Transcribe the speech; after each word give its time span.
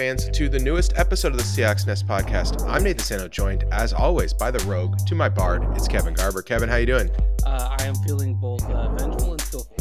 Welcome 0.00 0.16
back, 0.16 0.22
Seahawks 0.22 0.24
fans, 0.24 0.38
to 0.38 0.48
the 0.48 0.58
newest 0.58 0.96
episode 0.96 1.32
of 1.32 1.36
the 1.36 1.42
Seahawks 1.42 1.86
Nest 1.86 2.06
podcast. 2.06 2.66
I'm 2.66 2.82
Nathan 2.82 3.04
Sano, 3.04 3.28
joined 3.28 3.64
as 3.70 3.92
always 3.92 4.32
by 4.32 4.50
the 4.50 4.58
Rogue. 4.64 4.96
To 5.06 5.14
my 5.14 5.28
bard, 5.28 5.62
it's 5.76 5.86
Kevin 5.88 6.14
Garber. 6.14 6.40
Kevin, 6.40 6.70
how 6.70 6.76
you 6.76 6.86
doing? 6.86 7.10
Uh, 7.44 7.76
I 7.78 7.84
am 7.84 7.94
feeling 8.06 8.34
both 8.34 8.64
uh, 8.70 8.88
vengeful 8.94 9.32
and 9.32 9.40
skillful. 9.42 9.76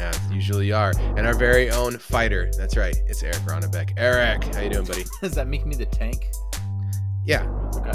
Yeah, 0.00 0.12
usually 0.32 0.66
you 0.66 0.74
are. 0.74 0.92
And 1.16 1.28
our 1.28 1.34
very 1.34 1.70
own 1.70 1.96
fighter. 1.96 2.50
That's 2.58 2.76
right. 2.76 2.96
It's 3.06 3.22
Eric 3.22 3.36
Ronnebeck. 3.46 3.92
Eric, 3.96 4.52
how 4.52 4.62
you 4.62 4.70
doing, 4.70 4.84
buddy? 4.84 5.04
Does 5.22 5.34
that 5.36 5.46
make 5.46 5.64
me 5.64 5.76
the 5.76 5.86
tank? 5.86 6.26
Yeah, 7.24 7.48
Okay. 7.76 7.92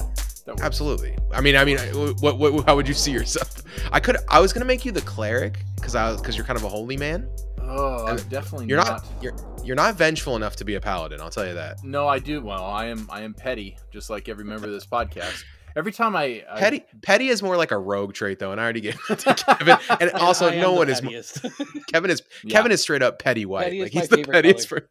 Absolutely. 0.61 1.15
I 1.31 1.41
mean, 1.41 1.55
I 1.55 1.63
mean, 1.65 1.77
what, 2.21 2.39
what, 2.39 2.65
how 2.65 2.75
would 2.75 2.87
you 2.87 2.93
see 2.95 3.11
yourself? 3.11 3.61
I 3.91 3.99
could, 3.99 4.17
I 4.29 4.39
was 4.39 4.51
gonna 4.51 4.65
make 4.65 4.83
you 4.83 4.91
the 4.91 5.01
cleric 5.01 5.63
because 5.75 5.93
I, 5.95 6.15
because 6.15 6.35
you're 6.35 6.45
kind 6.45 6.57
of 6.57 6.63
a 6.63 6.69
holy 6.69 6.97
man. 6.97 7.29
Oh, 7.61 8.07
I'm 8.07 8.17
definitely 8.29 8.65
You're 8.65 8.77
not. 8.77 8.87
not, 8.87 9.05
you're, 9.21 9.33
you're 9.63 9.75
not 9.75 9.95
vengeful 9.95 10.35
enough 10.35 10.55
to 10.57 10.65
be 10.65 10.75
a 10.75 10.81
paladin. 10.81 11.21
I'll 11.21 11.29
tell 11.29 11.47
you 11.47 11.53
that. 11.53 11.83
No, 11.83 12.07
I 12.07 12.19
do. 12.19 12.41
Well, 12.41 12.65
I 12.65 12.87
am. 12.87 13.07
I 13.11 13.21
am 13.21 13.33
petty, 13.33 13.77
just 13.91 14.09
like 14.09 14.29
every 14.29 14.45
member 14.45 14.67
of 14.67 14.73
this 14.73 14.85
podcast. 14.91 15.43
Every 15.75 15.91
time 15.91 16.15
I, 16.15 16.43
I 16.49 16.59
Petty, 16.59 16.83
petty 17.03 17.27
is 17.27 17.43
more 17.43 17.55
like 17.55 17.71
a 17.71 17.77
rogue 17.77 18.13
trait, 18.13 18.39
though, 18.39 18.51
and 18.51 18.59
I 18.59 18.63
already 18.63 18.81
gave 18.81 18.97
it 19.09 19.19
to 19.19 19.33
Kevin. 19.57 19.77
And 20.01 20.11
also, 20.11 20.49
no 20.49 20.71
the 20.71 20.77
one 20.77 20.89
is. 20.89 20.99
pettiest. 20.99 21.45
Kevin 21.87 22.09
is 22.09 22.21
Yeah. 22.43 22.51
Kevin 22.51 22.71
is 22.71 22.81
straight 22.81 23.03
up 23.03 23.19
petty 23.19 23.45
white. 23.45 23.65
Petty 23.65 23.83
like 23.83 23.91
he's 23.91 24.09
the 24.09 24.17
favorite 24.17 24.33
pettiest. 24.33 24.67
For, 24.67 24.89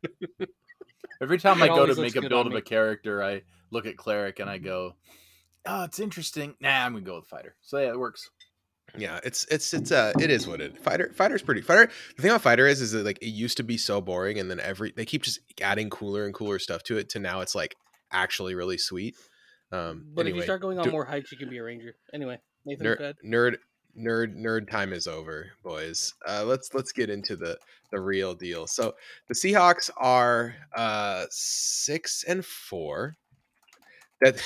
every 1.21 1.39
time 1.39 1.63
I 1.63 1.69
go 1.69 1.87
to 1.87 2.01
make 2.01 2.17
a 2.17 2.23
build 2.23 2.47
of 2.47 2.53
me. 2.53 2.59
a 2.59 2.63
character, 2.63 3.23
I 3.23 3.43
look 3.71 3.87
at 3.87 3.97
cleric 3.97 4.39
and 4.39 4.49
I 4.49 4.57
mm-hmm. 4.57 4.67
go, 4.67 4.95
"Oh, 5.67 5.85
it's 5.85 5.99
interesting." 5.99 6.55
Nah, 6.61 6.85
I'm 6.87 6.93
gonna 6.93 7.05
go 7.05 7.17
with 7.17 7.27
fighter. 7.27 7.57
So 7.61 7.79
yeah, 7.79 7.89
it 7.89 7.99
works. 7.99 8.31
Yeah, 8.97 9.21
it's 9.25 9.45
it's 9.51 9.75
it's 9.75 9.93
uh 9.93 10.13
it 10.19 10.31
is 10.31 10.47
what 10.47 10.61
it. 10.61 10.79
Fighter 10.83 11.13
fighter's 11.15 11.43
pretty. 11.43 11.61
Fighter. 11.61 11.91
The 12.17 12.23
thing 12.23 12.31
about 12.31 12.43
fighter 12.43 12.67
is 12.67 12.81
is 12.81 12.93
that 12.93 13.05
like 13.05 13.19
it 13.21 13.29
used 13.29 13.57
to 13.59 13.63
be 13.63 13.77
so 13.77 14.01
boring, 14.01 14.39
and 14.39 14.51
then 14.51 14.61
every 14.61 14.93
they 14.97 15.05
keep 15.05 15.23
just 15.23 15.41
adding 15.61 15.91
cooler 15.91 16.25
and 16.25 16.35
cooler 16.35 16.59
stuff 16.59 16.83
to 16.85 16.97
it. 16.97 17.09
To 17.11 17.19
now 17.19 17.41
it's 17.41 17.55
like 17.55 17.75
actually 18.13 18.55
really 18.55 18.79
sweet. 18.79 19.17
Um, 19.71 20.07
but 20.15 20.27
if 20.27 20.35
you 20.35 20.43
start 20.43 20.63
going 20.63 20.79
on 20.79 20.85
do- 20.85 20.91
more 20.91 21.05
hikes, 21.05 21.31
you 21.31 21.39
can 21.39 21.51
be 21.51 21.59
a 21.59 21.63
ranger. 21.63 21.95
Anyway, 22.15 22.39
Nathan, 22.65 22.87
nerd, 22.87 23.15
nerd 23.25 23.57
nerd 23.99 24.37
nerd 24.37 24.71
time 24.71 24.93
is 24.93 25.09
over 25.09 25.51
boys 25.65 26.15
uh 26.29 26.45
let's 26.45 26.73
let's 26.73 26.93
get 26.93 27.11
into 27.11 27.35
the 27.35 27.59
the 27.91 28.01
real 28.01 28.33
deal 28.33 28.67
so 28.67 28.95
the 29.29 29.35
seahawks 29.35 29.91
are 29.97 30.55
uh 30.77 31.25
six 31.31 32.23
and 32.29 32.45
four 32.45 33.17
that 34.21 34.41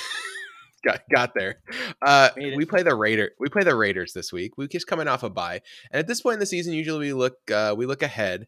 got 0.83 1.01
got 1.13 1.33
there 1.35 1.55
uh 2.01 2.29
we 2.35 2.65
play 2.65 2.83
the 2.83 2.95
raider 2.95 3.31
we 3.39 3.49
play 3.49 3.63
the 3.63 3.75
raiders 3.75 4.13
this 4.13 4.33
week 4.33 4.57
we 4.57 4.67
just 4.67 4.87
coming 4.87 5.07
off 5.07 5.23
a 5.23 5.29
bye 5.29 5.61
and 5.91 5.99
at 5.99 6.07
this 6.07 6.21
point 6.21 6.35
in 6.35 6.39
the 6.39 6.45
season 6.45 6.73
usually 6.73 7.07
we 7.07 7.13
look 7.13 7.37
uh 7.51 7.73
we 7.77 7.85
look 7.85 8.01
ahead 8.01 8.47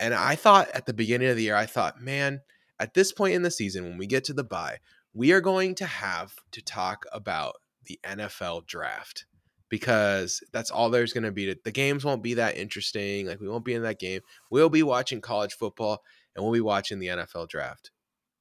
and 0.00 0.14
i 0.14 0.34
thought 0.34 0.68
at 0.72 0.86
the 0.86 0.94
beginning 0.94 1.28
of 1.28 1.36
the 1.36 1.42
year 1.42 1.56
i 1.56 1.66
thought 1.66 2.00
man 2.00 2.40
at 2.78 2.94
this 2.94 3.12
point 3.12 3.34
in 3.34 3.42
the 3.42 3.50
season 3.50 3.84
when 3.84 3.98
we 3.98 4.06
get 4.06 4.24
to 4.24 4.32
the 4.32 4.44
bye 4.44 4.78
we 5.16 5.32
are 5.32 5.40
going 5.40 5.74
to 5.74 5.86
have 5.86 6.34
to 6.52 6.62
talk 6.62 7.06
about 7.10 7.56
the 7.86 7.98
NFL 8.04 8.66
draft 8.66 9.24
because 9.70 10.42
that's 10.52 10.70
all 10.70 10.90
there's 10.90 11.14
going 11.14 11.24
to 11.24 11.32
be. 11.32 11.56
The 11.64 11.72
games 11.72 12.04
won't 12.04 12.22
be 12.22 12.34
that 12.34 12.58
interesting. 12.58 13.26
Like 13.26 13.40
we 13.40 13.48
won't 13.48 13.64
be 13.64 13.72
in 13.72 13.82
that 13.82 13.98
game. 13.98 14.20
We'll 14.50 14.68
be 14.68 14.82
watching 14.82 15.22
college 15.22 15.54
football 15.54 16.02
and 16.34 16.44
we'll 16.44 16.52
be 16.52 16.60
watching 16.60 16.98
the 16.98 17.06
NFL 17.06 17.48
draft. 17.48 17.90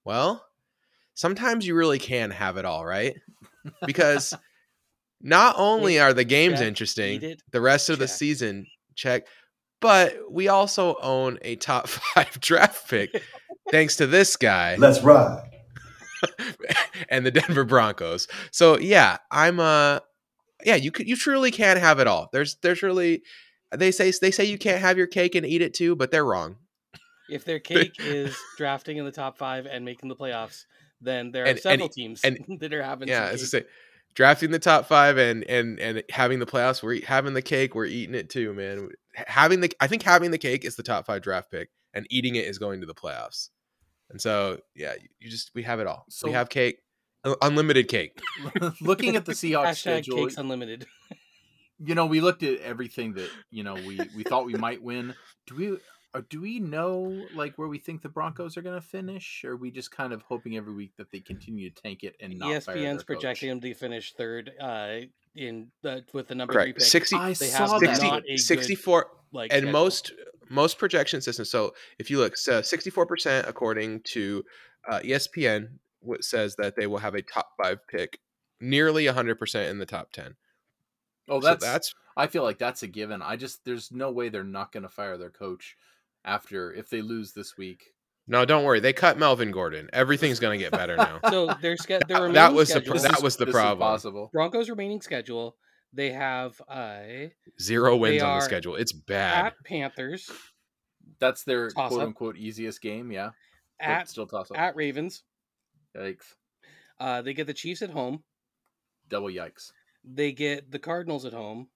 Well, 0.03 0.45
sometimes 1.15 1.65
you 1.65 1.75
really 1.75 1.99
can 1.99 2.29
have 2.31 2.57
it 2.57 2.65
all, 2.65 2.85
right? 2.85 3.15
Because 3.85 4.33
not 5.21 5.55
only 5.57 5.99
are 5.99 6.13
the 6.13 6.23
games 6.23 6.59
Check. 6.59 6.67
interesting, 6.67 7.21
it. 7.23 7.41
the 7.51 7.61
rest 7.61 7.89
of 7.89 7.97
the 7.97 8.07
season 8.07 8.67
check, 8.93 9.25
but 9.81 10.15
we 10.29 10.47
also 10.47 10.95
own 11.01 11.39
a 11.41 11.55
top 11.55 11.87
5 12.15 12.39
draft 12.39 12.89
pick 12.89 13.21
thanks 13.71 13.97
to 13.97 14.07
this 14.07 14.35
guy 14.35 14.75
Let's 14.77 15.01
ride. 15.01 15.49
and 17.09 17.25
the 17.25 17.31
Denver 17.31 17.63
Broncos. 17.63 18.27
So 18.51 18.77
yeah, 18.77 19.17
I'm 19.31 19.59
uh 19.59 19.99
yeah, 20.63 20.75
you 20.75 20.91
could 20.91 21.07
you 21.07 21.15
truly 21.15 21.51
can 21.51 21.77
have 21.77 21.99
it 21.99 22.07
all. 22.07 22.29
There's 22.31 22.55
there's 22.61 22.81
really 22.81 23.23
they 23.71 23.91
say 23.91 24.11
they 24.21 24.31
say 24.31 24.45
you 24.45 24.57
can't 24.57 24.81
have 24.81 24.97
your 24.97 25.07
cake 25.07 25.35
and 25.35 25.45
eat 25.45 25.61
it 25.61 25.73
too, 25.73 25.95
but 25.95 26.11
they're 26.11 26.25
wrong. 26.25 26.57
If 27.29 27.43
their 27.43 27.59
cake 27.59 27.95
is 27.99 28.37
drafting 28.57 28.97
in 28.97 29.05
the 29.05 29.11
top 29.11 29.37
five 29.37 29.65
and 29.65 29.83
making 29.83 30.09
the 30.09 30.15
playoffs, 30.15 30.65
then 31.01 31.31
there 31.31 31.43
are 31.43 31.47
And- 31.47 31.55
and- 31.57 31.61
several 31.61 31.89
teams 31.89 32.21
and- 32.23 32.39
that 32.59 32.73
are 32.73 32.83
having. 32.83 33.07
yeah, 33.07 33.25
as 33.27 33.41
I 33.41 33.45
say, 33.45 33.65
drafting 34.13 34.51
the 34.51 34.59
top 34.59 34.85
five 34.85 35.17
and 35.17 35.43
and 35.45 35.79
and 35.79 36.03
having 36.09 36.39
the 36.39 36.45
playoffs, 36.45 36.81
we're 36.81 37.05
having 37.05 37.33
the 37.33 37.41
cake, 37.41 37.75
we're 37.75 37.85
eating 37.85 38.15
it 38.15 38.29
too, 38.29 38.53
man. 38.53 38.89
Having 39.15 39.61
the 39.61 39.71
I 39.79 39.87
think 39.87 40.03
having 40.03 40.31
the 40.31 40.37
cake 40.37 40.65
is 40.65 40.75
the 40.75 40.83
top 40.83 41.05
five 41.05 41.21
draft 41.21 41.51
pick, 41.51 41.69
and 41.93 42.05
eating 42.09 42.35
it 42.35 42.45
is 42.45 42.57
going 42.57 42.81
to 42.81 42.87
the 42.87 42.95
playoffs. 42.95 43.49
And 44.09 44.21
so 44.21 44.59
yeah, 44.75 44.93
you- 45.01 45.09
you 45.19 45.29
just 45.29 45.51
we 45.55 45.63
have 45.63 45.79
it 45.79 45.87
all. 45.87 46.05
So- 46.09 46.27
we 46.27 46.33
have 46.33 46.49
cake, 46.49 46.79
unlimited 47.41 47.87
cake. 47.87 48.19
Looking 48.81 49.15
at 49.15 49.25
the 49.25 49.31
Seahawks 49.41 49.65
Hashtag 49.67 49.77
schedule, 49.77 50.17
cakes 50.17 50.37
unlimited. 50.37 50.85
you 51.79 51.95
know, 51.95 52.05
we 52.05 52.21
looked 52.21 52.43
at 52.43 52.59
everything 52.61 53.13
that 53.15 53.29
you 53.51 53.63
know 53.63 53.73
we 53.73 53.99
we 54.15 54.23
thought 54.23 54.45
we 54.45 54.53
might 54.55 54.81
win. 54.81 55.13
Do 55.47 55.55
we? 55.55 55.77
Or 56.15 56.21
do 56.21 56.39
we 56.39 56.59
know 56.59 57.25
like 57.35 57.57
where 57.57 57.67
we 57.67 57.77
think 57.77 58.01
the 58.01 58.07
Broncos 58.07 58.55
are 58.55 58.61
going 58.61 58.79
to 58.79 58.87
finish? 58.87 59.43
Or 59.43 59.51
are 59.51 59.57
we 59.57 59.69
just 59.69 59.91
kind 59.91 60.13
of 60.13 60.21
hoping 60.21 60.55
every 60.55 60.73
week 60.73 60.93
that 60.97 61.11
they 61.11 61.19
continue 61.19 61.69
to 61.69 61.81
tank 61.81 62.03
it 62.03 62.15
and 62.21 62.39
not 62.39 62.63
fire 62.63 62.75
their 62.75 62.83
ESPN's 62.85 62.97
coach? 62.99 63.05
projecting 63.05 63.49
them 63.49 63.59
to 63.59 63.73
finish 63.73 64.13
third 64.13 64.51
uh, 64.61 64.99
in 65.35 65.67
the 65.81 66.05
with 66.13 66.29
the 66.29 66.35
number 66.35 66.53
Correct. 66.53 66.67
three 66.67 66.73
pick. 66.73 66.83
60, 66.83 67.15
I 67.17 67.27
They 67.33 67.33
saw 67.33 67.67
have 67.67 67.81
that. 67.81 67.89
60 67.97 68.07
not 68.07 68.19
a 68.19 68.27
good, 68.27 68.39
64 68.39 69.07
like 69.33 69.51
and 69.51 69.57
schedule. 69.63 69.71
most 69.73 70.13
most 70.47 70.77
projection 70.77 71.19
systems 71.21 71.49
so 71.49 71.73
if 71.99 72.09
you 72.09 72.17
look 72.19 72.37
so 72.37 72.61
64% 72.61 73.47
according 73.49 73.99
to 74.01 74.43
uh, 74.87 74.99
espn 74.99 75.67
what 75.99 76.23
says 76.23 76.55
that 76.57 76.75
they 76.77 76.87
will 76.87 76.99
have 76.99 77.15
a 77.15 77.21
top 77.21 77.49
five 77.61 77.79
pick 77.87 78.19
nearly 78.61 79.05
100% 79.05 79.69
in 79.69 79.79
the 79.79 79.85
top 79.85 80.11
10 80.13 80.35
Oh, 81.27 81.41
so 81.41 81.47
that's, 81.47 81.65
that's 81.65 81.95
I 82.15 82.27
feel 82.27 82.43
like 82.43 82.59
that's 82.59 82.83
a 82.83 82.87
given. 82.87 83.21
I 83.21 83.35
just 83.35 83.65
there's 83.65 83.91
no 83.91 84.11
way 84.11 84.29
they're 84.29 84.43
not 84.43 84.71
going 84.71 84.83
to 84.83 84.89
fire 84.89 85.17
their 85.17 85.31
coach 85.31 85.75
after 86.25 86.73
if 86.73 86.89
they 86.89 87.01
lose 87.01 87.31
this 87.33 87.57
week. 87.57 87.93
no 88.27 88.43
don't 88.45 88.63
worry 88.63 88.79
they 88.79 88.91
cut 88.93 89.17
melvin 89.19 89.51
gordon 89.51 89.87
everything's 89.93 90.39
going 90.39 90.57
to 90.57 90.63
get 90.63 90.71
better 90.71 90.97
now 90.97 91.19
So 91.29 91.53
their 91.61 91.77
ske- 91.77 91.87
their 91.89 91.99
That- 92.07 92.13
remaining 92.21 92.33
that 92.33 92.53
was 92.53 92.67
the 92.69 92.73
schedule, 92.81 92.93
pro- 92.93 93.01
that 93.03 93.21
was 93.21 93.37
the 93.37 93.45
problem. 93.47 93.77
possible. 93.79 94.29
Broncos 94.33 94.69
remaining 94.69 95.01
schedule. 95.01 95.55
They 95.93 96.09
have 96.11 96.59
uh, 96.67 97.29
zero 97.61 97.95
wins 97.95 98.21
on 98.21 98.39
the 98.39 98.43
schedule 98.45 98.75
it's 98.75 98.91
bad 98.91 99.45
at 99.45 99.53
Panthers, 99.63 100.29
That's 101.19 101.43
their 101.43 101.69
Toss 101.69 101.89
quote 101.89 102.01
up. 102.01 102.07
unquote 102.07 102.35
easiest 102.37 102.81
game. 102.81 103.11
Yeah, 103.13 103.29
but 103.79 103.87
at 103.87 104.09
still 104.09 104.27
toss 104.27 104.51
up. 104.51 104.57
at 104.57 104.75
Ravens. 104.75 105.23
Yikes! 105.95 106.33
Uh, 106.99 107.21
they 107.21 107.33
get 107.33 107.47
the 107.47 107.53
Chiefs 107.53 107.81
at 107.81 107.91
home. 107.91 108.23
Double 109.07 109.29
yikes! 109.29 109.71
They 110.03 110.33
get 110.33 110.69
the 110.71 110.79
Cardinals 110.79 111.23
at 111.23 111.31
home. 111.33 111.67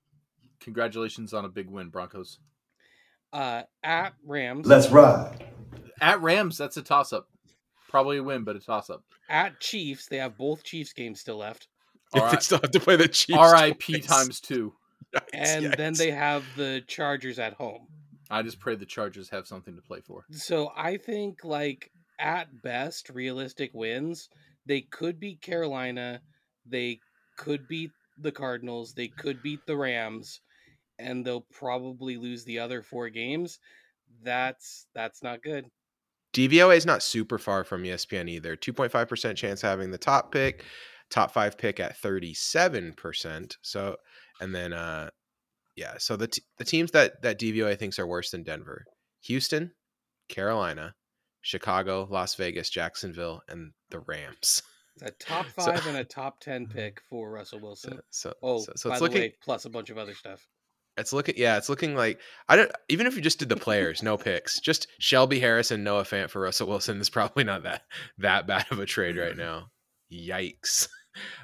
Congratulations 0.60 1.34
on 1.34 1.46
a 1.46 1.50
big 1.50 1.70
win, 1.70 1.88
Broncos. 1.90 2.40
Uh, 3.32 3.64
at 3.84 4.14
Rams. 4.26 4.66
Let's 4.68 4.90
ride. 4.90 5.46
At 6.02 6.22
Rams, 6.22 6.58
that's 6.58 6.78
a 6.78 6.82
toss 6.82 7.14
up. 7.14 7.28
Probably 7.88 8.18
a 8.18 8.24
win, 8.24 8.44
but 8.44 8.56
a 8.56 8.60
toss 8.60 8.90
up. 8.90 9.04
at 9.30 9.60
Chiefs. 9.60 10.08
They 10.08 10.18
have 10.18 10.38
both 10.38 10.64
Chiefs 10.64 10.94
games 10.94 11.20
still 11.20 11.38
left. 11.38 11.68
they 12.14 12.38
still 12.40 12.60
have 12.60 12.72
to 12.72 12.80
play 12.80 12.96
the 12.96 13.08
chiefs 13.08 13.38
R.I.P. 13.38 13.94
twice. 13.94 14.06
times 14.06 14.40
two. 14.40 14.74
Yikes, 15.16 15.22
And 15.34 15.74
then 15.74 15.94
they 15.94 16.12
have 16.12 16.44
the 16.56 16.84
Chargers 16.88 17.40
at 17.40 17.54
home. 17.54 17.88
I 18.32 18.42
just 18.44 18.60
pray 18.60 18.76
the 18.76 18.86
Chargers 18.86 19.30
have 19.30 19.48
something 19.48 19.76
to 19.76 19.82
play 19.82 20.02
for. 20.02 20.26
So 20.32 20.72
I 20.76 20.98
think 20.98 21.44
like 21.44 21.92
at 22.20 22.62
best 22.62 23.10
realistic 23.10 23.72
wins, 23.74 24.30
they 24.66 24.82
could 24.82 25.20
beat 25.20 25.42
Carolina, 25.42 26.22
they 26.66 27.00
could 27.38 27.68
beat 27.68 27.92
the 28.20 28.32
Cardinals, 28.32 28.94
they 28.94 29.08
could 29.08 29.42
beat 29.42 29.66
the 29.66 29.78
Rams, 29.78 30.42
and 31.00 31.26
they'll 31.26 31.46
probably 31.52 32.18
lose 32.18 32.44
the 32.44 32.60
other 32.60 32.82
four 32.84 33.10
games. 33.10 33.60
That's 34.24 34.88
that's 34.94 35.24
not 35.24 35.42
good. 35.42 35.66
DVOA 36.34 36.78
is 36.78 36.86
not 36.86 37.02
super 37.02 37.40
far 37.40 37.64
from 37.64 37.84
ESPN 37.84 38.30
either. 38.30 38.56
2.5% 38.56 39.36
chance 39.36 39.62
having 39.62 39.90
the 39.90 39.98
top 39.98 40.32
pick, 40.32 40.64
top 41.10 41.32
five 41.32 41.58
pick 41.58 41.80
at 41.80 42.00
37%. 42.00 43.56
So, 43.64 43.96
and 44.40 44.54
then, 44.54 44.72
uh, 44.72 45.10
yeah, 45.76 45.96
so 45.98 46.16
the, 46.16 46.28
t- 46.28 46.44
the 46.60 46.66
teams 46.66 46.92
that, 46.92 47.22
that 47.24 47.40
DVOA 47.40 47.80
thinks 47.80 47.98
are 47.98 48.06
worse 48.06 48.30
than 48.30 48.44
Denver 48.44 48.86
Houston, 49.24 49.72
Carolina, 50.28 50.94
Chicago, 51.42 52.08
Las 52.12 52.36
Vegas, 52.36 52.70
Jacksonville, 52.70 53.42
and 53.50 53.72
the 53.90 54.00
Rams. 54.02 54.62
A 55.02 55.10
top 55.12 55.46
So- 55.58 55.64
five 55.64 55.88
and 55.88 55.98
a 55.98 56.04
top 56.04 56.40
ten 56.42 56.68
pick 56.68 57.02
for 57.10 57.32
Russell 57.32 57.58
So, 57.60 57.64
Wilson. 57.66 58.00
so, 58.12 58.34
Oh, 58.44 58.60
so, 58.60 58.74
so 58.76 58.90
by 58.90 58.94
it's 58.96 59.00
the 59.00 59.04
looking, 59.06 59.22
way, 59.22 59.36
plus 59.44 59.66
a 59.66 59.70
bunch 59.72 59.90
of 59.90 59.98
other 59.98 60.14
stuff. 60.14 60.48
It's 61.00 61.14
looking, 61.14 61.36
yeah, 61.38 61.58
it's 61.58 61.70
looking 61.70 61.96
like 61.96 62.20
I 62.48 62.56
don't 62.56 62.72
even 62.90 63.08
if 63.08 63.16
you 63.16 63.22
just 63.22 63.40
did 63.40 63.50
the 63.50 63.56
players, 63.56 64.04
no 64.04 64.18
picks, 64.18 64.60
just 64.60 64.88
Shelby 65.00 65.40
Harris 65.40 65.72
and 65.72 65.84
Noah 65.84 66.04
Fant 66.04 66.30
for 66.30 66.42
Russell 66.42 66.68
Wilson 66.68 67.00
is 67.00 67.10
probably 67.10 67.44
not 67.44 67.64
that 67.64 67.84
that 68.18 68.48
bad 68.48 68.66
of 68.72 68.80
a 68.80 68.86
trade 68.86 69.18
right 69.18 69.38
now. 69.38 69.72
Yikes. 70.12 70.88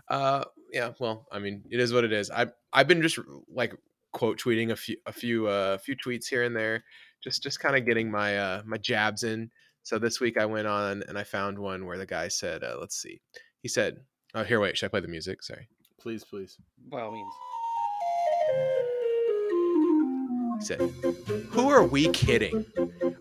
Uh, 0.10 0.44
yeah, 0.72 0.92
well, 1.00 1.28
I 1.31 1.40
mean, 1.40 1.63
it 1.69 1.80
is 1.80 1.94
what 1.94 2.04
it 2.04 2.13
is. 2.13 2.30
I 2.30 2.48
I've 2.74 2.88
been 2.88 3.02
just 3.02 3.19
like 3.50 3.74
quote 4.13 4.40
tweeting 4.40 4.72
a 4.72 4.75
few 4.75 4.98
a 5.06 5.12
few 5.12 5.48
uh 5.48 5.78
few 5.78 5.96
tweets 5.96 6.28
here 6.28 6.44
and 6.44 6.56
there, 6.56 6.84
just 7.24 7.44
just 7.44 7.60
kind 7.60 7.75
of 7.75 7.86
getting 7.86 8.10
my 8.10 8.38
uh 8.38 8.62
my 8.66 8.78
jabs 8.78 9.24
in. 9.24 9.50
So 9.84 10.00
this 10.00 10.19
week 10.19 10.38
I 10.38 10.46
went 10.46 10.68
on 10.68 11.04
and 11.08 11.18
I 11.18 11.24
found 11.24 11.60
one 11.60 11.86
where 11.86 11.98
the 11.98 12.06
guy 12.06 12.28
said, 12.28 12.63
uh, 12.63 12.78
"Let's 12.80 13.00
see." 13.00 13.22
He 13.62 13.68
said, 13.68 13.98
"Oh, 14.34 14.44
here, 14.44 14.60
wait. 14.60 14.78
Should 14.78 14.88
I 14.88 14.90
play 14.90 15.01
the 15.01 15.08
music? 15.08 15.44
Sorry." 15.44 15.68
Please, 16.00 16.24
please. 16.24 16.58
By 16.90 17.01
all 17.01 17.12
means. 17.12 17.34
"Who 21.52 21.70
are 21.70 21.86
we 21.86 22.10
kidding?" 22.10 22.66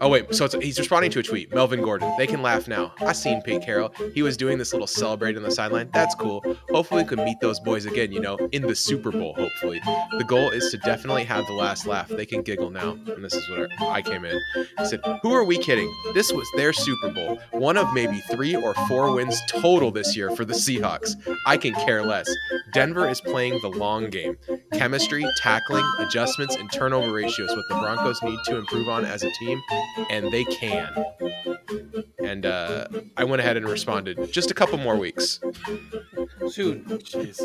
Oh 0.01 0.09
wait, 0.09 0.35
so 0.35 0.49
he's 0.61 0.79
responding 0.79 1.11
to 1.13 1.21
a 1.21 1.23
tweet. 1.23 1.55
Melvin 1.55 1.81
Gordon, 1.81 2.13
they 2.19 2.27
can 2.27 2.43
laugh 2.43 2.69
now. 2.69 2.95
I 3.01 3.13
seen 3.13 3.41
Pete 3.43 3.63
Carroll. 3.63 3.93
He 4.15 4.23
was 4.23 4.37
doing 4.37 4.59
this 4.59 4.73
little 4.73 4.87
celebrate 4.87 5.37
on 5.37 5.43
the 5.43 5.51
sideline. 5.51 5.91
That's 5.93 6.15
cool. 6.15 6.43
Hopefully, 6.71 7.03
we 7.05 7.09
can 7.09 7.25
meet 7.25 7.41
those 7.41 7.61
boys 7.61 7.87
again. 7.87 8.13
You 8.13 8.21
know, 8.21 8.37
in 8.53 8.63
the 8.63 8.75
Super 8.75 9.11
Bowl. 9.11 9.35
Hopefully, 9.35 9.81
the 10.19 10.25
goal 10.27 10.51
is 10.51 10.71
to 10.71 10.79
definitely 10.79 11.25
have 11.25 11.47
the 11.47 11.53
last 11.53 11.87
laugh. 11.87 12.09
They 12.09 12.27
can 12.27 12.43
giggle 12.43 12.71
now. 12.71 12.99
And 13.07 13.25
this 13.25 13.35
is 13.35 13.49
what 13.51 13.71
I 13.83 14.03
came 14.03 14.25
in. 14.25 14.41
He 14.79 14.85
said, 14.85 15.01
"Who 15.23 15.33
are 15.33 15.45
we 15.45 15.59
kidding? 15.59 15.93
This 16.13 16.33
was 16.33 16.47
their 16.57 16.73
Super 16.73 17.11
Bowl. 17.11 17.39
One 17.53 17.77
of 17.77 17.93
maybe 17.95 18.21
three 18.31 18.55
or 18.57 18.75
four 18.89 19.15
wins 19.15 19.41
total 19.49 19.91
this 19.91 20.17
year 20.17 20.31
for 20.31 20.45
the 20.45 20.55
Seahawks. 20.55 21.15
I 21.47 21.57
can 21.57 21.75
care 21.75 22.03
less. 22.05 22.29
Denver 22.73 23.09
is 23.09 23.21
playing 23.21 23.61
the 23.63 23.69
long 23.69 24.11
game. 24.11 24.37
Chemistry, 24.73 25.25
tackling, 25.39 25.85
adjustments, 26.01 26.57
and 26.57 26.71
turnover 26.73 27.13
ratio 27.13 27.45
is 27.45 27.55
what 27.55 27.65
the 27.69 27.77
Broncos 27.77 28.23
need 28.23 28.39
to 28.47 28.57
improve 28.57 28.89
on 28.89 29.05
as 29.05 29.23
a 29.23 29.31
team, 29.39 29.63
and 30.11 30.33
they 30.33 30.45
can. 30.45 30.93
And 32.23 32.47
uh, 32.47 32.89
I 33.17 33.25
went 33.25 33.41
ahead 33.41 33.57
and 33.57 33.69
responded, 33.69 34.33
just 34.33 34.51
a 34.51 34.55
couple 34.55 34.79
more 34.79 34.97
weeks. 34.97 35.41
Soon. 36.49 36.85
Jeez. 36.85 37.41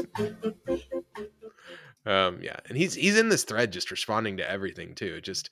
Um, 2.06 2.40
yeah, 2.42 2.56
and 2.68 2.78
he's 2.78 2.96
he's 2.96 3.20
in 3.20 3.30
this 3.30 3.44
thread 3.44 3.72
just 3.72 3.92
responding 3.92 4.38
to 4.38 4.50
everything 4.50 4.96
too. 4.96 5.22
Just, 5.22 5.50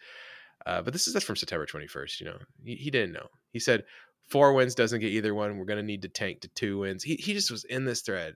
uh, 0.65 0.81
but 0.81 0.93
this 0.93 1.07
is 1.07 1.13
just 1.13 1.25
from 1.25 1.35
September 1.35 1.65
twenty 1.65 1.87
first. 1.87 2.19
You 2.19 2.27
know, 2.27 2.37
he, 2.63 2.75
he 2.75 2.89
didn't 2.89 3.11
know. 3.11 3.27
He 3.51 3.59
said 3.59 3.83
four 4.27 4.53
wins 4.53 4.73
doesn't 4.73 5.01
get 5.01 5.11
either 5.11 5.35
one. 5.35 5.57
We're 5.57 5.65
gonna 5.65 5.83
need 5.83 6.01
to 6.03 6.09
tank 6.09 6.41
to 6.41 6.47
two 6.47 6.79
wins. 6.79 7.03
He 7.03 7.15
he 7.15 7.33
just 7.33 7.51
was 7.51 7.63
in 7.65 7.85
this 7.85 8.01
thread. 8.01 8.35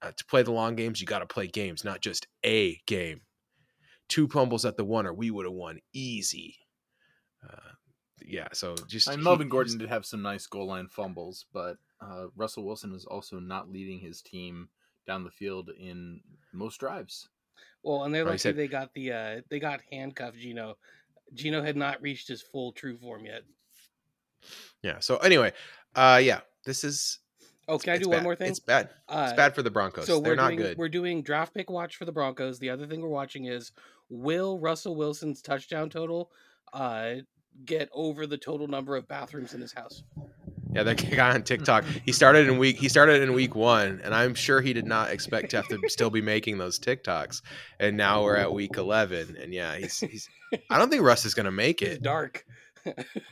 Uh, 0.00 0.12
to 0.16 0.24
play 0.26 0.42
the 0.42 0.52
long 0.52 0.76
games, 0.76 1.00
you 1.00 1.06
got 1.06 1.20
to 1.20 1.26
play 1.26 1.46
games, 1.46 1.82
not 1.82 2.00
just 2.00 2.26
a 2.44 2.78
game. 2.86 3.22
Two 4.08 4.28
fumbles 4.28 4.66
at 4.66 4.76
the 4.76 4.84
one, 4.84 5.06
or 5.06 5.14
we 5.14 5.30
would 5.30 5.46
have 5.46 5.54
won 5.54 5.78
easy. 5.94 6.56
Uh, 7.48 7.72
yeah, 8.24 8.48
so 8.52 8.74
just 8.88 9.08
And 9.08 9.18
he- 9.18 9.24
Melvin 9.24 9.46
he's- 9.46 9.52
Gordon 9.52 9.78
did 9.78 9.88
have 9.88 10.06
some 10.06 10.22
nice 10.22 10.46
goal 10.46 10.66
line 10.66 10.88
fumbles, 10.88 11.46
but 11.52 11.76
uh, 12.00 12.26
Russell 12.36 12.64
Wilson 12.64 12.94
is 12.94 13.04
also 13.04 13.38
not 13.38 13.70
leading 13.70 13.98
his 14.00 14.22
team 14.22 14.68
down 15.06 15.24
the 15.24 15.30
field 15.30 15.70
in 15.78 16.20
most 16.52 16.78
drives. 16.80 17.28
Well, 17.82 18.04
and 18.04 18.14
they're 18.14 18.24
lucky 18.24 18.38
said- 18.38 18.56
they 18.56 18.68
got 18.68 18.94
the 18.94 19.12
uh 19.12 19.40
they 19.50 19.58
got 19.60 19.80
handcuffed 19.92 20.38
Geno. 20.38 20.78
Geno 21.34 21.62
had 21.62 21.76
not 21.76 22.00
reached 22.00 22.28
his 22.28 22.40
full 22.40 22.72
true 22.72 22.96
form 22.96 23.26
yet. 23.26 23.42
Yeah. 24.82 25.00
So 25.00 25.16
anyway, 25.18 25.52
uh, 25.94 26.20
yeah, 26.22 26.40
this 26.64 26.84
is. 26.84 27.18
Oh, 27.66 27.78
can 27.78 27.92
I 27.92 27.96
it's 27.96 28.04
do 28.04 28.10
one 28.10 28.22
more 28.22 28.36
thing? 28.36 28.50
It's 28.50 28.60
bad. 28.60 28.90
uh, 29.08 29.26
It's 29.28 29.36
bad 29.36 29.54
for 29.54 29.62
the 29.62 29.70
Broncos. 29.70 30.06
So 30.06 30.20
They're 30.20 30.32
we're 30.32 30.36
not 30.36 30.48
doing 30.48 30.58
good. 30.60 30.76
we're 30.78 30.88
doing 30.90 31.22
draft 31.22 31.54
pick 31.54 31.70
watch 31.70 31.96
for 31.96 32.04
the 32.04 32.12
Broncos. 32.12 32.58
The 32.58 32.68
other 32.70 32.86
thing 32.86 33.00
we're 33.00 33.08
watching 33.08 33.46
is 33.46 33.72
will 34.10 34.58
Russell 34.58 34.96
Wilson's 34.96 35.40
touchdown 35.42 35.88
total 35.90 36.30
uh 36.74 37.16
get 37.64 37.88
over 37.92 38.26
the 38.26 38.38
total 38.38 38.68
number 38.68 38.96
of 38.96 39.08
bathrooms 39.08 39.54
in 39.54 39.60
his 39.60 39.72
house? 39.72 40.02
Yeah, 40.72 40.82
that 40.82 40.94
guy 41.16 41.34
on 41.34 41.42
TikTok. 41.42 41.84
He 42.04 42.12
started 42.12 42.48
in 42.48 42.58
week. 42.58 42.78
He 42.78 42.88
started 42.88 43.22
in 43.22 43.32
week 43.32 43.54
one, 43.54 44.00
and 44.02 44.14
I'm 44.14 44.34
sure 44.34 44.60
he 44.60 44.72
did 44.72 44.86
not 44.86 45.10
expect 45.10 45.50
to 45.50 45.56
have 45.56 45.68
to 45.68 45.80
still 45.88 46.10
be 46.10 46.20
making 46.22 46.58
those 46.58 46.78
TikToks. 46.78 47.42
And 47.78 47.96
now 47.96 48.24
we're 48.24 48.36
at 48.36 48.52
week 48.52 48.76
eleven, 48.76 49.36
and 49.36 49.54
yeah, 49.54 49.76
he's. 49.76 50.00
he's 50.00 50.28
I 50.70 50.78
don't 50.78 50.90
think 50.90 51.02
Russ 51.02 51.24
is 51.24 51.34
going 51.34 51.46
to 51.46 51.52
make 51.52 51.82
It's 51.82 51.96
it. 51.96 52.02
dark. 52.02 52.44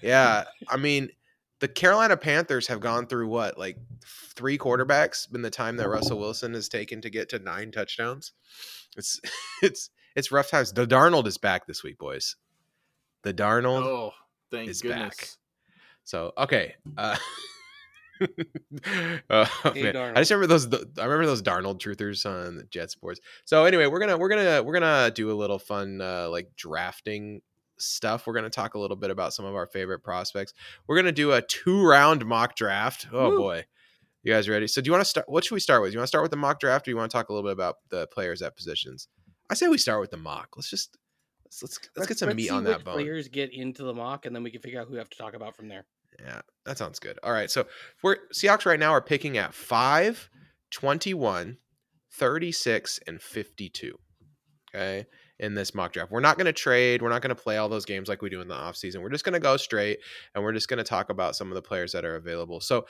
Yeah, 0.03 0.45
I 0.69 0.77
mean, 0.77 1.09
the 1.61 1.69
Carolina 1.69 2.17
Panthers 2.17 2.67
have 2.69 2.81
gone 2.81 3.07
through 3.07 3.29
what, 3.29 3.59
like 3.59 3.77
three 4.35 4.59
quarterbacks 4.59 5.33
in 5.35 5.43
the 5.43 5.51
time 5.51 5.77
that 5.77 5.89
Russell 5.89 6.19
Wilson 6.19 6.55
has 6.55 6.69
taken 6.69 7.01
to 7.03 7.11
get 7.11 7.29
to 7.31 7.39
nine 7.39 7.71
touchdowns. 7.71 8.33
It's 8.97 9.21
it's 9.63 9.91
it's 10.15 10.31
rough 10.33 10.51
times. 10.51 10.73
The 10.73 10.87
Darnold 10.87 11.27
is 11.27 11.39
back 11.39 11.67
this 11.67 11.83
week, 11.83 11.99
boys. 11.99 12.37
The 13.23 13.35
Darnold. 13.35 13.85
Oh, 13.85 14.13
thank 14.51 14.69
is 14.69 14.83
goodness. 14.83 15.17
back. 15.17 15.29
So 16.05 16.33
okay. 16.37 16.75
Uh, 16.97 17.17
oh, 19.31 19.45
Hey, 19.75 19.89
I 19.91 20.15
just 20.21 20.31
remember 20.31 20.47
those. 20.47 20.67
I 20.99 21.05
remember 21.05 21.27
those 21.27 21.43
Darnold 21.43 21.79
truthers 21.79 22.27
on 22.27 22.57
the 22.57 22.65
Jet 22.65 22.91
Sports. 22.91 23.21
So 23.45 23.65
anyway, 23.65 23.87
we're 23.87 24.01
gonna 24.01 24.19
we're 24.19 24.29
gonna 24.29 24.63
we're 24.63 24.75
gonna 24.75 25.11
do 25.11 25.31
a 25.31 25.35
little 25.35 25.59
fun 25.59 26.01
uh, 26.01 26.29
like 26.31 26.51
drafting 26.57 27.41
stuff. 27.79 28.27
We're 28.27 28.35
gonna 28.35 28.51
talk 28.51 28.75
a 28.75 28.79
little 28.79 28.97
bit 28.97 29.11
about 29.11 29.35
some 29.35 29.45
of 29.45 29.55
our 29.55 29.67
favorite 29.67 30.01
prospects. 30.01 30.55
We're 30.87 30.97
gonna 30.97 31.13
do 31.13 31.33
a 31.33 31.43
two 31.43 31.85
round 31.85 32.25
mock 32.27 32.57
draft. 32.57 33.07
Oh 33.13 33.31
Woo. 33.31 33.39
boy. 33.39 33.65
You 34.23 34.33
guys 34.33 34.49
ready? 34.49 34.69
So 34.69 34.81
do 34.81 34.87
you 34.87 34.93
want 34.93 35.03
to 35.03 35.09
start? 35.09 35.29
What 35.29 35.45
should 35.45 35.55
we 35.55 35.61
start 35.61 35.83
with? 35.83 35.93
You 35.93 35.99
want 35.99 36.05
to 36.05 36.09
start 36.09 36.23
with 36.23 36.31
the 36.31 36.37
mock 36.37 36.61
draft, 36.61 36.87
or 36.87 36.91
you 36.93 36.97
want 36.97 37.11
to 37.11 37.17
talk 37.17 37.29
a 37.29 37.33
little 37.33 37.49
bit 37.49 37.55
about 37.55 37.77
the 37.89 38.07
players 38.09 38.41
at 38.41 38.57
positions? 38.57 39.09
I 39.51 39.55
say 39.55 39.67
we 39.67 39.79
start 39.79 40.01
with 40.01 40.13
the 40.13 40.17
mock. 40.17 40.51
Let's 40.57 40.71
just 40.71 40.97
let's 41.61 41.63
let's, 41.63 41.91
let's 41.97 42.09
get 42.09 42.19
some 42.19 42.29
let's 42.29 42.37
meat 42.37 42.51
on 42.51 42.65
that 42.65 42.85
bone. 42.85 42.95
Players 42.95 43.29
get 43.29 43.53
into 43.53 43.83
the 43.83 43.95
mock, 43.95 44.27
and 44.27 44.35
then 44.35 44.43
we 44.43 44.51
can 44.51 44.61
figure 44.61 44.81
out 44.81 44.87
who 44.87 44.93
we 44.93 44.99
have 44.99 45.11
to 45.11 45.19
talk 45.19 45.35
about 45.35 45.57
from 45.57 45.69
there. 45.69 45.85
Yeah, 46.21 46.41
that 46.65 46.79
sounds 46.79 46.99
good. 46.99 47.19
All 47.23 47.33
right. 47.33 47.51
So 47.51 47.67
we're 48.03 48.17
Seahawks 48.33 48.67
right 48.67 48.79
now 48.79 48.93
are 48.93 49.01
picking 49.01 49.39
at 49.39 49.55
5, 49.55 50.31
21, 50.71 51.57
36, 52.11 53.01
and 53.07 53.21
52. 53.21 53.99
Okay. 54.75 55.07
In 55.39 55.55
this 55.55 55.75
mock 55.75 55.93
draft. 55.93 56.13
We're 56.13 56.21
not 56.21 56.37
going 56.37 56.47
to 56.47 56.53
trade. 56.53 57.03
We're 57.03 57.09
not 57.09 57.21
going 57.21 57.35
to 57.35 57.43
play 57.43 57.57
all 57.57 57.69
those 57.69 57.85
games 57.85 58.09
like 58.09 58.23
we 58.23 58.31
do 58.31 58.41
in 58.41 58.47
the 58.47 58.55
offseason. 58.55 59.03
We're 59.03 59.09
just 59.09 59.25
going 59.25 59.33
to 59.33 59.41
go 59.41 59.57
straight 59.57 59.99
and 60.35 60.45
we're 60.45 60.53
just 60.53 60.69
going 60.69 60.79
to 60.79 60.85
talk 60.85 61.11
about 61.11 61.35
some 61.35 61.49
of 61.49 61.57
the 61.57 61.63
players 61.63 61.91
that 61.93 62.05
are 62.05 62.15
available. 62.15 62.61
So 62.61 62.87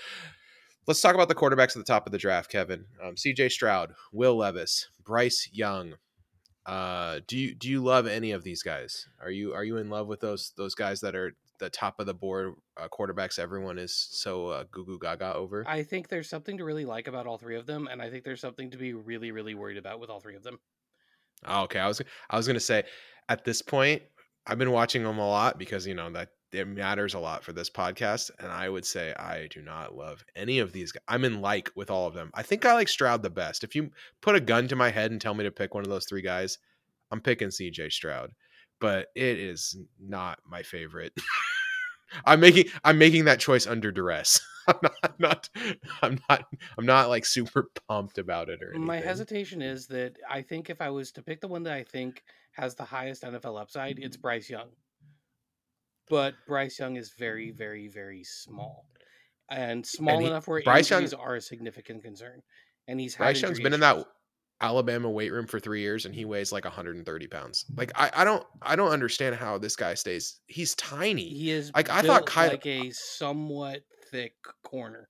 let's 0.87 1.01
talk 1.01 1.15
about 1.15 1.29
the 1.29 1.35
quarterbacks 1.35 1.69
at 1.69 1.77
the 1.77 1.85
top 1.85 2.05
of 2.05 2.13
the 2.13 2.19
draft, 2.19 2.51
Kevin. 2.51 2.85
Um, 3.03 3.15
CJ 3.15 3.53
Stroud, 3.53 3.95
Will 4.13 4.37
Levis, 4.37 4.89
Bryce 5.03 5.49
Young. 5.51 5.95
Uh, 6.65 7.21
do 7.27 7.37
you 7.37 7.55
do 7.55 7.69
you 7.69 7.83
love 7.83 8.07
any 8.07 8.31
of 8.33 8.45
these 8.45 8.63
guys? 8.63 9.09
Are 9.21 9.31
you 9.31 9.53
are 9.53 9.65
you 9.65 9.79
in 9.79 9.91
love 9.91 10.07
with 10.07 10.21
those 10.21 10.53
those 10.57 10.75
guys 10.75 11.01
that 11.01 11.17
are 11.17 11.35
the 11.59 11.71
top 11.71 11.99
of 11.99 12.07
the 12.07 12.15
board 12.15 12.55
uh, 12.77 12.89
quarterbacks 12.89 13.39
everyone 13.39 13.79
is 13.79 13.95
so 13.95 14.49
uh, 14.49 14.65
goo 14.71 14.85
goo 14.85 14.99
gaga 14.99 15.35
over? 15.35 15.65
I 15.67 15.83
think 15.83 16.09
there's 16.09 16.29
something 16.29 16.59
to 16.59 16.65
really 16.65 16.85
like 16.85 17.09
about 17.09 17.27
all 17.27 17.39
three 17.39 17.57
of 17.57 17.67
them, 17.67 17.89
and 17.91 18.01
I 18.01 18.11
think 18.11 18.25
there's 18.25 18.41
something 18.41 18.71
to 18.71 18.79
be 18.79 18.93
really, 18.93 19.33
really 19.33 19.55
worried 19.55 19.77
about 19.77 19.99
with 19.99 20.09
all 20.09 20.21
three 20.21 20.37
of 20.37 20.45
them. 20.45 20.61
Oh, 21.45 21.63
okay, 21.63 21.81
I 21.81 21.89
was 21.89 22.01
I 22.31 22.37
was 22.37 22.47
gonna 22.47 22.61
say 22.61 22.85
at 23.29 23.45
this 23.45 23.61
point 23.61 24.03
I've 24.47 24.59
been 24.59 24.73
watching 24.73 25.03
them 25.03 25.19
a 25.19 25.29
lot 25.29 25.59
because 25.59 25.87
you 25.87 25.95
know 25.95 26.11
that 26.13 26.31
it 26.53 26.69
matters 26.69 27.15
a 27.15 27.19
lot 27.19 27.43
for 27.43 27.53
this 27.53 27.71
podcast, 27.71 28.31
and 28.39 28.49
I 28.49 28.69
would 28.69 28.85
say 28.85 29.15
I 29.15 29.49
do 29.51 29.63
not 29.63 29.97
love 29.97 30.25
any 30.37 30.59
of 30.59 30.73
these. 30.73 30.93
guys. 30.93 31.03
I'm 31.09 31.25
in 31.25 31.41
like 31.41 31.71
with 31.75 31.91
all 31.91 32.07
of 32.07 32.15
them. 32.15 32.31
I 32.35 32.43
think 32.43 32.65
I 32.65 32.75
like 32.75 32.89
Stroud 32.89 33.23
the 33.23 33.31
best. 33.31 33.65
If 33.65 33.75
you 33.75 33.91
put 34.21 34.37
a 34.37 34.41
gun 34.41 34.69
to 34.69 34.77
my 34.77 34.91
head 34.91 35.11
and 35.11 35.21
tell 35.21 35.35
me 35.35 35.45
to 35.45 35.51
pick 35.51 35.75
one 35.75 35.85
of 35.85 35.91
those 35.91 36.07
three 36.07 36.23
guys, 36.23 36.59
I'm 37.11 37.21
picking 37.21 37.49
CJ 37.49 37.93
Stroud, 37.93 38.33
but 38.81 39.09
it 39.15 39.39
is 39.39 39.77
not 40.01 40.39
my 40.47 40.63
favorite. 40.63 41.13
I'm 42.25 42.41
making 42.41 42.67
I'm 42.85 42.99
making 42.99 43.25
that 43.25 43.41
choice 43.41 43.67
under 43.67 43.91
duress. 43.91 44.41
I'm 44.69 44.79
not, 44.83 44.95
I'm 45.03 45.15
not 45.19 45.49
I'm 46.03 46.21
not 46.29 46.45
I'm 46.79 46.87
not 46.87 47.09
like 47.09 47.25
super 47.25 47.71
pumped 47.89 48.19
about 48.19 48.49
it 48.49 48.63
or 48.63 48.71
anything. 48.71 48.87
My 48.87 49.01
hesitation 49.01 49.63
is 49.63 49.87
that 49.89 50.17
I 50.29 50.43
think 50.43 50.71
if 50.71 50.81
I 50.81 50.91
was 50.91 51.13
to 51.13 51.23
pick 51.23 51.41
the 51.41 51.49
one 51.49 51.63
that 51.65 51.73
I 51.73 51.85
think 51.85 52.23
has 52.53 52.75
the 52.75 52.85
highest 52.85 53.23
NFL 53.23 53.61
upside, 53.61 53.99
it's 53.99 54.17
mm-hmm. 54.17 54.23
Bryce 54.23 54.51
Young. 54.51 54.69
But 56.09 56.35
Bryce 56.47 56.79
Young 56.79 56.97
is 56.97 57.13
very, 57.19 57.51
very, 57.51 57.89
very 57.89 58.25
small, 58.25 58.87
and 59.49 59.87
small 59.87 60.21
he- 60.21 60.27
enough 60.27 60.49
where 60.49 60.63
Bryce 60.63 60.91
Young- 60.91 61.05
injuries 61.05 61.15
are 61.15 61.37
a 61.37 61.41
significant 61.41 62.03
concern. 62.03 62.43
And 62.89 63.01
he's 63.01 63.15
had 63.15 63.25
Bryce 63.25 63.43
Young's 63.43 63.61
been 63.61 63.73
in 63.73 63.81
that 63.81 64.05
Alabama 64.61 65.11
weight 65.11 65.33
room 65.33 65.47
for 65.47 65.61
three 65.61 65.81
years, 65.81 66.05
and 66.05 66.15
he 66.15 66.25
weighs 66.25 66.53
like 66.53 66.65
130 66.65 67.27
pounds. 67.29 67.65
Like 67.77 67.93
mm. 67.93 68.01
I, 68.03 68.23
I 68.23 68.25
don't, 68.25 68.45
I 68.61 68.77
don't 68.77 68.91
understand 68.91 69.37
how 69.37 69.59
this 69.59 69.77
guy 69.77 69.95
stays. 69.95 70.41
He's 70.47 70.75
tiny. 70.75 71.29
He 71.29 71.51
is 71.51 71.71
Like, 71.75 71.91
I 71.91 72.03
thought 72.03 72.27
built 72.27 72.31
Ky- 72.31 72.49
like 72.49 72.67
a 72.67 72.91
somewhat 72.91 73.83
thick 74.11 74.35
corner. 74.65 75.09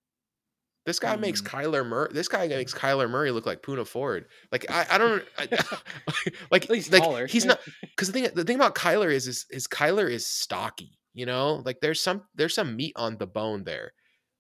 This 0.85 0.99
guy 0.99 1.15
makes 1.17 1.41
Mm. 1.41 1.47
Kyler 1.49 1.87
Murray. 1.87 2.09
This 2.13 2.27
guy 2.29 2.49
makes 2.49 2.75
Kyler 2.75 3.09
Murray 3.09 3.31
look 3.31 3.47
like 3.47 3.63
Poona 3.63 3.87
Ford. 3.87 4.27
Like 4.51 4.69
I, 4.71 4.87
I 4.91 4.99
don't, 4.99 5.23
I, 5.39 5.49
like 6.51 6.69
least 6.69 6.93
like 6.93 7.03
taller. 7.03 7.27
he's 7.27 7.45
not. 7.45 7.61
Because 7.81 8.09
the 8.11 8.13
thing, 8.13 8.29
the 8.35 8.45
thing 8.45 8.57
about 8.57 8.75
Kyler 8.75 9.13
is, 9.13 9.27
is, 9.29 9.47
is 9.51 9.69
Kyler 9.69 10.11
is 10.11 10.27
stocky. 10.27 10.99
You 11.15 11.27
know, 11.27 11.63
like 11.65 11.81
there's 11.81 12.01
some, 12.01 12.23
there's 12.35 12.55
some 12.55 12.75
meat 12.75 12.95
on 12.97 13.19
the 13.19 13.27
bone 13.27 13.65
there. 13.65 13.93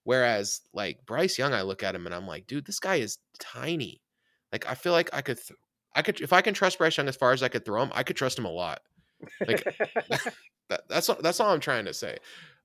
Whereas 0.05 0.63
like 0.73 1.07
Bryce 1.07 1.39
Young, 1.39 1.53
I 1.55 1.63
look 1.63 1.83
at 1.85 1.95
him 1.95 2.07
and 2.07 2.15
I'm 2.15 2.27
like, 2.27 2.47
dude, 2.49 2.67
this 2.67 2.81
guy 2.81 2.97
is 2.97 3.19
tiny. 3.39 4.01
Like 4.51 4.69
I 4.69 4.75
feel 4.75 4.93
like 4.93 5.11
I 5.13 5.21
could, 5.23 5.37
th- 5.39 5.57
I 5.95 6.03
could, 6.03 6.21
if 6.21 6.33
I 6.33 6.41
can 6.41 6.55
trust 6.55 6.79
Bryce 6.79 6.97
Young 6.97 7.07
as 7.09 7.15
far 7.17 7.33
as 7.33 7.43
I 7.43 7.49
could 7.49 7.65
throw 7.65 7.83
him, 7.83 7.91
I 7.95 8.03
could 8.03 8.17
trust 8.17 8.39
him 8.39 8.47
a 8.47 8.51
lot. 8.51 8.81
Like 9.47 9.63
that, 10.71 10.89
that's 10.89 11.09
all, 11.09 11.19
that's 11.23 11.39
all 11.39 11.51
I'm 11.51 11.61
trying 11.61 11.85
to 11.85 11.95
say. 11.95 12.19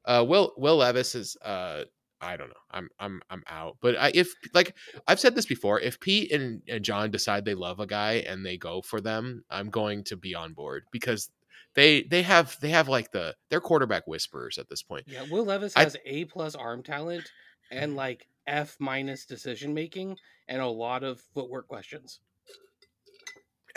Uh, 0.06 0.26
Will 0.28 0.54
Will 0.58 0.78
Levis 0.78 1.14
is 1.14 1.36
uh, 1.44 1.84
I 2.22 2.38
don't 2.38 2.50
know. 2.50 2.56
I'm 2.72 2.90
I'm 3.00 3.22
I'm 3.30 3.44
out. 3.48 3.78
But 3.82 3.96
I, 3.98 4.12
if 4.14 4.34
like 4.54 4.76
I've 5.08 5.20
said 5.20 5.36
this 5.36 5.46
before, 5.46 5.80
if 5.80 6.00
Pete 6.00 6.32
and, 6.32 6.62
and 6.68 6.84
John 6.84 7.12
decide 7.12 7.46
they 7.46 7.54
love 7.54 7.80
a 7.80 7.88
guy 7.88 8.24
and 8.28 8.46
they 8.46 8.58
go 8.58 8.82
for 8.82 9.00
them, 9.02 9.44
I'm 9.50 9.70
going 9.70 10.04
to 10.06 10.18
be 10.18 10.34
on 10.34 10.54
board 10.54 10.84
because 10.92 11.30
they 11.76 12.04
they 12.04 12.24
have 12.24 12.58
they 12.60 12.70
have 12.70 12.88
like 12.90 13.12
the 13.12 13.36
they're 13.50 13.62
quarterback 13.62 14.08
whisperers 14.08 14.58
at 14.58 14.68
this 14.70 14.82
point. 14.82 15.06
Yeah, 15.08 15.26
Will 15.30 15.46
Levis 15.46 15.74
I- 15.76 15.84
has 15.84 15.98
A 16.06 16.26
plus 16.26 16.56
arm 16.56 16.82
talent 16.84 17.30
and 17.72 17.96
like 17.96 18.28
F 18.48 18.78
minus 18.80 19.26
decision 19.26 19.74
making 19.74 20.18
and 20.48 20.62
a 20.62 20.68
lot 20.68 21.04
of 21.04 21.22
footwork 21.34 21.68
questions. 21.68 22.20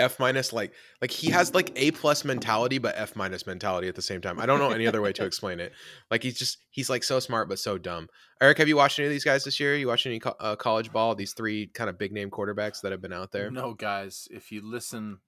F 0.01 0.19
minus 0.19 0.53
like 0.53 0.73
like 1.01 1.11
he 1.11 1.31
has 1.31 1.55
like 1.55 1.73
A 1.77 1.91
plus 1.93 2.25
mentality 2.25 2.79
but 2.79 2.95
F 2.97 3.15
minus 3.15 3.47
mentality 3.47 3.89
at 3.89 3.95
the 3.95 4.03
same 4.03 4.21
time. 4.21 4.41
I 4.41 4.47
don't 4.47 4.59
know 4.59 4.71
any 4.71 4.87
other 4.87 5.01
way 5.01 5.13
to 5.13 5.25
explain 5.27 5.61
it. 5.61 5.73
Like 6.11 6.23
he's 6.23 6.39
just 6.39 6.59
he's 6.71 6.91
like 6.91 7.05
so 7.05 7.21
smart 7.21 7.49
but 7.49 7.59
so 7.59 7.79
dumb. 7.79 8.09
Eric, 8.41 8.59
have 8.59 8.69
you 8.69 8.77
watched 8.77 8.99
any 8.99 9.07
of 9.07 9.13
these 9.13 9.25
guys 9.25 9.45
this 9.45 9.61
year? 9.61 9.77
You 9.77 9.87
watched 9.87 10.07
any 10.07 10.19
co- 10.19 10.37
uh, 10.41 10.57
college 10.57 10.93
ball? 10.93 11.15
These 11.15 11.35
three 11.35 11.67
kind 11.69 11.91
of 11.91 11.99
big 11.99 12.13
name 12.13 12.31
quarterbacks 12.31 12.81
that 12.83 12.93
have 12.93 13.03
been 13.03 13.13
out 13.13 13.33
there. 13.33 13.51
No, 13.51 13.75
guys, 13.75 14.27
if 14.31 14.51
you 14.51 14.63
listen 14.63 15.21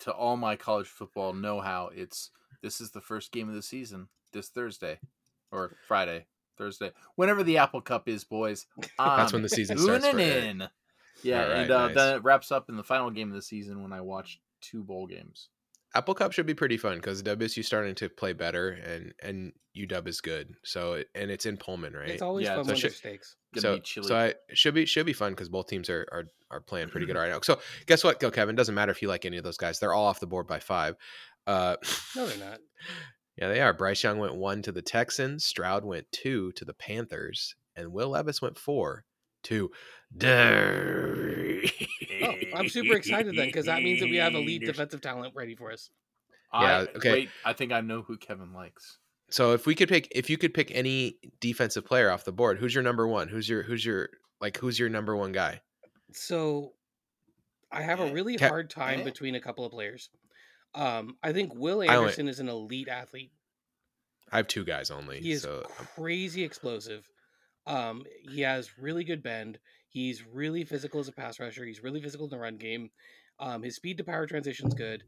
to 0.00 0.12
all 0.12 0.36
my 0.36 0.56
college 0.56 0.86
football 0.86 1.32
know 1.32 1.60
how, 1.60 1.90
it's 1.94 2.30
this 2.62 2.80
is 2.80 2.92
the 2.92 3.00
first 3.00 3.32
game 3.32 3.48
of 3.48 3.54
the 3.54 3.62
season 3.62 4.08
this 4.32 4.48
Thursday 4.48 4.98
or 5.50 5.76
Friday, 5.86 6.26
Thursday, 6.56 6.92
whenever 7.16 7.42
the 7.42 7.58
Apple 7.58 7.80
Cup 7.80 8.08
is, 8.08 8.24
boys. 8.24 8.66
That's 8.98 9.32
when 9.32 9.42
the 9.42 9.48
season 9.48 9.78
starts. 9.78 10.04
In. 10.06 10.68
Yeah, 11.24 11.42
All 11.44 11.48
right, 11.50 11.58
and 11.62 11.70
uh, 11.70 11.86
nice. 11.86 11.94
then 11.96 12.16
it 12.16 12.24
wraps 12.24 12.52
up 12.52 12.68
in 12.68 12.76
the 12.76 12.84
final 12.84 13.10
game 13.10 13.28
of 13.30 13.34
the 13.34 13.42
season 13.42 13.82
when 13.82 13.92
I 13.92 14.00
watch 14.00 14.40
two 14.60 14.82
bowl 14.84 15.06
games. 15.06 15.48
Apple 15.96 16.14
Cup 16.14 16.32
should 16.32 16.46
be 16.46 16.54
pretty 16.54 16.76
fun 16.76 16.96
because 16.96 17.22
WSU 17.22 17.64
starting 17.64 17.94
to 17.96 18.08
play 18.08 18.32
better 18.32 18.70
and 18.70 19.14
and 19.22 19.52
UW 19.76 20.08
is 20.08 20.20
good. 20.20 20.54
So 20.64 20.94
it- 20.94 21.08
and 21.14 21.30
it's 21.30 21.46
in 21.46 21.56
Pullman, 21.56 21.92
right? 21.94 22.08
It's 22.08 22.22
always 22.22 22.46
Yeah, 22.46 22.56
fun 22.56 22.64
so 22.64 22.68
when 22.72 22.76
shit- 22.76 22.90
there's 22.90 22.96
stakes. 22.96 23.36
So 23.56 23.76
be 23.76 23.82
so 24.02 24.16
I, 24.16 24.24
it 24.26 24.38
should 24.54 24.74
be 24.74 24.86
should 24.86 25.06
be 25.06 25.12
fun 25.12 25.32
because 25.32 25.48
both 25.48 25.68
teams 25.68 25.88
are, 25.88 26.04
are 26.10 26.24
are 26.50 26.60
playing 26.60 26.88
pretty 26.88 27.06
good 27.06 27.14
right 27.16 27.30
now. 27.30 27.38
So 27.42 27.60
guess 27.86 28.02
what, 28.02 28.18
go 28.18 28.30
Kevin? 28.32 28.56
Doesn't 28.56 28.74
matter 28.74 28.90
if 28.90 29.02
you 29.02 29.08
like 29.08 29.24
any 29.24 29.36
of 29.36 29.44
those 29.44 29.56
guys; 29.56 29.78
they're 29.78 29.92
all 29.94 30.06
off 30.06 30.18
the 30.18 30.26
board 30.26 30.48
by 30.48 30.58
five. 30.58 30.96
Uh, 31.46 31.76
No, 32.16 32.26
they're 32.26 32.50
not. 32.50 32.58
yeah, 33.36 33.48
they 33.48 33.60
are. 33.60 33.72
Bryce 33.72 34.02
Young 34.02 34.18
went 34.18 34.34
one 34.34 34.62
to 34.62 34.72
the 34.72 34.82
Texans, 34.82 35.44
Stroud 35.44 35.84
went 35.84 36.10
two 36.10 36.50
to 36.52 36.64
the 36.64 36.74
Panthers, 36.74 37.54
and 37.76 37.92
Will 37.92 38.08
Levis 38.08 38.42
went 38.42 38.58
four 38.58 39.04
to 39.44 39.70
Derry. 40.16 41.70
Oh, 42.22 42.34
I'm 42.54 42.68
super 42.68 42.94
excited 42.94 43.36
then 43.36 43.46
because 43.46 43.66
that 43.66 43.82
means 43.82 44.00
that 44.00 44.08
we 44.08 44.16
have 44.16 44.34
elite 44.34 44.64
defensive 44.64 45.00
talent 45.00 45.34
ready 45.34 45.54
for 45.54 45.72
us. 45.72 45.90
Yeah, 46.52 46.60
I, 46.60 46.96
okay. 46.96 47.12
Wait, 47.12 47.28
I 47.44 47.52
think 47.52 47.72
I 47.72 47.80
know 47.80 48.02
who 48.02 48.16
Kevin 48.16 48.52
likes. 48.52 48.98
So 49.30 49.52
if 49.52 49.66
we 49.66 49.74
could 49.74 49.88
pick, 49.88 50.08
if 50.12 50.30
you 50.30 50.38
could 50.38 50.54
pick 50.54 50.70
any 50.72 51.18
defensive 51.40 51.84
player 51.84 52.10
off 52.10 52.24
the 52.24 52.32
board, 52.32 52.58
who's 52.58 52.74
your 52.74 52.84
number 52.84 53.08
one? 53.08 53.28
Who's 53.28 53.48
your 53.48 53.62
who's 53.62 53.84
your 53.84 54.08
like 54.40 54.56
who's 54.58 54.78
your 54.78 54.88
number 54.88 55.16
one 55.16 55.32
guy? 55.32 55.60
So 56.12 56.72
I 57.72 57.82
have 57.82 58.00
a 58.00 58.12
really 58.12 58.36
Ca- 58.36 58.48
hard 58.48 58.70
time 58.70 59.02
between 59.02 59.34
a 59.34 59.40
couple 59.40 59.64
of 59.64 59.72
players. 59.72 60.10
Um, 60.74 61.16
I 61.22 61.32
think 61.32 61.54
Will 61.54 61.82
I 61.82 61.86
only- 61.86 61.96
Anderson 61.96 62.28
is 62.28 62.40
an 62.40 62.48
elite 62.48 62.88
athlete. 62.88 63.32
I 64.30 64.38
have 64.38 64.48
two 64.48 64.64
guys 64.64 64.90
only. 64.90 65.20
He 65.20 65.32
is 65.32 65.42
so 65.42 65.64
um, 65.64 65.86
crazy 65.96 66.44
explosive. 66.44 67.08
Um, 67.66 68.04
he 68.30 68.40
has 68.42 68.78
really 68.78 69.04
good 69.04 69.22
bend. 69.22 69.58
He's 69.88 70.24
really 70.26 70.64
physical 70.64 71.00
as 71.00 71.08
a 71.08 71.12
pass 71.12 71.38
rusher. 71.40 71.64
He's 71.64 71.82
really 71.82 72.02
physical 72.02 72.26
in 72.26 72.30
the 72.30 72.38
run 72.38 72.56
game. 72.56 72.90
Um, 73.38 73.62
his 73.62 73.76
speed 73.76 73.98
to 73.98 74.04
power 74.04 74.26
transition's 74.26 74.74
good. 74.74 75.04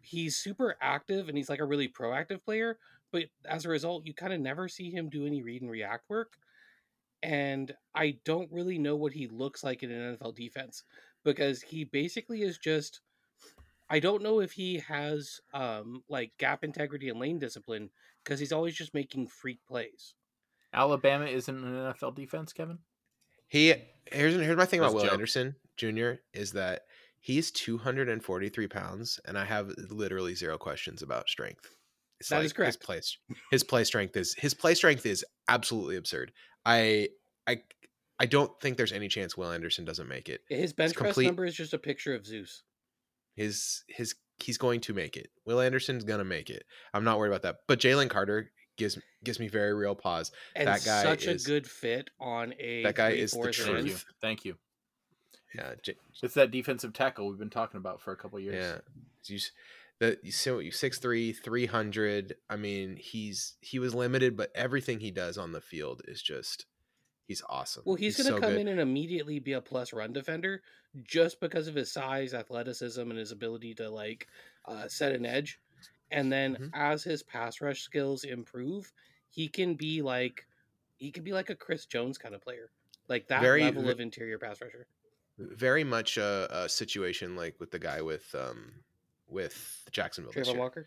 He's 0.00 0.36
super 0.36 0.76
active 0.80 1.28
and 1.28 1.36
he's 1.36 1.48
like 1.48 1.60
a 1.60 1.64
really 1.64 1.88
proactive 1.88 2.44
player. 2.44 2.78
But 3.10 3.24
as 3.44 3.64
a 3.64 3.68
result, 3.68 4.06
you 4.06 4.14
kind 4.14 4.32
of 4.32 4.40
never 4.40 4.68
see 4.68 4.90
him 4.90 5.08
do 5.08 5.26
any 5.26 5.42
read 5.42 5.62
and 5.62 5.70
react 5.70 6.08
work. 6.08 6.32
And 7.22 7.72
I 7.94 8.18
don't 8.24 8.50
really 8.50 8.78
know 8.78 8.96
what 8.96 9.12
he 9.12 9.28
looks 9.28 9.62
like 9.62 9.82
in 9.82 9.92
an 9.92 10.16
NFL 10.16 10.34
defense 10.34 10.82
because 11.24 11.62
he 11.62 11.84
basically 11.84 12.42
is 12.42 12.58
just. 12.58 13.00
I 13.90 14.00
don't 14.00 14.22
know 14.22 14.40
if 14.40 14.52
he 14.52 14.78
has 14.78 15.40
um, 15.52 16.02
like 16.08 16.32
gap 16.38 16.64
integrity 16.64 17.10
and 17.10 17.20
lane 17.20 17.38
discipline 17.38 17.90
because 18.24 18.40
he's 18.40 18.52
always 18.52 18.74
just 18.74 18.94
making 18.94 19.26
freak 19.26 19.58
plays. 19.68 20.14
Alabama 20.72 21.26
isn't 21.26 21.54
an 21.64 21.92
NFL 21.92 22.14
defense, 22.14 22.52
Kevin. 22.52 22.78
he 23.48 23.74
here's 24.10 24.34
here's 24.34 24.56
my 24.56 24.64
thing 24.66 24.80
about 24.80 24.94
Will 24.94 25.02
joke. 25.04 25.12
Anderson 25.12 25.54
Jr. 25.76 26.12
is 26.34 26.52
that 26.52 26.82
he's 27.20 27.50
243 27.50 28.66
pounds, 28.68 29.20
and 29.26 29.38
I 29.38 29.44
have 29.44 29.70
literally 29.90 30.34
zero 30.34 30.58
questions 30.58 31.02
about 31.02 31.28
strength. 31.28 31.76
It's 32.20 32.28
That 32.28 32.38
is 32.40 32.44
His 32.44 32.52
correct. 32.52 32.82
play, 32.82 33.00
his 33.50 33.64
play 33.64 33.84
strength 33.84 34.16
is 34.16 34.34
his 34.34 34.54
play 34.54 34.74
strength 34.74 35.04
is 35.06 35.24
absolutely 35.48 35.96
absurd. 35.96 36.32
I 36.64 37.08
I 37.46 37.62
I 38.18 38.26
don't 38.26 38.52
think 38.60 38.76
there's 38.76 38.92
any 38.92 39.08
chance 39.08 39.36
Will 39.36 39.50
Anderson 39.50 39.84
doesn't 39.84 40.08
make 40.08 40.28
it. 40.28 40.42
His 40.48 40.72
bench 40.72 40.94
press 40.94 41.08
complete- 41.14 41.26
number 41.26 41.44
is 41.44 41.54
just 41.56 41.74
a 41.74 41.78
picture 41.78 42.14
of 42.14 42.24
Zeus. 42.26 42.62
His 43.34 43.82
his 43.88 44.14
he's 44.38 44.58
going 44.58 44.80
to 44.82 44.94
make 44.94 45.16
it. 45.16 45.30
Will 45.46 45.60
Anderson's 45.60 46.04
gonna 46.04 46.24
make 46.24 46.48
it. 46.50 46.64
I'm 46.94 47.04
not 47.04 47.18
worried 47.18 47.30
about 47.30 47.42
that. 47.42 47.56
But 47.66 47.80
Jalen 47.80 48.08
Carter 48.10 48.50
gives 48.76 48.98
gives 49.24 49.38
me 49.38 49.48
very 49.48 49.74
real 49.74 49.94
pause. 49.94 50.32
And 50.56 50.68
That 50.68 50.84
guy 50.84 51.02
such 51.02 51.26
is- 51.26 51.44
a 51.44 51.48
good 51.48 51.66
fit 51.66 52.10
on 52.20 52.54
a 52.58 52.82
That 52.82 52.94
guy 52.94 53.10
is 53.10 53.32
the 53.32 53.50
truth. 53.52 53.66
Thank 53.66 53.86
you. 53.86 53.96
Thank 54.20 54.44
you. 54.44 54.56
Yeah, 55.54 55.74
J- 55.82 55.96
It's 56.22 56.34
that 56.34 56.50
defensive 56.50 56.92
tackle 56.94 57.28
we've 57.28 57.38
been 57.38 57.50
talking 57.50 57.78
about 57.78 58.00
for 58.00 58.12
a 58.12 58.16
couple 58.16 58.40
years. 58.40 58.54
Yeah. 58.54 58.78
You 59.26 59.38
the 59.98 60.18
you 60.22 60.32
see 60.32 60.50
what 60.50 60.64
you 60.64 60.70
six 60.72 60.98
three 60.98 61.32
three 61.32 61.66
hundred. 61.66 62.36
I 62.48 62.56
mean, 62.56 62.96
he's 62.96 63.54
he 63.60 63.78
was 63.78 63.94
limited, 63.94 64.36
but 64.36 64.50
everything 64.54 65.00
he 65.00 65.10
does 65.10 65.36
on 65.38 65.52
the 65.52 65.60
field 65.60 66.02
is 66.08 66.22
just 66.22 66.64
he's 67.26 67.42
awesome. 67.48 67.82
Well, 67.86 67.96
he's, 67.96 68.16
going 68.16 68.26
to 68.28 68.32
so 68.36 68.40
come 68.40 68.52
good. 68.52 68.62
in 68.62 68.68
and 68.68 68.80
immediately 68.80 69.38
be 69.38 69.52
a 69.52 69.60
plus 69.60 69.92
run 69.92 70.12
defender 70.12 70.62
just 71.04 71.38
because 71.40 71.68
of 71.68 71.74
his 71.74 71.92
size, 71.92 72.34
athleticism, 72.34 73.00
and 73.00 73.18
his 73.18 73.30
ability 73.30 73.74
to 73.74 73.90
like 73.90 74.26
uh, 74.66 74.88
set 74.88 75.12
an 75.12 75.24
edge. 75.26 75.60
And 76.12 76.30
then 76.30 76.56
Mhm. 76.56 76.70
as 76.74 77.02
his 77.02 77.22
pass 77.22 77.60
rush 77.60 77.82
skills 77.82 78.24
improve, 78.24 78.92
he 79.30 79.48
can 79.48 79.74
be 79.74 80.02
like 80.02 80.46
he 80.98 81.10
can 81.10 81.24
be 81.24 81.32
like 81.32 81.50
a 81.50 81.56
Chris 81.56 81.84
Jones 81.86 82.16
kind 82.16 82.32
of 82.34 82.40
player, 82.40 82.70
like 83.08 83.26
that 83.26 83.40
Very- 83.42 83.62
level 83.64 83.88
of 83.90 83.98
interior 83.98 84.38
pass 84.38 84.60
rusher. 84.60 84.86
very 85.38 85.82
much 85.82 86.18
a, 86.18 86.46
a 86.64 86.68
situation 86.68 87.34
like 87.34 87.58
with 87.58 87.70
the 87.72 87.78
guy 87.78 88.00
with 88.02 88.32
um 88.34 88.84
with 89.26 89.88
Jacksonville 89.90 90.32
Travon. 90.32 90.56
Walker. 90.58 90.86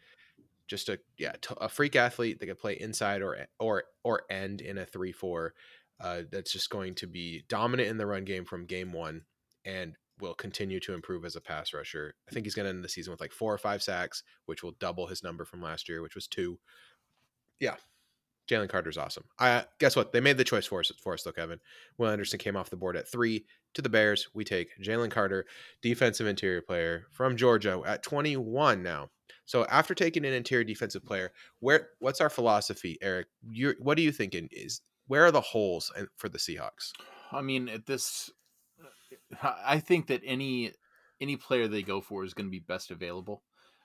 Just 0.68 0.88
a 0.90 1.00
yeah, 1.18 1.34
t- 1.42 1.56
a 1.60 1.68
freak 1.68 1.96
athlete 1.96 2.40
that 2.40 2.46
can 2.46 2.56
play 2.56 2.80
inside 2.80 3.22
or 3.22 3.36
e, 3.36 3.46
or 3.60 3.86
or 4.04 4.26
end 4.30 4.62
in 4.62 4.78
a 4.78 4.86
3-4 4.86 5.54
uh 6.00 6.24
that's 6.32 6.52
just 6.54 6.70
going 6.70 6.94
to 6.96 7.08
be 7.08 7.44
dominant 7.48 7.90
in 7.90 7.98
the 7.98 8.06
run 8.06 8.24
game 8.24 8.46
from 8.46 8.66
game 8.66 8.94
1 8.94 9.26
and 9.66 9.98
will 10.20 10.34
continue 10.34 10.80
to 10.82 10.94
improve 10.94 11.26
as 11.26 11.36
a 11.36 11.42
pass 11.42 11.74
rusher. 11.74 12.16
I 12.30 12.32
think 12.32 12.46
he's 12.46 12.56
going 12.56 12.66
to 12.66 12.70
end 12.70 12.84
the 12.84 12.90
season 12.90 13.12
with 13.12 13.22
like 13.22 13.32
4 13.32 13.54
or 13.54 13.58
5 13.58 13.84
sacks, 13.84 14.24
which 14.46 14.64
will 14.64 14.76
double 14.80 15.08
his 15.08 15.24
number 15.24 15.46
from 15.46 15.62
last 15.62 15.90
year, 15.90 16.02
which 16.02 16.16
was 16.16 16.28
2. 16.28 16.60
Yeah. 17.60 17.76
Jalen 18.50 18.70
Carter's 18.70 18.98
awesome. 18.98 19.26
I 19.40 19.66
guess 19.80 19.96
what? 19.96 20.12
They 20.12 20.22
made 20.22 20.38
the 20.38 20.44
choice 20.44 20.68
for 20.68 20.80
us 20.80 20.92
for 21.02 21.14
us 21.14 21.24
though, 21.24 21.32
Kevin. 21.32 21.60
Will 21.98 22.10
Anderson 22.10 22.38
came 22.38 22.56
off 22.56 22.70
the 22.70 22.78
board 22.78 22.96
at 22.96 23.10
3 23.10 23.44
to 23.74 23.82
the 23.82 23.90
Bears. 23.90 24.28
We 24.34 24.44
take 24.44 24.70
Jalen 24.82 25.10
Carter, 25.12 25.46
defensive 25.82 26.28
interior 26.28 26.62
player 26.62 27.08
from 27.12 27.38
Georgia 27.38 27.82
at 27.86 28.04
21 28.04 28.84
now. 28.84 29.10
So 29.46 29.66
after 29.66 29.94
taking 29.96 30.26
an 30.26 30.34
interior 30.34 30.64
defensive 30.64 31.04
player, 31.06 31.32
where 31.60 31.90
what's 32.00 32.22
our 32.22 32.30
philosophy, 32.30 32.98
Eric? 33.02 33.28
You 33.48 33.74
what 33.80 33.98
are 33.98 34.02
you 34.02 34.12
thinking 34.12 34.48
is 34.52 34.82
where 35.08 35.26
are 35.26 35.32
the 35.32 35.42
holes 35.42 35.92
for 36.16 36.30
the 36.30 36.38
Seahawks? 36.38 36.92
I 37.32 37.42
mean, 37.42 37.70
at 37.70 37.86
this, 37.86 38.32
I 39.44 39.80
think 39.80 40.08
that 40.08 40.22
any 40.26 40.72
any 41.22 41.38
player 41.38 41.68
they 41.68 41.82
go 41.82 42.02
for 42.02 42.24
is 42.24 42.34
going 42.34 42.48
to 42.48 42.52
be 42.52 42.60
best 42.60 42.92
available. 42.92 43.44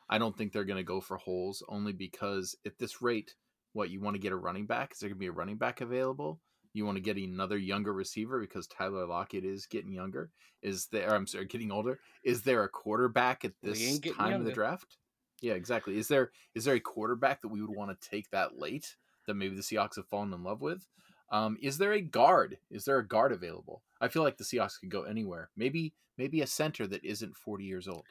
I 0.08 0.18
don't 0.18 0.36
think 0.36 0.52
they're 0.52 0.64
going 0.64 0.76
to 0.76 0.82
go 0.82 1.00
for 1.00 1.16
holes 1.16 1.62
only 1.68 1.92
because 1.92 2.56
at 2.66 2.78
this 2.78 3.00
rate, 3.00 3.34
what 3.72 3.90
you 3.90 4.00
want 4.00 4.16
to 4.16 4.20
get 4.20 4.32
a 4.32 4.36
running 4.36 4.66
back? 4.66 4.92
Is 4.92 4.98
there 4.98 5.08
going 5.08 5.18
to 5.18 5.20
be 5.20 5.28
a 5.28 5.32
running 5.32 5.56
back 5.56 5.80
available? 5.80 6.40
You 6.72 6.84
want 6.84 6.96
to 6.96 7.02
get 7.02 7.16
another 7.16 7.58
younger 7.58 7.92
receiver 7.92 8.40
because 8.40 8.66
Tyler 8.66 9.06
Lockett 9.06 9.44
is 9.44 9.66
getting 9.66 9.92
younger. 9.92 10.30
Is 10.62 10.86
there? 10.86 11.14
I'm 11.14 11.26
sorry, 11.26 11.46
getting 11.46 11.72
older. 11.72 11.98
Is 12.24 12.42
there 12.42 12.62
a 12.62 12.68
quarterback 12.68 13.44
at 13.44 13.52
this 13.62 13.98
time 14.16 14.32
of 14.34 14.44
the 14.44 14.52
draft? 14.52 14.96
Yeah, 15.40 15.54
exactly. 15.54 15.98
Is 15.98 16.08
there 16.08 16.30
is 16.54 16.64
there 16.64 16.74
a 16.74 16.80
quarterback 16.80 17.40
that 17.42 17.48
we 17.48 17.60
would 17.60 17.74
want 17.74 17.98
to 17.98 18.08
take 18.08 18.30
that 18.30 18.58
late 18.58 18.96
that 19.26 19.34
maybe 19.34 19.56
the 19.56 19.62
Seahawks 19.62 19.96
have 19.96 20.06
fallen 20.06 20.32
in 20.32 20.42
love 20.44 20.60
with? 20.60 20.86
Um, 21.30 21.56
is 21.60 21.78
there 21.78 21.92
a 21.92 22.00
guard? 22.00 22.58
Is 22.70 22.84
there 22.84 22.98
a 22.98 23.06
guard 23.06 23.32
available? 23.32 23.82
I 24.00 24.08
feel 24.08 24.22
like 24.22 24.36
the 24.36 24.44
Seahawks 24.44 24.78
could 24.80 24.90
go 24.90 25.02
anywhere. 25.02 25.50
Maybe 25.56 25.94
maybe 26.18 26.40
a 26.40 26.46
center 26.46 26.86
that 26.86 27.04
isn't 27.04 27.36
40 27.36 27.64
years 27.64 27.88
old. 27.88 28.04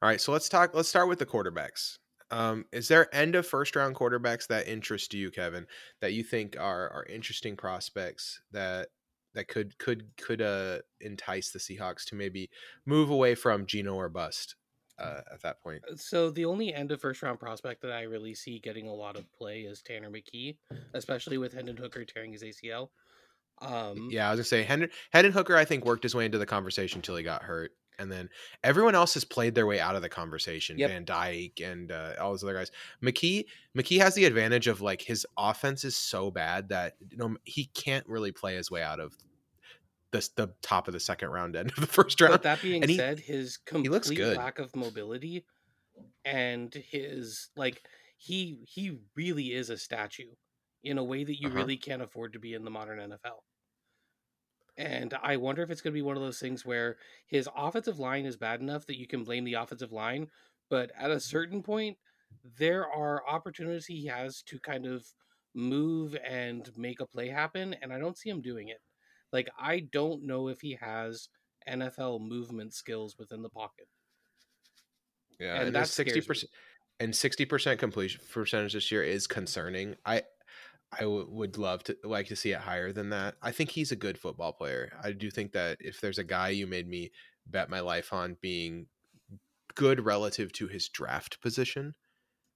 All 0.00 0.08
right, 0.08 0.20
so 0.20 0.32
let's 0.32 0.48
talk. 0.48 0.74
Let's 0.74 0.88
start 0.88 1.08
with 1.08 1.18
the 1.18 1.26
quarterbacks. 1.26 1.98
Um, 2.30 2.64
is 2.72 2.88
there 2.88 3.14
end 3.14 3.34
of 3.34 3.46
first 3.46 3.76
round 3.76 3.94
quarterbacks 3.94 4.46
that 4.48 4.68
interest 4.68 5.14
you, 5.14 5.30
Kevin? 5.30 5.66
That 6.00 6.12
you 6.12 6.22
think 6.22 6.56
are 6.58 6.90
are 6.90 7.06
interesting 7.08 7.56
prospects 7.56 8.40
that 8.52 8.88
that 9.34 9.48
could 9.48 9.78
could 9.78 10.04
could 10.16 10.42
uh 10.42 10.78
entice 11.00 11.52
the 11.52 11.58
Seahawks 11.58 12.04
to 12.06 12.14
maybe 12.14 12.50
move 12.86 13.10
away 13.10 13.34
from 13.34 13.66
Geno 13.66 13.94
or 13.94 14.08
bust 14.08 14.56
uh, 15.02 15.20
at 15.32 15.42
that 15.42 15.60
point? 15.62 15.82
So 15.96 16.30
the 16.30 16.44
only 16.44 16.72
end 16.72 16.92
of 16.92 17.00
first 17.00 17.22
round 17.22 17.40
prospect 17.40 17.82
that 17.82 17.92
I 17.92 18.02
really 18.02 18.34
see 18.34 18.58
getting 18.58 18.86
a 18.86 18.94
lot 18.94 19.16
of 19.16 19.30
play 19.32 19.60
is 19.60 19.82
Tanner 19.82 20.10
McKee, 20.10 20.56
especially 20.94 21.38
with 21.38 21.52
Hendon 21.52 21.76
Hooker 21.76 22.04
tearing 22.04 22.32
his 22.32 22.42
ACL. 22.42 22.88
Um, 23.60 24.08
Yeah, 24.10 24.28
I 24.28 24.30
was 24.30 24.38
gonna 24.38 24.44
say 24.44 24.62
Hendon, 24.62 24.90
Hendon 25.12 25.32
Hooker. 25.32 25.56
I 25.56 25.64
think 25.64 25.84
worked 25.84 26.02
his 26.02 26.14
way 26.14 26.24
into 26.24 26.38
the 26.38 26.46
conversation 26.46 26.98
until 26.98 27.16
he 27.16 27.22
got 27.22 27.42
hurt. 27.42 27.72
And 27.98 28.10
then 28.10 28.30
everyone 28.64 28.94
else 28.94 29.14
has 29.14 29.24
played 29.24 29.54
their 29.54 29.66
way 29.66 29.78
out 29.78 29.94
of 29.94 30.02
the 30.02 30.08
conversation. 30.08 30.78
Yep. 30.78 30.90
Van 30.90 31.04
Dyke 31.04 31.60
and 31.62 31.92
uh, 31.92 32.14
all 32.20 32.30
those 32.30 32.42
other 32.42 32.54
guys. 32.54 32.70
McKee 33.02 33.44
McKee 33.76 33.98
has 33.98 34.14
the 34.14 34.24
advantage 34.24 34.66
of 34.66 34.80
like 34.80 35.02
his 35.02 35.26
offense 35.38 35.84
is 35.84 35.94
so 35.94 36.30
bad 36.30 36.70
that 36.70 36.94
you 37.10 37.16
know 37.18 37.36
he 37.44 37.66
can't 37.66 38.06
really 38.08 38.32
play 38.32 38.56
his 38.56 38.70
way 38.70 38.82
out 38.82 38.98
of 38.98 39.14
the 40.12 40.28
the 40.36 40.54
top 40.62 40.88
of 40.88 40.94
the 40.94 41.00
second 41.00 41.30
round 41.30 41.56
end 41.56 41.70
of 41.72 41.76
the 41.76 41.86
first 41.98 42.20
round. 42.20 42.32
But 42.32 42.42
that 42.42 42.62
being 42.62 42.86
he- 42.86 42.96
said, 42.96 43.18
his 43.20 43.56
complete 43.56 44.18
lack 44.36 44.58
of 44.58 44.74
mobility 44.76 45.44
and 46.24 46.72
his 46.74 47.50
like 47.56 47.82
he 48.18 48.64
he 48.68 49.00
really 49.16 49.52
is 49.52 49.70
a 49.70 49.76
statue 49.78 50.32
in 50.84 50.98
a 50.98 51.04
way 51.04 51.24
that 51.24 51.40
you 51.40 51.48
Uh-huh. 51.48 51.56
really 51.58 51.76
can't 51.76 52.02
afford 52.02 52.32
to 52.34 52.38
be 52.40 52.54
in 52.54 52.64
the 52.64 52.70
modern 52.70 52.98
NFL. 53.00 53.40
And 54.76 55.14
I 55.22 55.36
wonder 55.36 55.62
if 55.62 55.70
it's 55.70 55.80
going 55.82 55.92
to 55.92 55.98
be 55.98 56.02
one 56.02 56.16
of 56.16 56.22
those 56.22 56.38
things 56.40 56.64
where 56.64 56.96
his 57.26 57.48
offensive 57.54 57.98
line 57.98 58.24
is 58.24 58.36
bad 58.36 58.60
enough 58.60 58.86
that 58.86 58.98
you 58.98 59.06
can 59.06 59.22
blame 59.24 59.44
the 59.44 59.54
offensive 59.54 59.92
line, 59.92 60.30
but 60.70 60.90
at 60.96 61.10
a 61.10 61.20
certain 61.20 61.62
point, 61.62 61.98
there 62.42 62.86
are 62.90 63.26
opportunities 63.28 63.86
he 63.86 64.06
has 64.06 64.42
to 64.44 64.58
kind 64.60 64.86
of 64.86 65.06
move 65.54 66.16
and 66.24 66.74
make 66.76 67.00
a 67.00 67.06
play 67.06 67.28
happen, 67.28 67.74
and 67.74 67.92
I 67.92 67.98
don't 67.98 68.16
see 68.16 68.30
him 68.30 68.40
doing 68.40 68.68
it. 68.68 68.80
Like, 69.32 69.48
I 69.58 69.80
don't 69.80 70.24
know 70.24 70.48
if 70.48 70.60
he 70.60 70.74
has 70.74 71.28
NFL 71.66 72.20
movement 72.20 72.74
skills 72.74 73.16
within 73.18 73.42
the 73.42 73.50
pocket. 73.50 73.88
Yeah, 75.38 75.56
And 75.56 75.72
and, 75.74 75.74
that's 75.74 75.90
sixty 75.90 76.20
percent. 76.20 76.50
and 77.00 77.14
sixty 77.14 77.44
percent 77.44 77.80
completion 77.80 78.20
percentage 78.30 78.74
this 78.74 78.90
year 78.90 79.02
is 79.02 79.26
concerning. 79.26 79.96
I 80.04 80.22
I 80.92 81.00
w- 81.02 81.28
would 81.30 81.58
love 81.58 81.84
to 81.84 81.96
like 82.04 82.28
to 82.28 82.36
see 82.36 82.52
it 82.52 82.60
higher 82.60 82.92
than 82.92 83.10
that. 83.10 83.36
I 83.42 83.52
think 83.52 83.70
he's 83.70 83.92
a 83.92 83.96
good 83.96 84.18
football 84.18 84.52
player. 84.52 84.92
I 85.02 85.12
do 85.12 85.30
think 85.30 85.52
that 85.52 85.78
if 85.80 86.00
there's 86.00 86.18
a 86.18 86.24
guy 86.24 86.50
you 86.50 86.66
made 86.66 86.88
me 86.88 87.12
bet 87.46 87.70
my 87.70 87.80
life 87.80 88.12
on 88.12 88.38
being 88.42 88.88
good 89.74 90.04
relative 90.04 90.52
to 90.54 90.68
his 90.68 90.88
draft 90.88 91.40
position, 91.42 91.94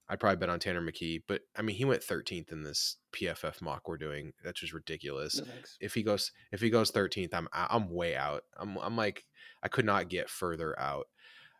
I'd 0.09 0.19
probably 0.19 0.37
bet 0.37 0.49
on 0.49 0.59
Tanner 0.59 0.81
McKee. 0.81 1.23
But 1.27 1.41
I 1.55 1.61
mean, 1.61 1.75
he 1.75 1.85
went 1.85 2.01
13th 2.01 2.51
in 2.51 2.63
this 2.63 2.97
PFF 3.13 3.61
mock 3.61 3.87
we're 3.87 3.97
doing. 3.97 4.33
That's 4.43 4.59
just 4.59 4.73
ridiculous. 4.73 5.39
No 5.39 5.45
if 5.79 5.93
he 5.93 6.03
goes 6.03 6.31
if 6.51 6.61
he 6.61 6.69
goes 6.69 6.91
13th 6.91 7.33
i'm 7.33 7.47
i'm 7.53 7.89
way 7.89 8.15
out. 8.15 8.43
I'm 8.57 8.77
i'm 8.77 8.95
like 8.95 9.25
i 9.63 9.67
could 9.67 9.85
not 9.85 10.09
get 10.09 10.29
further 10.29 10.77
out. 10.79 11.07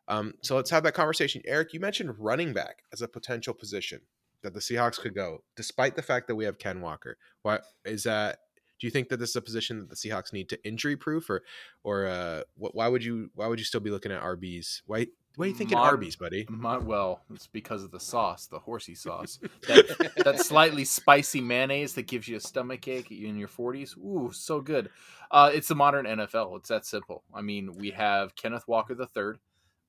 Um 0.08 0.34
so 0.42 0.56
let's 0.56 0.70
have 0.70 0.84
that 0.84 0.94
conversation. 0.94 1.42
Eric 1.46 1.74
you 1.74 1.80
mentioned 1.80 2.16
running 2.18 2.54
back 2.54 2.84
as 2.94 3.01
a 3.01 3.08
potential 3.08 3.54
position 3.54 4.01
that 4.44 4.54
the 4.54 4.60
seahawks 4.60 5.00
could 5.00 5.16
go 5.16 5.44
despite 5.56 5.96
the 5.96 6.01
fact 6.01 6.27
that 6.27 6.36
we 6.36 6.46
have 6.46 6.60
ken 6.60 6.82
walker. 6.82 7.18
What 7.42 7.63
is 7.86 8.04
that 8.04 8.39
do 8.80 8.86
you 8.86 8.92
think 8.92 9.10
that 9.10 9.18
this 9.18 9.32
is 9.32 9.36
a 9.36 9.42
position 9.42 9.80
that 9.80 9.89
the 9.89 9.96
seahawks 9.96 10.32
need 10.32 10.50
to 10.50 10.68
injury 10.68 10.96
proof 10.96 11.30
or 11.30 11.44
or 11.84 12.06
uh 12.06 12.42
wh- 12.56 12.74
why 12.74 12.88
would 12.88 13.04
you 13.04 13.30
why 13.34 13.48
would 13.48 13.60
you 13.60 13.66
still 13.66 13.80
be 13.80 13.89
looking 13.89 14.12
at 14.12 14.22
rbs 14.22 14.82
why 14.86 15.08
why 15.38 15.46
are 15.46 15.50
you 15.50 15.53
thinking 15.53 15.77
Mod- 15.77 15.88
arby's 15.88 16.15
buddy 16.15 16.48
My, 16.50 16.77
well, 16.79 17.22
it's 17.32 17.46
because 17.46 17.84
of 17.84 17.91
the 17.91 18.00
sauce, 18.00 18.48
the 18.48 18.60
horsey 18.60 18.96
sauce. 18.96 19.39
That, 19.67 20.13
that 20.24 20.39
slightly 20.39 20.84
spicy 20.84 21.41
mayonnaise 21.41 21.94
that 21.94 22.08
gives 22.08 22.27
you 22.27 22.38
a 22.38 22.39
stomach 22.39 22.88
ache 22.88 23.12
in 23.12 23.38
your 23.38 23.48
40s. 23.48 23.98
Ooh, 23.98 24.32
so 24.34 24.62
good. 24.62 24.89
Uh, 25.29 25.51
it's 25.53 25.67
the 25.67 25.75
modern 25.75 26.06
NFL. 26.06 26.58
It's 26.58 26.69
that 26.69 26.86
simple. 26.86 27.23
I 27.34 27.41
mean, 27.41 27.73
we 27.73 27.91
have 27.91 28.36
Kenneth 28.36 28.67
Walker 28.67 28.95
III. 29.00 29.39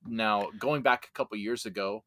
Now, 0.05 0.49
going 0.59 0.81
back 0.81 1.07
a 1.07 1.17
couple 1.17 1.37
years 1.37 1.65
ago, 1.65 2.03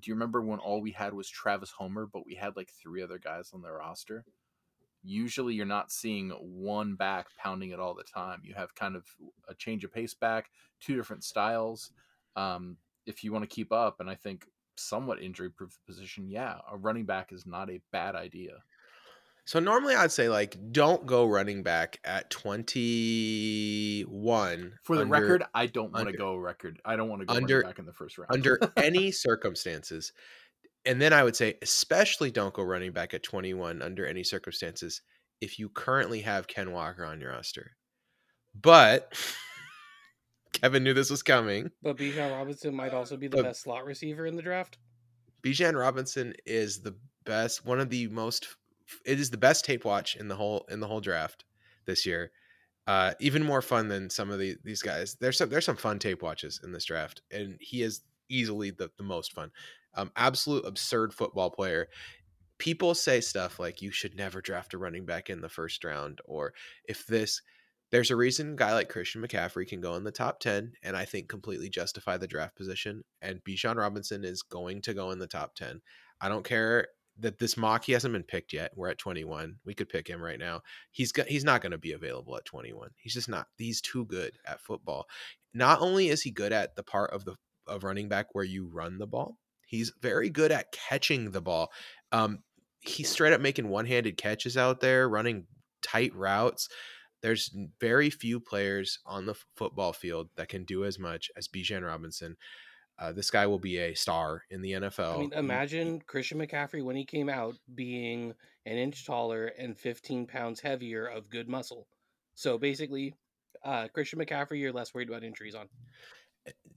do 0.00 0.10
you 0.10 0.14
remember 0.14 0.42
when 0.42 0.58
all 0.58 0.80
we 0.80 0.90
had 0.90 1.14
was 1.14 1.28
Travis 1.28 1.70
Homer, 1.70 2.06
but 2.06 2.26
we 2.26 2.34
had 2.34 2.56
like 2.56 2.70
three 2.70 3.02
other 3.02 3.18
guys 3.18 3.50
on 3.54 3.62
the 3.62 3.70
roster? 3.70 4.24
Usually, 5.02 5.54
you're 5.54 5.66
not 5.66 5.92
seeing 5.92 6.30
one 6.30 6.96
back 6.96 7.28
pounding 7.38 7.70
it 7.70 7.78
all 7.78 7.94
the 7.94 8.02
time. 8.02 8.40
You 8.42 8.54
have 8.54 8.74
kind 8.74 8.96
of 8.96 9.04
a 9.48 9.54
change 9.54 9.84
of 9.84 9.92
pace 9.92 10.14
back, 10.14 10.50
two 10.80 10.96
different 10.96 11.22
styles. 11.22 11.92
Um, 12.36 12.76
if 13.06 13.22
you 13.22 13.32
want 13.32 13.48
to 13.48 13.54
keep 13.54 13.72
up, 13.72 14.00
and 14.00 14.10
I 14.10 14.14
think 14.14 14.46
somewhat 14.76 15.22
injury 15.22 15.50
proof 15.50 15.78
position, 15.86 16.28
yeah, 16.28 16.58
a 16.70 16.76
running 16.76 17.04
back 17.04 17.32
is 17.32 17.46
not 17.46 17.70
a 17.70 17.80
bad 17.92 18.14
idea. 18.14 18.52
So 19.46 19.60
normally 19.60 19.94
I'd 19.94 20.10
say 20.10 20.30
like 20.30 20.56
don't 20.72 21.04
go 21.04 21.26
running 21.26 21.62
back 21.62 22.00
at 22.02 22.30
21 22.30 24.72
For 24.82 24.96
the 24.96 25.02
under- 25.02 25.12
record, 25.12 25.44
I 25.54 25.66
don't 25.66 25.92
want 25.92 26.08
to 26.08 26.16
go 26.16 26.36
record. 26.36 26.80
I 26.84 26.96
don't 26.96 27.08
want 27.10 27.20
to 27.22 27.26
go 27.26 27.34
under- 27.34 27.56
running 27.56 27.70
back 27.70 27.78
in 27.78 27.86
the 27.86 27.92
first 27.92 28.18
round. 28.18 28.30
under 28.32 28.58
any 28.76 29.10
circumstances. 29.10 30.12
And 30.86 31.00
then 31.00 31.12
I 31.12 31.24
would 31.24 31.36
say 31.36 31.54
especially 31.62 32.30
don't 32.30 32.54
go 32.54 32.62
running 32.62 32.92
back 32.92 33.14
at 33.14 33.22
21 33.22 33.82
under 33.82 34.06
any 34.06 34.24
circumstances 34.24 35.02
if 35.40 35.58
you 35.58 35.68
currently 35.68 36.20
have 36.22 36.46
Ken 36.46 36.72
Walker 36.72 37.04
on 37.04 37.20
your 37.20 37.32
roster. 37.32 37.72
But 38.60 39.12
Kevin 40.54 40.82
knew 40.84 40.94
this 40.94 41.10
was 41.10 41.22
coming. 41.22 41.70
But 41.82 41.96
Bijan 41.98 42.30
Robinson 42.32 42.74
might 42.74 42.94
also 42.94 43.16
be 43.16 43.28
the 43.28 43.36
But- 43.38 43.42
best 43.44 43.62
slot 43.62 43.84
receiver 43.84 44.26
in 44.26 44.36
the 44.36 44.42
draft. 44.42 44.78
Bijan 45.42 45.78
Robinson 45.78 46.32
is 46.46 46.80
the 46.80 46.96
best, 47.26 47.66
one 47.66 47.80
of 47.80 47.90
the 47.90 48.08
most. 48.08 48.48
It 49.04 49.20
is 49.20 49.30
the 49.30 49.36
best 49.36 49.64
tape 49.64 49.84
watch 49.84 50.16
in 50.16 50.28
the 50.28 50.36
whole 50.36 50.64
in 50.70 50.80
the 50.80 50.86
whole 50.86 51.00
draft 51.00 51.44
this 51.84 52.06
year. 52.06 52.30
Uh, 52.86 53.12
even 53.18 53.42
more 53.42 53.62
fun 53.62 53.88
than 53.88 54.10
some 54.10 54.30
of 54.30 54.38
the, 54.38 54.56
these 54.62 54.82
guys. 54.82 55.16
There's 55.20 55.36
some 55.38 55.48
there's 55.50 55.64
some 55.66 55.76
fun 55.76 55.98
tape 55.98 56.22
watches 56.22 56.60
in 56.64 56.72
this 56.72 56.84
draft, 56.84 57.20
and 57.30 57.56
he 57.60 57.82
is 57.82 58.02
easily 58.30 58.70
the, 58.70 58.90
the 58.96 59.02
most 59.04 59.32
fun. 59.32 59.50
Um, 59.94 60.10
absolute 60.16 60.66
absurd 60.66 61.12
football 61.12 61.50
player. 61.50 61.88
People 62.58 62.94
say 62.94 63.20
stuff 63.20 63.58
like 63.58 63.82
you 63.82 63.90
should 63.90 64.14
never 64.16 64.40
draft 64.40 64.72
a 64.74 64.78
running 64.78 65.04
back 65.04 65.28
in 65.28 65.40
the 65.40 65.48
first 65.48 65.84
round, 65.84 66.20
or 66.24 66.54
if 66.88 67.06
this. 67.06 67.42
There's 67.94 68.10
a 68.10 68.16
reason 68.16 68.54
a 68.54 68.56
guy 68.56 68.72
like 68.72 68.88
Christian 68.88 69.22
McCaffrey 69.22 69.68
can 69.68 69.80
go 69.80 69.94
in 69.94 70.02
the 70.02 70.10
top 70.10 70.40
10 70.40 70.72
and 70.82 70.96
I 70.96 71.04
think 71.04 71.28
completely 71.28 71.68
justify 71.68 72.16
the 72.16 72.26
draft 72.26 72.56
position. 72.56 73.04
And 73.22 73.38
Bijan 73.44 73.76
Robinson 73.76 74.24
is 74.24 74.42
going 74.42 74.82
to 74.82 74.94
go 74.94 75.12
in 75.12 75.20
the 75.20 75.28
top 75.28 75.54
10. 75.54 75.80
I 76.20 76.28
don't 76.28 76.44
care 76.44 76.88
that 77.20 77.38
this 77.38 77.56
mock 77.56 77.84
he 77.84 77.92
hasn't 77.92 78.12
been 78.12 78.24
picked 78.24 78.52
yet. 78.52 78.72
We're 78.74 78.90
at 78.90 78.98
21. 78.98 79.58
We 79.64 79.74
could 79.74 79.88
pick 79.88 80.08
him 80.08 80.20
right 80.20 80.40
now. 80.40 80.62
He's 80.90 81.12
got 81.12 81.28
he's 81.28 81.44
not 81.44 81.62
going 81.62 81.70
to 81.70 81.78
be 81.78 81.92
available 81.92 82.36
at 82.36 82.44
21. 82.44 82.90
He's 82.96 83.14
just 83.14 83.28
not. 83.28 83.46
He's 83.58 83.80
too 83.80 84.06
good 84.06 84.32
at 84.44 84.60
football. 84.60 85.06
Not 85.52 85.80
only 85.80 86.08
is 86.08 86.20
he 86.20 86.32
good 86.32 86.52
at 86.52 86.74
the 86.74 86.82
part 86.82 87.12
of 87.12 87.24
the 87.24 87.36
of 87.68 87.84
running 87.84 88.08
back 88.08 88.26
where 88.32 88.42
you 88.42 88.66
run 88.66 88.98
the 88.98 89.06
ball, 89.06 89.38
he's 89.68 89.92
very 90.02 90.30
good 90.30 90.50
at 90.50 90.72
catching 90.72 91.30
the 91.30 91.40
ball. 91.40 91.70
Um, 92.10 92.40
he's 92.80 93.08
straight 93.08 93.34
up 93.34 93.40
making 93.40 93.68
one-handed 93.68 94.16
catches 94.16 94.56
out 94.56 94.80
there, 94.80 95.08
running 95.08 95.46
tight 95.80 96.12
routes. 96.16 96.68
There's 97.24 97.56
very 97.80 98.10
few 98.10 98.38
players 98.38 98.98
on 99.06 99.24
the 99.24 99.32
f- 99.32 99.46
football 99.56 99.94
field 99.94 100.28
that 100.36 100.50
can 100.50 100.64
do 100.64 100.84
as 100.84 100.98
much 100.98 101.30
as 101.38 101.48
Bijan 101.48 101.82
Robinson. 101.82 102.36
Uh, 102.98 103.12
this 103.12 103.30
guy 103.30 103.46
will 103.46 103.58
be 103.58 103.78
a 103.78 103.94
star 103.94 104.42
in 104.50 104.60
the 104.60 104.72
NFL. 104.72 105.14
I 105.14 105.18
mean, 105.20 105.32
imagine 105.32 106.02
Christian 106.06 106.38
McCaffrey 106.38 106.84
when 106.84 106.96
he 106.96 107.06
came 107.06 107.30
out 107.30 107.54
being 107.74 108.34
an 108.66 108.76
inch 108.76 109.06
taller 109.06 109.46
and 109.46 109.74
15 109.74 110.26
pounds 110.26 110.60
heavier 110.60 111.06
of 111.06 111.30
good 111.30 111.48
muscle. 111.48 111.86
So 112.34 112.58
basically, 112.58 113.14
uh, 113.64 113.88
Christian 113.94 114.18
McCaffrey, 114.18 114.60
you're 114.60 114.70
less 114.70 114.92
worried 114.92 115.08
about 115.08 115.24
injuries 115.24 115.54
on. 115.54 115.66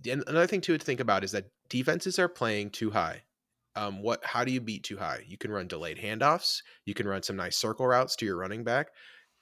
and 0.10 0.23
another 0.27 0.47
thing 0.47 0.62
too 0.62 0.77
to 0.77 0.86
think 0.86 1.01
about 1.01 1.25
is 1.25 1.33
that 1.33 1.51
defenses 1.67 2.19
are 2.19 2.29
playing 2.29 2.69
too 2.69 2.89
high. 2.89 3.23
Um, 3.75 4.01
what? 4.01 4.23
How 4.23 4.45
do 4.45 4.53
you 4.53 4.62
beat 4.62 4.83
too 4.83 4.95
high? 4.95 5.25
You 5.27 5.38
can 5.38 5.51
run 5.51 5.67
delayed 5.67 5.97
handoffs. 5.97 6.62
You 6.86 6.93
can 6.93 7.05
run 7.05 7.21
some 7.21 7.36
nice 7.36 7.57
circle 7.57 7.86
routes 7.86 8.15
to 8.15 8.25
your 8.25 8.38
running 8.38 8.63
back. 8.63 8.88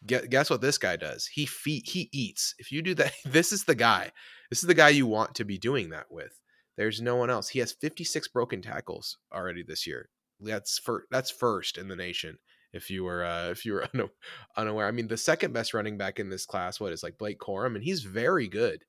Guess, 0.06 0.50
what 0.50 0.62
this 0.62 0.78
guy 0.78 0.96
does? 0.96 1.28
He 1.28 1.46
feed, 1.46 1.84
he 1.88 2.10
eats. 2.12 2.54
If 2.60 2.72
you 2.72 2.82
do 2.82 2.94
that, 2.96 3.14
this 3.26 3.52
is 3.52 3.64
the 3.64 3.76
guy. 3.76 4.12
This 4.50 4.62
is 4.64 4.68
the 4.68 4.74
guy 4.74 4.90
you 4.90 5.08
want 5.08 5.36
to 5.36 5.44
be 5.46 5.58
doing 5.58 5.90
that 5.90 6.06
with. 6.12 6.40
There's 6.78 7.02
no 7.02 7.16
one 7.16 7.30
else. 7.30 7.50
He 7.50 7.60
has 7.60 7.72
56 7.72 8.28
broken 8.30 8.62
tackles 8.62 9.18
already 9.34 9.64
this 9.64 9.88
year. 9.88 10.10
That's 10.40 10.78
for 10.78 11.06
that's 11.10 11.32
first 11.32 11.78
in 11.78 11.88
the 11.88 11.96
nation. 11.96 12.38
If 12.74 12.90
you 12.90 13.06
were 13.06 13.24
uh, 13.24 13.50
if 13.52 13.66
you 13.66 13.74
were 13.74 13.88
una- 13.96 14.10
unaware, 14.58 14.88
I 14.88 14.92
mean 14.92 15.08
the 15.08 15.16
second 15.18 15.54
best 15.54 15.74
running 15.74 15.98
back 15.98 16.20
in 16.20 16.30
this 16.30 16.46
class, 16.46 16.80
what 16.80 16.92
is 16.92 17.02
like 17.04 17.18
Blake 17.18 17.40
Corum, 17.40 17.76
and 17.76 17.84
he's 17.84 18.04
very 18.04 18.48
good. 18.50 18.84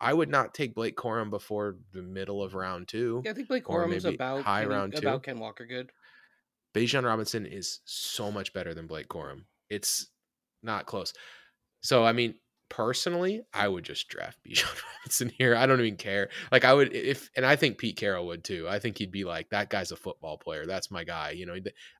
I 0.00 0.12
would 0.12 0.28
not 0.28 0.52
take 0.52 0.74
Blake 0.74 0.96
Corum 0.96 1.30
before 1.30 1.76
the 1.94 2.02
middle 2.02 2.42
of 2.42 2.54
round 2.54 2.88
two. 2.88 3.22
Yeah, 3.24 3.30
I 3.30 3.34
think 3.34 3.48
Blake 3.48 3.70
Or 3.70 3.86
Corum's 3.86 4.04
maybe 4.04 4.16
about 4.16 4.42
high 4.42 4.62
Kenny- 4.64 4.74
round 4.74 4.92
two. 4.94 4.98
about 4.98 5.22
Ken 5.22 5.38
Walker 5.38 5.64
good. 5.64 5.90
Bijan 6.74 7.04
Robinson 7.04 7.46
is 7.46 7.80
so 7.84 8.30
much 8.30 8.52
better 8.52 8.74
than 8.74 8.86
Blake 8.86 9.08
Corum. 9.08 9.44
It's 9.70 10.08
not 10.62 10.86
close. 10.86 11.12
So 11.80 12.04
I 12.04 12.12
mean, 12.12 12.34
personally, 12.72 13.42
I 13.52 13.68
would 13.68 13.84
just 13.84 14.08
draft 14.08 14.38
Bijan 14.48 14.82
Robinson 14.98 15.30
here. 15.36 15.54
I 15.54 15.66
don't 15.66 15.80
even 15.80 15.96
care. 15.96 16.30
Like 16.50 16.64
I 16.64 16.72
would 16.72 16.94
if, 16.94 17.30
and 17.36 17.44
I 17.44 17.54
think 17.54 17.78
Pete 17.78 17.96
Carroll 17.96 18.26
would 18.26 18.44
too. 18.44 18.66
I 18.68 18.78
think 18.78 18.96
he'd 18.96 19.12
be 19.12 19.24
like, 19.24 19.50
that 19.50 19.68
guy's 19.68 19.92
a 19.92 19.96
football 19.96 20.38
player. 20.38 20.64
That's 20.66 20.90
my 20.90 21.04
guy. 21.04 21.30
You 21.32 21.44
know, 21.44 21.56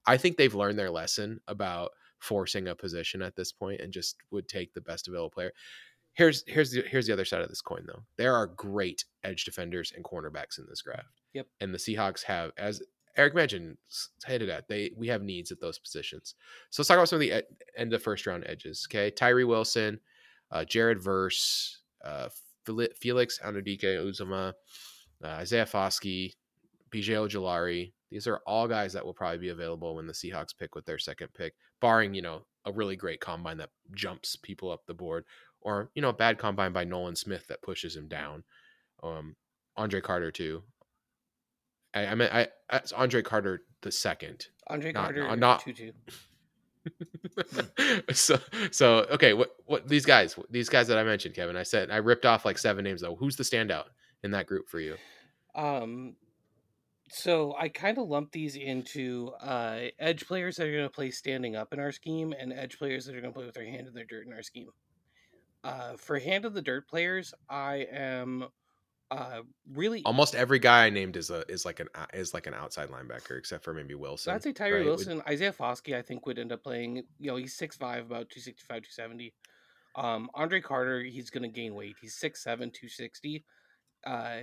I 0.06 0.16
think 0.16 0.36
they've 0.36 0.54
learned 0.54 0.78
their 0.78 0.90
lesson 0.90 1.40
about 1.46 1.90
forcing 2.20 2.68
a 2.68 2.74
position 2.74 3.20
at 3.20 3.36
this 3.36 3.52
point 3.52 3.80
and 3.80 3.92
just 3.92 4.16
would 4.30 4.48
take 4.48 4.72
the 4.72 4.80
best 4.80 5.08
available 5.08 5.30
player. 5.30 5.52
Here's 6.14 6.42
here's 6.46 6.70
the 6.70 6.82
here's 6.82 7.06
the 7.06 7.12
other 7.12 7.24
side 7.26 7.42
of 7.42 7.48
this 7.48 7.60
coin 7.60 7.84
though. 7.86 8.04
There 8.16 8.34
are 8.34 8.46
great 8.46 9.04
edge 9.24 9.44
defenders 9.44 9.92
and 9.94 10.04
cornerbacks 10.04 10.58
in 10.58 10.66
this 10.68 10.82
draft. 10.82 11.20
Yep. 11.34 11.48
And 11.60 11.74
the 11.74 11.78
Seahawks 11.78 12.22
have 12.24 12.52
as 12.56 12.82
Eric 13.16 13.34
s- 13.36 14.08
hinted 14.24 14.48
at 14.48 14.68
they 14.68 14.92
we 14.96 15.08
have 15.08 15.22
needs 15.22 15.52
at 15.52 15.60
those 15.60 15.78
positions. 15.78 16.34
So 16.70 16.80
let's 16.82 16.88
talk 16.88 16.96
about 16.96 17.08
some 17.08 17.16
of 17.16 17.20
the 17.20 17.38
e- 17.38 17.56
end 17.76 17.92
of 17.92 18.00
the 18.00 18.04
first 18.04 18.26
round 18.26 18.44
edges. 18.46 18.86
Okay, 18.90 19.10
Tyree 19.10 19.44
Wilson, 19.44 20.00
uh, 20.50 20.64
Jared 20.64 21.00
Verse, 21.02 21.82
uh, 22.04 22.28
Felix 22.64 23.38
Anudike 23.44 23.82
Uzomah, 23.82 24.52
uh, 25.22 25.26
Isaiah 25.26 25.66
Foskey, 25.66 26.34
BJ 26.90 27.14
Ojulari. 27.14 27.92
These 28.10 28.26
are 28.26 28.40
all 28.46 28.68
guys 28.68 28.92
that 28.92 29.04
will 29.04 29.14
probably 29.14 29.38
be 29.38 29.48
available 29.48 29.94
when 29.96 30.06
the 30.06 30.12
Seahawks 30.12 30.56
pick 30.56 30.74
with 30.74 30.84
their 30.84 30.98
second 30.98 31.28
pick, 31.34 31.54
barring, 31.80 32.12
you 32.14 32.22
know, 32.22 32.44
a 32.66 32.72
really 32.72 32.94
great 32.96 33.20
combine 33.20 33.56
that 33.56 33.70
jumps 33.94 34.36
people 34.36 34.70
up 34.70 34.82
the 34.86 34.94
board 34.94 35.24
or, 35.62 35.90
you 35.94 36.02
know, 36.02 36.10
a 36.10 36.14
bad 36.14 36.38
combine 36.38 36.72
by 36.72 36.84
Nolan 36.84 37.16
Smith 37.16 37.46
that 37.48 37.62
pushes 37.62 37.96
him 37.96 38.08
down. 38.08 38.44
Um, 39.02 39.34
Andre 39.76 40.00
Carter, 40.02 40.30
too. 40.30 40.62
I, 41.94 42.06
I 42.06 42.14
mean, 42.14 42.28
I, 42.32 42.48
it's 42.72 42.92
Andre 42.92 43.22
Carter 43.22 43.62
the 43.82 43.92
second. 43.92 44.46
Andre 44.68 44.92
Not- 44.92 45.04
Carter, 45.04 45.24
not- 45.28 45.38
not- 45.38 45.60
Tutu. 45.62 45.92
so 48.12 48.38
so 48.72 49.06
okay 49.10 49.32
what 49.34 49.50
what 49.66 49.86
these 49.88 50.04
guys 50.04 50.36
these 50.50 50.68
guys 50.68 50.88
that 50.88 50.98
i 50.98 51.04
mentioned 51.04 51.32
kevin 51.32 51.56
i 51.56 51.62
said 51.62 51.92
i 51.92 51.96
ripped 51.98 52.26
off 52.26 52.44
like 52.44 52.58
seven 52.58 52.82
names 52.82 53.00
though 53.00 53.14
who's 53.14 53.36
the 53.36 53.44
standout 53.44 53.84
in 54.24 54.32
that 54.32 54.46
group 54.46 54.68
for 54.68 54.80
you 54.80 54.96
Um, 55.54 56.16
so 57.08 57.54
I 57.58 57.68
kind 57.68 57.98
of 57.98 58.08
lump 58.08 58.32
these 58.32 58.56
into 58.56 59.32
uh, 59.40 59.80
edge 59.98 60.26
players 60.26 60.56
that 60.56 60.66
are 60.66 60.72
going 60.72 60.82
to 60.84 60.90
play 60.90 61.10
standing 61.10 61.54
up 61.56 61.74
in 61.74 61.78
our 61.78 61.92
scheme, 61.92 62.32
and 62.32 62.52
edge 62.54 62.78
players 62.78 63.04
that 63.04 63.14
are 63.14 63.20
going 63.20 63.34
to 63.34 63.38
play 63.38 63.44
with 63.44 63.54
their 63.54 63.66
hand 63.66 63.86
in 63.86 63.92
their 63.92 64.06
dirt 64.06 64.26
in 64.26 64.32
our 64.32 64.42
scheme. 64.42 64.70
Uh, 65.62 65.94
for 65.98 66.18
hand 66.18 66.46
of 66.46 66.54
the 66.54 66.62
dirt 66.62 66.88
players, 66.88 67.34
I 67.50 67.86
am 67.92 68.46
uh, 69.12 69.42
really. 69.72 70.02
almost 70.04 70.34
every 70.34 70.58
guy 70.58 70.86
i 70.86 70.90
named 70.90 71.16
is 71.16 71.30
a 71.30 71.44
is 71.50 71.64
like 71.64 71.80
an 71.80 71.88
is 72.14 72.32
like 72.34 72.46
an 72.46 72.54
outside 72.54 72.88
linebacker 72.88 73.38
except 73.38 73.62
for 73.64 73.72
maybe 73.74 73.94
wilson 73.94 74.34
I'd 74.34 74.42
say 74.42 74.52
Tyree 74.52 74.72
right? 74.78 74.80
Would- 74.80 74.96
Wilson, 74.96 75.22
Isaiah 75.28 75.52
Foskey, 75.52 75.94
I 75.96 76.02
think 76.02 76.26
would 76.26 76.38
end 76.38 76.52
up 76.52 76.62
playing. 76.62 77.02
You 77.18 77.30
know, 77.30 77.36
he's 77.36 77.56
6'5", 77.56 77.74
about 77.80 78.30
265, 78.30 78.68
270. 78.68 79.34
Um, 79.94 80.30
Andre 80.34 80.60
Carter, 80.60 81.02
he's 81.02 81.28
going 81.30 81.42
to 81.42 81.48
gain 81.48 81.74
weight. 81.74 81.96
He's 82.00 82.16
6'7", 82.18 82.72
260. 82.72 83.44
Uh, 84.06 84.36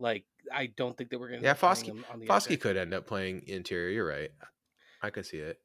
like 0.00 0.24
I 0.52 0.66
don't 0.76 0.96
think 0.96 1.10
that 1.10 1.18
we're 1.20 1.28
going 1.28 1.40
to 1.40 1.46
Yeah, 1.46 1.54
Foskey- 1.54 1.86
him 1.86 2.04
on 2.12 2.18
the 2.20 2.26
Foskey 2.26 2.60
could 2.60 2.76
end 2.76 2.92
up 2.94 3.06
playing 3.06 3.44
interior 3.46 3.90
you're 3.90 4.06
right 4.06 4.30
i 5.02 5.10
could 5.10 5.24
see 5.26 5.36
it 5.38 5.58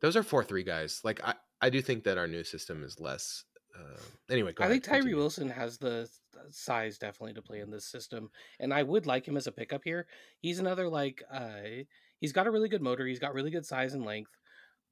those 0.00 0.16
are 0.16 0.22
four 0.24 0.42
three 0.42 0.64
guys 0.64 1.00
like 1.04 1.20
i 1.22 1.34
i 1.60 1.70
do 1.70 1.80
think 1.80 2.02
that 2.04 2.18
our 2.18 2.26
new 2.26 2.42
system 2.42 2.82
is 2.82 2.98
less 2.98 3.44
uh, 3.78 4.00
anyway 4.30 4.52
I 4.58 4.64
ahead, 4.64 4.72
think 4.72 4.84
Tyree 4.84 4.96
continue. 5.00 5.16
Wilson 5.18 5.48
has 5.50 5.78
the 5.78 5.90
th- 6.06 6.08
size 6.50 6.98
definitely 6.98 7.34
to 7.34 7.42
play 7.42 7.60
in 7.60 7.70
this 7.70 7.86
system, 7.86 8.30
and 8.60 8.72
I 8.72 8.82
would 8.82 9.06
like 9.06 9.26
him 9.26 9.36
as 9.36 9.46
a 9.46 9.52
pickup 9.52 9.82
here. 9.84 10.06
He's 10.40 10.58
another 10.58 10.88
like 10.88 11.22
uh, 11.32 11.84
he's 12.18 12.32
got 12.32 12.46
a 12.46 12.50
really 12.50 12.68
good 12.68 12.82
motor. 12.82 13.06
He's 13.06 13.18
got 13.18 13.34
really 13.34 13.50
good 13.50 13.66
size 13.66 13.94
and 13.94 14.04
length. 14.04 14.32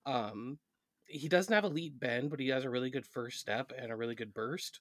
Um, 0.06 0.58
he 1.06 1.28
doesn't 1.28 1.52
have 1.52 1.64
elite 1.64 1.98
bend, 1.98 2.30
but 2.30 2.40
he 2.40 2.48
has 2.48 2.64
a 2.64 2.70
really 2.70 2.90
good 2.90 3.06
first 3.06 3.38
step 3.38 3.72
and 3.76 3.92
a 3.92 3.96
really 3.96 4.14
good 4.14 4.34
burst. 4.34 4.80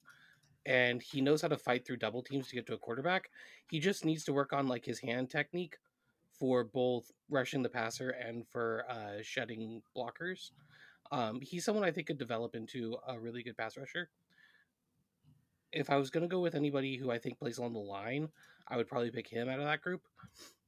And 0.66 1.02
he 1.02 1.20
knows 1.20 1.42
how 1.42 1.50
to 1.50 1.58
fight 1.58 1.86
through 1.86 1.98
double 1.98 2.24
teams 2.24 2.48
to 2.48 2.56
get 2.56 2.66
to 2.68 2.74
a 2.74 2.78
quarterback. 2.78 3.30
He 3.70 3.80
just 3.80 4.06
needs 4.06 4.24
to 4.26 4.34
work 4.34 4.54
on 4.54 4.68
like 4.68 4.86
his 4.86 5.00
hand 5.00 5.30
technique 5.30 5.78
for 6.40 6.64
both 6.64 7.12
rushing 7.30 7.62
the 7.62 7.70
passer 7.70 8.12
and 8.12 8.48
for 8.48 8.86
uh, 8.90 9.22
shedding 9.22 9.82
blockers. 9.96 10.52
Um, 11.12 11.40
he's 11.42 11.66
someone 11.66 11.84
I 11.84 11.92
think 11.92 12.08
could 12.08 12.18
develop 12.18 12.56
into 12.56 12.98
a 13.08 13.20
really 13.20 13.44
good 13.44 13.58
pass 13.58 13.78
rusher. 13.78 14.10
If 15.74 15.90
I 15.90 15.98
was 15.98 16.10
going 16.10 16.22
to 16.24 16.28
go 16.28 16.40
with 16.40 16.56
anybody 16.56 16.98
who 16.98 17.12
I 17.12 17.18
think 17.18 17.40
plays 17.40 17.58
along 17.58 17.74
the 17.74 17.80
line, 17.80 18.30
I 18.68 18.78
would 18.78 18.88
probably 18.88 19.12
pick 19.12 19.28
him 19.28 19.50
out 19.50 19.60
of 19.60 19.66
that 19.66 19.82
group. 19.82 20.02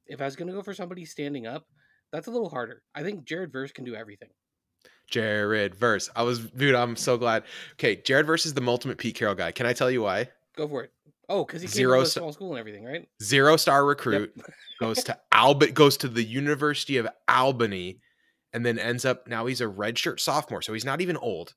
If 0.06 0.20
I 0.20 0.24
was 0.24 0.36
going 0.36 0.48
to 0.48 0.54
go 0.54 0.62
for 0.62 0.74
somebody 0.74 1.04
standing 1.04 1.46
up, 1.46 1.66
that's 2.12 2.26
a 2.26 2.30
little 2.30 2.48
harder. 2.50 2.82
I 2.94 3.02
think 3.02 3.24
Jared 3.24 3.52
Verse 3.52 3.72
can 3.72 3.84
do 3.84 3.94
everything. 3.94 4.28
jared 5.08 5.72
verse 5.74 6.10
i 6.16 6.22
was 6.22 6.40
dude 6.50 6.74
i'm 6.74 6.96
so 6.96 7.16
glad 7.16 7.44
okay 7.74 7.94
jared 7.94 8.26
verse 8.26 8.44
is 8.44 8.54
the 8.54 8.66
ultimate 8.66 8.98
pete 8.98 9.14
carroll 9.14 9.36
guy 9.36 9.52
can 9.52 9.64
i 9.64 9.72
tell 9.72 9.88
you 9.90 10.02
why 10.02 10.28
Go 10.56 10.66
for 10.66 10.82
it. 10.84 10.90
Oh, 11.28 11.44
because 11.44 11.60
he 11.62 11.68
came 11.68 11.74
Zero 11.74 11.98
from 11.98 12.02
a 12.02 12.06
small 12.06 12.32
school 12.32 12.50
and 12.52 12.58
everything, 12.58 12.84
right? 12.84 13.06
zero 13.22 13.56
star 13.56 13.84
recruit 13.84 14.34
goes 14.80 15.04
to 15.04 15.16
Alba 15.32 15.70
goes 15.72 15.96
to 15.98 16.08
the 16.08 16.22
University 16.24 16.96
of 16.96 17.06
Albany 17.28 18.00
and 18.52 18.64
then 18.64 18.78
ends 18.78 19.04
up 19.04 19.26
now 19.28 19.46
he's 19.46 19.60
a 19.60 19.66
redshirt 19.66 20.18
sophomore 20.18 20.62
so 20.62 20.72
he's 20.72 20.84
not 20.84 21.00
even 21.00 21.16
old 21.18 21.54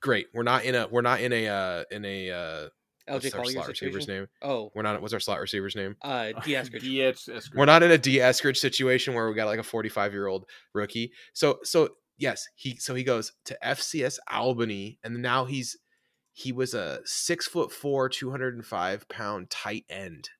great 0.00 0.26
we're 0.34 0.42
not 0.42 0.64
in 0.64 0.74
a 0.74 0.86
we're 0.88 1.00
not 1.02 1.20
in 1.20 1.32
a 1.32 1.46
uh 1.48 1.84
in 1.90 2.04
a 2.04 2.30
uh 2.30 2.68
LJ 3.10 3.24
our 3.26 3.40
Collier 3.40 3.52
slot 3.52 3.68
receiver's 3.68 4.08
name 4.08 4.26
Oh, 4.42 4.70
we're 4.74 4.82
not 4.82 5.00
what's 5.02 5.14
our 5.14 5.20
slot 5.20 5.40
receiver's 5.40 5.76
name 5.76 5.96
uh, 6.02 6.26
D. 6.44 6.52
Eskridge. 6.52 6.80
DS 6.80 7.28
Eskridge. 7.30 7.54
we're 7.54 7.64
not 7.66 7.82
in 7.82 7.90
a 7.90 7.98
D 7.98 8.18
Eskridge 8.18 8.56
situation 8.56 9.14
where 9.14 9.28
we 9.28 9.34
got 9.34 9.46
like 9.46 9.58
a 9.58 9.64
45 9.64 10.12
year 10.12 10.26
old 10.26 10.46
rookie 10.74 11.12
so 11.32 11.58
so 11.62 11.90
yes 12.18 12.46
he 12.54 12.76
so 12.76 12.94
he 12.94 13.04
goes 13.04 13.32
to 13.44 13.58
FCS 13.64 14.18
Albany 14.30 14.98
and 15.04 15.20
now 15.20 15.44
he's 15.44 15.76
he 16.32 16.52
was 16.52 16.74
a 16.74 17.00
six 17.04 17.46
foot 17.46 17.72
four 17.72 18.08
205 18.08 19.08
pound 19.08 19.50
tight 19.50 19.84
end 19.90 20.30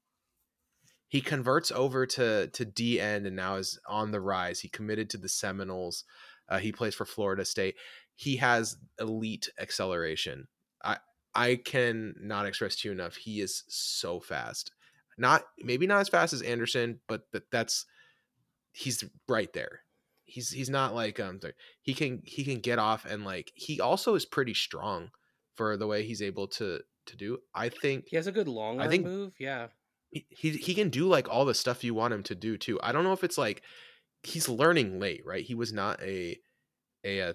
he 1.11 1.21
converts 1.21 1.73
over 1.73 2.07
to 2.07 2.47
to 2.47 2.65
D 2.65 3.01
end 3.01 3.27
and 3.27 3.35
now 3.35 3.57
is 3.57 3.79
on 3.87 4.13
the 4.13 4.21
rise. 4.21 4.61
He 4.61 4.69
committed 4.69 5.11
to 5.11 5.19
the 5.19 5.29
Seminoles. 5.29 6.05
Uh, 6.49 6.59
he 6.59 6.71
plays 6.71 6.95
for 6.95 7.05
Florida 7.05 7.45
State. 7.45 7.75
He 8.15 8.37
has 8.37 8.77
elite 9.01 9.51
acceleration. 9.59 10.47
I 10.85 10.99
I 11.35 11.57
can 11.57 12.15
not 12.21 12.47
express 12.47 12.77
to 12.77 12.89
you 12.89 12.93
enough. 12.93 13.17
He 13.17 13.41
is 13.41 13.63
so 13.69 14.21
fast. 14.21 14.73
Not 15.19 15.45
maybe 15.59 15.87
not 15.87 16.01
as 16.01 16.09
fast 16.09 16.33
as 16.33 16.43
Anderson, 16.43 17.01
but 17.09 17.23
that 17.33 17.51
that's 17.51 17.87
he's 18.73 19.05
right 19.29 19.53
there. 19.53 19.81
He's 20.25 20.51
he's 20.51 20.71
not 20.71 20.95
like 20.95 21.19
um 21.21 21.41
he 21.83 21.93
can 21.95 22.23
he 22.25 22.45
can 22.45 22.61
get 22.61 22.79
off 22.79 23.05
and 23.05 23.25
like 23.25 23.53
he 23.55 23.81
also 23.81 24.15
is 24.15 24.25
pretty 24.25 24.55
strong 24.55 25.11
for 25.57 25.77
the 25.77 25.87
way 25.87 26.05
he's 26.05 26.23
able 26.23 26.47
to 26.49 26.81
to 27.07 27.17
do. 27.17 27.39
I 27.55 27.69
think 27.69 28.05
He 28.09 28.17
has 28.17 28.27
a 28.27 28.33
good 28.33 28.49
long 28.49 28.81
I 28.81 28.89
think- 28.89 29.05
move. 29.05 29.33
Yeah. 29.39 29.69
he 30.11 30.27
he 30.31 30.51
he 30.53 30.75
can 30.75 30.89
do 30.91 31.07
like 31.07 31.29
all 31.29 31.45
the 31.45 31.55
stuff 31.55 31.85
you 31.85 31.95
want 31.95 32.15
him 32.15 32.23
to 32.25 32.35
do 32.35 32.57
too. 32.57 32.79
I 32.83 32.93
don't 32.93 33.05
know 33.05 33.13
if 33.13 33.25
it's 33.25 33.39
like 33.39 33.63
he's 34.23 34.49
learning 34.49 35.01
late, 35.01 35.23
right? 35.27 35.45
He 35.45 35.55
was 35.55 35.73
not 35.73 36.01
a 36.03 36.39
a 37.05 37.19
a, 37.19 37.35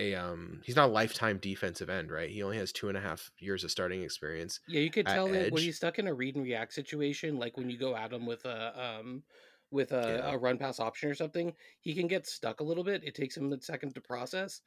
a 0.00 0.14
um 0.14 0.60
he's 0.64 0.76
not 0.76 0.88
a 0.88 0.92
lifetime 0.92 1.38
defensive 1.38 1.90
end, 1.90 2.10
right? 2.10 2.30
He 2.30 2.42
only 2.42 2.58
has 2.58 2.72
two 2.72 2.88
and 2.88 2.96
a 2.98 3.00
half 3.00 3.30
years 3.38 3.64
of 3.64 3.70
starting 3.70 4.02
experience. 4.02 4.60
Yeah, 4.66 4.80
you 4.80 4.90
could 4.90 5.08
tell 5.08 5.28
that 5.30 5.50
when 5.50 5.62
he's 5.62 5.76
stuck 5.76 5.98
in 5.98 6.06
a 6.06 6.14
read 6.14 6.36
and 6.36 6.44
react 6.44 6.72
situation, 6.72 7.38
like 7.38 7.56
when 7.56 7.70
you 7.70 7.78
go 7.78 7.96
at 7.96 8.12
him 8.12 8.26
with 8.26 8.44
a 8.44 8.80
um 8.80 9.24
with 9.70 9.92
a, 9.92 10.20
Yeah. 10.22 10.32
a 10.32 10.38
run 10.38 10.58
pass 10.58 10.80
option 10.80 11.10
or 11.10 11.14
something, 11.14 11.54
he 11.80 11.94
can 11.94 12.08
get 12.08 12.26
stuck 12.26 12.60
a 12.60 12.64
little 12.64 12.82
bit. 12.84 13.04
It 13.04 13.14
takes 13.14 13.36
him 13.36 13.52
a 13.52 13.60
second 13.60 13.94
to 13.94 14.00
process. 14.00 14.60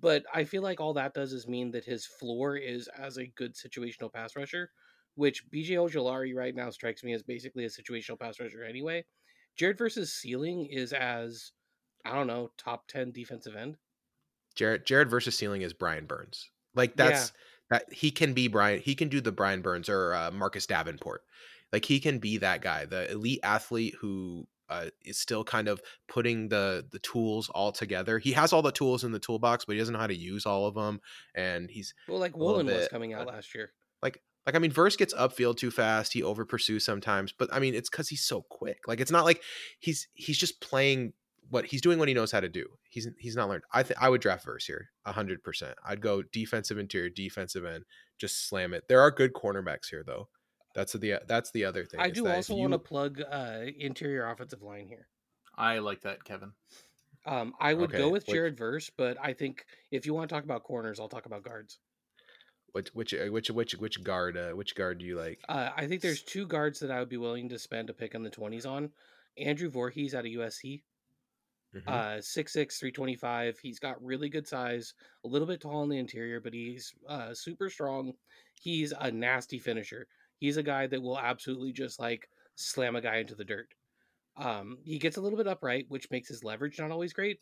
But 0.00 0.24
I 0.34 0.44
feel 0.44 0.62
like 0.62 0.80
all 0.80 0.94
that 0.94 1.14
does 1.14 1.32
is 1.32 1.48
mean 1.48 1.70
that 1.72 1.84
his 1.84 2.06
floor 2.06 2.56
is 2.56 2.88
as 2.88 3.18
a 3.18 3.26
good 3.28 3.54
situational 3.54 4.12
pass 4.12 4.36
rusher, 4.36 4.72
which 5.14 5.50
BJ 5.50 5.76
Ojulari 5.76 6.34
right 6.34 6.54
now 6.54 6.70
strikes 6.70 7.04
me 7.04 7.12
as 7.14 7.22
basically 7.22 7.64
a 7.64 7.68
situational 7.68 8.18
pass 8.20 8.40
rusher 8.40 8.64
anyway. 8.64 9.06
Jared 9.56 9.78
versus 9.78 10.14
ceiling 10.14 10.66
is 10.66 10.92
as 10.92 11.52
I 12.04 12.14
don't 12.14 12.26
know, 12.28 12.52
top 12.58 12.88
ten 12.88 13.12
defensive 13.12 13.56
end. 13.56 13.78
Jared 14.58 14.84
Jared 14.84 15.08
versus 15.08 15.38
ceiling 15.38 15.62
is 15.62 15.72
Brian 15.72 16.04
Burns. 16.04 16.50
Like 16.74 16.96
that's 16.96 17.32
that 17.70 17.84
he 17.92 18.10
can 18.10 18.34
be 18.34 18.48
Brian. 18.48 18.80
He 18.80 18.94
can 18.96 19.08
do 19.08 19.20
the 19.20 19.32
Brian 19.32 19.62
Burns 19.62 19.88
or 19.88 20.12
uh, 20.12 20.30
Marcus 20.32 20.66
Davenport. 20.66 21.22
Like 21.72 21.84
he 21.84 22.00
can 22.00 22.18
be 22.18 22.38
that 22.38 22.60
guy, 22.60 22.84
the 22.84 23.10
elite 23.10 23.40
athlete 23.44 23.94
who 24.00 24.48
uh, 24.68 24.86
is 25.04 25.16
still 25.16 25.44
kind 25.44 25.68
of 25.68 25.80
putting 26.08 26.48
the 26.48 26.84
the 26.90 26.98
tools 26.98 27.48
all 27.50 27.70
together. 27.70 28.18
He 28.18 28.32
has 28.32 28.52
all 28.52 28.62
the 28.62 28.72
tools 28.72 29.04
in 29.04 29.12
the 29.12 29.20
toolbox, 29.20 29.64
but 29.64 29.74
he 29.74 29.78
doesn't 29.78 29.92
know 29.92 30.00
how 30.00 30.08
to 30.08 30.16
use 30.16 30.44
all 30.44 30.66
of 30.66 30.74
them. 30.74 31.00
And 31.36 31.70
he's 31.70 31.94
Well, 32.08 32.18
like 32.18 32.36
Woolen 32.36 32.66
was 32.66 32.88
coming 32.88 33.14
out 33.14 33.28
uh, 33.28 33.32
last 33.32 33.54
year. 33.54 33.72
like 34.02 34.20
like 34.44 34.56
I 34.56 34.58
mean, 34.58 34.72
Verse 34.72 34.96
gets 34.96 35.14
upfield 35.14 35.58
too 35.58 35.70
fast. 35.70 36.12
He 36.12 36.22
over 36.22 36.44
pursues 36.44 36.84
sometimes, 36.84 37.32
but 37.32 37.48
I 37.52 37.60
mean, 37.60 37.74
it's 37.74 37.90
because 37.90 38.08
he's 38.08 38.24
so 38.24 38.42
quick. 38.48 38.88
Like 38.88 38.98
it's 38.98 39.12
not 39.12 39.24
like 39.24 39.42
he's 39.78 40.08
he's 40.14 40.38
just 40.38 40.60
playing 40.60 41.12
what 41.50 41.64
he's 41.66 41.80
doing 41.80 41.98
what 41.98 42.08
he 42.08 42.14
knows 42.14 42.32
how 42.32 42.40
to 42.40 42.48
do. 42.48 42.66
He's 42.90 43.08
he's 43.18 43.36
not 43.36 43.48
learned. 43.48 43.64
I 43.72 43.82
think 43.82 44.00
I 44.02 44.08
would 44.08 44.20
draft 44.20 44.44
Verse 44.44 44.66
here, 44.66 44.88
hundred 45.06 45.42
percent. 45.42 45.74
I'd 45.86 46.00
go 46.00 46.22
defensive 46.22 46.78
interior, 46.78 47.08
defensive 47.10 47.64
end, 47.64 47.84
just 48.18 48.48
slam 48.48 48.74
it. 48.74 48.84
There 48.88 49.00
are 49.00 49.10
good 49.10 49.32
cornerbacks 49.32 49.88
here 49.90 50.02
though. 50.06 50.28
That's 50.74 50.92
the 50.92 51.20
that's 51.26 51.50
the 51.52 51.64
other 51.64 51.84
thing. 51.84 52.00
I 52.00 52.10
do 52.10 52.28
also 52.28 52.54
you- 52.54 52.60
want 52.60 52.72
to 52.74 52.78
plug 52.78 53.20
uh, 53.30 53.60
interior 53.78 54.26
offensive 54.28 54.62
line 54.62 54.86
here. 54.88 55.08
I 55.56 55.78
like 55.78 56.02
that, 56.02 56.22
Kevin. 56.24 56.52
Um, 57.26 57.52
I 57.58 57.74
would 57.74 57.90
Okay, 57.90 57.98
go 57.98 58.10
with 58.10 58.26
which- 58.26 58.34
Jared 58.34 58.56
Verse, 58.56 58.90
but 58.96 59.16
I 59.20 59.32
think 59.32 59.64
if 59.90 60.06
you 60.06 60.14
want 60.14 60.28
to 60.28 60.34
talk 60.34 60.44
about 60.44 60.62
corners, 60.64 61.00
I'll 61.00 61.08
talk 61.08 61.26
about 61.26 61.42
guards. 61.42 61.78
which 62.72 62.88
which 62.94 63.14
uh, 63.14 63.26
which 63.30 63.50
which 63.50 63.72
which 63.74 64.04
guard 64.04 64.36
uh, 64.36 64.50
which 64.52 64.74
guard 64.76 64.98
do 64.98 65.04
you 65.06 65.16
like? 65.16 65.40
Uh, 65.48 65.70
I 65.76 65.86
think 65.86 66.00
there's 66.02 66.22
two 66.22 66.46
guards 66.46 66.78
that 66.80 66.90
I 66.90 67.00
would 67.00 67.08
be 67.08 67.16
willing 67.16 67.48
to 67.48 67.58
spend 67.58 67.90
a 67.90 67.94
pick 67.94 68.14
in 68.14 68.22
the 68.22 68.30
20s 68.30 68.66
on. 68.66 68.90
Andrew 69.36 69.70
Voorhees 69.70 70.14
out 70.14 70.26
of 70.26 70.32
USC, 70.32 70.82
Mhm. 71.72 72.02
uh, 72.02 72.20
6'6", 72.20 72.78
325. 72.78 73.58
He's 73.58 73.78
got 73.78 74.02
really 74.04 74.28
good 74.28 74.46
size, 74.46 74.94
a 75.24 75.28
little 75.28 75.48
bit 75.48 75.60
tall 75.60 75.82
in 75.82 75.88
the 75.88 75.98
interior, 75.98 76.40
but 76.40 76.52
he's 76.54 76.94
uh, 77.08 77.34
super 77.34 77.70
strong. 77.70 78.14
He's 78.54 78.92
a 78.92 79.10
nasty 79.10 79.58
finisher. 79.58 80.08
He's 80.38 80.56
a 80.56 80.62
guy 80.62 80.86
that 80.86 81.02
will 81.02 81.18
absolutely 81.18 81.72
just 81.72 81.98
like 81.98 82.28
slam 82.56 82.96
a 82.96 83.00
guy 83.00 83.16
into 83.18 83.34
the 83.34 83.44
dirt. 83.44 83.74
Um, 84.36 84.78
he 84.84 84.98
gets 84.98 85.16
a 85.16 85.20
little 85.20 85.36
bit 85.36 85.48
upright, 85.48 85.86
which 85.88 86.10
makes 86.10 86.28
his 86.28 86.44
leverage 86.44 86.78
not 86.78 86.90
always 86.90 87.12
great, 87.12 87.40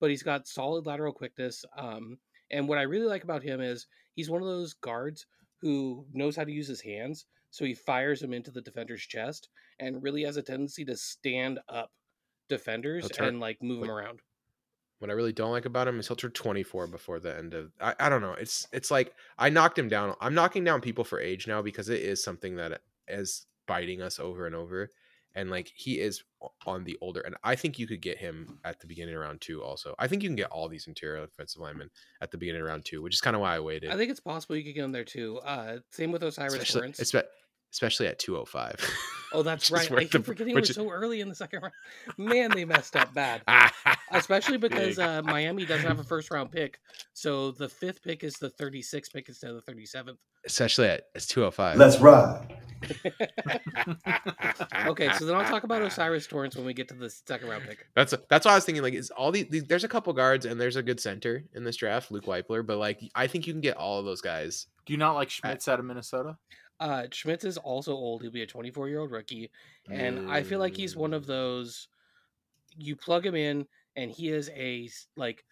but 0.00 0.10
he's 0.10 0.22
got 0.22 0.46
solid 0.48 0.86
lateral 0.86 1.12
quickness. 1.12 1.64
Um, 1.76 2.18
and 2.50 2.68
what 2.68 2.78
I 2.78 2.82
really 2.82 3.06
like 3.06 3.24
about 3.24 3.42
him 3.42 3.60
is 3.60 3.86
he's 4.14 4.30
one 4.30 4.42
of 4.42 4.48
those 4.48 4.74
guards 4.74 5.26
who 5.60 6.06
knows 6.12 6.36
how 6.36 6.44
to 6.44 6.52
use 6.52 6.68
his 6.68 6.80
hands, 6.80 7.26
so 7.50 7.64
he 7.64 7.74
fires 7.74 8.22
him 8.22 8.32
into 8.32 8.50
the 8.50 8.62
defender's 8.62 9.02
chest 9.02 9.48
and 9.78 10.02
really 10.02 10.22
has 10.22 10.36
a 10.36 10.42
tendency 10.42 10.84
to 10.86 10.96
stand 10.96 11.60
up 11.68 11.92
defenders 12.48 13.08
and 13.18 13.40
like 13.40 13.62
move 13.62 13.80
them 13.80 13.90
around. 13.90 14.20
What 14.98 15.10
I 15.10 15.14
really 15.14 15.32
don't 15.32 15.52
like 15.52 15.64
about 15.64 15.86
him 15.86 16.00
is 16.00 16.08
he'll 16.08 16.16
turn 16.16 16.32
24 16.32 16.88
before 16.88 17.20
the 17.20 17.36
end 17.36 17.54
of. 17.54 17.70
I, 17.80 17.94
I 18.00 18.08
don't 18.08 18.20
know. 18.20 18.32
It's 18.32 18.66
it's 18.72 18.90
like 18.90 19.14
I 19.38 19.48
knocked 19.48 19.78
him 19.78 19.88
down. 19.88 20.14
I'm 20.20 20.34
knocking 20.34 20.64
down 20.64 20.80
people 20.80 21.04
for 21.04 21.20
age 21.20 21.46
now 21.46 21.62
because 21.62 21.88
it 21.88 22.00
is 22.00 22.22
something 22.22 22.56
that 22.56 22.80
is 23.06 23.46
biting 23.66 24.02
us 24.02 24.18
over 24.18 24.46
and 24.46 24.56
over. 24.56 24.90
And 25.34 25.50
like 25.50 25.70
he 25.72 26.00
is 26.00 26.24
on 26.66 26.82
the 26.82 26.98
older, 27.00 27.20
and 27.20 27.36
I 27.44 27.54
think 27.54 27.78
you 27.78 27.86
could 27.86 28.00
get 28.00 28.18
him 28.18 28.58
at 28.64 28.80
the 28.80 28.88
beginning 28.88 29.14
of 29.14 29.20
round 29.20 29.40
two. 29.40 29.62
Also, 29.62 29.94
I 29.98 30.08
think 30.08 30.22
you 30.24 30.28
can 30.28 30.36
get 30.36 30.50
all 30.50 30.68
these 30.68 30.88
interior 30.88 31.22
offensive 31.22 31.60
linemen 31.60 31.90
at 32.20 32.32
the 32.32 32.38
beginning 32.38 32.62
of 32.62 32.66
round 32.66 32.84
two, 32.84 33.02
which 33.02 33.14
is 33.14 33.20
kind 33.20 33.36
of 33.36 33.42
why 33.42 33.54
I 33.54 33.60
waited. 33.60 33.90
I 33.90 33.96
think 33.96 34.10
it's 34.10 34.20
possible 34.20 34.56
you 34.56 34.64
could 34.64 34.74
get 34.74 34.84
him 34.84 34.90
there 34.90 35.04
too. 35.04 35.38
Uh, 35.44 35.78
same 35.92 36.10
with 36.10 36.24
O'Cyrus 36.24 36.54
especially, 36.54 36.80
Torrence. 36.80 36.98
Especially 37.72 38.06
at 38.06 38.18
205. 38.18 38.76
Oh, 39.30 39.42
that's 39.42 39.70
right. 39.70 39.90
where 39.90 40.00
I 40.00 40.04
the- 40.04 40.08
keep 40.08 40.24
forgetting 40.24 40.54
we're 40.54 40.60
is- 40.60 40.74
so 40.74 40.88
early 40.90 41.20
in 41.20 41.28
the 41.28 41.34
second 41.34 41.60
round. 41.60 41.74
Man, 42.16 42.50
they 42.50 42.64
messed 42.64 42.96
up 42.96 43.12
bad. 43.12 43.42
Especially 44.10 44.56
because 44.56 44.98
uh, 44.98 45.20
Miami 45.22 45.66
doesn't 45.66 45.86
have 45.86 45.98
a 45.98 46.02
first 46.02 46.30
round 46.30 46.50
pick, 46.50 46.80
so 47.12 47.50
the 47.50 47.68
fifth 47.68 48.02
pick 48.02 48.24
is 48.24 48.36
the 48.36 48.48
36th 48.48 49.12
pick 49.12 49.28
instead 49.28 49.50
of 49.50 49.62
the 49.62 49.70
37th. 49.70 50.16
especially 50.46 50.88
at 50.88 51.02
it's 51.14 51.26
205. 51.26 51.76
Let's 51.76 51.98
ride. 52.00 52.56
Okay, 54.86 55.10
so 55.18 55.24
then 55.26 55.34
I'll 55.36 55.44
talk 55.44 55.64
about 55.64 55.82
O'Cyrus 55.82 56.26
Torrence 56.26 56.56
when 56.56 56.64
we 56.64 56.72
get 56.72 56.88
to 56.88 56.94
the 56.94 57.10
second 57.10 57.48
round 57.48 57.64
pick. 57.64 57.86
That's 57.94 58.14
that's 58.30 58.46
what 58.46 58.52
I 58.52 58.54
was 58.54 58.64
thinking. 58.64 58.82
Like, 58.82 58.94
is 58.94 59.10
all 59.10 59.30
these, 59.30 59.46
these? 59.50 59.64
There's 59.64 59.84
a 59.84 59.88
couple 59.88 60.12
guards 60.12 60.46
and 60.46 60.58
there's 60.60 60.76
a 60.76 60.82
good 60.82 61.00
center 61.00 61.44
in 61.54 61.64
this 61.64 61.76
draft, 61.76 62.10
Luke 62.10 62.24
Wypler. 62.24 62.66
But 62.66 62.78
like, 62.78 63.00
I 63.14 63.26
think 63.26 63.46
you 63.46 63.52
can 63.52 63.60
get 63.60 63.76
all 63.76 63.98
of 63.98 64.04
those 64.06 64.20
guys. 64.20 64.66
Do 64.86 64.92
you 64.92 64.96
not 64.98 65.14
like 65.14 65.28
Schmitz 65.30 65.68
out 65.68 65.78
of 65.78 65.84
Minnesota? 65.84 66.36
Uh, 66.80 67.04
Schmitz 67.12 67.44
is 67.44 67.56
also 67.58 67.92
old. 67.92 68.22
He'll 68.22 68.30
be 68.30 68.42
a 68.42 68.46
24 68.46 68.88
year 68.88 69.00
old 69.00 69.10
rookie, 69.10 69.50
and 69.90 70.30
I 70.30 70.42
feel 70.42 70.58
like 70.60 70.76
he's 70.76 70.94
one 70.96 71.12
of 71.12 71.26
those. 71.26 71.88
You 72.76 72.94
plug 72.94 73.26
him 73.26 73.34
in, 73.34 73.66
and 73.96 74.10
he 74.10 74.28
is 74.28 74.48
a 74.54 74.88
like. 75.16 75.44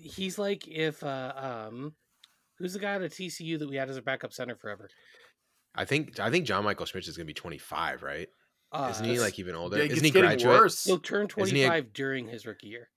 He's 0.00 0.38
like 0.38 0.68
if 0.68 1.02
uh, 1.02 1.32
um, 1.68 1.94
who's 2.58 2.74
the 2.74 2.78
guy 2.78 2.94
at 2.94 3.00
TCU 3.00 3.58
that 3.58 3.68
we 3.68 3.74
had 3.76 3.90
as 3.90 3.96
a 3.96 4.02
backup 4.02 4.32
center 4.32 4.54
forever? 4.54 4.88
I 5.74 5.84
think 5.84 6.20
I 6.20 6.30
think 6.30 6.44
John 6.46 6.62
Michael 6.64 6.86
Schmitz 6.86 7.08
is 7.08 7.16
gonna 7.16 7.26
be 7.26 7.34
25, 7.34 8.02
right? 8.04 8.28
Uh, 8.70 8.88
Isn't 8.92 9.06
he 9.06 9.18
like 9.18 9.38
even 9.38 9.54
older? 9.56 9.78
Yeah, 9.78 9.84
Isn't 9.90 10.04
he 10.04 10.10
getting 10.10 10.28
graduate? 10.28 10.60
worse. 10.60 10.84
He'll 10.84 10.98
turn 10.98 11.26
Isn't 11.36 11.56
he 11.56 11.62
a- 11.64 11.68
25 11.68 11.92
during 11.94 12.28
his 12.28 12.46
rookie 12.46 12.68
year. 12.68 12.90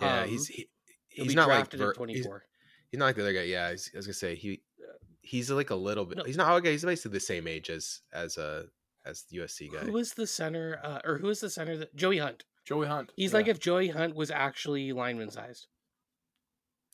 Yeah, 0.00 0.20
Um, 0.22 0.28
he's 0.28 0.46
he, 0.46 0.68
he's 1.08 1.34
not 1.34 1.48
like 1.48 1.58
drafted 1.58 1.80
ver- 1.80 1.86
at 1.90 1.96
he's, 2.10 2.22
24. 2.24 2.44
he's 2.90 2.98
not 2.98 3.04
like 3.06 3.16
the 3.16 3.22
other 3.22 3.32
guy. 3.34 3.42
Yeah, 3.42 3.70
he's, 3.72 3.90
I 3.92 3.98
was 3.98 4.06
gonna 4.06 4.14
say 4.14 4.34
he 4.36 4.62
he's 5.26 5.50
like 5.50 5.70
a 5.70 5.76
little 5.76 6.04
bit. 6.04 6.18
No. 6.18 6.24
He's 6.24 6.36
not 6.36 6.52
okay. 6.54 6.72
He's 6.72 6.84
basically 6.84 7.12
the 7.12 7.20
same 7.20 7.46
age 7.46 7.70
as 7.70 8.00
as 8.12 8.36
a 8.36 8.66
as 9.04 9.24
the 9.30 9.38
USC 9.38 9.72
guy. 9.72 9.80
Who 9.80 9.96
is 9.96 10.14
the 10.14 10.26
center, 10.26 10.80
uh, 10.82 11.00
or 11.04 11.18
who 11.18 11.28
is 11.28 11.40
the 11.40 11.50
center 11.50 11.76
that 11.78 11.94
Joey 11.94 12.18
Hunt? 12.18 12.44
Joey 12.64 12.86
Hunt. 12.86 13.12
He's 13.16 13.32
yeah. 13.32 13.38
like 13.38 13.48
if 13.48 13.60
Joey 13.60 13.88
Hunt 13.88 14.14
was 14.14 14.30
actually 14.30 14.92
lineman 14.92 15.30
sized. 15.30 15.66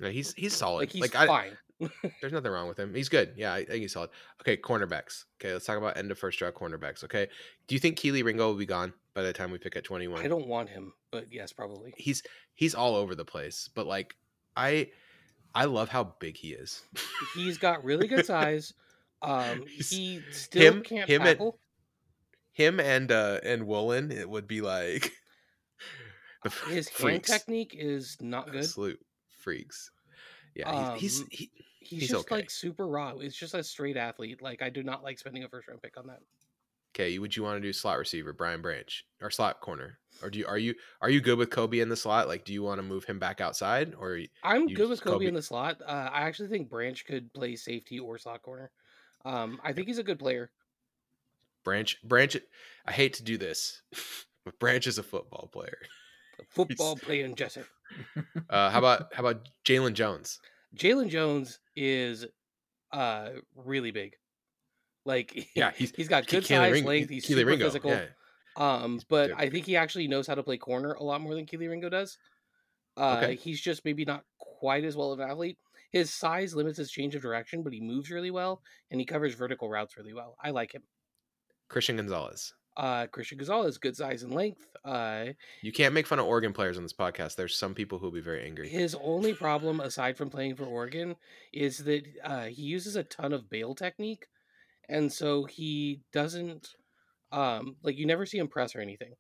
No, 0.01 0.11
he's 0.11 0.33
he's 0.35 0.55
solid. 0.55 0.81
Like 0.81 0.93
he's 0.93 1.03
Like, 1.03 1.15
I, 1.15 1.27
fine. 1.27 1.59
there's 2.21 2.33
nothing 2.33 2.53
wrong 2.53 2.69
with 2.69 2.79
him. 2.79 2.95
He's 2.95 3.09
good. 3.09 3.33
Yeah, 3.37 3.55
I 3.55 3.65
think 3.65 3.83
he's 3.83 3.93
solid. 3.93 4.11
Okay, 4.41 4.57
cornerbacks. 4.57 5.25
Okay, 5.41 5.53
let's 5.53 5.67
talk 5.67 5.79
about 5.79 5.97
end 5.97 6.11
of 6.11 6.19
first 6.19 6.41
round 6.41 6.55
cornerbacks. 6.55 7.05
Okay, 7.05 7.29
do 7.67 7.75
you 7.75 7.79
think 7.79 7.99
Kelee 7.99 8.25
Ringo 8.25 8.49
will 8.49 8.59
be 8.59 8.67
gone 8.67 8.93
by 9.15 9.23
the 9.23 9.33
time 9.33 9.51
we 9.51 9.59
pick 9.59 9.77
at 9.77 9.85
21? 9.85 10.25
I 10.25 10.29
don't 10.29 10.47
want 10.47 10.69
him, 10.69 10.93
but 11.11 11.27
yes, 11.33 11.53
probably. 11.53 11.93
he's 11.97 12.23
he's 12.55 12.75
all 12.75 12.95
over 12.95 13.15
the 13.15 13.25
place 13.25 13.69
but 13.75 13.87
like 13.87 14.15
i 14.57 14.89
i 15.55 15.65
love 15.65 15.89
how 15.89 16.05
big 16.19 16.37
he 16.37 16.53
is 16.53 16.83
He's 17.35 17.59
got 17.59 17.85
really 17.85 18.07
good 18.09 18.27
size. 18.27 18.75
Um, 19.23 19.65
He's- 19.69 19.91
he 19.91 20.21
still 20.31 20.75
him- 20.75 20.83
can't 20.83 21.09
him 21.09 21.23
and- 21.23 21.29
tackle. 21.31 21.59
him 22.53 22.81
and 22.81 23.11
uh 23.13 23.39
and 23.43 23.67
woolen 23.67 24.11
it 24.13 24.29
would 24.29 24.47
be 24.47 24.61
like 24.61 25.13
f- 26.45 26.65
His 26.69 26.89
hand 26.89 27.25
technique 27.25 27.75
is 27.79 28.17
not 28.21 28.47
good. 28.51 28.61
absolute 28.65 29.01
freaks 29.39 29.91
yeah 30.55 30.71
he's, 30.71 30.89
Um, 30.91 30.99
he's 30.99 31.25
he, 31.31 31.51
He's, 31.85 32.01
he's 32.03 32.11
just 32.11 32.27
okay. 32.27 32.37
like 32.37 32.51
super 32.51 32.87
raw. 32.87 33.11
It's 33.19 33.37
just 33.37 33.55
a 33.55 33.63
straight 33.63 33.97
athlete. 33.97 34.41
Like 34.41 34.63
I 34.63 34.71
do 34.71 34.85
not 34.85 35.03
like 35.03 35.19
spending 35.19 35.43
a 35.43 35.49
first 35.49 35.67
round 35.67 35.83
pick 35.83 35.97
on 35.99 36.07
that. 36.07 36.21
Okay 36.95 37.19
would 37.19 37.35
you 37.37 37.43
want 37.43 37.57
to 37.57 37.61
do 37.61 37.73
slot 37.73 37.99
receiver 37.99 38.33
brian 38.33 38.61
branch 38.61 39.07
or 39.21 39.31
slot 39.31 39.61
corner 39.61 39.99
or 40.23 40.29
do 40.31 40.39
you 40.39 40.47
are 40.47 40.59
you 40.59 40.75
are 41.01 41.09
you 41.11 41.21
good 41.21 41.39
with 41.39 41.51
coby 41.51 41.81
in 41.83 41.89
the 41.89 41.97
slot 41.97 42.29
like 42.29 42.45
do 42.45 42.53
you 42.53 42.63
want 42.63 42.79
to 42.79 42.83
move 42.83 43.05
him 43.05 43.19
back 43.19 43.41
outside 43.41 43.95
or 43.99 44.19
I'm 44.43 44.67
good 44.67 44.89
with 44.89 45.01
Coby, 45.03 45.25
Coby- 45.25 45.29
in 45.29 45.35
the 45.35 45.43
slot. 45.43 45.81
Uh, 45.81 46.11
I 46.13 46.23
actually 46.23 46.49
think 46.49 46.69
Branch 46.69 47.05
could 47.07 47.33
play 47.33 47.57
safety 47.57 47.99
or 47.99 48.19
slot 48.19 48.43
corner. 48.43 48.71
Um, 49.25 49.59
I 49.65 49.73
think 49.73 49.87
he's 49.89 49.99
a 49.99 50.03
good 50.03 50.19
player. 50.19 50.51
branch 51.65 52.03
branch 52.03 52.37
i 52.87 52.93
hate 52.93 53.15
to 53.15 53.23
do 53.23 53.39
this 53.39 53.83
but 54.45 54.59
branch 54.59 54.87
is 54.87 54.99
a 54.99 55.03
football 55.03 55.49
player 55.53 55.79
Football 56.51 56.97
playing 56.97 57.37
Jesse. 57.37 57.63
uh 58.51 58.69
how 58.71 58.79
about 58.79 59.15
how 59.15 59.21
about 59.25 59.49
jaylon 59.65 59.95
jones 59.95 60.41
Jalen 60.77 61.09
Jones 61.11 61.59
is 61.77 62.27
uh 62.93 63.29
really 63.55 63.91
big. 63.91 64.17
Like 65.05 65.49
Yeah, 65.55 65.71
he's- 65.77 65.93
he's 65.97 66.09
got 66.09 66.27
good 66.27 66.45
size, 66.47 66.73
Ring- 66.73 66.85
length. 66.85 67.11
He's 67.11 67.25
Kelee 67.25 67.39
super 67.39 67.47
Ringo, 67.51 67.65
physical. 67.67 67.91
yeah. 67.91 68.07
Um, 68.57 69.01
but 69.09 69.33
I 69.37 69.49
think 69.49 69.65
he 69.67 69.77
actually 69.77 70.09
knows 70.09 70.27
how 70.27 70.35
to 70.35 70.43
play 70.43 70.59
corner 70.59 70.93
a 70.93 71.03
lot 71.03 71.21
more 71.23 71.35
than 71.35 71.47
Kelee 71.47 71.69
Ringo 71.69 71.89
does. 71.89 72.19
Uh, 72.97 73.21
Okay. 73.23 73.35
he's 73.37 73.61
just 73.61 73.85
maybe 73.85 74.05
not 74.05 74.25
quite 74.39 74.85
as 74.85 74.97
well 74.97 75.13
of 75.13 75.21
an 75.21 75.31
athlete. 75.31 75.57
His 75.91 76.13
size 76.13 76.55
limits 76.55 76.77
his 76.79 76.91
change 76.91 77.15
of 77.15 77.23
direction, 77.23 77.63
but 77.63 77.73
he 77.73 77.81
moves 77.81 78.11
really 78.11 78.31
well 78.31 78.63
and 78.91 79.01
he 79.01 79.07
covers 79.07 79.35
vertical 79.35 79.69
routes 79.71 79.97
really 79.97 80.13
well. 80.15 80.37
I 80.43 80.51
like 80.51 80.75
him. 80.75 80.83
christian 81.69 81.97
gonzalez 81.97 82.53
Uh, 82.77 83.07
Christian 83.07 83.37
Gonzalez, 83.39 83.77
good 83.79 83.97
size 83.97 84.23
and 84.23 84.33
length. 84.35 84.67
Uh, 84.85 85.27
You 85.63 85.73
can't 85.73 85.93
make 85.95 86.07
fun 86.07 86.19
of 86.19 86.25
Oregon 86.27 86.53
players 86.55 86.77
on 86.79 86.83
this 86.83 86.93
podcast. 86.95 87.37
There's 87.37 87.55
some 87.57 87.75
people 87.75 87.99
who 87.99 88.07
will 88.07 88.13
be 88.13 88.21
very 88.23 88.45
angry. 88.45 88.69
his 88.69 88.95
only 88.95 89.35
problem, 89.35 89.81
aside 89.81 90.17
from 90.17 90.31
playing 90.31 90.57
for 90.57 90.65
Oregon, 90.65 91.17
is 91.53 91.79
that 91.85 92.05
uh, 92.25 92.45
he 92.47 92.63
uses 92.63 92.97
a 92.97 93.05
ton 93.05 93.33
of 93.35 93.51
bail 93.51 93.75
technique, 93.75 94.27
and 94.93 95.11
so 95.11 95.45
he 95.45 96.01
doesn't 96.13 96.77
um, 97.33 97.77
like 97.83 97.97
you 97.97 98.07
never 98.07 98.27
see 98.27 98.39
him 98.39 98.47
press 98.47 98.77
or 98.77 98.81
anything. 98.81 99.15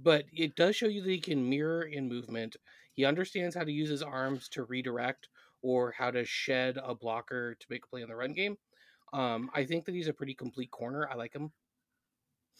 But 0.00 0.26
it 0.32 0.54
does 0.54 0.76
show 0.76 0.86
you 0.86 1.02
that 1.02 1.10
he 1.10 1.20
can 1.20 1.50
mirror 1.50 1.82
in 1.82 2.08
movement. 2.08 2.56
He 2.92 3.04
understands 3.04 3.56
how 3.56 3.64
to 3.64 3.72
use 3.72 3.90
his 3.90 4.02
arms 4.02 4.48
to 4.50 4.62
redirect 4.62 5.28
or 5.60 5.90
how 5.90 6.12
to 6.12 6.24
shed 6.24 6.78
a 6.82 6.94
blocker 6.94 7.56
to 7.58 7.66
make 7.68 7.84
a 7.84 7.88
play 7.88 8.02
in 8.02 8.08
the 8.08 8.14
run 8.14 8.32
game. 8.32 8.56
Um, 9.12 9.50
I 9.54 9.64
think 9.64 9.86
that 9.86 9.94
he's 9.94 10.06
a 10.06 10.12
pretty 10.12 10.34
complete 10.34 10.70
corner. 10.70 11.08
I 11.10 11.16
like 11.16 11.34
him. 11.34 11.50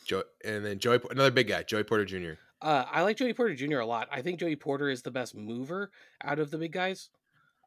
Joe, 0.04 0.24
and 0.44 0.64
then 0.64 0.80
Joey, 0.80 0.98
another 1.10 1.30
big 1.30 1.46
guy, 1.46 1.62
Joey 1.62 1.84
Porter 1.84 2.04
Jr. 2.04 2.40
Uh, 2.60 2.84
I 2.90 3.02
like 3.02 3.16
Joey 3.16 3.34
Porter 3.34 3.54
Jr. 3.54 3.78
a 3.78 3.86
lot. 3.86 4.08
I 4.10 4.22
think 4.22 4.40
Joey 4.40 4.56
Porter 4.56 4.88
is 4.88 5.02
the 5.02 5.10
best 5.12 5.36
mover 5.36 5.92
out 6.24 6.40
of 6.40 6.50
the 6.50 6.58
big 6.58 6.72
guys. 6.72 7.10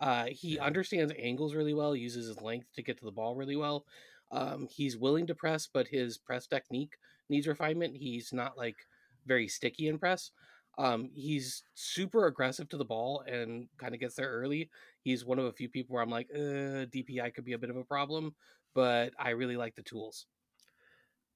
Uh, 0.01 0.25
he 0.31 0.57
understands 0.57 1.13
angles 1.17 1.55
really 1.55 1.73
well, 1.73 1.95
uses 1.95 2.27
his 2.27 2.41
length 2.41 2.67
to 2.73 2.81
get 2.81 2.97
to 2.97 3.05
the 3.05 3.11
ball 3.11 3.35
really 3.35 3.55
well. 3.55 3.85
Um, 4.31 4.67
he's 4.69 4.97
willing 4.97 5.27
to 5.27 5.35
press, 5.35 5.67
but 5.71 5.87
his 5.87 6.17
press 6.17 6.47
technique 6.47 6.97
needs 7.29 7.47
refinement. 7.47 7.97
He's 7.97 8.31
not 8.33 8.57
like 8.57 8.77
very 9.25 9.47
sticky 9.47 9.87
in 9.87 9.99
press. 9.99 10.31
Um, 10.77 11.09
he's 11.13 11.63
super 11.75 12.27
aggressive 12.27 12.69
to 12.69 12.77
the 12.77 12.85
ball 12.85 13.23
and 13.27 13.67
kind 13.77 13.93
of 13.93 13.99
gets 13.99 14.15
there 14.15 14.29
early. 14.31 14.69
He's 15.03 15.25
one 15.25 15.37
of 15.39 15.45
a 15.45 15.51
few 15.51 15.69
people 15.69 15.93
where 15.93 16.03
I'm 16.03 16.09
like, 16.09 16.29
uh, 16.33 16.87
DPI 16.87 17.33
could 17.33 17.45
be 17.45 17.53
a 17.53 17.57
bit 17.57 17.69
of 17.69 17.75
a 17.75 17.83
problem, 17.83 18.35
but 18.73 19.13
I 19.19 19.31
really 19.31 19.57
like 19.57 19.75
the 19.75 19.83
tools. 19.83 20.27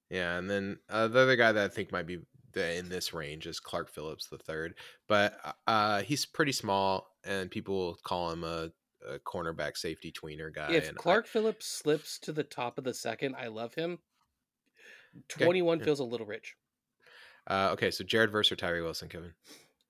Yeah, 0.09 0.37
and 0.37 0.49
then 0.49 0.79
uh, 0.89 1.07
the 1.07 1.19
other 1.19 1.35
guy 1.35 1.51
that 1.51 1.65
I 1.65 1.67
think 1.67 1.91
might 1.91 2.07
be 2.07 2.19
in 2.55 2.87
this 2.87 3.13
range 3.13 3.47
is 3.47 3.59
Clark 3.59 3.89
Phillips 3.89 4.27
the 4.27 4.37
third, 4.37 4.75
but 5.07 5.57
uh, 5.67 6.01
he's 6.03 6.25
pretty 6.25 6.53
small, 6.53 7.11
and 7.25 7.51
people 7.51 7.97
call 8.03 8.31
him 8.31 8.43
a, 8.43 8.71
a 9.07 9.19
cornerback 9.19 9.77
safety 9.77 10.11
tweener 10.11 10.53
guy. 10.53 10.71
if 10.71 10.89
and 10.89 10.97
I- 10.97 11.01
Clark 11.01 11.27
Phillips 11.27 11.65
slips 11.67 12.19
to 12.19 12.31
the 12.31 12.43
top 12.43 12.77
of 12.77 12.83
the 12.83 12.93
second, 12.93 13.35
I 13.37 13.47
love 13.47 13.73
him. 13.73 13.99
21 15.29 15.79
yeah. 15.79 15.85
feels 15.85 15.99
a 15.99 16.03
little 16.03 16.25
rich. 16.25 16.55
uh, 17.47 17.69
okay, 17.73 17.91
so 17.91 18.03
Jared 18.03 18.31
Verse 18.31 18.51
or 18.51 18.55
Tyree 18.55 18.81
Wilson, 18.81 19.07
Kevin, 19.09 19.33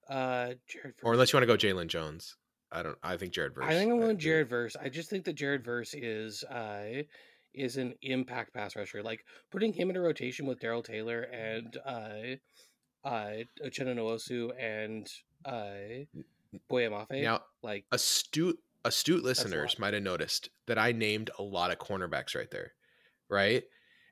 Uh, 0.09 0.53
Jared 0.67 0.93
or 1.03 1.13
unless 1.13 1.33
you 1.33 1.37
want 1.37 1.49
to 1.49 1.57
go 1.57 1.57
Jaylon 1.57 1.87
Jones. 1.87 2.35
I 2.71 2.83
don't. 2.83 2.97
I 3.01 3.15
think 3.17 3.31
Jared 3.31 3.55
Verse. 3.55 3.65
I 3.65 3.73
think 3.73 3.91
I'm 3.91 3.99
going 3.99 4.17
Jared 4.17 4.49
Verse. 4.49 4.75
I 4.75 4.89
just 4.89 5.09
think 5.09 5.23
that 5.25 5.33
Jared 5.33 5.63
Verse 5.63 5.93
is 5.93 6.43
uh 6.43 7.03
is 7.53 7.77
an 7.77 7.93
impact 8.01 8.53
pass 8.53 8.75
rusher. 8.75 9.01
Like 9.01 9.23
putting 9.51 9.71
him 9.71 9.89
in 9.89 9.95
a 9.95 10.01
rotation 10.01 10.45
with 10.45 10.59
Darrell 10.59 10.83
Taylor 10.83 11.21
and 11.21 11.77
uh 11.85 12.35
uh 13.07 13.43
Uchenna 13.63 13.95
Nwosu 13.95 14.49
and 14.59 15.07
uh 15.45 16.03
Boye 16.67 16.89
Mafe. 16.89 17.21
Now, 17.23 17.41
like 17.63 17.85
astute 17.91 18.59
astute 18.85 19.23
listeners 19.23 19.77
might 19.79 19.93
have 19.93 20.03
noticed 20.03 20.49
that 20.67 20.77
I 20.77 20.91
named 20.91 21.29
a 21.37 21.43
lot 21.43 21.71
of 21.71 21.79
cornerbacks 21.79 22.35
right 22.35 22.49
there, 22.51 22.73
right? 23.29 23.63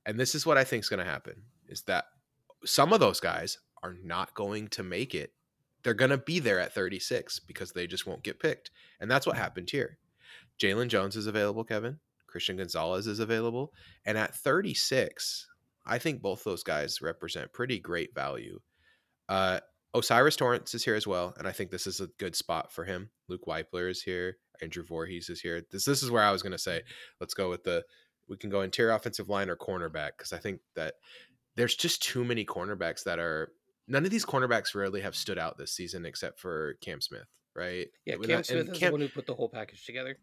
And 0.05 0.19
this 0.19 0.35
is 0.35 0.45
what 0.45 0.57
I 0.57 0.63
think 0.63 0.83
is 0.83 0.89
going 0.89 1.03
to 1.03 1.09
happen: 1.09 1.43
is 1.67 1.83
that 1.83 2.05
some 2.65 2.91
of 2.91 2.99
those 2.99 3.19
guys 3.19 3.59
are 3.81 3.95
not 4.03 4.33
going 4.33 4.67
to 4.69 4.83
make 4.83 5.15
it. 5.15 5.33
They're 5.83 5.93
going 5.93 6.11
to 6.11 6.17
be 6.17 6.39
there 6.39 6.59
at 6.59 6.73
36 6.73 7.39
because 7.39 7.71
they 7.71 7.87
just 7.87 8.07
won't 8.07 8.23
get 8.23 8.39
picked, 8.39 8.71
and 8.99 9.09
that's 9.09 9.27
what 9.27 9.37
happened 9.37 9.69
here. 9.69 9.97
Jaylon 10.59 10.87
Jones 10.87 11.15
is 11.15 11.27
available, 11.27 11.63
Kevin. 11.63 11.99
Christian 12.33 12.57
Gonzalez 12.57 13.05
is 13.05 13.19
available. 13.19 13.71
And 14.05 14.17
at 14.17 14.35
36, 14.35 15.47
I 15.85 15.99
think 15.99 16.21
both 16.21 16.43
those 16.43 16.63
guys 16.63 17.01
represent 17.01 17.53
pretty 17.53 17.79
great 17.79 18.15
value. 18.15 18.59
Uh, 19.29 19.59
O'Cyrus 19.95 20.35
Torrence 20.35 20.73
is 20.73 20.83
here 20.83 20.95
as 20.95 21.05
well, 21.05 21.33
and 21.37 21.47
I 21.47 21.51
think 21.51 21.69
this 21.69 21.85
is 21.85 21.99
a 22.01 22.07
good 22.17 22.35
spot 22.35 22.71
for 22.71 22.83
him. 22.83 23.09
Luke 23.27 23.45
Wypler 23.47 23.89
is 23.89 24.01
here. 24.01 24.37
Andrew 24.61 24.83
Voorhees 24.83 25.29
is 25.29 25.41
here. 25.41 25.61
This 25.71 25.85
this 25.85 26.01
is 26.03 26.09
where 26.11 26.23
I 26.23 26.31
was 26.31 26.41
going 26.41 26.51
to 26.51 26.57
say, 26.57 26.81
let's 27.19 27.33
go 27.33 27.49
with 27.49 27.63
the 27.63 27.83
we 28.27 28.37
can 28.37 28.49
go 28.49 28.61
interior 28.61 28.93
offensive 28.93 29.29
line 29.29 29.49
or 29.49 29.55
cornerback 29.55 30.11
because 30.17 30.33
I 30.33 30.37
think 30.37 30.61
that 30.75 30.95
there's 31.55 31.75
just 31.75 32.01
too 32.01 32.23
many 32.23 32.45
cornerbacks 32.45 33.03
that 33.03 33.19
are 33.19 33.51
none 33.87 34.05
of 34.05 34.11
these 34.11 34.25
cornerbacks 34.25 34.73
really 34.73 35.01
have 35.01 35.15
stood 35.15 35.37
out 35.37 35.57
this 35.57 35.73
season 35.73 36.05
except 36.05 36.39
for 36.39 36.75
Cam 36.81 37.01
Smith, 37.01 37.27
right? 37.55 37.87
Yeah, 38.05 38.15
Cam 38.15 38.27
that- 38.37 38.45
Smith 38.45 38.69
is 38.69 38.77
Cam- 38.79 38.87
the 38.87 38.91
one 38.93 39.01
who 39.01 39.09
put 39.09 39.27
the 39.27 39.35
whole 39.35 39.49
package 39.49 39.85
together. 39.85 40.17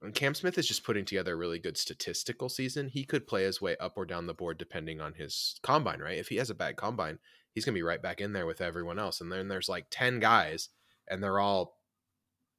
and 0.00 0.14
Cam 0.14 0.34
Smith 0.34 0.56
is 0.56 0.66
just 0.68 0.84
putting 0.84 1.04
together 1.04 1.34
a 1.34 1.36
really 1.36 1.58
good 1.58 1.76
statistical 1.76 2.48
season. 2.48 2.88
He 2.88 3.04
could 3.04 3.26
play 3.26 3.44
his 3.44 3.60
way 3.60 3.76
up 3.78 3.94
or 3.96 4.06
down 4.06 4.26
the 4.26 4.34
board 4.34 4.56
depending 4.56 5.00
on 5.00 5.14
his 5.14 5.58
combine, 5.62 6.00
right? 6.00 6.18
If 6.18 6.28
he 6.28 6.36
has 6.36 6.48
a 6.50 6.54
bad 6.54 6.76
combine, 6.76 7.18
he's 7.54 7.64
going 7.64 7.74
to 7.74 7.78
be 7.78 7.82
right 7.82 8.02
back 8.02 8.20
in 8.20 8.32
there 8.32 8.46
with 8.46 8.60
everyone 8.60 8.98
else. 8.98 9.20
And 9.20 9.30
then 9.30 9.48
there's 9.48 9.68
like 9.68 9.86
10 9.90 10.20
guys 10.20 10.68
and 11.08 11.22
they're 11.22 11.40
all 11.40 11.76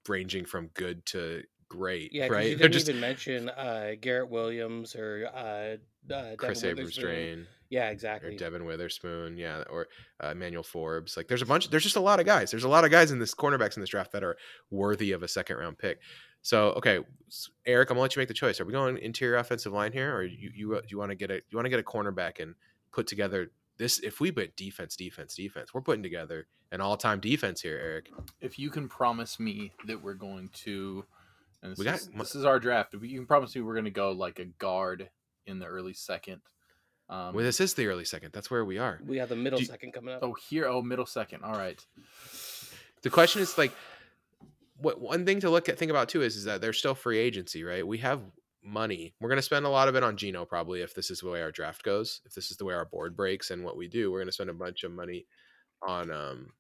ranging 0.07 0.45
from 0.45 0.67
good 0.73 1.05
to 1.07 1.43
great, 1.69 2.11
Yeah, 2.13 2.27
right? 2.27 2.49
you 2.49 2.55
didn't 2.57 2.73
just 2.73 2.89
even 2.89 2.99
mention 2.99 3.49
uh, 3.49 3.91
Garrett 4.01 4.29
Williams 4.29 4.95
or 4.95 5.29
uh, 5.33 6.13
uh, 6.13 6.35
Chris 6.37 6.61
Devin 6.61 6.79
Abrams-Draine 6.79 7.45
Yeah, 7.69 7.89
exactly. 7.89 8.35
or. 8.35 8.37
Devon 8.37 8.65
Witherspoon, 8.65 9.37
yeah, 9.37 9.63
or 9.69 9.87
uh, 10.21 10.29
Emmanuel 10.31 10.63
Forbes. 10.63 11.15
Like 11.15 11.27
there's 11.27 11.41
a 11.41 11.45
bunch, 11.45 11.69
there's 11.69 11.83
just 11.83 11.95
a 11.95 12.01
lot 12.01 12.19
of 12.19 12.25
guys. 12.25 12.51
There's 12.51 12.65
a 12.65 12.69
lot 12.69 12.83
of 12.83 12.91
guys 12.91 13.11
in 13.11 13.19
this 13.19 13.33
cornerbacks 13.33 13.77
in 13.77 13.81
this 13.81 13.89
draft 13.91 14.11
that 14.11 14.23
are 14.23 14.35
worthy 14.69 15.13
of 15.13 15.23
a 15.23 15.27
second 15.27 15.57
round 15.57 15.77
pick. 15.77 15.99
So 16.41 16.69
okay, 16.71 16.99
Eric, 17.67 17.91
I'm 17.91 17.95
gonna 17.95 18.01
let 18.01 18.15
you 18.15 18.19
make 18.19 18.27
the 18.27 18.33
choice. 18.33 18.59
Are 18.59 18.65
we 18.65 18.73
going 18.73 18.97
interior 18.97 19.37
offensive 19.37 19.71
line 19.71 19.91
here, 19.93 20.13
or 20.15 20.23
you 20.23 20.49
you 20.53 20.75
uh, 20.75 20.81
you 20.89 20.97
want 20.97 21.11
to 21.11 21.15
get 21.15 21.29
a 21.29 21.35
you 21.35 21.55
want 21.55 21.65
to 21.65 21.69
get 21.69 21.79
a 21.79 21.83
cornerback 21.83 22.39
and 22.41 22.55
put 22.91 23.05
together 23.05 23.51
this? 23.81 23.99
If 23.99 24.19
we 24.19 24.31
put 24.31 24.55
defense, 24.55 24.95
defense, 24.95 25.35
defense, 25.35 25.73
we're 25.73 25.81
putting 25.81 26.03
together 26.03 26.47
an 26.71 26.79
all 26.81 26.95
time 26.97 27.19
defense 27.19 27.61
here, 27.61 27.77
Eric. 27.81 28.09
If 28.39 28.57
you 28.57 28.69
can 28.69 28.87
promise 28.87 29.39
me 29.39 29.71
that 29.87 30.01
we're 30.01 30.13
going 30.13 30.49
to, 30.63 31.03
and 31.61 31.71
this, 31.71 31.79
We 31.79 31.85
got- 31.85 31.95
is, 31.95 32.09
this 32.15 32.35
is 32.35 32.45
our 32.45 32.59
draft. 32.59 32.93
If 32.93 33.03
you 33.03 33.17
can 33.17 33.25
promise 33.25 33.55
me 33.55 33.61
we're 33.61 33.73
going 33.73 33.85
to 33.85 33.91
go 33.91 34.11
like 34.11 34.39
a 34.39 34.45
guard 34.45 35.09
in 35.45 35.59
the 35.59 35.65
early 35.65 35.93
second. 35.93 36.41
Um, 37.09 37.33
well, 37.33 37.43
this 37.43 37.59
is 37.59 37.73
the 37.73 37.87
early 37.87 38.05
second. 38.05 38.31
That's 38.31 38.49
where 38.49 38.63
we 38.63 38.77
are. 38.77 39.01
We 39.05 39.17
have 39.17 39.27
the 39.29 39.35
middle 39.35 39.59
you- 39.59 39.65
second 39.65 39.91
coming 39.91 40.13
up. 40.15 40.21
oh, 40.23 40.33
here, 40.49 40.65
oh, 40.67 40.81
middle 40.81 41.05
second. 41.05 41.43
All 41.43 41.53
right. 41.53 41.83
The 43.01 43.09
question 43.09 43.41
is 43.41 43.57
like, 43.57 43.73
what 44.77 45.01
one 45.01 45.25
thing 45.25 45.39
to 45.41 45.49
look 45.49 45.67
at 45.69 45.77
think 45.77 45.91
about 45.91 46.07
too 46.09 46.21
is 46.21 46.35
is 46.35 46.45
that 46.45 46.61
there's 46.61 46.77
still 46.77 46.95
free 46.95 47.17
agency, 47.19 47.63
right? 47.63 47.85
We 47.85 47.97
have 47.99 48.21
money. 48.63 49.13
We're 49.19 49.29
gonna 49.29 49.41
spend 49.41 49.65
a 49.65 49.69
lot 49.69 49.87
of 49.87 49.95
it 49.95 50.03
on 50.03 50.17
Geno 50.17 50.45
probably 50.45 50.81
if 50.81 50.93
this 50.93 51.09
is 51.11 51.19
the 51.21 51.29
way 51.29 51.41
our 51.41 51.51
draft 51.51 51.83
goes. 51.83 52.21
If 52.25 52.33
this 52.33 52.51
is 52.51 52.57
the 52.57 52.65
way 52.65 52.73
our 52.73 52.85
board 52.85 53.15
breaks 53.15 53.51
and 53.51 53.63
what 53.63 53.77
we 53.77 53.87
do, 53.87 54.11
we're 54.11 54.19
gonna 54.19 54.31
spend 54.31 54.49
a 54.49 54.53
bunch 54.53 54.83
of 54.83 54.91
money 54.91 55.25
on 55.81 56.11
um 56.11 56.53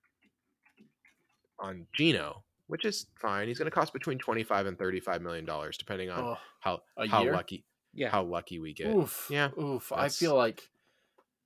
on 1.59 1.85
Geno, 1.93 2.43
which 2.67 2.85
is 2.85 3.05
fine. 3.21 3.47
He's 3.47 3.57
gonna 3.57 3.71
cost 3.71 3.93
between 3.93 4.17
twenty 4.17 4.43
five 4.43 4.65
and 4.65 4.77
thirty 4.77 4.99
five 4.99 5.21
million 5.21 5.45
dollars, 5.45 5.77
depending 5.77 6.09
on 6.09 6.19
Oh, 6.23 6.37
how 6.59 6.81
how 7.09 7.23
year? 7.23 7.33
lucky 7.33 7.63
yeah, 7.93 8.09
how 8.09 8.23
lucky 8.23 8.57
we 8.59 8.73
get. 8.73 8.87
oof. 8.87 9.27
Yeah, 9.29 9.49
Oof. 9.59 9.91
I 9.91 10.09
feel 10.09 10.35
like 10.35 10.69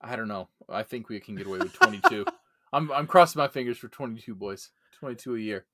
I 0.02 0.16
don't 0.16 0.28
know. 0.28 0.50
I 0.70 0.84
think 0.84 1.10
we 1.10 1.20
can 1.20 1.36
get 1.36 1.48
away 1.48 1.58
with 1.60 1.74
22. 1.74 2.26
I'm 2.74 2.92
I'm 2.92 3.08
crossing 3.08 3.40
my 3.40 3.48
fingers 3.48 3.78
for 3.78 3.88
22 3.88 4.36
boys. 4.36 4.70
22 5.00 5.36
a 5.36 5.40
year. 5.40 5.66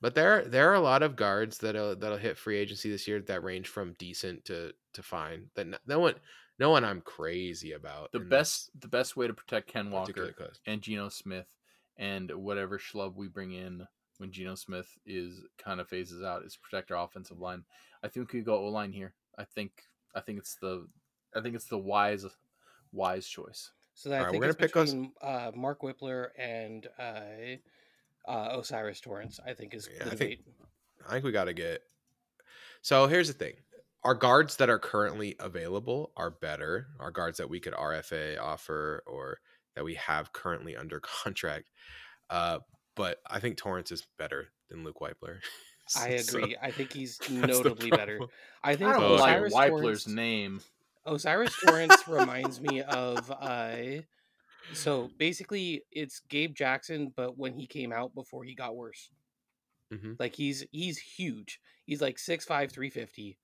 But 0.00 0.14
there 0.14 0.44
there 0.44 0.70
are 0.70 0.74
a 0.74 0.80
lot 0.80 1.02
of 1.02 1.16
guards 1.16 1.58
that'll 1.58 1.96
that'll 1.96 2.18
hit 2.18 2.36
free 2.38 2.56
agency 2.58 2.90
this 2.90 3.08
year 3.08 3.20
that 3.20 3.42
range 3.42 3.68
from 3.68 3.94
decent 3.94 4.44
to 4.46 4.72
to 4.94 5.02
fine. 5.02 5.50
That 5.54 5.66
no, 5.66 5.78
no 5.86 5.98
one 5.98 6.14
no 6.58 6.70
one 6.70 6.84
I'm 6.84 7.00
crazy 7.00 7.72
about. 7.72 8.12
The 8.12 8.20
best 8.20 8.70
the 8.80 8.88
best 8.88 9.16
way 9.16 9.26
to 9.26 9.34
protect 9.34 9.68
Ken 9.68 9.90
Walker 9.90 10.34
and 10.66 10.80
Geno 10.82 11.08
Smith 11.08 11.48
and 11.96 12.30
whatever 12.30 12.78
schlub 12.78 13.16
we 13.16 13.26
bring 13.28 13.52
in 13.52 13.86
when 14.18 14.30
Geno 14.30 14.54
Smith 14.54 14.88
is 15.04 15.42
kind 15.58 15.80
of 15.80 15.88
phases 15.88 16.22
out 16.22 16.44
is 16.44 16.56
protect 16.56 16.90
our 16.92 17.04
offensive 17.04 17.40
line. 17.40 17.64
I 18.02 18.08
think 18.08 18.32
we 18.32 18.42
go 18.42 18.56
O 18.56 18.68
line 18.68 18.92
here. 18.92 19.14
I 19.36 19.44
think 19.44 19.82
I 20.14 20.20
think 20.20 20.38
it's 20.38 20.54
the 20.56 20.86
I 21.34 21.40
think 21.40 21.56
it's 21.56 21.66
the 21.66 21.78
wise 21.78 22.24
wise 22.92 23.26
choice. 23.26 23.72
so 23.94 24.12
I 24.12 24.18
Alright, 24.18 24.30
think 24.30 24.42
we're 24.44 24.50
it's 24.50 24.56
gonna 24.56 24.68
pick 24.68 24.76
us- 24.76 24.94
uh, 25.22 25.50
Mark 25.56 25.80
Wypler 25.82 26.28
and 26.38 26.86
uh, 26.98 27.56
uh, 28.26 28.48
O'Cyrus 28.52 29.00
Torrence. 29.00 29.38
I 29.46 29.54
think 29.54 29.74
is 29.74 29.88
Yeah, 29.92 30.04
the 30.04 30.12
I 30.12 30.14
think- 30.14 30.30
debate. 30.40 30.44
I 31.08 31.12
think 31.12 31.24
we 31.24 31.32
got 31.32 31.44
to 31.44 31.54
get. 31.54 31.82
So 32.82 33.06
here's 33.06 33.28
the 33.28 33.34
thing: 33.34 33.54
our 34.04 34.14
guards 34.14 34.56
that 34.56 34.68
are 34.70 34.78
currently 34.78 35.36
available 35.40 36.12
are 36.16 36.30
better. 36.30 36.88
Our 37.00 37.10
guards 37.10 37.38
that 37.38 37.48
we 37.50 37.60
could 37.60 37.72
RFA 37.74 38.38
offer 38.40 39.02
or 39.06 39.38
that 39.74 39.84
we 39.84 39.94
have 39.94 40.32
currently 40.32 40.76
under 40.76 41.00
contract. 41.24 41.70
Uh, 42.30 42.58
but 42.96 43.18
I 43.26 43.40
think 43.40 43.56
Torrence 43.56 43.92
is 43.92 44.06
better 44.18 44.48
than 44.70 44.84
Luke 44.84 44.98
Wypler. 45.00 45.38
I 45.96 46.16
So 46.18 46.38
agree. 46.38 46.56
I 46.60 46.70
think 46.70 46.92
he's 46.92 47.18
notably 47.30 47.90
better. 47.90 48.20
I 48.62 48.76
think 48.76 48.90
I 48.90 48.98
don't 49.00 49.12
like 49.18 49.20
O'Cyrus 49.36 49.54
Wypler's 49.54 50.04
Torrence, 50.04 50.06
name. 50.08 50.60
O'Cyrus 51.06 51.56
Torrence 51.64 51.96
reminds 52.06 52.60
me 52.60 52.82
of 52.82 53.30
uh 53.30 54.02
so 54.72 55.10
basically 55.18 55.82
it's 55.90 56.20
Gabe 56.28 56.54
Jackson, 56.54 57.12
but 57.14 57.38
when 57.38 57.54
he 57.54 57.66
came 57.66 57.92
out 57.92 58.14
before 58.14 58.44
he 58.44 58.54
got 58.54 58.76
worse. 58.76 59.10
Mhm. 59.92 60.16
Like 60.18 60.34
he's 60.34 60.64
he's 60.72 60.98
huge. 60.98 61.60
He's 61.86 62.00
like 62.02 62.18
6'5", 62.18 62.70
350. 62.72 63.38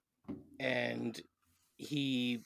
And 0.58 1.20
he 1.76 2.42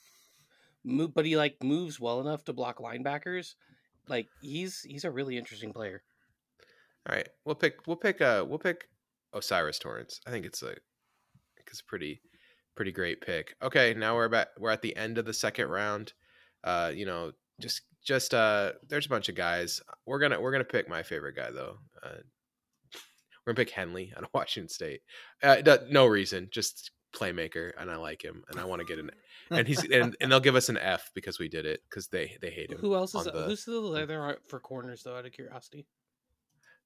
move 0.83 1.13
but 1.13 1.25
he 1.25 1.37
like 1.37 1.61
moves 1.63 1.99
well 1.99 2.21
enough 2.21 2.43
to 2.45 2.53
block 2.53 2.77
linebackers. 2.79 3.55
Like 4.07 4.29
he's 4.41 4.81
he's 4.81 5.05
a 5.05 5.11
really 5.11 5.37
interesting 5.37 5.73
player. 5.73 6.03
All 7.07 7.15
right, 7.15 7.27
we'll 7.45 7.55
pick 7.55 7.87
we'll 7.87 7.97
pick 7.97 8.21
uh 8.21 8.45
we'll 8.47 8.59
pick 8.59 8.89
O'Cyrus 9.33 9.79
Torrence. 9.79 10.21
I 10.27 10.31
think 10.31 10.45
it's 10.45 10.61
a 10.61 10.75
it's 11.57 11.81
a 11.81 11.85
pretty 11.85 12.21
pretty 12.75 12.91
great 12.91 13.21
pick. 13.21 13.55
Okay, 13.61 13.93
now 13.93 14.15
we're 14.15 14.25
about 14.25 14.47
we're 14.57 14.71
at 14.71 14.81
the 14.81 14.95
end 14.95 15.17
of 15.17 15.25
the 15.25 15.33
second 15.33 15.69
round. 15.69 16.13
Uh, 16.63 16.91
you 16.93 17.05
know, 17.05 17.31
just 17.59 17.81
just 18.09 18.33
uh 18.33 18.71
there's 18.89 19.05
a 19.05 19.09
bunch 19.09 19.29
of 19.29 19.35
guys. 19.35 19.81
We're 20.07 20.17
gonna 20.17 20.41
we're 20.41 20.51
gonna 20.51 20.63
pick 20.63 20.89
my 20.89 21.03
favorite 21.03 21.35
guy 21.35 21.51
though. 21.51 21.77
Uh 22.03 22.17
we're 23.45 23.53
gonna 23.53 23.63
pick 23.65 23.69
Henley 23.69 24.11
out 24.17 24.23
of 24.23 24.29
Washington 24.33 24.67
State. 24.67 25.01
Uh 25.43 25.57
no- 25.91 26.07
reason, 26.07 26.49
just 26.51 26.89
playmaker 27.13 27.71
and 27.79 27.89
I 27.91 27.97
like 27.97 28.23
him 28.23 28.43
and 28.49 28.59
I 28.59 28.65
want 28.65 28.79
to 28.81 28.85
get 28.87 28.97
an 28.97 29.11
and 29.51 29.67
he's 29.67 29.83
and, 29.85 30.15
and 30.19 30.31
they'll 30.31 30.39
give 30.39 30.55
us 30.55 30.69
an 30.69 30.77
F 30.77 31.11
because 31.13 31.37
we 31.37 31.47
did 31.49 31.67
it 31.67 31.81
because 31.87 32.07
they 32.07 32.35
they 32.41 32.49
hate 32.49 32.71
him. 32.71 32.79
Who 32.79 32.95
else 32.95 33.13
is 33.13 33.25
the- 33.25 33.31
who's 33.45 33.63
the 33.65 33.79
leather 33.79 34.37
for 34.47 34.59
corners 34.59 35.03
though 35.03 35.15
out 35.15 35.25
of 35.27 35.31
curiosity? 35.31 35.85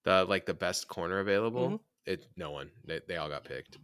the 0.03 0.25
like 0.25 0.45
the 0.45 0.53
best 0.53 0.89
corner 0.89 1.19
available. 1.19 1.69
Mhm. 1.69 1.79
It 2.05 2.25
no 2.36 2.51
one. 2.51 2.69
They, 2.86 2.99
they 3.07 3.15
all 3.15 3.29
got 3.29 3.45
picked. 3.45 3.77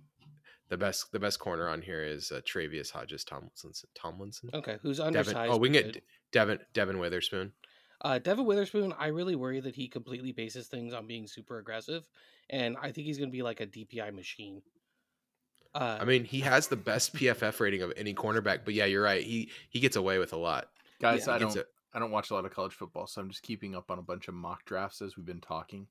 The 0.68 0.76
best 0.78 1.12
the 1.14 1.20
best 1.20 1.40
corner 1.40 1.70
on 1.70 1.82
here 1.82 2.04
is 2.04 2.32
uh, 2.32 2.42
Tre'Vius 2.42 2.92
Hodges 2.92 3.24
Tomlinson. 3.24 3.72
Tomlinson. 3.96 4.50
Okay, 4.54 4.78
who's 4.82 4.98
Devin. 4.98 5.16
undersized? 5.18 5.52
Oh, 5.54 5.58
we 5.58 5.70
can 5.70 5.82
get 5.92 6.04
Devin 6.32 6.60
Devon 6.74 7.00
Witherspoon. 7.00 7.54
Uh, 8.02 8.18
Devon 8.18 8.46
Witherspoon, 8.46 8.94
I 8.98 9.08
really 9.08 9.36
worry 9.36 9.60
that 9.60 9.76
he 9.76 9.90
completely 9.90 10.32
bases 10.32 10.68
things 10.68 10.94
on 10.94 11.06
being 11.06 11.28
super 11.28 11.58
aggressive, 11.58 12.08
and 12.50 12.78
I 12.82 12.92
think 12.92 13.08
he's 13.08 13.18
going 13.18 13.30
to 13.30 13.36
be 13.36 13.42
like 13.42 13.60
a 13.60 13.68
DPI 13.68 14.14
machine. 14.14 14.62
Uh, 15.76 15.98
I 16.02 16.06
mean, 16.06 16.24
he 16.24 16.40
has 16.42 16.68
the 16.68 16.76
best 16.76 17.14
PFF 17.14 17.60
rating 17.60 17.82
of 17.82 17.94
any 17.96 18.14
cornerback. 18.14 18.62
But 18.66 18.74
yeah, 18.74 18.86
you're 18.86 19.04
right. 19.04 19.24
He 19.24 19.52
he 19.70 19.80
gets 19.80 19.96
away 19.96 20.18
with 20.18 20.34
a 20.34 20.38
lot. 20.38 20.70
Guys, 21.00 21.28
Yeah. 21.28 21.34
I 21.34 21.38
don't 21.40 21.56
it. 21.56 21.68
I 21.94 22.00
don't 22.00 22.12
watch 22.12 22.32
a 22.32 22.34
lot 22.36 22.46
of 22.46 22.54
college 22.54 22.74
football, 22.74 23.08
so 23.08 23.22
I'm 23.22 23.30
just 23.30 23.44
keeping 23.44 23.76
up 23.76 23.90
on 23.90 24.00
a 24.00 24.04
bunch 24.04 24.28
of 24.28 24.34
mock 24.34 24.66
drafts 24.66 25.02
as 25.02 25.18
we've 25.18 25.26
been 25.26 25.42
talking. 25.42 25.88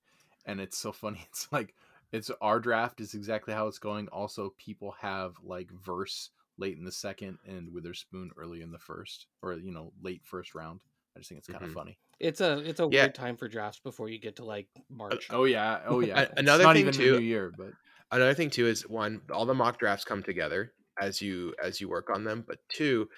And 0.47 0.61
it's 0.61 0.79
so 0.79 0.93
funny. 0.93 1.27
It's 1.31 1.49
like 1.53 1.75
it's 2.11 2.31
our 2.41 2.59
draft 2.61 3.01
is 3.01 3.15
exactly 3.15 3.55
how 3.55 3.67
it's 3.67 3.79
going. 3.79 4.09
Also, 4.09 4.55
people 4.59 4.95
have 5.01 5.35
like 5.45 5.71
verse 5.71 6.31
late 6.59 6.77
in 6.77 6.85
the 6.85 6.93
second 6.93 7.39
and 7.47 7.73
Witherspoon 7.73 8.31
early 8.37 8.63
in 8.63 8.71
the 8.73 8.79
first, 8.79 9.27
or 9.43 9.55
you 9.55 9.73
know, 9.73 9.93
late 10.03 10.23
first 10.25 10.55
round. 10.55 10.81
I 11.17 11.21
just 11.21 11.29
think 11.31 11.39
it's 11.39 11.49
kind 11.49 11.65
of 11.65 11.71
Mhm. 11.71 11.75
funny. 11.75 11.99
it's 12.21 12.41
a 12.41 12.59
it's 12.59 12.81
a 12.81 12.89
Yeah. 12.91 13.05
weird 13.05 13.15
time 13.15 13.37
for 13.37 13.49
drafts 13.49 13.81
before 13.81 14.09
you 14.09 14.19
get 14.19 14.37
to 14.37 14.45
like 14.45 14.69
March. 14.91 15.29
Oh 15.31 15.45
yeah, 15.45 15.83
oh 15.87 16.01
yeah. 16.01 16.23
It's 16.23 16.33
another 16.37 16.65
not 16.65 16.75
thing, 16.75 16.83
even 16.83 16.93
too- 16.95 17.13
the 17.13 17.21
new 17.21 17.25
year, 17.27 17.51
but 17.57 17.73
Another 18.11 18.35
thing 18.35 18.51
too 18.51 18.67
is 18.67 18.89
one, 18.89 19.21
all 19.31 19.45
the 19.47 19.55
mock 19.55 19.79
drafts 19.79 20.05
come 20.05 20.23
together 20.23 20.73
as 21.01 21.21
you 21.23 21.55
as 21.63 21.81
you 21.81 21.89
work 21.89 22.09
on 22.11 22.25
them. 22.25 22.43
But 22.47 22.59
two, 22.69 23.09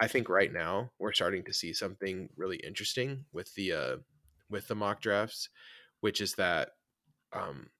I 0.00 0.06
think 0.08 0.28
right 0.28 0.52
now 0.52 0.92
we're 0.98 1.12
starting 1.14 1.44
to 1.44 1.52
see 1.54 1.72
something 1.72 2.28
really 2.36 2.58
interesting 2.58 3.24
with 3.32 3.52
the 3.54 3.72
uh 3.72 3.96
with 4.50 4.68
the 4.68 4.74
mock 4.74 5.00
drafts, 5.00 5.48
which 6.00 6.20
is 6.20 6.34
that 6.34 6.72
um 7.32 7.70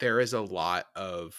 there 0.00 0.20
is 0.20 0.32
a 0.32 0.40
lot 0.40 0.86
of 0.96 1.34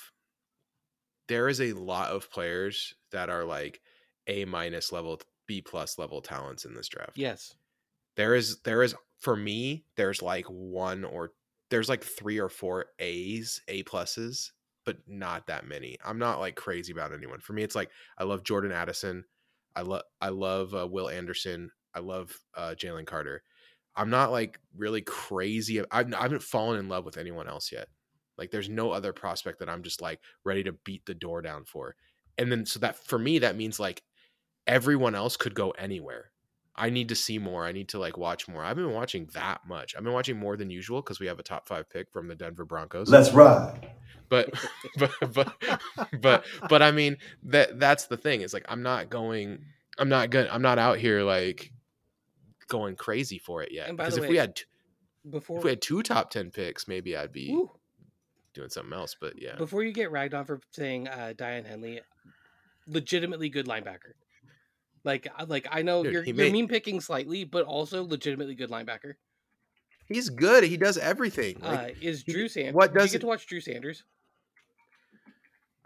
there 1.28 1.48
is 1.50 1.62
a 1.62 1.74
lot 1.74 2.10
of 2.12 2.32
players 2.32 2.96
that 3.12 3.30
are 3.30 3.46
like 3.46 3.82
A 4.28 4.46
minus 4.46 4.92
level 4.92 5.20
B 5.48 5.62
plus 5.62 5.98
level 5.98 6.22
talents 6.22 6.66
in 6.66 6.74
this 6.74 6.88
draft 6.88 7.18
Yes, 7.18 7.56
there 8.16 8.36
is 8.36 8.60
there 8.62 8.84
is 8.84 8.96
for 9.20 9.36
me 9.36 9.86
there's 9.96 10.22
like 10.22 10.46
one 10.46 11.04
or 11.04 11.32
there's 11.70 11.90
like 11.90 12.04
three 12.04 12.40
or 12.40 12.50
four 12.50 12.86
a's 13.00 13.62
a 13.68 13.84
pluses 13.84 14.52
but 14.88 14.98
not 15.06 15.48
that 15.48 15.68
many. 15.68 15.98
I'm 16.06 16.18
not 16.18 16.40
like 16.40 16.56
crazy 16.56 16.94
about 16.94 17.14
anyone. 17.14 17.42
For 17.42 17.52
me, 17.52 17.62
it's 17.62 17.76
like 17.76 17.92
I 18.18 18.24
love 18.24 18.46
Jordan 18.46 18.72
Addison. 18.72 19.26
I 19.76 19.82
love 19.82 20.04
I 20.22 20.30
love 20.30 20.74
uh, 20.74 20.88
Will 20.90 21.10
Anderson. 21.10 21.72
I 21.94 22.00
love 22.00 22.32
uh, 22.56 22.74
Jalen 22.78 23.06
Carter. 23.06 23.44
I'm 23.98 24.10
not 24.10 24.32
like 24.32 24.62
really 24.78 25.02
crazy. 25.02 25.82
I've, 25.92 26.14
I 26.14 26.22
haven't 26.22 26.42
fallen 26.42 26.80
in 26.80 26.88
love 26.88 27.04
with 27.04 27.18
anyone 27.18 27.50
else 27.50 27.70
yet. 27.70 27.90
Like 28.38 28.52
there's 28.52 28.70
no 28.70 28.92
other 28.92 29.14
prospect 29.14 29.60
that 29.60 29.70
I'm 29.70 29.84
just 29.84 30.02
like 30.02 30.20
ready 30.44 30.64
to 30.64 30.74
beat 30.74 31.06
the 31.06 31.14
door 31.14 31.42
down 31.42 31.66
for. 31.66 31.96
And 32.38 32.52
then 32.52 32.66
so 32.66 32.80
that 32.80 32.98
for 32.98 33.18
me 33.18 33.40
that 33.40 33.56
means 33.56 33.80
like 33.80 34.04
everyone 34.66 35.16
else 35.16 35.38
could 35.38 35.56
go 35.56 35.72
anywhere. 35.72 36.32
I 36.76 36.92
need 36.92 37.10
to 37.10 37.16
see 37.16 37.40
more. 37.40 37.66
I 37.66 37.72
need 37.72 37.90
to 37.90 38.00
like 38.00 38.18
watch 38.18 38.48
more. 38.48 38.64
I've 38.64 38.76
been 38.76 38.94
watching 38.94 39.28
that 39.34 39.62
much. 39.68 39.96
I've 39.96 40.04
been 40.04 40.14
watching 40.14 40.38
more 40.38 40.56
than 40.56 40.70
usual 40.70 41.02
because 41.02 41.20
we 41.20 41.26
have 41.26 41.40
a 41.40 41.44
top 41.44 41.68
five 41.68 41.90
pick 41.90 42.12
from 42.12 42.28
the 42.28 42.36
Denver 42.36 42.66
Broncos. 42.66 43.10
Let's 43.10 43.34
ride. 43.34 43.90
But 44.30 44.54
but 44.98 45.12
but 45.34 45.82
but 46.22 46.46
but 46.70 46.82
I 46.84 46.92
mean 46.92 47.18
that 47.44 47.80
that's 47.80 48.06
the 48.06 48.18
thing. 48.18 48.42
It's 48.42 48.54
like 48.54 48.66
I'm 48.70 48.84
not 48.84 49.10
going. 49.10 49.60
I'm 49.98 50.10
not 50.10 50.30
good. 50.30 50.48
I'm 50.50 50.62
not 50.62 50.78
out 50.78 51.00
here 51.00 51.24
like 51.24 51.72
going 52.68 52.96
crazy 52.96 53.40
for 53.40 53.64
it 53.64 53.72
yet. 53.72 53.96
Because 53.96 54.18
if 54.18 54.24
way, 54.24 54.30
we 54.30 54.38
had 54.38 54.56
t- 54.56 54.66
Before 55.28 55.58
if 55.58 55.64
we 55.64 55.72
had 55.72 55.82
two 55.82 56.04
top 56.04 56.30
ten 56.30 56.52
picks, 56.52 56.88
maybe 56.88 57.18
I'd 57.18 57.32
be 57.32 57.52
Woo. 57.52 57.72
Doing 58.58 58.70
something 58.70 58.94
else. 58.94 59.16
But 59.20 59.40
yeah, 59.40 59.56
before 59.56 59.84
you 59.84 59.92
get 59.94 60.10
ragged 60.10 60.34
on 60.34 60.44
for 60.46 60.60
saying 60.72 61.08
uh, 61.08 61.34
Daiyan 61.38 61.64
Henley, 61.64 62.02
legitimately 62.88 63.50
good 63.50 63.68
linebacker. 63.68 64.14
Like, 65.04 65.28
like 65.48 65.68
I 65.72 65.84
know 65.84 66.04
Dude, 66.04 66.14
you're, 66.14 66.24
you're 66.24 66.52
mean 66.52 66.68
picking 66.68 67.00
slightly, 67.00 67.44
but 67.44 67.66
also 67.66 68.04
legitimately 68.04 68.56
good 68.56 68.72
linebacker. 68.72 69.14
he's 70.08 70.30
good. 70.30 70.64
He 70.64 70.76
does 70.76 70.98
everything. 70.98 71.62
Uh, 71.62 71.72
Like, 71.72 71.98
is 72.02 72.24
Drew 72.24 72.48
Sanders? 72.48 72.74
what 72.74 72.88
Did 72.88 72.96
you 72.96 73.00
does 73.02 73.12
get 73.12 73.18
it- 73.18 73.20
to 73.22 73.28
watch 73.28 73.46
Drew 73.46 73.62
Sanders? 73.62 74.04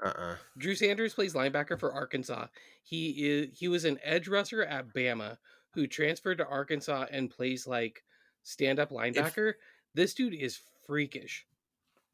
uh, 0.01 0.13
uh 0.17 0.35
Drew 0.57 0.73
Sanders 0.75 1.13
plays 1.13 1.33
linebacker 1.33 1.77
for 1.77 1.91
Arkansas. 1.91 2.47
He 2.83 3.09
is 3.27 3.49
he 3.59 3.67
was 3.67 3.83
an 3.83 3.99
edge 4.01 4.29
rusher 4.29 4.63
at 4.63 4.93
Bama 4.93 5.37
who 5.73 5.87
transferred 5.87 6.37
to 6.37 6.47
Arkansas 6.47 7.07
and 7.11 7.29
plays 7.29 7.67
like 7.67 8.01
stand 8.43 8.79
up 8.79 8.91
linebacker. 8.91 9.55
this 9.93 10.13
dude 10.13 10.33
is 10.33 10.61
freakish. 10.87 11.45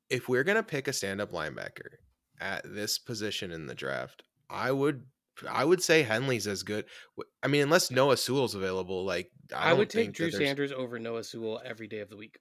If 0.10 0.30
we're 0.30 0.44
gonna 0.44 0.64
pick 0.64 0.88
a 0.88 0.94
stand-up 0.94 1.32
linebacker 1.32 1.98
at 2.40 2.62
this 2.66 2.98
position 2.98 3.52
in 3.52 3.66
the 3.66 3.76
draft, 3.76 4.24
I 4.50 4.72
would 4.72 5.04
I 5.50 5.66
would 5.66 5.84
say 5.84 6.04
Henley's 6.04 6.48
as 6.48 6.64
good. 6.64 6.86
I 7.44 7.48
mean, 7.48 7.62
unless 7.62 7.92
Noah 7.92 8.18
Sewell's 8.18 8.56
available, 8.56 9.06
like 9.06 9.30
I, 9.56 9.72
I, 9.72 9.74
would 9.74 9.90
take 9.90 10.14
Drew 10.14 10.32
Sanders 10.32 10.72
over 10.72 10.98
Noah 10.98 11.24
Sewell 11.24 11.62
every 11.64 11.88
day 11.88 12.00
of 12.00 12.10
the 12.10 12.18
week. 12.18 12.40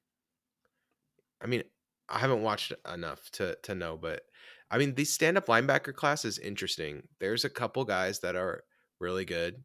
I 1.42 1.46
mean, 1.46 1.62
I 2.08 2.18
haven't 2.18 2.42
watched 2.42 2.72
enough 2.92 3.30
to 3.32 3.56
to 3.64 3.74
know, 3.74 3.96
but 3.96 4.22
I 4.70 4.78
mean, 4.78 4.94
the 4.94 5.04
stand-up 5.04 5.46
linebacker 5.46 5.94
class 5.94 6.24
is 6.24 6.38
interesting. 6.38 7.02
There's 7.20 7.44
a 7.44 7.50
couple 7.50 7.84
guys 7.84 8.20
that 8.20 8.34
are 8.34 8.64
really 9.00 9.24
good. 9.24 9.62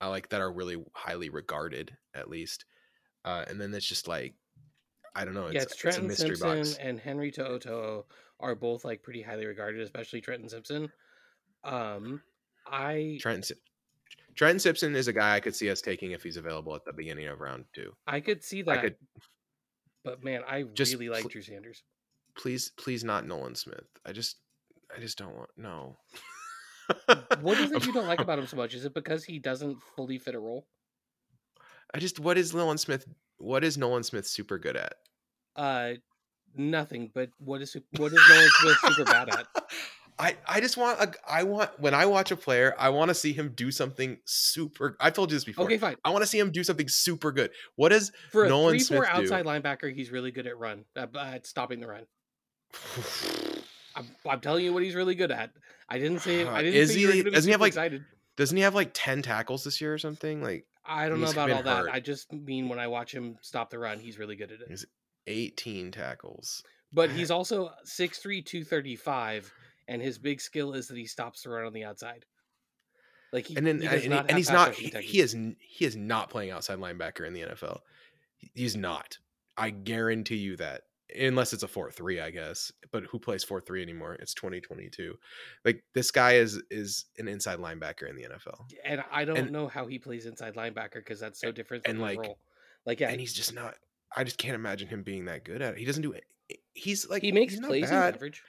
I 0.00 0.08
like 0.08 0.28
that 0.30 0.40
are 0.40 0.52
really 0.52 0.82
highly 0.94 1.30
regarded, 1.30 1.96
at 2.14 2.30
least. 2.30 2.64
Uh, 3.24 3.44
and 3.48 3.60
then 3.60 3.74
it's 3.74 3.86
just 3.86 4.08
like 4.08 4.34
I 5.14 5.24
don't 5.24 5.34
know. 5.34 5.46
It's, 5.46 5.54
yeah, 5.54 5.62
it's 5.62 5.72
it's 5.72 5.80
a 5.80 5.82
Trenton 5.82 6.06
mystery 6.08 6.36
Simpson 6.36 6.58
box. 6.58 6.76
and 6.76 6.98
Henry 7.00 7.30
To'o 7.30 8.04
are 8.38 8.54
both 8.54 8.84
like 8.84 9.02
pretty 9.02 9.22
highly 9.22 9.46
regarded, 9.46 9.80
especially 9.82 10.20
Trenton 10.20 10.48
Simpson. 10.48 10.90
Um, 11.64 12.22
I 12.66 13.18
Trenton 13.20 13.56
Trenton 14.36 14.60
Simpson 14.60 14.94
is 14.94 15.08
a 15.08 15.12
guy 15.12 15.34
I 15.36 15.40
could 15.40 15.54
see 15.54 15.70
us 15.70 15.80
taking 15.82 16.12
if 16.12 16.22
he's 16.22 16.36
available 16.36 16.74
at 16.74 16.84
the 16.84 16.92
beginning 16.92 17.26
of 17.26 17.40
round 17.40 17.64
two. 17.74 17.92
I 18.06 18.20
could 18.20 18.42
see 18.42 18.60
I 18.60 18.74
that, 18.74 18.80
could 18.82 18.96
but 20.04 20.24
man, 20.24 20.42
I 20.48 20.62
Just 20.62 20.92
really 20.94 21.08
like 21.08 21.22
pl- 21.22 21.30
Drew 21.30 21.42
Sanders. 21.42 21.82
please, 22.36 22.72
please 22.78 23.04
not 23.04 23.26
Nolan 23.26 23.54
Smith. 23.54 23.84
I 24.06 24.12
just, 24.12 24.36
I 24.96 25.00
just 25.00 25.18
don't 25.18 25.36
want 25.36 25.50
no. 25.58 25.98
What 27.40 27.58
is 27.58 27.70
it 27.70 27.84
you 27.86 27.92
don't 27.92 28.06
like 28.08 28.20
about 28.20 28.38
him 28.38 28.46
so 28.46 28.56
much? 28.56 28.74
Is 28.74 28.84
it 28.84 28.94
because 28.94 29.24
he 29.24 29.38
doesn't 29.38 29.78
fully 29.96 30.18
fit 30.18 30.34
a 30.34 30.40
role? 30.40 30.66
I 31.94 31.98
just, 31.98 32.20
what 32.20 32.38
is 32.38 32.54
Nolan 32.54 32.78
Smith? 32.78 33.06
What 33.38 33.64
is 33.64 33.76
Nolan 33.78 34.02
Smith 34.02 34.26
super 34.26 34.58
good 34.58 34.76
at? 34.76 34.94
Uh, 35.56 35.92
nothing. 36.54 37.10
But 37.14 37.30
what 37.38 37.62
is 37.62 37.76
what 37.96 38.12
is 38.12 38.20
Nolan 38.28 38.48
Smith 38.60 38.76
super 38.82 39.04
bad 39.04 39.28
at? 39.30 39.46
I, 40.18 40.36
I 40.46 40.60
just 40.60 40.76
want 40.76 41.00
a, 41.00 41.12
I 41.26 41.44
want 41.44 41.70
when 41.80 41.94
I 41.94 42.04
watch 42.04 42.30
a 42.30 42.36
player, 42.36 42.74
I 42.78 42.90
want 42.90 43.08
to 43.08 43.14
see 43.14 43.32
him 43.32 43.52
do 43.56 43.70
something 43.70 44.18
super. 44.26 44.94
I've 45.00 45.14
told 45.14 45.30
you 45.30 45.36
this 45.36 45.44
before. 45.44 45.64
Okay, 45.64 45.78
fine. 45.78 45.96
I 46.04 46.10
want 46.10 46.22
to 46.22 46.26
see 46.26 46.38
him 46.38 46.50
do 46.50 46.62
something 46.62 46.88
super 46.88 47.32
good. 47.32 47.50
What 47.76 47.90
is 47.90 48.12
For 48.30 48.44
a 48.44 48.48
Nolan 48.48 48.72
three 48.72 48.80
four 48.80 49.06
Smith 49.06 49.16
do? 49.16 49.22
outside 49.22 49.46
linebacker, 49.46 49.92
he's 49.94 50.10
really 50.10 50.30
good 50.30 50.46
at 50.46 50.58
run 50.58 50.84
uh, 50.94 51.06
at 51.16 51.46
stopping 51.46 51.80
the 51.80 51.86
run. 51.88 52.06
I'm, 53.96 54.06
I'm 54.28 54.40
telling 54.40 54.64
you 54.64 54.72
what 54.72 54.82
he's 54.82 54.94
really 54.94 55.14
good 55.14 55.30
at. 55.30 55.50
I 55.88 55.98
didn't 55.98 56.20
say 56.20 56.46
I 56.46 56.62
didn't. 56.62 56.74
Is 56.76 56.94
he- 56.94 57.22
doesn't 57.22 57.48
he 57.48 57.52
have, 57.52 57.60
like, 57.60 57.68
excited. 57.68 58.04
Doesn't 58.36 58.56
he 58.56 58.62
have 58.62 58.74
like 58.74 58.90
ten 58.92 59.22
tackles 59.22 59.64
this 59.64 59.80
year 59.80 59.92
or 59.92 59.98
something? 59.98 60.42
Like 60.42 60.66
I 60.90 61.08
don't 61.08 61.20
know 61.20 61.30
about 61.30 61.50
all 61.50 61.62
that. 61.62 61.86
I 61.90 62.00
just 62.00 62.32
mean 62.32 62.68
when 62.68 62.80
I 62.80 62.88
watch 62.88 63.14
him 63.14 63.38
stop 63.40 63.70
the 63.70 63.78
run, 63.78 64.00
he's 64.00 64.18
really 64.18 64.36
good 64.36 64.50
at 64.50 64.60
it. 64.60 64.68
He's- 64.68 64.84
eighteen 65.26 65.92
tackles. 65.92 66.64
But 66.92 67.10
he's 67.16 67.30
also 67.30 67.70
6'3", 67.86 68.44
235, 68.44 69.52
and 69.86 70.02
his 70.02 70.18
big 70.18 70.40
skill 70.40 70.72
is 70.72 70.88
that 70.88 70.96
he 70.96 71.06
stops 71.06 71.42
the 71.42 71.50
run 71.50 71.64
on 71.64 71.72
the 71.72 71.84
outside. 71.84 72.24
Like 73.32 73.46
he, 73.46 73.56
and 73.56 73.64
then 73.64 73.80
he 73.80 73.86
and, 73.86 73.94
does 73.94 74.02
he- 74.02 74.08
not 74.08 74.26
and 74.28 74.36
he's 74.36 74.50
not 74.50 74.74
he, 74.74 74.88
he 74.88 75.20
is 75.20 75.32
he 75.60 75.84
is 75.84 75.96
not 75.96 76.30
playing 76.30 76.50
outside 76.50 76.78
linebacker 76.78 77.26
in 77.26 77.32
the 77.32 77.42
NFL. 77.42 77.80
He's 78.54 78.76
not. 78.76 79.18
I 79.56 79.70
guarantee 79.70 80.36
you 80.36 80.56
that. 80.56 80.82
Unless 81.18 81.52
it's 81.52 81.62
a 81.62 81.68
4-3, 81.68 82.22
I 82.22 82.30
guess. 82.30 82.70
But 82.92 83.04
who 83.04 83.18
plays 83.18 83.44
4-3 83.44 83.82
anymore? 83.82 84.14
It's 84.14 84.34
2022. 84.34 85.14
Like 85.64 85.82
this 85.94 86.10
guy 86.10 86.32
is 86.34 86.62
is 86.70 87.06
an 87.18 87.28
inside 87.28 87.58
linebacker 87.58 88.08
in 88.08 88.16
the 88.16 88.22
NFL. 88.24 88.66
and 88.84 89.02
I 89.10 89.24
don't 89.24 89.36
and- 89.36 89.50
know 89.50 89.68
how 89.68 89.86
he 89.86 89.98
plays 89.98 90.26
inside 90.26 90.54
linebacker 90.54 90.94
because 90.94 91.20
that's 91.20 91.40
so 91.40 91.50
different 91.52 91.84
from 91.84 91.92
and, 91.92 92.00
like- 92.00 92.18
role. 92.18 92.38
Like 92.86 93.00
yeah, 93.00 93.10
And 93.10 93.20
he's 93.20 93.34
just 93.34 93.54
not 93.54 93.74
I 94.16 94.24
just 94.24 94.38
can't 94.38 94.54
imagine 94.54 94.88
him 94.88 95.02
being 95.02 95.26
that 95.26 95.44
good 95.44 95.62
at 95.62 95.74
it. 95.74 95.78
He 95.78 95.84
doesn't 95.84 96.02
do 96.02 96.12
it. 96.12 96.24
Eh, 96.50 96.54
he's 96.72 97.08
like 97.08 97.22
he 97.22 97.30
makes 97.32 97.58
plays 97.60 97.84
in 97.84 97.90
bad. 97.90 98.14
coverage, 98.14 98.42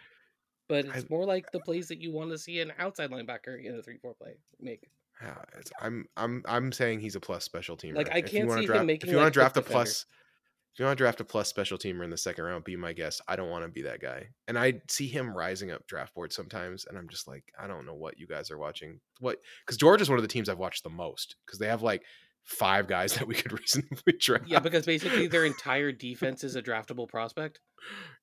but 0.68 0.86
it's 0.86 0.96
I- 1.04 1.08
more 1.10 1.26
like 1.26 1.52
the 1.52 1.60
plays 1.60 1.88
that 1.90 2.00
you 2.02 2.12
want 2.12 2.32
to 2.32 2.38
see 2.38 2.60
an 2.62 2.72
outside 2.80 3.12
linebacker 3.12 3.64
in 3.64 3.76
a 3.78 3.82
three-four 3.84 4.14
play 4.16 4.38
make. 4.60 4.90
Yeah, 5.22 5.36
it's, 5.60 5.72
I'm 5.80 6.08
I'm 6.18 6.42
I'm 6.48 6.72
saying 6.72 7.02
he's 7.02 7.16
a 7.16 7.20
plus 7.20 7.44
special 7.44 7.78
teamer. 7.78 7.96
Like, 7.96 8.10
I 8.12 8.22
can't 8.22 8.52
see 8.52 8.66
him 8.66 8.86
making, 8.88 9.08
If 9.08 9.12
you 9.12 9.18
want 9.18 9.26
like, 9.26 9.34
to 9.34 9.40
draft 9.40 9.58
a 9.58 9.62
defender. 9.62 9.90
If 10.74 10.80
you 10.80 10.86
want 10.86 10.98
to 10.98 11.04
draft 11.04 11.20
a 11.20 11.26
plus 11.26 11.50
special 11.50 11.78
teamer 11.78 12.04
in 12.04 12.10
the 12.10 12.18
second 12.18 12.46
round, 12.46 12.64
be 12.64 12.78
my 12.78 12.94
guest. 12.94 13.22
I 13.28 13.36
don't 13.36 13.50
want 13.50 13.66
to 13.66 13.70
be 13.70 13.82
that 13.82 14.02
guy. 14.02 14.28
And 14.48 14.58
I 14.58 14.82
see 14.88 15.08
him 15.08 15.36
rising 15.36 15.70
up 15.70 15.86
draft 15.86 16.16
boards 16.16 16.36
sometimes, 16.36 16.86
and 16.86 16.98
I'm 16.98 17.10
just 17.10 17.28
like, 17.28 17.44
I 17.60 17.68
don't 17.68 17.86
know 17.86 17.94
what 17.94 18.18
you 18.18 18.26
guys 18.26 18.50
are 18.52 18.58
watching. 18.58 19.02
What? 19.20 19.40
Because 19.66 19.78
Georgia's 19.78 20.10
one 20.10 20.18
of 20.18 20.24
the 20.24 20.30
teams 20.30 20.48
I've 20.48 20.58
watched 20.58 20.84
the 20.84 20.90
most 20.90 21.36
because 21.46 21.60
they 21.60 21.68
have 21.68 21.84
like 21.84 22.04
five 22.44 22.88
guys 22.88 23.14
that 23.16 23.28
we 23.28 23.36
could 23.36 23.52
reasonably 23.52 24.14
draft. 24.20 24.48
Yeah, 24.48 24.60
because 24.60 24.86
basically 24.86 25.28
their 25.28 25.46
entire 25.46 25.92
defense 25.92 26.44
is 26.44 26.56
a 26.56 26.62
draftable 26.62 27.10
prospect. 27.10 27.60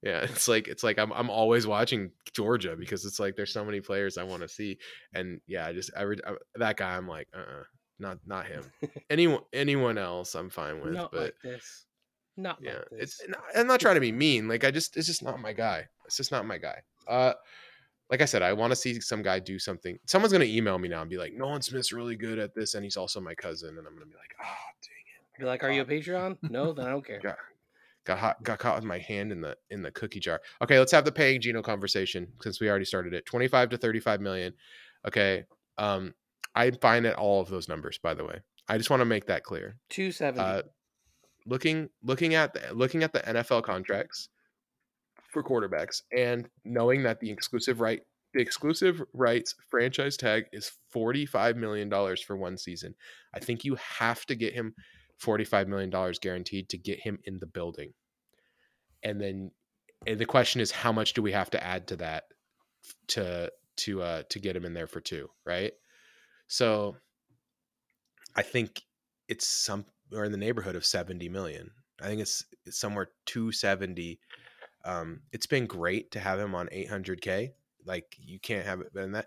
yeah, 0.03 0.21
it's 0.21 0.49
like 0.49 0.69
it's 0.69 0.83
like 0.83 0.99
I'm 0.99 1.13
I'm 1.13 1.29
always 1.29 1.67
watching 1.67 2.13
Georgia 2.35 2.77
because 2.77 3.05
it's 3.05 3.21
like 3.21 3.37
there's 3.37 3.53
so 3.53 3.65
many 3.65 3.81
players 3.83 4.17
I 4.17 4.23
want 4.23 4.41
to 4.43 4.49
see, 4.49 4.79
and 5.13 5.41
yeah, 5.47 5.67
I 5.67 5.75
just 5.75 5.91
I, 5.95 6.03
re- 6.03 6.21
I 6.27 6.35
that 6.57 6.79
guy 6.79 6.97
I'm 6.97 7.09
like, 7.09 7.29
uh, 7.35 7.41
uh 7.41 7.65
not 7.99 8.19
not 8.27 8.47
him. 8.47 8.65
anyone 9.11 9.43
anyone 9.53 9.99
else 9.99 10.35
I'm 10.35 10.51
fine 10.51 10.81
with, 10.81 10.95
Not 10.95 11.13
but 11.13 11.21
like 11.21 11.35
this. 11.43 11.85
Not 12.39 12.59
yeah, 12.63 12.75
like 12.75 12.91
this. 12.91 13.21
it's. 13.21 13.29
not- 13.29 13.43
I'm 13.55 13.67
not 13.67 13.81
trying 13.81 13.97
to 13.97 14.01
be 14.01 14.13
mean. 14.13 14.47
Like 14.49 14.65
I 14.65 14.71
just, 14.71 14.97
it's 14.97 15.09
just 15.09 15.23
not 15.23 15.41
my 15.41 15.53
guy. 15.53 15.87
It's 16.07 16.17
just 16.17 16.31
not 16.31 16.47
my 16.47 16.57
guy. 16.57 16.81
Uh, 17.07 17.33
like 18.11 18.23
I 18.23 18.27
said, 18.27 18.43
I 18.43 18.53
want 18.53 18.71
to 18.71 18.77
see 18.77 19.01
some 19.01 19.23
guy 19.23 19.39
do 19.41 19.59
something. 19.59 19.99
Someone's 20.07 20.33
gonna 20.33 20.45
email 20.45 20.79
me 20.79 20.89
now 20.89 21.01
and 21.03 21.11
be 21.11 21.19
like, 21.19 21.35
"Nolan 21.35 21.61
Smith's 21.63 21.93
really 21.93 22.17
good 22.17 22.39
at 22.39 22.55
this, 22.55 22.75
and 22.75 22.85
he's 22.85 22.97
also 22.97 23.21
my 23.21 23.35
cousin," 23.35 23.71
and 23.71 23.87
I'm 23.87 23.93
gonna 23.95 24.07
be 24.07 24.13
like, 24.17 24.35
"Oh, 24.41 24.47
dang 24.83 24.93
it." 25.35 25.41
You're 25.41 25.49
like, 25.49 25.63
are 25.65 25.71
you 25.71 25.83
a 25.83 25.85
Patreon? 25.85 26.39
No, 26.49 26.73
then 26.73 26.87
I 26.87 26.91
don't 26.91 27.05
care. 27.07 27.21
Yeah. 27.23 27.35
got 28.05 28.19
hot, 28.19 28.43
got 28.43 28.59
caught 28.59 28.77
with 28.77 28.85
my 28.85 28.99
hand 28.99 29.33
in 29.33 29.41
the 29.41 29.57
in 29.71 29.83
the 29.83 29.91
cookie 29.91 30.21
jar. 30.21 30.41
Okay, 30.63 30.79
let's 30.79 30.93
have 30.93 31.05
the 31.05 31.13
paying 31.13 31.41
Geno 31.41 31.61
conversation 31.61 32.29
since 32.41 32.61
we 32.61 32.71
already 32.71 32.85
started 32.87 33.13
it. 33.15 33.27
25 33.27 33.71
to 33.71 33.77
35 33.79 34.21
million. 34.21 34.55
Okay. 35.07 35.45
Um, 35.77 36.15
I'm 36.55 36.75
fine 36.77 37.05
at 37.05 37.17
all 37.17 37.41
of 37.41 37.49
those 37.51 37.69
numbers, 37.69 37.99
by 37.99 38.15
the 38.15 38.25
way. 38.25 38.41
I 38.69 38.79
just 38.79 38.91
want 38.91 39.01
to 39.01 39.05
make 39.05 39.27
that 39.27 39.45
clear. 39.45 39.77
Two 39.91 40.11
seventy. 40.13 40.41
Uh, 40.41 40.63
looking 41.49 41.89
looking 42.03 42.35
at 42.35 42.53
the 42.53 42.75
looking 42.75 43.03
at 43.03 43.13
the 43.13 43.21
NFL 43.21 43.63
contracts 43.63 44.29
for 45.31 45.43
quarterbacks 45.43 46.03
and 46.17 46.49
knowing 46.65 47.03
that 47.03 47.21
the 47.21 47.31
exclusive 47.31 47.81
right 47.81 48.03
the 48.35 48.41
exclusive 48.41 49.03
rights 49.15 49.55
franchise 49.71 50.17
tag 50.17 50.45
is 50.53 50.73
45 50.91 51.57
million 51.57 51.89
dollars 51.89 52.23
for 52.23 52.37
one 52.37 52.59
season. 52.59 52.95
I 53.35 53.41
think 53.41 53.65
you 53.65 53.77
have 53.99 54.27
to 54.27 54.35
get 54.35 54.53
him 54.53 54.75
45 55.19 55.69
million 55.69 55.91
dollars 55.91 56.19
guaranteed 56.19 56.69
to 56.69 56.79
get 56.79 57.01
him 57.01 57.19
in 57.25 57.39
the 57.39 57.47
building. 57.47 57.93
And 59.03 59.21
then 59.21 59.51
and 60.07 60.19
the 60.19 60.27
question 60.27 60.61
is 60.61 60.71
how 60.71 60.93
much 60.93 61.15
do 61.15 61.23
we 61.23 61.33
have 61.33 61.51
to 61.51 61.65
add 61.65 61.89
to 61.89 61.97
that 61.97 62.25
to 63.09 63.51
to 63.79 64.03
uh 64.03 64.23
to 64.29 64.39
get 64.39 64.57
him 64.57 64.65
in 64.65 64.75
there 64.75 64.87
for 64.87 65.01
two, 65.01 65.29
right? 65.47 65.73
So 66.49 66.97
I 68.37 68.43
think 68.43 68.83
it's 69.29 69.47
some 69.47 69.85
or 70.15 70.25
in 70.25 70.33
the 70.33 70.39
neighborhood 70.39 70.77
of 70.77 70.85
70 70.87 71.29
million. 71.29 71.71
I 72.01 72.07
think 72.07 72.21
it's, 72.21 72.45
it's 72.67 72.79
somewhere 72.79 73.09
270 73.27 74.21
Um, 74.85 75.21
it's 75.33 75.47
been 75.47 75.67
great 75.67 76.11
to 76.13 76.21
have 76.21 76.39
him 76.39 76.55
on 76.55 76.69
800k. 76.69 77.53
Like 77.85 78.17
you 78.19 78.39
can't 78.39 78.67
have 78.67 78.81
it 78.81 78.93
than 78.95 79.13
that. 79.13 79.27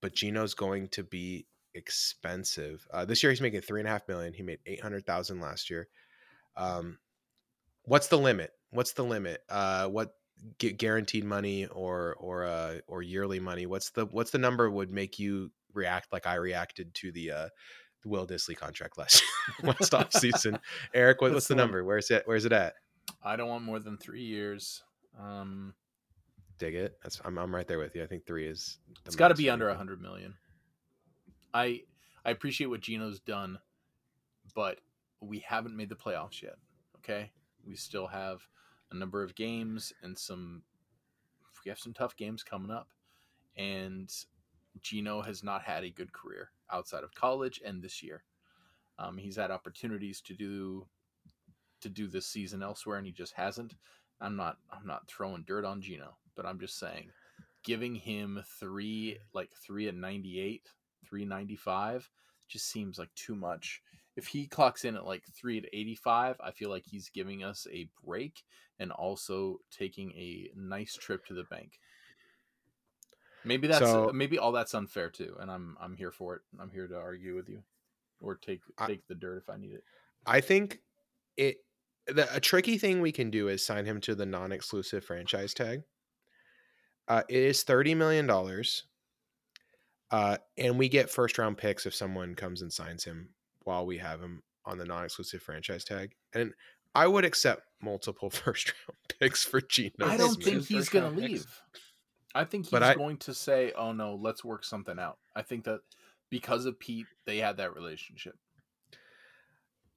But 0.00 0.14
Gino's 0.14 0.54
going 0.54 0.88
to 0.88 1.02
be 1.02 1.46
expensive. 1.74 2.86
Uh, 2.92 3.04
this 3.04 3.22
year 3.22 3.30
he's 3.30 3.40
making 3.40 3.60
three 3.62 3.80
and 3.80 3.88
a 3.88 3.92
half 3.92 4.08
million. 4.08 4.32
He 4.32 4.42
made 4.42 4.60
800,000 4.66 5.40
last 5.40 5.70
year. 5.70 5.88
Um, 6.56 6.98
what's 7.84 8.08
the 8.08 8.18
limit? 8.18 8.52
What's 8.70 8.92
the 8.92 9.04
limit? 9.04 9.42
Uh, 9.48 9.88
what 9.88 10.14
guaranteed 10.58 11.24
money 11.24 11.66
or 11.66 12.14
or 12.20 12.44
uh 12.44 12.78
or 12.86 13.02
yearly 13.02 13.40
money? 13.40 13.66
What's 13.66 13.90
the 13.90 14.06
what's 14.06 14.30
the 14.30 14.38
number 14.38 14.70
would 14.70 14.90
make 14.90 15.18
you 15.18 15.50
react 15.74 16.12
like 16.12 16.26
I 16.26 16.34
reacted 16.34 16.94
to 16.94 17.12
the 17.12 17.30
uh 17.32 17.48
the 18.02 18.08
Will 18.08 18.26
Dissly 18.26 18.56
contract 18.56 18.98
last 18.98 19.22
last 19.62 19.94
off 19.94 20.12
season? 20.12 20.58
Eric, 20.94 21.20
what, 21.20 21.32
what's 21.32 21.48
the 21.48 21.54
number? 21.54 21.84
Where's 21.84 22.10
it? 22.10 22.22
Where's 22.26 22.44
it 22.44 22.52
at? 22.52 22.74
I 23.22 23.36
don't 23.36 23.48
want 23.48 23.64
more 23.64 23.78
than 23.78 23.96
three 23.96 24.22
years. 24.22 24.82
Um, 25.18 25.74
Dig 26.58 26.74
it. 26.74 26.98
That's 27.02 27.20
I'm 27.24 27.38
I'm 27.38 27.54
right 27.54 27.66
there 27.66 27.78
with 27.78 27.94
you. 27.94 28.02
I 28.02 28.06
think 28.06 28.26
three 28.26 28.46
is. 28.46 28.78
it's 29.06 29.16
got 29.16 29.28
to 29.28 29.34
be 29.34 29.50
under 29.50 29.68
a 29.68 29.76
hundred 29.76 30.00
million. 30.00 30.34
I 31.54 31.82
I 32.24 32.30
appreciate 32.30 32.66
what 32.66 32.80
Geno's 32.80 33.20
done, 33.20 33.58
but 34.54 34.80
we 35.20 35.38
haven't 35.40 35.76
made 35.76 35.88
the 35.88 35.94
playoffs 35.94 36.42
yet. 36.42 36.56
Okay, 36.98 37.30
we 37.66 37.76
still 37.76 38.06
have 38.06 38.40
a 38.90 38.96
number 38.96 39.22
of 39.22 39.34
games 39.34 39.92
and 40.02 40.18
some. 40.18 40.62
We 41.64 41.70
have 41.70 41.78
some 41.78 41.92
tough 41.92 42.16
games 42.16 42.42
coming 42.42 42.70
up, 42.70 42.88
and 43.56 44.12
Geno 44.80 45.22
has 45.22 45.42
not 45.42 45.62
had 45.62 45.84
a 45.84 45.90
good 45.90 46.12
career 46.12 46.50
outside 46.72 47.04
of 47.04 47.14
college 47.14 47.60
and 47.64 47.82
this 47.82 48.02
year. 48.02 48.22
Um, 48.98 49.16
he's 49.16 49.36
had 49.36 49.50
opportunities 49.50 50.20
to 50.22 50.34
do 50.34 50.86
to 51.80 51.88
do 51.88 52.08
this 52.08 52.26
season 52.26 52.62
elsewhere, 52.62 52.98
and 52.98 53.06
he 53.06 53.12
just 53.12 53.34
hasn't. 53.34 53.74
I'm 54.20 54.36
not 54.36 54.58
I'm 54.70 54.86
not 54.86 55.08
throwing 55.08 55.44
dirt 55.46 55.64
on 55.64 55.80
Geno, 55.80 56.16
but 56.34 56.46
I'm 56.46 56.58
just 56.58 56.78
saying, 56.78 57.10
giving 57.64 57.94
him 57.94 58.42
three 58.58 59.18
like 59.32 59.50
three 59.64 59.88
at 59.88 59.94
98, 59.94 60.68
three 61.08 61.24
ninety 61.24 61.56
five, 61.56 62.08
just 62.48 62.68
seems 62.70 62.98
like 62.98 63.14
too 63.14 63.36
much. 63.36 63.82
If 64.16 64.26
he 64.26 64.46
clocks 64.48 64.84
in 64.84 64.96
at 64.96 65.06
like 65.06 65.22
three 65.32 65.58
at 65.58 65.66
85, 65.72 66.40
I 66.40 66.50
feel 66.50 66.70
like 66.70 66.84
he's 66.84 67.08
giving 67.08 67.44
us 67.44 67.68
a 67.72 67.88
break 68.04 68.42
and 68.80 68.90
also 68.90 69.60
taking 69.70 70.10
a 70.12 70.50
nice 70.56 70.94
trip 70.94 71.24
to 71.26 71.34
the 71.34 71.44
bank. 71.44 71.78
Maybe 73.44 73.66
that's 73.68 73.78
So- 73.80 74.10
maybe 74.12 74.38
all 74.38 74.52
that's 74.52 74.74
unfair 74.74 75.10
too, 75.10 75.36
and 75.40 75.50
I'm 75.50 75.76
I'm 75.80 75.94
here 75.96 76.10
for 76.10 76.36
it. 76.36 76.42
I'm 76.58 76.70
here 76.70 76.86
to 76.88 76.96
argue 76.96 77.34
with 77.34 77.48
you, 77.48 77.62
or 78.20 78.34
take 78.34 78.60
I- 78.78 78.86
take 78.88 79.06
the 79.06 79.14
dirt 79.14 79.38
if 79.38 79.48
I 79.48 79.56
need 79.56 79.72
it. 79.72 79.84
I 80.26 80.40
think 80.40 80.80
it 81.36 81.64
the, 82.06 82.26
a 82.34 82.40
tricky 82.40 82.78
thing 82.78 83.00
we 83.00 83.12
can 83.12 83.30
do 83.30 83.48
is 83.48 83.64
sign 83.64 83.84
him 83.84 84.00
to 84.02 84.14
the 84.14 84.24
non-exclusive 84.26 85.04
franchise 85.04 85.52
tag. 85.54 85.82
Uh, 87.06 87.22
it 87.28 87.42
is 87.42 87.62
thirty 87.62 87.94
million 87.94 88.26
dollars, 88.26 88.84
uh, 90.10 90.36
and 90.56 90.78
we 90.78 90.88
get 90.88 91.10
first 91.10 91.38
round 91.38 91.56
picks 91.58 91.86
if 91.86 91.94
someone 91.94 92.34
comes 92.34 92.62
and 92.62 92.72
signs 92.72 93.04
him 93.04 93.30
while 93.64 93.86
we 93.86 93.98
have 93.98 94.20
him 94.20 94.42
on 94.64 94.78
the 94.78 94.84
non-exclusive 94.84 95.42
franchise 95.42 95.84
tag. 95.84 96.14
And 96.34 96.52
I 96.94 97.06
would 97.06 97.24
accept 97.24 97.62
multiple 97.82 98.30
first 98.30 98.72
round 98.88 98.98
picks 99.20 99.44
for 99.44 99.60
Geno. 99.60 99.92
I 100.02 100.16
don't 100.16 100.34
Smith. 100.34 100.44
think 100.44 100.66
he's 100.66 100.88
going 100.88 101.04
round 101.04 101.16
to 101.16 101.28
picks. 101.28 101.46
I 102.34 102.44
think 102.44 102.66
he's 102.66 102.90
I- 102.90 102.94
going 102.94 103.18
to 103.18 103.34
say, 103.34 103.72
"Oh 103.72 103.92
no, 103.92 104.14
let's 104.14 104.44
work 104.44 104.64
something 104.64 104.98
out." 104.98 105.18
I 105.34 105.42
think 105.42 105.64
that 105.64 105.80
because 106.30 106.66
of 106.66 106.78
Pete, 106.78 107.06
they 107.26 107.38
had 107.38 107.56
that 107.58 107.74
relationship. 107.74 108.38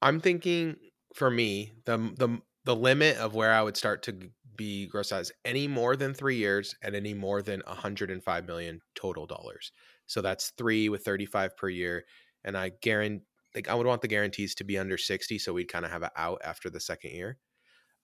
I'm 0.00 0.20
thinking 0.20 0.76
for 1.14 1.30
me 1.30 1.72
the 1.84 1.96
the 2.16 2.40
the 2.64 2.76
limit 2.76 3.16
of 3.18 3.34
where 3.34 3.52
I 3.52 3.62
would 3.62 3.76
start 3.76 4.02
to 4.04 4.30
be 4.54 4.86
gross 4.86 5.08
size 5.08 5.32
any 5.44 5.66
more 5.66 5.96
than 5.96 6.14
three 6.14 6.36
years 6.36 6.74
and 6.82 6.94
any 6.94 7.14
more 7.14 7.42
than 7.42 7.62
105 7.66 8.46
million 8.46 8.80
total 8.94 9.26
dollars. 9.26 9.72
So 10.06 10.20
that's 10.20 10.50
three 10.50 10.88
with 10.88 11.04
35 11.04 11.56
per 11.56 11.68
year, 11.68 12.04
and 12.44 12.56
I 12.56 12.70
guarantee 12.70 13.24
like 13.54 13.68
I 13.68 13.74
would 13.74 13.86
want 13.86 14.00
the 14.00 14.08
guarantees 14.08 14.54
to 14.56 14.64
be 14.64 14.78
under 14.78 14.96
60, 14.96 15.38
so 15.38 15.52
we'd 15.52 15.66
kind 15.66 15.84
of 15.84 15.90
have 15.90 16.02
it 16.02 16.12
out 16.16 16.40
after 16.42 16.70
the 16.70 16.80
second 16.80 17.10
year. 17.12 17.38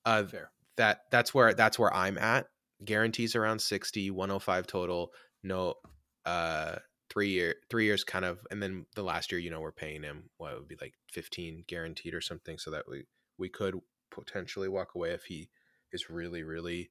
Uh, 0.04 0.24
Fair. 0.24 0.52
that 0.76 1.02
that's 1.10 1.34
where 1.34 1.54
that's 1.54 1.78
where 1.78 1.92
I'm 1.94 2.18
at. 2.18 2.46
Guarantees 2.84 3.34
around 3.34 3.60
60, 3.60 4.10
105 4.10 4.66
total. 4.66 5.12
No, 5.42 5.74
uh, 6.24 6.76
three 7.10 7.28
year 7.30 7.54
three 7.70 7.84
years 7.84 8.04
kind 8.04 8.24
of, 8.24 8.38
and 8.50 8.62
then 8.62 8.86
the 8.94 9.02
last 9.02 9.32
year, 9.32 9.40
you 9.40 9.50
know, 9.50 9.60
we're 9.60 9.72
paying 9.72 10.02
him 10.02 10.30
what 10.36 10.52
it 10.52 10.58
would 10.58 10.68
be 10.68 10.76
like 10.80 10.94
15 11.12 11.64
guaranteed 11.66 12.14
or 12.14 12.20
something, 12.20 12.58
so 12.58 12.70
that 12.70 12.84
we 12.88 13.04
we 13.38 13.48
could 13.48 13.74
potentially 14.10 14.68
walk 14.68 14.94
away 14.94 15.10
if 15.10 15.24
he 15.24 15.48
is 15.92 16.10
really 16.10 16.42
really 16.42 16.90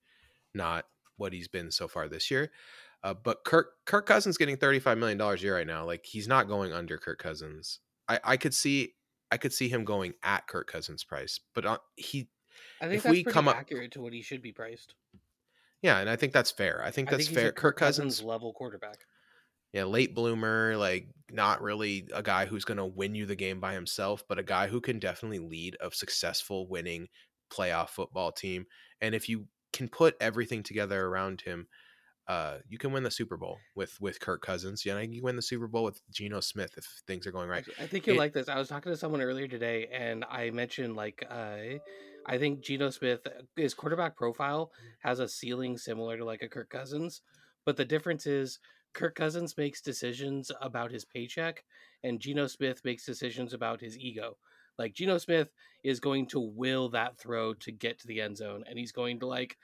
not 0.53 0.85
what 1.17 1.33
he's 1.33 1.47
been 1.47 1.71
so 1.71 1.88
far 1.88 2.07
this 2.07 2.29
year. 2.31 2.51
Uh, 3.03 3.13
but 3.13 3.43
Kirk 3.45 3.71
Kirk 3.85 4.05
Cousins 4.05 4.38
getting 4.38 4.57
35 4.57 4.97
million 4.97 5.17
dollars 5.17 5.41
a 5.41 5.45
year 5.45 5.55
right 5.55 5.67
now, 5.67 5.85
like 5.85 6.05
he's 6.05 6.27
not 6.27 6.47
going 6.47 6.73
under 6.73 6.97
Kirk 6.97 7.19
Cousins. 7.19 7.79
I 8.07 8.19
I 8.23 8.38
could 8.38 8.53
see 8.53 8.93
I 9.31 9.38
could 9.38 9.53
see 9.53 9.67
him 9.69 9.83
going 9.83 10.13
at 10.23 10.47
Kirk 10.47 10.71
Cousins 10.71 11.03
price, 11.03 11.39
but 11.53 11.65
uh, 11.65 11.77
he 11.95 12.29
I 12.81 12.85
think 12.85 12.97
If 12.97 13.03
that's 13.03 13.11
we 13.13 13.23
pretty 13.23 13.33
come 13.33 13.47
up- 13.47 13.57
accurate 13.57 13.91
to 13.91 14.01
what 14.01 14.13
he 14.13 14.21
should 14.21 14.41
be 14.41 14.51
priced. 14.51 14.95
Yeah, 15.82 15.99
and 15.99 16.09
I 16.09 16.15
think 16.15 16.34
that's 16.34 16.51
fair. 16.51 16.84
I 16.84 16.91
think 16.91 17.09
I 17.09 17.11
that's 17.11 17.25
think 17.25 17.30
he's 17.30 17.39
fair. 17.41 17.51
Kirk 17.51 17.78
Cousins 17.78 18.21
level 18.21 18.53
quarterback. 18.53 19.05
yeah, 19.73 19.84
late 19.84 20.15
bloomer, 20.15 20.75
like 20.78 21.09
not 21.30 21.61
really 21.61 22.07
a 22.13 22.23
guy 22.23 22.45
who's 22.45 22.65
going 22.65 22.78
to 22.78 22.86
win 22.86 23.15
you 23.15 23.25
the 23.25 23.36
game 23.36 23.59
by 23.59 23.73
himself, 23.73 24.23
but 24.28 24.39
a 24.39 24.43
guy 24.43 24.67
who 24.67 24.82
can 24.82 24.97
definitely 24.99 25.39
lead 25.39 25.75
a 25.82 25.91
successful 25.91 26.67
winning 26.67 27.07
playoff 27.51 27.89
football 27.89 28.32
team. 28.32 28.65
And 29.01 29.13
if 29.13 29.28
you 29.30 29.47
can 29.73 29.89
put 29.89 30.15
everything 30.21 30.63
together 30.63 31.05
around 31.05 31.41
him, 31.41 31.67
uh, 32.28 32.57
you 32.67 32.78
can 32.78 32.91
win 32.91 33.03
the 33.03 33.11
Super 33.11 33.38
Bowl 33.38 33.57
with 33.75 33.99
with 34.01 34.19
Kirk 34.19 34.41
Cousins. 34.41 34.86
Yeah, 34.86 34.99
you 34.99 35.21
win 35.23 35.36
the 35.36 35.41
Super 35.41 35.67
Bowl 35.67 35.84
with 35.84 36.01
Geno 36.11 36.41
Smith 36.41 36.71
if 36.78 36.86
things 37.07 37.25
are 37.25 37.32
going 37.32 37.47
right. 37.49 37.65
I 37.80 37.88
think 37.88 38.05
you'll 38.05 38.17
It- 38.17 38.19
like 38.19 38.34
this. 38.34 38.49
I 38.49 38.57
was 38.57 38.67
talking 38.67 38.91
to 38.91 38.97
someone 38.97 39.21
earlier 39.21 39.47
today, 39.47 39.88
and 39.91 40.25
I 40.30 40.49
mentioned 40.49 40.95
like 40.95 41.25
uh, 41.30 41.80
I 42.25 42.38
think 42.38 42.61
Geno 42.61 42.89
Smith, 42.89 43.21
uh, 43.25 43.43
his 43.55 43.73
quarterback 43.73 44.17
profile 44.17 44.71
has 44.99 45.19
a 45.19 45.28
ceiling 45.28 45.78
similar 45.78 46.17
to 46.17 46.25
like 46.25 46.41
a 46.41 46.49
Kirk 46.49 46.69
Cousins, 46.69 47.21
but 47.65 47.78
the 47.78 47.86
difference 47.86 48.28
is 48.28 48.59
Kirk 48.93 49.15
Cousins 49.15 49.55
makes 49.57 49.82
decisions 49.82 50.51
about 50.61 50.91
his 50.91 51.05
paycheck, 51.05 51.63
and 52.03 52.19
Geno 52.19 52.47
Smith 52.47 52.82
makes 52.84 53.05
decisions 53.05 53.53
about 53.53 53.80
his 53.80 53.97
ego. 53.97 54.38
Like 54.78 54.93
Geno 54.93 55.17
Smith 55.17 55.49
is 55.84 55.99
going 56.01 56.28
to 56.28 56.39
will 56.39 56.89
that 56.89 57.17
throw 57.17 57.53
to 57.55 57.71
get 57.71 57.99
to 57.99 58.07
the 58.07 58.19
end 58.19 58.36
zone, 58.38 58.63
and 58.67 58.78
he's 58.78 58.91
going 58.91 59.19
to 59.21 59.28
like, 59.28 59.57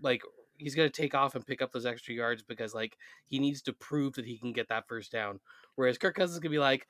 like 0.00 0.22
he's 0.58 0.74
going 0.74 0.90
to 0.90 1.02
take 1.02 1.14
off 1.14 1.34
and 1.34 1.46
pick 1.46 1.62
up 1.62 1.72
those 1.72 1.86
extra 1.86 2.14
yards 2.14 2.42
because 2.42 2.74
like 2.74 2.96
he 3.26 3.38
needs 3.38 3.62
to 3.62 3.72
prove 3.72 4.14
that 4.14 4.26
he 4.26 4.38
can 4.38 4.52
get 4.52 4.68
that 4.68 4.88
first 4.88 5.12
down. 5.12 5.40
Whereas 5.74 5.98
Kirk 5.98 6.14
Cousins 6.16 6.40
could 6.40 6.50
be 6.50 6.58
like, 6.58 6.86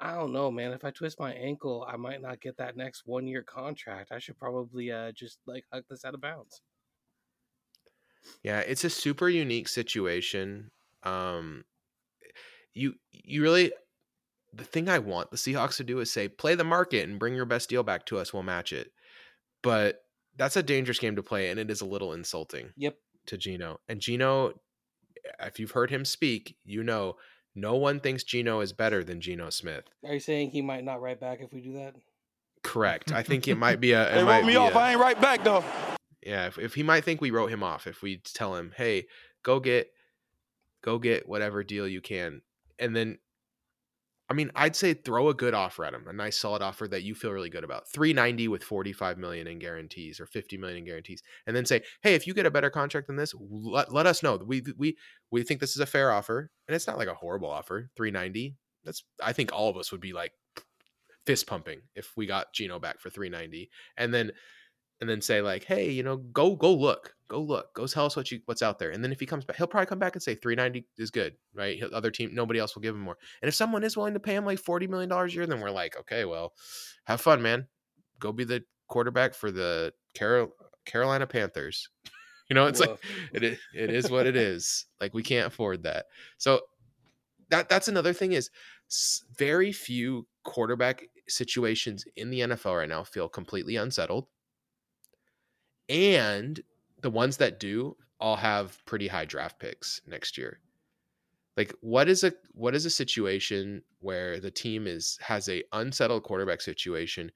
I 0.00 0.14
don't 0.14 0.32
know, 0.32 0.50
man. 0.50 0.72
If 0.72 0.84
I 0.84 0.90
twist 0.90 1.18
my 1.18 1.32
ankle, 1.32 1.84
I 1.88 1.96
might 1.96 2.22
not 2.22 2.40
get 2.40 2.56
that 2.58 2.76
next 2.76 3.02
one 3.06 3.26
year 3.26 3.42
contract. 3.42 4.12
I 4.12 4.18
should 4.18 4.38
probably 4.38 4.92
uh 4.92 5.12
just 5.12 5.40
like 5.46 5.64
hug 5.72 5.84
this 5.88 6.04
out 6.04 6.14
of 6.14 6.20
bounds. 6.20 6.62
Yeah, 8.42 8.60
it's 8.60 8.84
a 8.84 8.90
super 8.90 9.28
unique 9.28 9.68
situation. 9.68 10.70
Um 11.02 11.64
you 12.74 12.94
you 13.10 13.42
really 13.42 13.72
the 14.52 14.64
thing 14.64 14.88
I 14.88 14.98
want 14.98 15.30
the 15.30 15.36
Seahawks 15.36 15.76
to 15.76 15.84
do 15.84 16.00
is 16.00 16.12
say 16.12 16.28
play 16.28 16.54
the 16.54 16.64
market 16.64 17.08
and 17.08 17.18
bring 17.18 17.34
your 17.34 17.44
best 17.44 17.68
deal 17.68 17.82
back 17.82 18.06
to 18.06 18.18
us, 18.18 18.32
we'll 18.32 18.42
match 18.42 18.72
it. 18.72 18.92
But 19.62 20.02
that's 20.38 20.56
a 20.56 20.62
dangerous 20.62 20.98
game 20.98 21.16
to 21.16 21.22
play 21.22 21.50
and 21.50 21.58
it 21.60 21.70
is 21.70 21.80
a 21.80 21.84
little 21.86 22.12
insulting 22.14 22.70
Yep. 22.76 22.96
to 23.26 23.36
Geno. 23.36 23.80
And 23.88 24.00
Geno 24.00 24.54
if 25.40 25.58
you've 25.60 25.72
heard 25.72 25.90
him 25.90 26.04
speak, 26.04 26.56
you 26.64 26.82
know 26.82 27.16
no 27.54 27.74
one 27.74 28.00
thinks 28.00 28.22
Geno 28.24 28.60
is 28.60 28.72
better 28.72 29.02
than 29.04 29.20
Geno 29.20 29.50
Smith. 29.50 29.84
Are 30.06 30.14
you 30.14 30.20
saying 30.20 30.50
he 30.50 30.62
might 30.62 30.84
not 30.84 31.00
write 31.02 31.20
back 31.20 31.40
if 31.42 31.52
we 31.52 31.60
do 31.60 31.72
that? 31.74 31.94
Correct. 32.62 33.12
I 33.12 33.22
think 33.22 33.48
it 33.48 33.56
might 33.56 33.80
be 33.80 33.92
a 33.92 34.02
it 34.10 34.14
They 34.14 34.24
might 34.24 34.38
wrote 34.38 34.46
me 34.46 34.52
be 34.52 34.56
off. 34.56 34.74
a- 34.74 34.78
I 34.78 34.90
ain't 34.92 35.00
right 35.00 35.20
back 35.20 35.44
though. 35.44 35.64
yeah, 36.24 36.46
if, 36.46 36.58
if 36.58 36.74
he 36.74 36.82
might 36.82 37.04
think 37.04 37.20
we 37.20 37.30
wrote 37.30 37.50
him 37.50 37.62
off, 37.62 37.86
if 37.86 38.00
we 38.02 38.18
tell 38.18 38.54
him, 38.56 38.72
"Hey, 38.76 39.06
go 39.42 39.60
get, 39.60 39.88
go 40.82 40.98
get 40.98 41.28
whatever 41.28 41.62
deal 41.64 41.86
you 41.88 42.00
can," 42.00 42.42
and 42.78 42.94
then, 42.94 43.18
I 44.30 44.34
mean, 44.34 44.50
I'd 44.54 44.76
say 44.76 44.92
throw 44.92 45.30
a 45.30 45.34
good 45.34 45.54
offer 45.54 45.84
at 45.84 45.94
him, 45.94 46.06
a 46.06 46.12
nice 46.12 46.36
solid 46.36 46.60
offer 46.60 46.86
that 46.88 47.02
you 47.02 47.14
feel 47.14 47.32
really 47.32 47.48
good 47.48 47.64
about, 47.64 47.88
three 47.88 48.12
ninety 48.12 48.46
with 48.46 48.62
forty 48.62 48.92
five 48.92 49.16
million 49.16 49.46
in 49.46 49.58
guarantees 49.58 50.20
or 50.20 50.26
fifty 50.26 50.58
million 50.58 50.78
in 50.78 50.84
guarantees, 50.84 51.22
and 51.46 51.56
then 51.56 51.64
say, 51.64 51.82
"Hey, 52.02 52.14
if 52.14 52.26
you 52.26 52.34
get 52.34 52.44
a 52.46 52.50
better 52.50 52.70
contract 52.70 53.06
than 53.06 53.16
this, 53.16 53.34
let, 53.38 53.92
let 53.92 54.06
us 54.06 54.22
know. 54.22 54.36
We 54.36 54.62
we 54.76 54.96
we 55.30 55.42
think 55.42 55.60
this 55.60 55.74
is 55.74 55.80
a 55.80 55.86
fair 55.86 56.12
offer, 56.12 56.50
and 56.66 56.74
it's 56.74 56.86
not 56.86 56.98
like 56.98 57.08
a 57.08 57.14
horrible 57.14 57.50
offer, 57.50 57.90
three 57.96 58.10
ninety. 58.10 58.56
That's 58.84 59.02
I 59.22 59.32
think 59.32 59.52
all 59.52 59.70
of 59.70 59.76
us 59.78 59.92
would 59.92 60.00
be 60.00 60.12
like 60.12 60.32
fist 61.26 61.46
pumping 61.46 61.80
if 61.94 62.12
we 62.16 62.26
got 62.26 62.52
Geno 62.52 62.78
back 62.78 63.00
for 63.00 63.08
three 63.10 63.30
ninety, 63.30 63.70
and 63.96 64.12
then 64.12 64.32
and 65.00 65.08
then 65.08 65.20
say 65.20 65.40
like, 65.40 65.64
hey, 65.64 65.90
you 65.90 66.02
know, 66.02 66.16
go 66.16 66.56
go 66.56 66.74
look, 66.74 67.14
go 67.28 67.40
look, 67.40 67.72
go 67.74 67.86
tell 67.86 68.06
us 68.06 68.16
what 68.16 68.30
you 68.30 68.40
what's 68.46 68.62
out 68.62 68.78
there. 68.78 68.90
And 68.90 69.02
then 69.02 69.12
if 69.12 69.20
he 69.20 69.26
comes 69.26 69.44
back, 69.44 69.56
he'll 69.56 69.66
probably 69.66 69.86
come 69.86 69.98
back 69.98 70.14
and 70.16 70.22
say 70.22 70.34
390 70.34 70.86
is 70.98 71.10
good, 71.10 71.34
right? 71.54 71.76
He'll- 71.78 71.94
Other 71.94 72.10
team, 72.10 72.30
nobody 72.34 72.58
else 72.60 72.74
will 72.74 72.82
give 72.82 72.94
him 72.94 73.00
more. 73.02 73.16
And 73.42 73.48
if 73.48 73.54
someone 73.54 73.84
is 73.84 73.96
willing 73.96 74.14
to 74.14 74.20
pay 74.20 74.34
him 74.34 74.44
like 74.44 74.58
40 74.58 74.86
million 74.88 75.08
dollars 75.08 75.32
a 75.32 75.36
year, 75.36 75.46
then 75.46 75.60
we're 75.60 75.70
like, 75.70 75.96
okay, 76.00 76.24
well, 76.24 76.52
have 77.04 77.20
fun, 77.20 77.42
man. 77.42 77.68
Go 78.18 78.32
be 78.32 78.44
the 78.44 78.64
quarterback 78.88 79.34
for 79.34 79.50
the 79.50 79.92
Carol 80.14 80.50
Carolina 80.84 81.26
Panthers. 81.26 81.88
You 82.50 82.54
know, 82.54 82.64
it's 82.66 82.80
like 82.80 82.88
Woof. 82.88 83.00
it 83.34 83.42
is, 83.42 83.58
it 83.74 83.90
is 83.90 84.10
what 84.10 84.26
it 84.26 84.34
is. 84.50 84.86
Like 85.02 85.12
we 85.12 85.22
can't 85.22 85.48
afford 85.48 85.82
that. 85.82 86.06
So 86.38 86.62
that 87.50 87.68
that's 87.68 87.88
another 87.88 88.14
thing 88.14 88.32
is 88.32 88.48
very 89.36 89.70
few 89.70 90.26
quarterback 90.44 91.02
situations 91.28 92.06
in 92.16 92.30
the 92.30 92.40
NFL 92.40 92.78
right 92.78 92.88
now 92.88 93.04
feel 93.04 93.28
completely 93.28 93.76
unsettled. 93.76 94.28
And 95.88 96.60
the 97.00 97.10
ones 97.10 97.36
that 97.38 97.60
do 97.60 97.96
all 98.20 98.36
have 98.36 98.84
pretty 98.84 99.08
high 99.08 99.24
draft 99.24 99.58
picks 99.58 100.00
next 100.06 100.36
year. 100.36 100.60
Like 101.56 101.74
what 101.80 102.08
is 102.08 102.24
a 102.24 102.32
what 102.52 102.74
is 102.74 102.86
a 102.86 102.90
situation 102.90 103.82
where 104.00 104.38
the 104.38 104.50
team 104.50 104.86
is 104.86 105.18
has 105.20 105.48
a 105.48 105.64
unsettled 105.72 106.22
quarterback 106.22 106.60
situation 106.60 107.32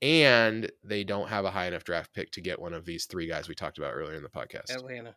and 0.00 0.70
they 0.84 1.02
don't 1.02 1.28
have 1.28 1.44
a 1.44 1.50
high 1.50 1.66
enough 1.66 1.84
draft 1.84 2.12
pick 2.14 2.30
to 2.32 2.40
get 2.40 2.60
one 2.60 2.74
of 2.74 2.84
these 2.84 3.06
three 3.06 3.26
guys 3.26 3.48
we 3.48 3.54
talked 3.54 3.78
about 3.78 3.94
earlier 3.94 4.16
in 4.16 4.22
the 4.22 4.28
podcast. 4.28 4.70
Atlanta. 4.70 5.16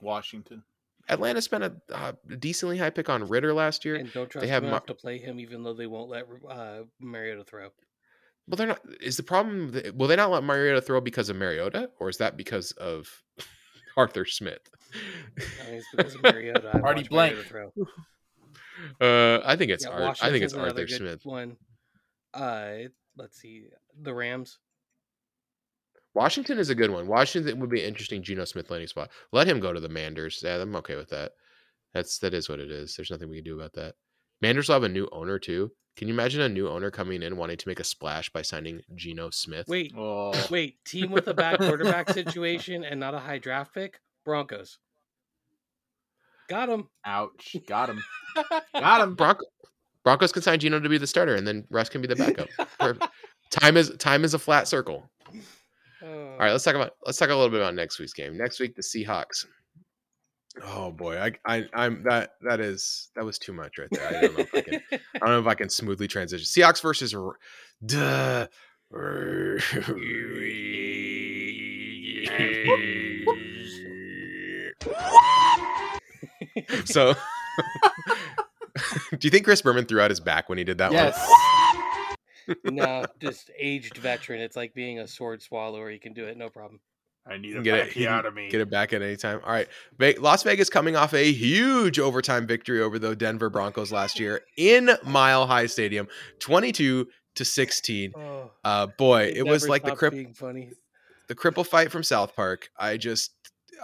Washington. 0.00 0.64
Atlanta 1.08 1.40
spent 1.40 1.64
a, 1.64 1.74
uh, 1.92 2.12
decently 2.38 2.78
high 2.78 2.90
pick 2.90 3.08
on 3.08 3.26
Ridder 3.26 3.52
last 3.52 3.84
year. 3.84 3.96
And 3.96 4.12
don't 4.12 4.30
trust 4.30 4.46
have 4.46 4.62
Mar- 4.62 4.80
to 4.80 4.94
play 4.94 5.18
him, 5.18 5.40
even 5.40 5.62
though 5.62 5.74
they 5.74 5.86
won't 5.86 6.08
let 6.08 6.26
uh, 6.48 6.82
Mariota 7.00 7.44
throw. 7.44 7.70
Well, 8.50 8.56
they're 8.56 8.66
not. 8.66 8.80
Is 9.00 9.16
the 9.16 9.22
problem? 9.22 9.70
that- 9.72 9.94
Will 9.96 10.08
they 10.08 10.16
not 10.16 10.30
let 10.30 10.42
Mariota 10.44 10.80
throw 10.82 11.00
because 11.00 11.28
of 11.28 11.36
Mariota, 11.36 11.90
or 12.00 12.08
is 12.08 12.16
that 12.18 12.36
because 12.36 12.72
of 12.72 13.22
Arthur 13.96 14.24
Smith? 14.24 14.68
I 14.94 15.70
mean, 15.70 15.74
it's 15.76 15.86
because 15.96 16.14
of 16.16 16.22
Mariota. 16.22 16.70
I 16.74 16.80
Artie 16.80 17.08
Blank. 17.08 17.34
Mariota 17.36 17.48
throw. 17.48 17.72
Uh, 19.00 19.40
I 19.44 19.56
think 19.56 19.70
it's 19.70 19.84
Yeah, 19.84 19.90
Ar- 19.90 20.14
I 20.22 20.30
think 20.30 20.42
it's 20.44 20.54
Arthur 20.54 20.86
good 20.86 20.90
Smith. 20.90 21.24
One. 21.24 21.56
Uh, 22.34 22.88
let's 23.16 23.40
see, 23.40 23.66
the 24.00 24.12
Rams. 24.14 24.58
Washington 26.14 26.58
is 26.58 26.70
a 26.70 26.74
good 26.74 26.90
one. 26.90 27.06
Washington 27.06 27.60
would 27.60 27.70
be 27.70 27.82
an 27.82 27.88
interesting 27.88 28.22
Geno 28.22 28.44
Smith 28.44 28.68
landing 28.70 28.88
spot. 28.88 29.10
Let 29.32 29.46
him 29.46 29.60
go 29.60 29.72
to 29.72 29.78
the 29.80 29.88
Manders. 29.88 30.40
Yeah, 30.44 30.60
I'm 30.60 30.74
okay 30.76 30.96
with 30.96 31.10
that. 31.10 31.32
That's 31.94 32.18
that 32.18 32.34
is 32.34 32.48
what 32.48 32.58
it 32.58 32.70
is. 32.70 32.96
There's 32.96 33.10
nothing 33.10 33.28
we 33.30 33.36
can 33.36 33.44
do 33.44 33.54
about 33.58 33.74
that. 33.74 33.94
Manders 34.40 34.68
will 34.68 34.74
have 34.74 34.82
a 34.84 34.88
new 34.88 35.08
owner 35.12 35.38
too. 35.38 35.70
Can 35.96 36.08
you 36.08 36.14
imagine 36.14 36.40
a 36.40 36.48
new 36.48 36.68
owner 36.68 36.90
coming 36.90 37.22
in 37.22 37.36
wanting 37.36 37.58
to 37.58 37.68
make 37.68 37.80
a 37.80 37.84
splash 37.84 38.30
by 38.30 38.42
signing 38.42 38.80
Geno 38.94 39.30
Smith? 39.30 39.66
Wait, 39.68 39.92
Oh, 39.96 40.32
wait, 40.50 40.82
team 40.84 41.10
with 41.10 41.26
a 41.28 41.34
bad 41.34 41.58
quarterback 41.58 42.10
situation 42.10 42.84
and 42.84 42.98
not 42.98 43.14
a 43.14 43.18
high 43.18 43.38
draft 43.38 43.74
pick. 43.74 44.00
Broncos. 44.24 44.78
Got 46.48 46.68
him. 46.68 46.88
ouch! 47.04 47.56
Got 47.66 47.90
him. 47.90 48.02
Got 48.74 49.00
him. 49.02 49.14
Bronco, 49.14 49.44
Broncos 50.04 50.32
can 50.32 50.42
sign 50.42 50.58
Geno 50.58 50.80
to 50.80 50.88
be 50.88 50.98
the 50.98 51.06
starter, 51.06 51.34
and 51.36 51.46
then 51.46 51.64
Russ 51.70 51.88
can 51.88 52.00
be 52.00 52.08
the 52.08 52.16
backup. 52.16 52.48
Time 53.50 53.76
is 53.76 53.90
time 53.98 54.24
is 54.24 54.34
a 54.34 54.38
flat 54.38 54.66
circle. 54.68 55.10
Oh. 56.02 56.06
All 56.08 56.38
right, 56.38 56.50
let's 56.52 56.64
talk 56.64 56.74
about 56.76 56.92
let's 57.04 57.18
talk 57.18 57.28
a 57.30 57.34
little 57.34 57.50
bit 57.50 57.60
about 57.60 57.74
next 57.74 57.98
week's 57.98 58.12
game. 58.12 58.36
Next 58.36 58.58
week, 58.58 58.74
the 58.74 58.82
Seahawks. 58.82 59.44
Oh 60.64 60.90
boy, 60.90 61.16
I, 61.18 61.32
I 61.46 61.64
I'm 61.72 62.02
that 62.04 62.32
that 62.42 62.60
is 62.60 63.10
that 63.14 63.24
was 63.24 63.38
too 63.38 63.52
much 63.52 63.78
right 63.78 63.88
there. 63.90 64.06
I 64.08 64.20
don't 64.20 64.34
know 64.34 64.40
if 64.40 64.54
I 64.54 64.60
can 64.62 64.80
I 64.90 64.98
don't 65.20 65.28
know 65.28 65.40
if 65.40 65.46
I 65.46 65.54
can 65.54 65.70
smoothly 65.70 66.08
transition. 66.08 66.44
Seahawks 66.44 66.82
versus 66.82 67.14
R- 67.14 67.38
duh. 67.84 68.46
so 76.84 77.14
do 79.18 79.26
you 79.26 79.30
think 79.30 79.44
Chris 79.44 79.62
Berman 79.62 79.84
threw 79.86 80.00
out 80.00 80.10
his 80.10 80.20
back 80.20 80.48
when 80.48 80.58
he 80.58 80.64
did 80.64 80.78
that 80.78 80.92
Yes. 80.92 81.16
one? 81.18 81.28
no, 82.74 83.06
just 83.20 83.50
aged 83.58 83.96
veteran. 83.98 84.40
It's 84.40 84.56
like 84.56 84.74
being 84.74 84.98
a 84.98 85.06
sword 85.06 85.40
swallower. 85.42 85.88
You 85.90 86.00
can 86.00 86.12
do 86.14 86.24
it, 86.26 86.36
no 86.36 86.48
problem. 86.50 86.80
I 87.30 87.36
need 87.38 87.52
can 87.52 87.60
a 87.60 87.62
get 87.62 87.78
it- 87.78 87.86
backy 87.88 88.00
he 88.00 88.06
out 88.06 88.26
of 88.26 88.34
me. 88.34 88.48
Get 88.50 88.60
it 88.60 88.70
back 88.70 88.92
at 88.92 89.02
any 89.02 89.16
time. 89.16 89.40
All 89.44 89.52
right. 89.52 89.68
Ve- 89.98 90.18
Las 90.18 90.42
Vegas 90.42 90.68
coming 90.68 90.96
off 90.96 91.14
a 91.14 91.32
huge 91.32 91.98
overtime 91.98 92.46
victory 92.46 92.80
over 92.82 92.98
the 92.98 93.14
Denver 93.14 93.48
Broncos 93.50 93.92
last 93.92 94.18
year 94.18 94.42
in 94.56 94.90
Mile 95.04 95.46
High 95.46 95.66
Stadium, 95.66 96.08
22 96.40 97.06
to 97.36 97.44
16. 97.44 98.12
Oh, 98.16 98.50
Uh 98.64 98.86
boy, 98.98 99.26
it 99.26 99.38
it 99.38 99.46
was 99.46 99.68
like 99.68 99.82
the 99.82 99.88
stops 99.96 99.98
crip 100.00 100.36
funny. 100.36 100.70
the 101.28 101.34
cripple 101.36 101.64
fight 101.66 101.92
from 101.92 102.02
South 102.02 102.34
Park. 102.34 102.68
I 102.76 102.96
just 102.96 103.30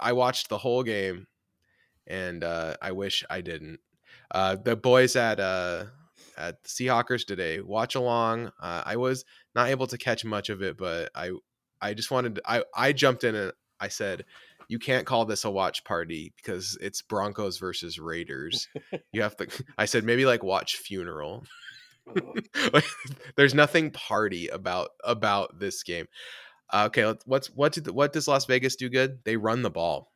I 0.03 0.13
watched 0.13 0.49
the 0.49 0.59
whole 0.59 0.83
game 0.83 1.27
and 2.07 2.43
uh 2.45 2.75
I 2.83 2.93
wish 2.93 3.25
I 3.31 3.41
didn't. 3.41 3.79
Uh 4.33 4.57
the 4.57 4.75
boys 4.77 5.15
at 5.17 5.39
uh 5.39 5.85
at 6.37 6.63
Seahawkers 6.65 7.25
today 7.27 7.61
watch 7.61 7.95
along. 7.95 8.49
Uh, 8.61 8.83
I 8.85 8.97
was 8.97 9.25
not 9.55 9.69
able 9.69 9.87
to 9.87 9.97
catch 9.97 10.23
much 10.23 10.51
of 10.51 10.61
it, 10.63 10.77
but 10.77 11.11
I 11.15 11.31
I 11.81 11.95
just 11.95 12.11
wanted 12.11 12.37
to, 12.37 12.43
I 12.47 12.65
I 12.75 12.93
jumped 12.93 13.25
in 13.25 13.35
and 13.35 13.53
I 13.81 13.89
said 13.89 14.25
you 14.69 14.79
can't 14.79 15.07
call 15.07 15.25
this 15.25 15.45
a 15.45 15.51
watch 15.51 15.85
party 15.85 16.33
because 16.37 16.77
it's 16.81 17.03
Broncos 17.03 17.59
versus 17.59 17.99
Raiders. 17.99 18.69
You 19.13 19.23
have 19.23 19.37
to 19.37 19.47
I 19.79 19.87
said 19.87 20.05
maybe 20.05 20.27
like 20.27 20.43
watch 20.43 20.77
funeral. 20.77 21.45
Oh, 22.09 22.35
like, 22.73 22.85
there's 23.37 23.55
nothing 23.55 23.91
party 23.91 24.49
about 24.49 24.91
about 25.05 25.59
this 25.59 25.83
game. 25.83 26.07
Uh, 26.73 26.85
okay, 26.87 27.15
what's 27.25 27.49
what 27.49 27.73
did 27.73 27.89
what 27.89 28.13
does 28.13 28.29
Las 28.29 28.45
Vegas 28.47 28.77
do 28.77 28.89
good? 28.89 29.21
They 29.25 29.37
run 29.37 29.63
the 29.63 29.71
ball, 29.71 30.13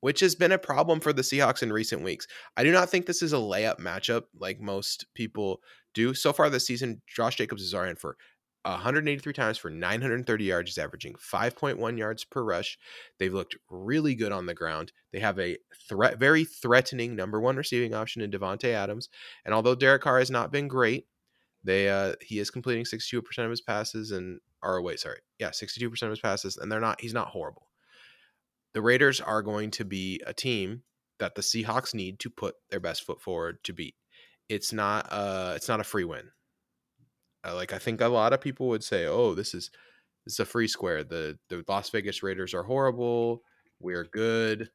which 0.00 0.20
has 0.20 0.34
been 0.34 0.52
a 0.52 0.58
problem 0.58 1.00
for 1.00 1.12
the 1.12 1.22
Seahawks 1.22 1.62
in 1.62 1.72
recent 1.72 2.02
weeks. 2.02 2.26
I 2.56 2.64
do 2.64 2.72
not 2.72 2.88
think 2.88 3.06
this 3.06 3.22
is 3.22 3.32
a 3.32 3.36
layup 3.36 3.78
matchup 3.78 4.24
like 4.38 4.60
most 4.60 5.06
people 5.14 5.60
do. 5.94 6.14
So 6.14 6.32
far 6.32 6.48
this 6.48 6.66
season, 6.66 7.02
Josh 7.06 7.36
Jacobs 7.36 7.62
is 7.62 7.74
our 7.74 7.86
in 7.86 7.96
for 7.96 8.16
183 8.72 9.32
times 9.32 9.58
for 9.58 9.70
930 9.70 10.44
yards. 10.44 10.70
He's 10.70 10.78
averaging 10.78 11.14
5.1 11.14 11.98
yards 11.98 12.24
per 12.24 12.42
rush. 12.42 12.78
They've 13.18 13.32
looked 13.32 13.56
really 13.70 14.14
good 14.14 14.32
on 14.32 14.46
the 14.46 14.54
ground. 14.54 14.92
They 15.12 15.20
have 15.20 15.38
a 15.38 15.58
threat, 15.88 16.18
very 16.18 16.44
threatening 16.44 17.14
number 17.14 17.40
one 17.40 17.56
receiving 17.56 17.94
option 17.94 18.22
in 18.22 18.30
Davante 18.30 18.72
Adams. 18.72 19.08
And 19.44 19.54
although 19.54 19.74
Derek 19.74 20.02
Carr 20.02 20.18
has 20.18 20.30
not 20.30 20.52
been 20.52 20.68
great, 20.68 21.06
they 21.64 21.88
uh 21.88 22.14
he 22.20 22.38
is 22.38 22.50
completing 22.50 22.84
62% 22.84 23.22
of 23.38 23.50
his 23.50 23.60
passes 23.60 24.12
and 24.12 24.40
or 24.62 24.80
wait, 24.82 25.00
sorry. 25.00 25.20
Yeah, 25.38 25.50
62% 25.50 26.02
of 26.02 26.10
his 26.10 26.20
passes 26.20 26.56
and 26.56 26.70
they're 26.70 26.80
not 26.80 27.00
he's 27.00 27.14
not 27.14 27.28
horrible. 27.28 27.68
The 28.74 28.82
Raiders 28.82 29.20
are 29.20 29.42
going 29.42 29.70
to 29.72 29.84
be 29.84 30.20
a 30.26 30.32
team 30.32 30.82
that 31.18 31.34
the 31.34 31.42
Seahawks 31.42 31.94
need 31.94 32.20
to 32.20 32.30
put 32.30 32.54
their 32.70 32.80
best 32.80 33.04
foot 33.04 33.20
forward 33.20 33.62
to 33.64 33.72
beat. 33.72 33.94
It's 34.48 34.72
not 34.72 35.08
uh 35.10 35.54
it's 35.56 35.68
not 35.68 35.80
a 35.80 35.84
free 35.84 36.04
win. 36.04 36.30
Like 37.52 37.72
I 37.72 37.78
think 37.78 38.00
a 38.00 38.08
lot 38.08 38.32
of 38.32 38.40
people 38.40 38.68
would 38.68 38.84
say, 38.84 39.06
"Oh, 39.06 39.34
this 39.34 39.54
is 39.54 39.70
this 40.24 40.34
is 40.34 40.40
a 40.40 40.44
free 40.44 40.68
square. 40.68 41.04
The 41.04 41.38
the 41.48 41.64
Las 41.68 41.90
Vegas 41.90 42.22
Raiders 42.22 42.54
are 42.54 42.62
horrible. 42.62 43.42
We're 43.80 44.04
good." 44.04 44.70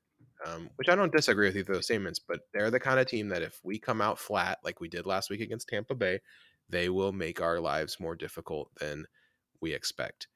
Um, 0.45 0.69
which 0.75 0.89
I 0.89 0.95
don't 0.95 1.11
disagree 1.13 1.47
with 1.47 1.55
either 1.55 1.71
of 1.71 1.77
those 1.77 1.85
statements, 1.85 2.19
but 2.19 2.41
they're 2.53 2.71
the 2.71 2.79
kind 2.79 2.99
of 2.99 3.07
team 3.07 3.29
that 3.29 3.41
if 3.43 3.61
we 3.63 3.79
come 3.79 4.01
out 4.01 4.19
flat 4.19 4.59
like 4.61 4.81
we 4.81 4.89
did 4.89 5.05
last 5.05 5.29
week 5.29 5.39
against 5.39 5.69
Tampa 5.69 5.95
Bay, 5.95 6.19
they 6.67 6.89
will 6.89 7.13
make 7.13 7.39
our 7.39 7.61
lives 7.61 7.97
more 7.99 8.15
difficult 8.15 8.69
than 8.75 9.05
we 9.61 9.73
expect. 9.73 10.27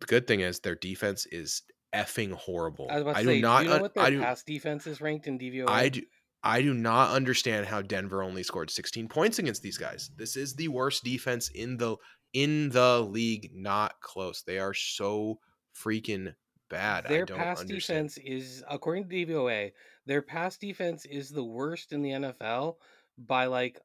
The 0.00 0.06
good 0.06 0.26
thing 0.26 0.40
is 0.40 0.58
their 0.58 0.74
defense 0.74 1.26
is 1.26 1.62
effing 1.94 2.32
horrible. 2.32 2.88
I 2.90 2.94
was 2.94 3.02
about 3.02 3.12
to 3.12 3.18
I 3.18 3.24
say, 3.24 3.34
do 3.36 3.42
not. 3.42 3.58
do 3.60 3.64
you 3.68 3.74
know 3.74 3.82
what 3.82 3.94
their 3.94 4.04
I 4.04 4.10
do. 4.10 4.20
pass 4.20 4.42
defense 4.42 4.86
is 4.86 5.00
ranked 5.00 5.26
in 5.28 5.38
DVOA? 5.38 5.68
I 5.68 5.88
do. 5.90 6.02
I 6.46 6.62
do 6.62 6.72
not 6.72 7.10
understand 7.10 7.66
how 7.66 7.82
Denver 7.82 8.22
only 8.22 8.44
scored 8.44 8.70
16 8.70 9.08
points 9.08 9.40
against 9.40 9.62
these 9.62 9.76
guys. 9.76 10.10
This 10.16 10.36
is 10.36 10.54
the 10.54 10.68
worst 10.68 11.02
defense 11.02 11.48
in 11.48 11.76
the 11.76 11.96
in 12.32 12.68
the 12.70 13.00
league. 13.00 13.50
Not 13.52 14.00
close. 14.00 14.42
They 14.42 14.60
are 14.60 14.72
so 14.72 15.40
freaking 15.74 16.34
bad. 16.70 17.04
I 17.06 17.08
Their 17.08 17.26
pass 17.26 17.60
understand. 17.60 18.10
defense 18.10 18.18
is, 18.24 18.64
according 18.70 19.08
to 19.08 19.16
DVOA, 19.16 19.72
their 20.06 20.22
pass 20.22 20.56
defense 20.56 21.04
is 21.04 21.30
the 21.30 21.42
worst 21.44 21.92
in 21.92 22.02
the 22.02 22.10
NFL 22.10 22.76
by 23.18 23.46
like 23.46 23.80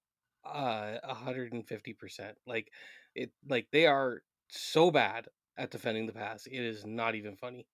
uh 0.45 0.97
150 1.03 1.93
percent. 1.93 2.38
Like 2.45 2.72
it, 3.16 3.32
like 3.49 3.70
they 3.72 3.88
are 3.88 4.22
so 4.49 4.91
bad 4.91 5.30
at 5.57 5.72
defending 5.72 6.05
the 6.05 6.14
pass. 6.14 6.45
It 6.45 6.59
is 6.62 6.86
not 6.86 7.16
even 7.16 7.38
funny. 7.38 7.66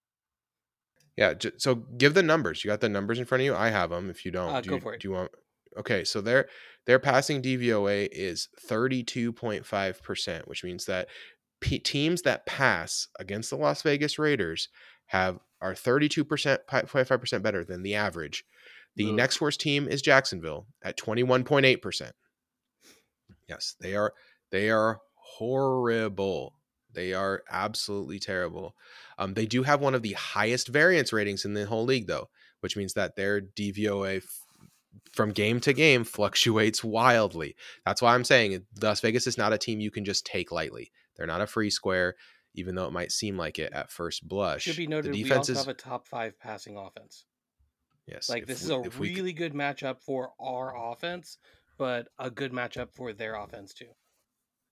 Yeah. 1.17 1.33
j- 1.33 1.51
So 1.57 1.75
give 1.75 2.13
the 2.13 2.23
numbers. 2.23 2.63
You 2.63 2.69
got 2.69 2.79
the 2.81 2.87
numbers 2.89 3.19
in 3.19 3.25
front 3.25 3.41
of 3.41 3.45
you. 3.45 3.55
I 3.55 3.69
have 3.69 3.89
them. 3.89 4.09
If 4.09 4.23
you 4.23 4.31
don't, 4.31 4.53
Uh, 4.53 4.61
do, 4.61 4.69
go 4.69 4.75
you, 4.75 4.81
for 4.81 4.93
it. 4.93 5.01
do 5.01 5.07
you 5.09 5.13
want? 5.13 5.31
Okay. 5.77 6.03
So 6.05 6.21
their 6.21 6.47
their 6.85 6.99
passing 6.99 7.41
DVOA 7.41 8.07
is 8.11 8.47
32.5 8.69 10.01
percent, 10.03 10.47
which 10.47 10.63
means 10.63 10.85
that 10.85 11.07
p- 11.59 11.79
teams 11.79 12.21
that 12.21 12.45
pass 12.45 13.07
against 13.19 13.49
the 13.49 13.57
Las 13.57 13.81
Vegas 13.81 14.17
Raiders 14.17 14.69
have 15.07 15.39
are 15.59 15.73
32 15.75 16.23
percent, 16.23 16.61
5 16.69 16.87
percent 17.19 17.43
better 17.43 17.63
than 17.65 17.81
the 17.83 17.95
average. 17.95 18.45
The 18.95 19.11
next 19.11 19.41
worst 19.41 19.59
team 19.59 19.87
is 19.87 20.01
Jacksonville 20.01 20.65
at 20.83 20.97
21.8 20.97 21.81
percent. 21.81 22.15
Yes, 23.47 23.75
they 23.79 23.95
are 23.95 24.13
they 24.51 24.69
are 24.69 25.01
horrible. 25.15 26.56
They 26.97 27.13
are 27.13 27.43
absolutely 27.49 28.17
terrible. 28.17 28.75
Um, 29.19 29.35
they 29.35 29.45
do 29.45 29.61
have 29.61 29.81
one 29.81 29.93
of 29.93 30.01
the 30.01 30.13
highest 30.13 30.67
variance 30.67 31.13
ratings 31.13 31.45
in 31.45 31.53
the 31.53 31.67
whole 31.67 31.85
league, 31.85 32.07
though, 32.07 32.29
which 32.61 32.75
means 32.75 32.93
that 32.95 33.15
their 33.15 33.39
DVOA 33.39 34.17
f- 34.17 34.41
from 35.13 35.29
game 35.31 35.59
to 35.61 35.73
game 35.73 36.03
fluctuates 36.03 36.83
wildly. 36.83 37.55
That's 37.85 38.01
why 38.01 38.15
I'm 38.15 38.23
saying 38.23 38.65
Las 38.81 38.99
Vegas 39.01 39.27
is 39.27 39.37
not 39.37 39.53
a 39.53 39.59
team 39.59 39.79
you 39.79 39.91
can 39.91 40.05
just 40.05 40.25
take 40.25 40.51
lightly. 40.51 40.91
They're 41.15 41.27
not 41.27 41.41
a 41.41 41.47
free 41.47 41.69
square. 41.69 42.15
even 42.55 42.73
though 42.73 42.87
it 42.87 42.91
might 42.91 43.11
seem 43.11 43.37
like 43.37 43.59
it 43.59 43.71
at 43.73 43.91
first 43.91 44.27
blush. 44.27 44.63
Should 44.63 44.77
be 44.77 44.87
noted 44.87 45.13
the 45.13 45.17
we 45.17 45.23
defense 45.23 45.49
also 45.49 45.51
is 45.51 45.59
have 45.59 45.67
a 45.67 45.73
top 45.75 46.07
five 46.07 46.39
passing 46.39 46.75
offense. 46.75 47.25
yes. 48.07 48.27
Like 48.29 48.47
this 48.47 48.61
we- 48.61 48.65
is 48.65 48.69
a 48.71 48.99
we 48.99 49.09
really 49.15 49.33
good 49.33 49.53
matchup 49.53 50.01
for 50.01 50.31
our 50.39 50.75
offense, 50.91 51.37
but 51.77 52.07
a 52.17 52.31
good 52.31 52.51
matchup 52.51 52.89
for 52.95 53.13
their 53.13 53.35
offense 53.35 53.75
too. 53.75 53.93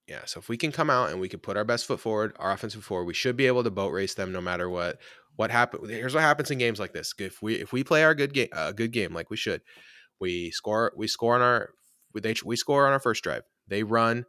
Yeah. 0.08 0.22
So 0.26 0.40
if 0.40 0.50
we 0.50 0.58
can 0.58 0.72
come 0.72 0.90
out 0.90 1.10
and 1.10 1.20
we 1.20 1.30
can 1.30 1.40
put 1.40 1.58
our 1.58 1.64
best 1.64 1.86
foot 1.86 2.00
forward, 2.00 2.36
our 2.40 2.52
offensive 2.52 2.84
forward, 2.84 3.06
we 3.06 3.14
should 3.14 3.36
be 3.36 3.48
able 3.48 3.64
to 3.64 3.72
boat 3.72 3.92
race 3.92 4.14
them 4.14 4.32
no 4.32 4.42
matter 4.42 4.70
what. 4.70 5.00
What 5.36 5.52
happen? 5.52 5.90
Here's 5.90 6.14
what 6.14 6.22
happens 6.22 6.52
in 6.52 6.60
games 6.60 6.80
like 6.80 6.94
this. 6.94 7.14
If 7.20 7.42
we 7.42 7.56
if 7.56 7.74
we 7.74 7.84
play 7.84 8.04
our 8.04 8.16
good 8.16 8.34
game, 8.34 8.48
a 8.54 8.60
uh, 8.60 8.72
good 8.72 8.92
game 8.92 9.14
like 9.14 9.30
we 9.30 9.38
should, 9.38 9.62
we 10.20 10.52
score 10.52 10.94
we 10.96 11.08
score 11.08 11.36
on 11.36 11.42
our 11.42 11.72
they 12.14 12.36
we 12.46 12.56
score 12.56 12.88
on 12.88 12.94
our 12.94 13.00
first 13.00 13.24
drive. 13.24 13.44
They 13.68 13.84
run, 13.84 14.26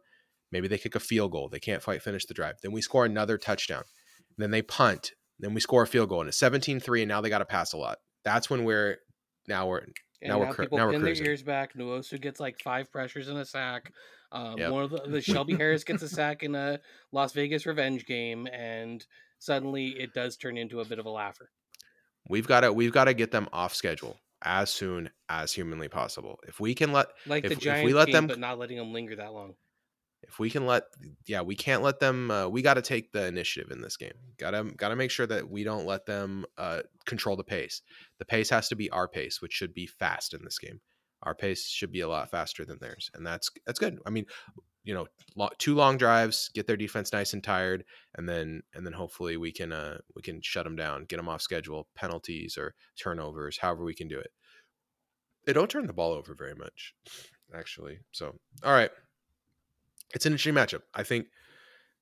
maybe 0.51 0.67
they 0.67 0.77
kick 0.77 0.95
a 0.95 0.99
field 0.99 1.31
goal. 1.31 1.47
They 1.47 1.59
can't 1.59 1.83
fight 1.83 2.01
finish 2.01 2.25
the 2.25 2.33
drive. 2.33 2.55
Then 2.61 2.71
we 2.73 2.81
score 2.81 3.05
another 3.05 3.37
touchdown. 3.37 3.83
Then 4.37 4.51
they 4.51 4.61
punt. 4.61 5.13
Then 5.39 5.53
we 5.53 5.61
score 5.61 5.83
a 5.83 5.87
field 5.87 6.09
goal 6.09 6.21
and 6.21 6.27
it's 6.27 6.41
17-3 6.41 7.01
and 7.01 7.09
now 7.09 7.21
they 7.21 7.29
got 7.29 7.39
to 7.39 7.45
pass 7.45 7.71
a 7.71 7.77
lot. 7.77 7.99
That's 8.25 8.49
when 8.49 8.65
we're 8.65 8.97
now 9.47 9.67
we're 9.67 9.85
And 10.21 10.29
Now 10.31 10.39
now, 10.39 10.45
we're 10.47 10.53
cru- 10.53 10.65
people 10.65 10.77
now 10.79 10.85
we're 10.87 10.93
pin 10.93 11.01
their 11.03 11.13
ears 11.23 11.43
back. 11.43 11.73
Nwosu 11.75 12.19
gets 12.19 12.39
like 12.39 12.59
five 12.59 12.91
pressures 12.91 13.27
and 13.27 13.37
a 13.37 13.45
sack. 13.45 13.91
Um, 14.31 14.57
Yep. 14.57 14.71
One 14.71 14.83
of 14.83 14.89
the, 14.91 15.01
the 15.07 15.21
Shelby 15.33 15.55
Harris 15.55 15.83
gets 15.83 16.01
a 16.03 16.09
sack 16.09 16.43
in 16.43 16.55
a 16.55 16.79
Las 17.11 17.33
Vegas 17.33 17.65
revenge 17.65 18.05
game, 18.05 18.47
and 18.47 19.05
suddenly 19.39 19.89
it 19.99 20.13
does 20.13 20.35
turn 20.37 20.57
into 20.57 20.79
a 20.81 20.85
bit 20.85 20.99
of 20.99 21.05
a 21.05 21.09
laugher. 21.09 21.49
we've 22.29 22.47
got 22.47 22.61
to 22.61 22.73
we've 22.73 22.91
got 22.91 23.05
to 23.05 23.13
get 23.13 23.31
them 23.31 23.47
off 23.53 23.73
schedule 23.73 24.17
as 24.43 24.69
soon 24.69 25.09
as 25.29 25.51
humanly 25.53 25.87
possible. 25.87 26.39
If 26.47 26.59
we 26.59 26.75
can 26.75 26.91
let 26.91 27.07
Like 27.25 27.45
If- 27.45 27.49
the 27.49 27.53
if 27.53 27.59
we 27.59 27.63
Giants 27.65 27.93
let 27.93 28.05
game, 28.07 28.13
them- 28.13 28.27
but 28.27 28.39
not 28.39 28.57
letting 28.59 28.77
them 28.77 28.91
linger 28.93 29.15
that 29.17 29.33
long. 29.33 29.55
If 30.23 30.39
we 30.39 30.49
can 30.49 30.65
let 30.65 30.83
yeah 31.25 31.41
we 31.41 31.55
can't 31.55 31.83
let 31.83 31.99
them 31.99 32.31
uh, 32.31 32.47
we 32.47 32.61
got 32.61 32.75
to 32.75 32.81
take 32.81 33.11
the 33.11 33.25
initiative 33.25 33.71
in 33.71 33.81
this 33.81 33.97
game. 33.97 34.13
Gotta 34.37 34.63
gotta 34.75 34.95
make 34.95 35.11
sure 35.11 35.27
that 35.27 35.49
we 35.49 35.63
don't 35.63 35.85
let 35.85 36.05
them 36.05 36.45
uh, 36.57 36.81
control 37.05 37.35
the 37.35 37.43
pace. 37.43 37.81
The 38.19 38.25
pace 38.25 38.49
has 38.49 38.67
to 38.69 38.75
be 38.75 38.89
our 38.89 39.07
pace 39.07 39.41
which 39.41 39.53
should 39.53 39.73
be 39.73 39.87
fast 39.87 40.33
in 40.33 40.43
this 40.43 40.59
game. 40.59 40.81
Our 41.23 41.35
pace 41.35 41.67
should 41.67 41.91
be 41.91 42.01
a 42.01 42.07
lot 42.07 42.29
faster 42.31 42.65
than 42.65 42.79
theirs 42.79 43.09
and 43.13 43.25
that's 43.25 43.49
that's 43.65 43.79
good. 43.79 43.99
I 44.05 44.09
mean 44.09 44.25
you 44.83 44.93
know 44.93 45.05
lo- 45.35 45.49
two 45.57 45.75
long 45.75 45.97
drives 45.97 46.49
get 46.53 46.65
their 46.65 46.77
defense 46.77 47.11
nice 47.11 47.33
and 47.33 47.43
tired 47.43 47.83
and 48.15 48.27
then 48.27 48.61
and 48.73 48.85
then 48.85 48.93
hopefully 48.93 49.35
we 49.35 49.51
can 49.51 49.73
uh 49.73 49.97
we 50.15 50.21
can 50.21 50.41
shut 50.41 50.63
them 50.63 50.75
down 50.75 51.03
get 51.05 51.17
them 51.17 51.27
off 51.27 51.41
schedule 51.41 51.87
penalties 51.95 52.57
or 52.57 52.73
turnovers 52.97 53.57
however 53.57 53.83
we 53.83 53.93
can 53.93 54.07
do 54.07 54.19
it. 54.19 54.31
They 55.45 55.53
don't 55.53 55.69
turn 55.69 55.87
the 55.87 55.93
ball 55.93 56.13
over 56.13 56.33
very 56.33 56.55
much 56.55 56.93
actually 57.55 57.99
so 58.11 58.35
all 58.63 58.73
right 58.73 58.91
it's 60.13 60.25
an 60.25 60.31
interesting 60.33 60.53
matchup. 60.53 60.81
I 60.93 61.03
think 61.03 61.27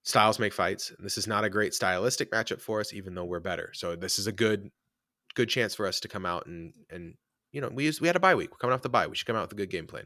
styles 0.03 0.39
make 0.39 0.53
fights. 0.53 0.91
and 0.95 1.05
This 1.05 1.17
is 1.17 1.27
not 1.27 1.43
a 1.43 1.49
great 1.49 1.73
stylistic 1.73 2.31
matchup 2.31 2.61
for 2.61 2.79
us, 2.79 2.93
even 2.93 3.15
though 3.15 3.25
we're 3.25 3.39
better. 3.39 3.71
So 3.73 3.95
this 3.95 4.19
is 4.19 4.27
a 4.27 4.31
good, 4.31 4.71
good 5.33 5.49
chance 5.49 5.73
for 5.75 5.87
us 5.87 5.99
to 6.01 6.07
come 6.07 6.25
out 6.25 6.45
and 6.45 6.73
and 6.89 7.15
you 7.51 7.61
know 7.61 7.69
we 7.69 7.85
used, 7.85 8.01
we 8.01 8.07
had 8.07 8.15
a 8.15 8.19
bye 8.19 8.35
week. 8.35 8.51
We're 8.51 8.57
coming 8.57 8.73
off 8.73 8.81
the 8.81 8.89
bye. 8.89 9.07
We 9.07 9.15
should 9.15 9.27
come 9.27 9.35
out 9.35 9.43
with 9.43 9.53
a 9.53 9.55
good 9.55 9.69
game 9.69 9.87
plan. 9.87 10.05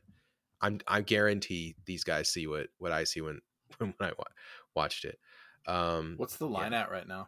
I'm 0.61 0.79
I 0.87 1.01
guarantee 1.01 1.75
these 1.85 2.03
guys 2.03 2.29
see 2.29 2.47
what 2.47 2.67
what 2.77 2.91
I 2.91 3.03
see 3.03 3.21
when 3.21 3.39
when 3.77 3.93
I 3.99 4.11
wa- 4.17 4.23
watched 4.75 5.05
it. 5.05 5.19
Um, 5.67 6.15
What's 6.17 6.37
the 6.37 6.47
line 6.47 6.73
at 6.73 6.89
right 6.91 7.07
now? 7.07 7.27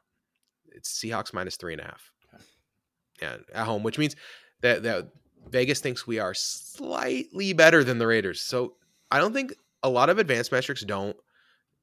it's 0.73 0.89
Seahawks 0.97 1.33
minus 1.33 1.57
three 1.57 1.73
and 1.73 1.81
a 1.81 1.85
half. 1.85 2.11
Okay. 2.33 2.43
Yeah, 3.21 3.37
at 3.53 3.65
home, 3.65 3.83
which 3.83 3.97
means 3.97 4.15
that 4.61 4.83
that 4.83 5.09
Vegas 5.49 5.79
thinks 5.81 6.07
we 6.07 6.19
are 6.19 6.33
slightly 6.33 7.51
better 7.53 7.83
than 7.83 7.97
the 7.97 8.07
Raiders. 8.07 8.41
So 8.41 8.75
I 9.09 9.17
don't 9.19 9.33
think 9.33 9.53
a 9.83 9.89
lot 9.89 10.09
of 10.09 10.19
advanced 10.19 10.51
metrics 10.51 10.83
don't 10.83 11.15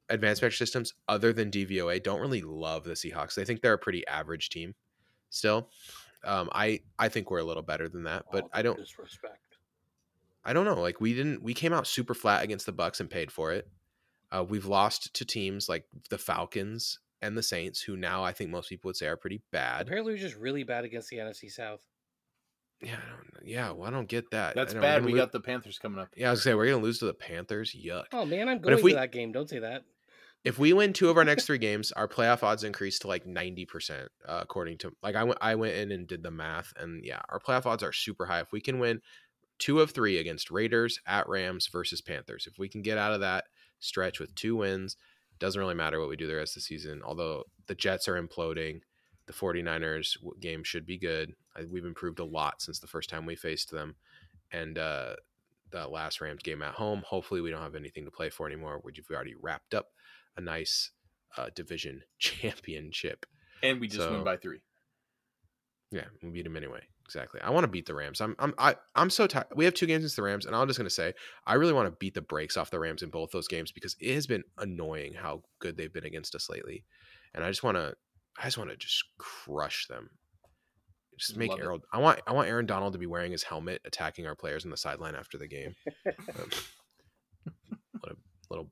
advanced 0.08 0.42
metric 0.42 0.56
systems 0.56 0.94
other 1.08 1.32
than 1.32 1.50
DVOA 1.50 2.02
don't 2.02 2.20
really 2.20 2.40
love 2.40 2.84
the 2.84 2.92
Seahawks. 2.92 3.34
They 3.34 3.44
think 3.44 3.60
they're 3.60 3.74
a 3.74 3.78
pretty 3.78 4.06
average 4.06 4.48
team 4.48 4.74
still. 5.30 5.70
Um, 6.24 6.48
I 6.52 6.80
I 6.98 7.08
think 7.08 7.30
we're 7.30 7.38
a 7.38 7.44
little 7.44 7.62
better 7.62 7.88
than 7.88 8.04
that, 8.04 8.24
but 8.32 8.48
I 8.52 8.62
don't 8.62 8.78
disrespect. 8.78 9.58
I 10.44 10.52
don't 10.52 10.64
know. 10.64 10.80
Like 10.80 11.00
we 11.00 11.14
didn't 11.14 11.42
we 11.42 11.54
came 11.54 11.72
out 11.72 11.86
super 11.86 12.14
flat 12.14 12.42
against 12.42 12.66
the 12.66 12.72
Bucks 12.72 13.00
and 13.00 13.10
paid 13.10 13.30
for 13.30 13.52
it. 13.52 13.68
Uh, 14.30 14.44
we've 14.46 14.66
lost 14.66 15.14
to 15.14 15.24
teams 15.24 15.68
like 15.68 15.84
the 16.10 16.18
Falcons 16.18 16.98
and 17.22 17.36
the 17.36 17.42
Saints, 17.42 17.80
who 17.80 17.96
now 17.96 18.22
I 18.22 18.32
think 18.32 18.50
most 18.50 18.68
people 18.68 18.88
would 18.88 18.96
say 18.96 19.06
are 19.06 19.16
pretty 19.16 19.42
bad. 19.52 19.82
Apparently, 19.82 20.12
we're 20.12 20.18
just 20.18 20.36
really 20.36 20.64
bad 20.64 20.84
against 20.84 21.08
the 21.08 21.18
NFC 21.18 21.50
South. 21.50 21.80
Yeah, 22.80 22.94
I 22.96 23.08
don't, 23.10 23.46
yeah. 23.48 23.70
Well, 23.72 23.88
I 23.88 23.90
don't 23.90 24.08
get 24.08 24.30
that. 24.30 24.54
That's 24.54 24.74
know, 24.74 24.80
bad. 24.80 25.04
We 25.04 25.12
lo- 25.12 25.18
got 25.18 25.32
the 25.32 25.40
Panthers 25.40 25.78
coming 25.78 25.98
up. 25.98 26.08
Yeah, 26.16 26.28
I 26.28 26.30
was 26.30 26.40
gonna 26.44 26.52
say 26.52 26.54
we're 26.56 26.66
gonna 26.70 26.82
lose 26.82 26.98
to 27.00 27.06
the 27.06 27.14
Panthers. 27.14 27.74
Yuck. 27.74 28.04
Oh 28.12 28.24
man, 28.24 28.48
I'm 28.48 28.58
But 28.60 28.72
if 28.72 28.78
going 28.78 28.84
we- 28.84 28.90
to 28.92 28.96
that 28.98 29.12
game. 29.12 29.32
Don't 29.32 29.48
say 29.48 29.58
that. 29.58 29.82
If 30.44 30.56
we 30.58 30.72
win 30.72 30.92
two 30.92 31.10
of 31.10 31.16
our 31.16 31.24
next 31.24 31.46
three 31.46 31.58
games, 31.58 31.90
our 31.92 32.06
playoff 32.06 32.44
odds 32.44 32.62
increase 32.62 33.00
to 33.00 33.08
like 33.08 33.26
ninety 33.26 33.64
percent, 33.66 34.08
uh, 34.26 34.38
according 34.42 34.78
to 34.78 34.92
like 35.02 35.16
I 35.16 35.24
went 35.24 35.38
I 35.42 35.56
went 35.56 35.74
in 35.74 35.90
and 35.90 36.06
did 36.06 36.22
the 36.22 36.30
math, 36.30 36.72
and 36.76 37.04
yeah, 37.04 37.20
our 37.28 37.40
playoff 37.40 37.66
odds 37.66 37.82
are 37.82 37.92
super 37.92 38.26
high. 38.26 38.40
If 38.40 38.52
we 38.52 38.60
can 38.60 38.78
win 38.78 39.00
two 39.58 39.80
of 39.80 39.90
three 39.90 40.16
against 40.18 40.52
Raiders, 40.52 41.00
at 41.06 41.28
Rams 41.28 41.66
versus 41.66 42.00
Panthers, 42.00 42.46
if 42.46 42.56
we 42.58 42.68
can 42.68 42.82
get 42.82 42.96
out 42.98 43.12
of 43.12 43.20
that 43.20 43.46
stretch 43.80 44.20
with 44.20 44.32
two 44.36 44.54
wins, 44.54 44.96
doesn't 45.40 45.60
really 45.60 45.74
matter 45.74 45.98
what 45.98 46.08
we 46.08 46.16
do 46.16 46.28
the 46.28 46.36
rest 46.36 46.52
of 46.56 46.62
the 46.62 46.66
season. 46.66 47.02
Although 47.04 47.42
the 47.66 47.74
Jets 47.74 48.06
are 48.06 48.20
imploding, 48.22 48.80
the 49.26 49.32
49ers 49.32 50.16
game 50.40 50.62
should 50.62 50.86
be 50.86 50.98
good. 50.98 51.32
I, 51.58 51.64
we've 51.70 51.84
improved 51.84 52.18
a 52.20 52.24
lot 52.24 52.62
since 52.62 52.78
the 52.78 52.86
first 52.86 53.10
time 53.10 53.26
we 53.26 53.34
faced 53.36 53.70
them, 53.70 53.96
and 54.52 54.78
uh, 54.78 55.16
the 55.70 55.86
last 55.88 56.20
Rams 56.20 56.42
game 56.42 56.62
at 56.62 56.74
home. 56.74 57.02
Hopefully, 57.06 57.40
we 57.40 57.50
don't 57.50 57.62
have 57.62 57.74
anything 57.74 58.04
to 58.04 58.10
play 58.10 58.30
for 58.30 58.46
anymore. 58.46 58.78
Which 58.82 58.96
we've 58.98 59.14
already 59.16 59.34
wrapped 59.40 59.74
up 59.74 59.88
a 60.36 60.40
nice 60.40 60.90
uh, 61.36 61.48
division 61.54 62.02
championship. 62.18 63.26
And 63.62 63.80
we 63.80 63.88
just 63.88 64.00
So- 64.00 64.12
win 64.12 64.24
by 64.24 64.36
three. 64.36 64.60
Yeah, 65.90 66.04
we 66.22 66.28
beat 66.30 66.44
them 66.44 66.56
anyway. 66.56 66.82
Exactly. 67.06 67.40
I 67.40 67.48
want 67.48 67.64
to 67.64 67.68
beat 67.68 67.86
the 67.86 67.94
Rams. 67.94 68.20
I'm 68.20 68.36
I'm 68.38 68.52
I, 68.58 68.76
I'm 68.94 69.08
so 69.08 69.26
tired. 69.26 69.46
We 69.54 69.64
have 69.64 69.72
two 69.72 69.86
games 69.86 70.02
against 70.02 70.16
the 70.16 70.22
Rams, 70.22 70.44
and 70.44 70.54
I'm 70.54 70.66
just 70.66 70.78
gonna 70.78 70.90
say 70.90 71.14
I 71.46 71.54
really 71.54 71.72
want 71.72 71.86
to 71.86 71.96
beat 71.98 72.12
the 72.12 72.20
brakes 72.20 72.58
off 72.58 72.70
the 72.70 72.78
Rams 72.78 73.02
in 73.02 73.08
both 73.08 73.30
those 73.30 73.48
games 73.48 73.72
because 73.72 73.96
it 73.98 74.12
has 74.14 74.26
been 74.26 74.44
annoying 74.58 75.14
how 75.14 75.42
good 75.60 75.78
they've 75.78 75.92
been 75.92 76.04
against 76.04 76.34
us 76.34 76.50
lately, 76.50 76.84
and 77.34 77.42
I 77.42 77.48
just 77.48 77.62
want 77.62 77.78
to 77.78 77.94
I 78.38 78.44
just 78.44 78.58
want 78.58 78.68
to 78.68 78.76
just 78.76 79.02
crush 79.16 79.86
them. 79.86 80.10
Just 81.18 81.36
make 81.36 81.50
Love 81.50 81.58
it. 81.60 81.64
Aaron. 81.64 81.80
I 81.92 81.98
want 81.98 82.20
I 82.26 82.32
want 82.32 82.48
Aaron 82.48 82.66
Donald 82.66 82.92
to 82.94 82.98
be 82.98 83.06
wearing 83.06 83.32
his 83.32 83.42
helmet, 83.42 83.80
attacking 83.84 84.26
our 84.26 84.34
players 84.34 84.64
on 84.64 84.70
the 84.70 84.76
sideline 84.76 85.14
after 85.14 85.36
the 85.38 85.48
game. 85.48 85.74
Um, 86.06 86.50
what 88.00 88.12
a 88.12 88.16
little. 88.50 88.70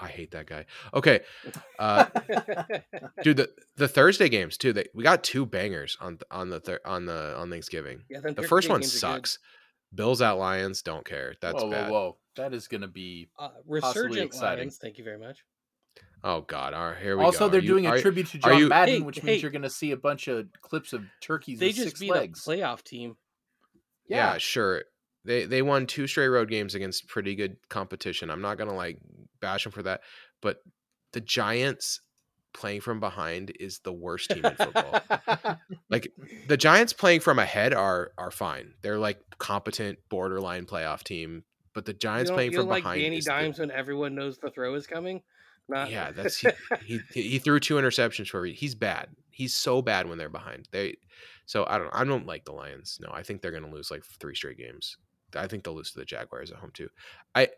I 0.00 0.08
hate 0.08 0.32
that 0.32 0.46
guy. 0.46 0.66
Okay, 0.92 1.20
uh, 1.78 2.06
dude. 3.22 3.38
The, 3.38 3.50
the 3.76 3.88
Thursday 3.88 4.28
games 4.28 4.56
too. 4.58 4.72
They 4.72 4.86
we 4.94 5.02
got 5.04 5.22
two 5.24 5.46
bangers 5.46 5.96
on 6.00 6.18
on 6.30 6.50
the 6.50 6.60
thir- 6.60 6.80
on 6.84 7.06
the 7.06 7.34
on 7.36 7.50
Thanksgiving. 7.50 8.02
yeah, 8.10 8.20
The 8.20 8.34
Turkey 8.34 8.46
first 8.48 8.68
one 8.68 8.80
games 8.80 8.92
are 8.92 8.96
good. 8.96 9.00
sucks. 9.16 9.38
Bills 9.94 10.20
at 10.22 10.32
Lions. 10.32 10.82
Don't 10.82 11.04
care. 11.04 11.34
That's 11.40 11.62
whoa, 11.62 11.70
bad. 11.70 11.90
whoa, 11.90 12.00
whoa! 12.10 12.16
That 12.36 12.52
is 12.54 12.68
going 12.68 12.82
to 12.82 12.88
be. 12.88 13.28
Uh, 13.38 13.48
resurgent 13.66 14.18
exciting. 14.26 14.58
Lions. 14.64 14.78
Thank 14.80 14.98
you 14.98 15.04
very 15.04 15.18
much. 15.18 15.44
Oh 16.22 16.42
God. 16.42 16.74
All 16.74 16.88
right, 16.90 16.98
here 16.98 17.16
we 17.16 17.24
Also, 17.24 17.38
go. 17.38 17.44
Also, 17.44 17.52
they're 17.52 17.60
Are 17.60 17.62
you- 17.62 17.68
doing 17.68 17.86
are 17.86 17.94
a 17.94 17.96
you- 17.96 18.02
tribute 18.02 18.26
to 18.28 18.38
John 18.38 18.58
you- 18.58 18.68
Madden, 18.68 18.94
Hey, 18.96 19.00
which 19.00 19.22
means 19.22 19.42
you're 19.42 19.50
going 19.50 19.62
to 19.62 19.70
see 19.70 19.90
a 19.92 19.96
bunch 19.96 20.28
of 20.28 20.48
clips 20.60 20.92
of 20.92 21.04
turkeys 21.20 21.58
They 21.58 21.68
with 21.68 21.76
just 21.76 21.88
six 21.88 22.00
beat 22.00 22.10
legs. 22.10 22.46
a 22.46 22.50
playoff 22.50 22.82
team. 22.82 23.16
yeah. 24.06 24.36
sure. 24.38 24.84
They 25.24 25.44
they 25.44 25.60
won 25.60 25.86
two 25.86 26.06
straight 26.06 26.28
road 26.28 26.48
games 26.48 26.74
against 26.74 27.06
pretty 27.06 27.34
good 27.34 27.56
competition. 27.68 28.30
I'm 28.30 28.40
not 28.40 28.56
gonna 28.56 28.74
like 28.74 28.98
bash 29.40 29.64
them 29.64 29.72
for 29.72 29.82
that, 29.82 30.00
but 30.40 30.62
the 31.12 31.20
Giants 31.20 32.00
playing 32.54 32.80
from 32.80 33.00
behind 33.00 33.52
is 33.60 33.80
the 33.80 33.92
worst 33.92 34.30
team 34.30 34.44
in 34.46 34.54
football. 34.56 35.00
like 35.90 36.10
the 36.48 36.56
Giants 36.56 36.94
playing 36.94 37.20
from 37.20 37.38
ahead 37.38 37.74
are 37.74 38.12
are 38.16 38.30
fine. 38.30 38.72
They're 38.82 38.98
like 38.98 39.20
competent 39.38 39.98
borderline 40.08 40.64
playoff 40.64 41.02
team, 41.02 41.44
but 41.74 41.84
the 41.84 41.92
You 41.92 41.98
Giants 41.98 42.30
don't, 42.30 42.36
playing 42.36 42.52
you 42.52 42.56
from 42.58 42.64
don't 42.66 42.70
like 42.70 42.82
behind 42.84 43.02
Danny 43.02 43.18
is 43.18 43.26
the- 43.26 43.30
Dimes 43.30 43.58
when 43.58 43.70
everyone 43.70 44.14
knows 44.14 44.38
the 44.38 44.50
throw 44.50 44.74
is 44.74 44.86
coming. 44.86 45.20
Not 45.70 45.90
yeah, 45.90 46.10
that's 46.14 46.38
he, 46.38 46.50
he 46.84 47.00
he 47.14 47.38
threw 47.38 47.60
two 47.60 47.76
interceptions 47.76 48.28
for 48.28 48.42
re- 48.42 48.52
he's 48.52 48.74
bad. 48.74 49.08
He's 49.30 49.54
so 49.54 49.80
bad 49.80 50.08
when 50.08 50.18
they're 50.18 50.28
behind. 50.28 50.68
They 50.70 50.96
so 51.46 51.64
I 51.68 51.78
don't 51.78 51.90
I 51.92 52.04
don't 52.04 52.26
like 52.26 52.44
the 52.44 52.52
Lions. 52.52 52.98
No, 53.00 53.10
I 53.12 53.22
think 53.22 53.40
they're 53.40 53.50
going 53.50 53.64
to 53.64 53.70
lose 53.70 53.90
like 53.90 54.04
three 54.04 54.34
straight 54.34 54.58
games. 54.58 54.96
I 55.34 55.46
think 55.46 55.62
they'll 55.62 55.74
lose 55.74 55.92
to 55.92 55.98
the 55.98 56.04
Jaguars 56.04 56.50
at 56.50 56.58
home 56.58 56.72
too. 56.74 56.88
I 57.34 57.48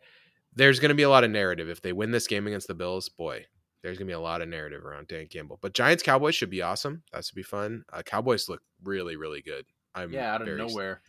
there's 0.54 0.78
going 0.78 0.90
to 0.90 0.94
be 0.94 1.02
a 1.02 1.10
lot 1.10 1.24
of 1.24 1.30
narrative 1.30 1.70
if 1.70 1.80
they 1.80 1.92
win 1.92 2.10
this 2.10 2.26
game 2.26 2.46
against 2.46 2.68
the 2.68 2.74
Bills. 2.74 3.08
Boy, 3.08 3.46
there's 3.82 3.96
going 3.96 4.06
to 4.06 4.10
be 4.10 4.14
a 4.14 4.20
lot 4.20 4.42
of 4.42 4.48
narrative 4.48 4.84
around 4.84 5.08
Dan 5.08 5.26
Campbell. 5.26 5.58
But 5.62 5.72
Giants 5.72 6.02
Cowboys 6.02 6.34
should 6.34 6.50
be 6.50 6.62
awesome. 6.62 7.02
That 7.12 7.24
should 7.24 7.34
be 7.34 7.42
fun. 7.42 7.84
Uh, 7.92 8.02
Cowboys 8.02 8.48
look 8.48 8.60
really 8.84 9.16
really 9.16 9.40
good. 9.40 9.64
I'm 9.94 10.12
yeah, 10.12 10.34
out 10.34 10.42
of 10.42 10.46
very, 10.46 10.58
nowhere. 10.58 11.00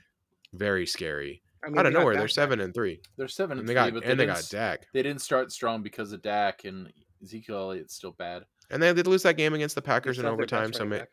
very 0.53 0.85
scary. 0.85 1.41
I 1.65 1.69
mean, 1.69 1.79
out 1.79 1.83
they 1.83 1.87
of 1.89 1.93
got 1.93 1.99
nowhere, 1.99 2.15
they're 2.17 2.27
seven 2.27 2.59
and 2.59 2.73
three, 2.73 3.01
They're 3.17 3.27
seven 3.27 3.53
and 3.53 3.61
and, 3.61 3.69
they 3.69 3.73
three, 3.73 3.91
got 3.91 3.93
but 3.93 4.03
and 4.09 4.19
they 4.19 4.25
didn't 4.25 4.35
got 4.41 4.49
Dak. 4.49 4.87
They 4.93 5.03
didn't 5.03 5.21
start 5.21 5.51
strong 5.51 5.81
because 5.81 6.11
of 6.11 6.21
Dak 6.21 6.65
and 6.65 6.91
Ezekiel 7.21 7.57
Elliott's 7.57 7.95
still 7.95 8.11
bad. 8.11 8.43
And 8.69 8.81
they 8.81 8.93
did 8.93 9.07
lose 9.07 9.23
that 9.23 9.37
game 9.37 9.53
against 9.53 9.75
the 9.75 9.81
Packers 9.81 10.19
in 10.19 10.25
overtime. 10.25 10.73
So 10.73 10.79
running 10.79 10.89
ma- 10.89 10.97
back. 10.99 11.09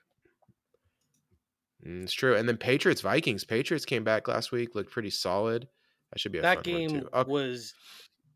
Mm, 1.87 2.03
It's 2.03 2.13
true. 2.13 2.37
And 2.37 2.49
then 2.49 2.57
Patriots 2.57 3.01
Vikings. 3.01 3.45
Patriots 3.45 3.85
came 3.85 4.05
back 4.05 4.29
last 4.29 4.53
week, 4.53 4.75
looked 4.75 4.91
pretty 4.91 5.11
solid. 5.11 5.69
That 6.13 6.19
should 6.21 6.33
be 6.33 6.39
a 6.39 6.43
that 6.43 6.57
fun 6.57 6.63
game 6.65 6.91
one 6.91 7.01
too. 7.01 7.09
Okay. 7.15 7.31
was 7.31 7.75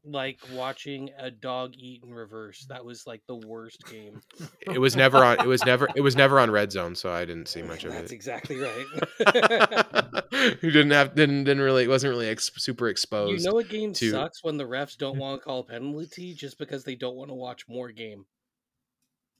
like 0.04 0.38
watching 0.52 1.10
a 1.18 1.30
dog 1.30 1.74
eat 1.76 2.02
in 2.04 2.12
reverse. 2.12 2.66
That 2.68 2.84
was 2.84 3.06
like 3.06 3.22
the 3.26 3.36
worst 3.36 3.82
game. 3.90 4.20
It 4.60 4.78
was 4.78 4.96
never 4.96 5.18
on. 5.24 5.40
It 5.40 5.46
was 5.46 5.64
never. 5.64 5.88
It 5.96 6.00
was 6.02 6.14
never 6.16 6.38
on 6.38 6.50
Red 6.50 6.72
Zone, 6.72 6.94
so 6.94 7.12
I 7.12 7.24
didn't 7.24 7.48
see 7.48 7.62
much 7.62 7.84
of 7.84 7.92
That's 7.92 8.00
it. 8.00 8.02
That's 8.02 8.12
exactly 8.12 8.58
right. 8.58 10.24
you 10.62 10.70
didn't 10.70 10.90
have 10.90 11.14
didn't 11.14 11.44
didn't 11.44 11.62
really 11.62 11.88
wasn't 11.88 12.10
really 12.10 12.28
ex- 12.28 12.50
super 12.56 12.88
exposed. 12.88 13.44
you 13.44 13.50
know 13.50 13.58
a 13.58 13.64
game 13.64 13.92
to- 13.94 14.10
sucks 14.10 14.42
when 14.44 14.56
the 14.56 14.64
refs 14.64 14.96
don't 14.96 15.18
want 15.18 15.40
to 15.40 15.44
call 15.44 15.60
a 15.60 15.64
penalty 15.64 16.34
just 16.34 16.58
because 16.58 16.84
they 16.84 16.94
don't 16.94 17.16
want 17.16 17.30
to 17.30 17.34
watch 17.34 17.64
more 17.68 17.90
game. 17.90 18.24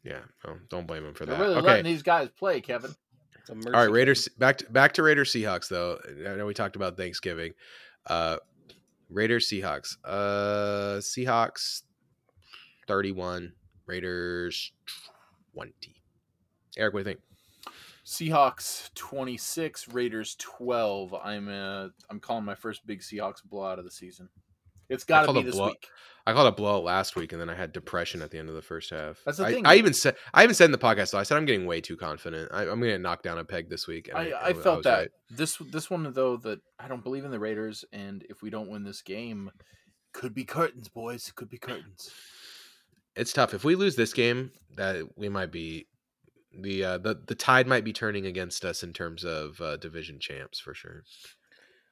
yeah, 0.02 0.20
no, 0.46 0.56
don't 0.70 0.86
blame 0.86 1.04
him 1.04 1.14
for 1.14 1.26
They're 1.26 1.36
that. 1.36 1.42
really 1.42 1.56
okay, 1.56 1.66
letting 1.66 1.84
these 1.84 2.02
guys 2.02 2.28
play, 2.38 2.60
Kevin. 2.60 2.90
All 2.90 2.96
right, 2.96 3.48
a 3.48 3.52
all 3.52 3.56
mercy 3.56 3.70
right, 3.72 3.86
game. 3.86 3.94
Raiders 3.94 4.28
back 4.38 4.58
to, 4.58 4.70
back 4.70 4.92
to 4.94 5.02
Raiders 5.02 5.32
Seahawks 5.32 5.68
though. 5.68 5.98
I 6.26 6.36
know 6.36 6.46
we 6.46 6.54
talked 6.54 6.76
about 6.76 6.96
Thanksgiving. 6.96 7.52
Uh, 8.06 8.36
Raiders 9.10 9.48
Seahawks. 9.48 9.96
Uh, 10.04 10.98
Seahawks 10.98 11.82
thirty 12.86 13.12
one. 13.12 13.52
Raiders 13.86 14.72
twenty. 15.52 16.02
Eric, 16.76 16.94
what 16.94 17.04
do 17.04 17.10
you 17.10 17.14
think? 17.16 17.20
Seahawks 18.04 18.92
26, 18.94 19.88
Raiders 19.88 20.36
12. 20.38 21.14
I'm 21.14 21.48
uh 21.48 21.88
I'm 22.10 22.20
calling 22.20 22.44
my 22.44 22.54
first 22.54 22.86
big 22.86 23.00
Seahawks 23.00 23.42
blowout 23.42 23.78
of 23.78 23.86
the 23.86 23.90
season. 23.90 24.28
It's 24.88 25.04
got 25.04 25.26
to 25.26 25.32
be 25.32 25.42
this 25.42 25.54
blow- 25.54 25.68
week. 25.68 25.88
I 26.26 26.32
called 26.32 26.48
a 26.48 26.52
blowout 26.52 26.84
last 26.84 27.16
week, 27.16 27.32
and 27.32 27.40
then 27.40 27.50
I 27.50 27.54
had 27.54 27.72
depression 27.72 28.22
at 28.22 28.30
the 28.30 28.38
end 28.38 28.48
of 28.48 28.54
the 28.54 28.62
first 28.62 28.88
half. 28.88 29.20
That's 29.26 29.36
the 29.36 29.44
I, 29.44 29.52
thing. 29.52 29.66
I 29.66 29.74
even 29.74 29.92
said 29.92 30.16
I 30.32 30.42
even 30.42 30.54
said 30.54 30.66
in 30.66 30.72
the 30.72 30.78
podcast. 30.78 31.10
though, 31.10 31.18
I 31.18 31.22
said 31.22 31.36
I'm 31.36 31.44
getting 31.44 31.66
way 31.66 31.82
too 31.82 31.96
confident. 31.98 32.50
I, 32.50 32.62
I'm 32.62 32.80
going 32.80 32.92
to 32.92 32.98
knock 32.98 33.22
down 33.22 33.36
a 33.36 33.44
peg 33.44 33.68
this 33.68 33.86
week. 33.86 34.08
and 34.08 34.16
I, 34.16 34.30
I, 34.30 34.48
I 34.48 34.52
felt 34.54 34.84
that 34.84 34.98
right. 34.98 35.08
this 35.30 35.58
this 35.70 35.90
one 35.90 36.10
though 36.14 36.38
that 36.38 36.60
I 36.78 36.88
don't 36.88 37.04
believe 37.04 37.26
in 37.26 37.30
the 37.30 37.38
Raiders, 37.38 37.84
and 37.92 38.24
if 38.30 38.40
we 38.40 38.48
don't 38.48 38.70
win 38.70 38.84
this 38.84 39.02
game, 39.02 39.50
could 40.14 40.34
be 40.34 40.44
curtains, 40.44 40.88
boys. 40.88 41.30
Could 41.34 41.50
be 41.50 41.58
curtains. 41.58 42.10
It's 43.16 43.32
tough. 43.32 43.52
If 43.52 43.62
we 43.62 43.74
lose 43.74 43.96
this 43.96 44.14
game, 44.14 44.50
that 44.76 45.02
we 45.16 45.28
might 45.28 45.52
be 45.52 45.88
the 46.58 46.84
uh, 46.84 46.98
the 46.98 47.20
the 47.26 47.34
tide 47.34 47.66
might 47.66 47.84
be 47.84 47.92
turning 47.92 48.24
against 48.24 48.64
us 48.64 48.82
in 48.82 48.94
terms 48.94 49.24
of 49.24 49.60
uh, 49.60 49.76
division 49.76 50.18
champs 50.20 50.58
for 50.58 50.72
sure. 50.72 51.02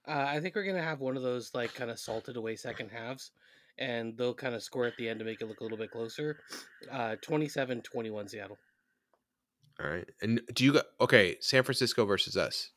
Uh, 0.06 0.24
I 0.28 0.40
think 0.40 0.54
we're 0.54 0.64
gonna 0.64 0.82
have 0.82 1.00
one 1.00 1.16
of 1.16 1.22
those 1.22 1.50
like 1.54 1.74
kind 1.74 1.90
of 1.90 1.98
salted 1.98 2.36
away 2.36 2.56
second 2.56 2.90
halves, 2.90 3.30
and 3.78 4.16
they'll 4.16 4.34
kind 4.34 4.54
of 4.54 4.62
score 4.62 4.86
at 4.86 4.96
the 4.96 5.08
end 5.08 5.20
to 5.20 5.24
make 5.24 5.40
it 5.40 5.46
look 5.46 5.60
a 5.60 5.62
little 5.62 5.78
bit 5.78 5.90
closer. 5.90 6.38
Uh, 6.90 7.16
27-21 7.26 8.28
Seattle. 8.28 8.58
All 9.82 9.88
right. 9.90 10.08
And 10.20 10.40
do 10.52 10.64
you 10.64 10.80
okay? 11.00 11.36
San 11.40 11.62
Francisco 11.62 12.04
versus 12.04 12.36
us. 12.36 12.70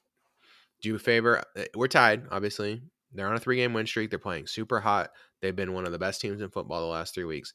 Do 0.81 0.89
you 0.89 0.97
favor? 0.97 1.43
uh, 1.57 1.63
We're 1.75 1.87
tied, 1.87 2.23
obviously. 2.31 2.81
They're 3.11 3.27
on 3.27 3.35
a 3.35 3.39
three 3.39 3.57
game 3.57 3.73
win 3.73 3.85
streak. 3.87 4.09
They're 4.09 4.19
playing 4.19 4.47
super 4.47 4.79
hot. 4.79 5.11
They've 5.41 5.55
been 5.55 5.73
one 5.73 5.85
of 5.85 5.91
the 5.91 5.99
best 5.99 6.21
teams 6.21 6.41
in 6.41 6.49
football 6.49 6.81
the 6.81 6.87
last 6.87 7.13
three 7.13 7.23
weeks. 7.23 7.53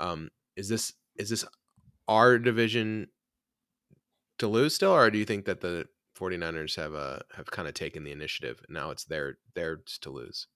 Um, 0.00 0.30
is 0.56 0.68
this 0.68 0.92
is 1.16 1.30
this 1.30 1.44
our 2.08 2.38
division 2.38 3.08
to 4.38 4.48
lose 4.48 4.74
still, 4.74 4.92
or 4.92 5.10
do 5.10 5.18
you 5.18 5.24
think 5.24 5.44
that 5.44 5.60
the 5.60 5.86
49ers 6.22 6.76
have 6.76 6.94
uh 6.94 7.18
have 7.34 7.46
kind 7.46 7.68
of 7.68 7.74
taken 7.74 8.04
the 8.04 8.12
initiative 8.12 8.60
now 8.68 8.90
it's 8.90 9.04
their 9.04 9.38
theirs 9.54 9.98
to 10.02 10.10
lose? 10.10 10.46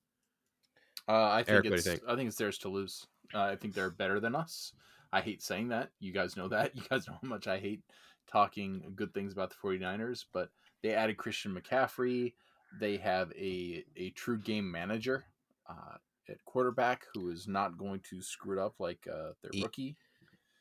Uh, 1.09 1.31
I 1.31 1.43
think 1.43 1.51
Eric, 1.51 1.65
what 1.65 1.65
do 1.65 1.69
you 1.71 1.75
it's 1.77 1.87
think? 1.87 2.03
I 2.09 2.17
think 2.17 2.29
it's 2.29 2.37
theirs 2.37 2.59
to 2.59 2.69
lose. 2.69 3.07
Uh, 3.35 3.43
I 3.43 3.57
think 3.57 3.75
they're 3.75 3.91
better 3.91 4.21
than 4.21 4.35
us. 4.35 4.73
I 5.13 5.21
hate 5.21 5.43
saying 5.43 5.69
that. 5.69 5.91
You 6.01 6.13
guys 6.13 6.37
know 6.37 6.49
that. 6.49 6.73
You 6.77 6.83
guys 6.89 7.07
know 7.07 7.19
how 7.23 7.29
much 7.29 7.47
I 7.47 7.59
hate 7.59 7.83
talking 8.31 8.93
good 8.97 9.15
things 9.15 9.33
about 9.33 9.51
the 9.51 9.57
49ers, 9.63 10.25
but 10.33 10.51
they 10.83 10.95
added 10.95 11.17
Christian 11.17 11.55
McCaffrey. 11.55 12.35
They 12.81 12.97
have 12.99 13.33
a 13.33 13.85
a 13.97 14.11
true 14.11 14.39
game 14.39 14.71
manager 14.71 15.25
uh, 15.69 15.97
at 16.29 16.45
quarterback 16.45 17.07
who 17.15 17.31
is 17.31 17.47
not 17.47 17.79
going 17.79 18.01
to 18.11 18.21
screw 18.21 18.59
it 18.59 18.63
up 18.63 18.75
like 18.79 19.07
uh, 19.11 19.33
their 19.43 19.51
E- 19.53 19.63
rookie. 19.63 19.97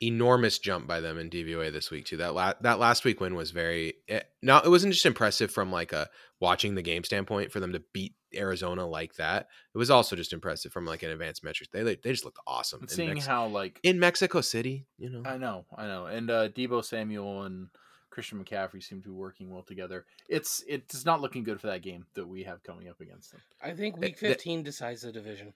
Enormous 0.05 0.59
jump 0.59 0.87
by 0.87 0.99
them 0.99 1.17
in 1.17 1.29
DVOA 1.29 1.71
this 1.71 1.89
week 1.91 2.05
too. 2.05 2.17
That 2.17 2.33
la- 2.33 2.53
that 2.61 2.79
last 2.79 3.03
week 3.05 3.19
win 3.19 3.35
was 3.35 3.51
very 3.51 3.95
it, 4.07 4.27
no, 4.41 4.57
it 4.59 4.69
wasn't 4.69 4.93
just 4.93 5.05
impressive 5.05 5.51
from 5.51 5.71
like 5.71 5.93
a 5.93 6.09
watching 6.39 6.75
the 6.75 6.81
game 6.81 7.03
standpoint 7.03 7.51
for 7.51 7.59
them 7.59 7.73
to 7.73 7.81
beat 7.93 8.13
Arizona 8.35 8.85
like 8.85 9.15
that. 9.15 9.47
It 9.73 9.77
was 9.77 9.89
also 9.89 10.15
just 10.15 10.33
impressive 10.33 10.71
from 10.73 10.85
like 10.85 11.01
an 11.03 11.09
advanced 11.11 11.43
metric. 11.43 11.69
They 11.71 11.83
they 11.83 11.95
just 12.11 12.25
looked 12.25 12.39
awesome 12.45 12.81
And 12.81 12.89
seeing 12.91 13.13
Mex- 13.15 13.25
how 13.25 13.47
like 13.47 13.79
in 13.83 13.99
Mexico 13.99 14.41
City. 14.41 14.85
You 14.97 15.09
know, 15.09 15.23
I 15.29 15.37
know, 15.37 15.65
I 15.77 15.87
know, 15.87 16.05
and 16.05 16.29
uh, 16.29 16.49
Deebo 16.49 16.83
Samuel 16.83 17.43
and 17.43 17.69
Christian 18.09 18.43
McCaffrey 18.43 18.81
seem 18.83 19.01
to 19.01 19.09
be 19.09 19.13
working 19.15 19.49
well 19.49 19.63
together. 19.63 20.05
It's 20.29 20.63
it's 20.67 21.03
not 21.05 21.21
looking 21.21 21.43
good 21.43 21.59
for 21.59 21.67
that 21.67 21.81
game 21.81 22.05
that 22.13 22.27
we 22.27 22.43
have 22.43 22.63
coming 22.63 22.87
up 22.89 23.01
against 23.01 23.31
them. 23.31 23.41
I 23.63 23.71
think 23.71 23.95
Eh, 23.95 23.99
week 23.99 24.19
the- 24.19 24.27
15 24.29 24.63
decides 24.63 25.01
the 25.01 25.11
division. 25.11 25.53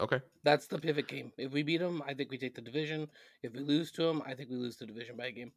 Okay. 0.00 0.20
That's 0.42 0.66
the 0.66 0.78
pivot 0.78 1.08
game. 1.08 1.32
If 1.38 1.52
we 1.52 1.62
beat 1.62 1.78
them, 1.78 2.02
I 2.06 2.14
think 2.14 2.30
we 2.30 2.38
take 2.38 2.54
the 2.54 2.60
division. 2.60 3.08
If 3.42 3.52
we 3.52 3.60
lose 3.60 3.90
to 3.92 4.02
them, 4.02 4.22
I 4.26 4.34
think 4.34 4.50
we 4.50 4.56
lose 4.56 4.76
the 4.76 4.86
division 4.86 5.16
by 5.16 5.26
a 5.26 5.32
game. 5.32 5.52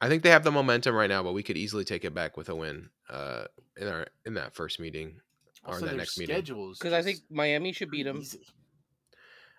I 0.00 0.08
think 0.08 0.22
they 0.22 0.30
have 0.30 0.44
the 0.44 0.52
momentum 0.52 0.94
right 0.94 1.08
now, 1.08 1.22
but 1.22 1.32
we 1.32 1.42
could 1.42 1.56
easily 1.56 1.84
take 1.84 2.04
it 2.04 2.14
back 2.14 2.36
with 2.36 2.48
a 2.48 2.54
win 2.54 2.90
uh, 3.08 3.44
in 3.76 3.88
our 3.88 4.06
in 4.24 4.34
that 4.34 4.54
first 4.54 4.78
meeting 4.78 5.20
or 5.64 5.74
Also, 5.74 5.80
in 5.80 5.84
that 5.84 5.90
their 5.92 5.98
next 5.98 6.18
meeting. 6.18 6.34
schedules 6.34 6.78
Because 6.78 6.92
I 6.92 7.02
think 7.02 7.20
Miami 7.30 7.72
should 7.72 7.90
beat 7.90 8.02
them. 8.04 8.18
easy. 8.18 8.46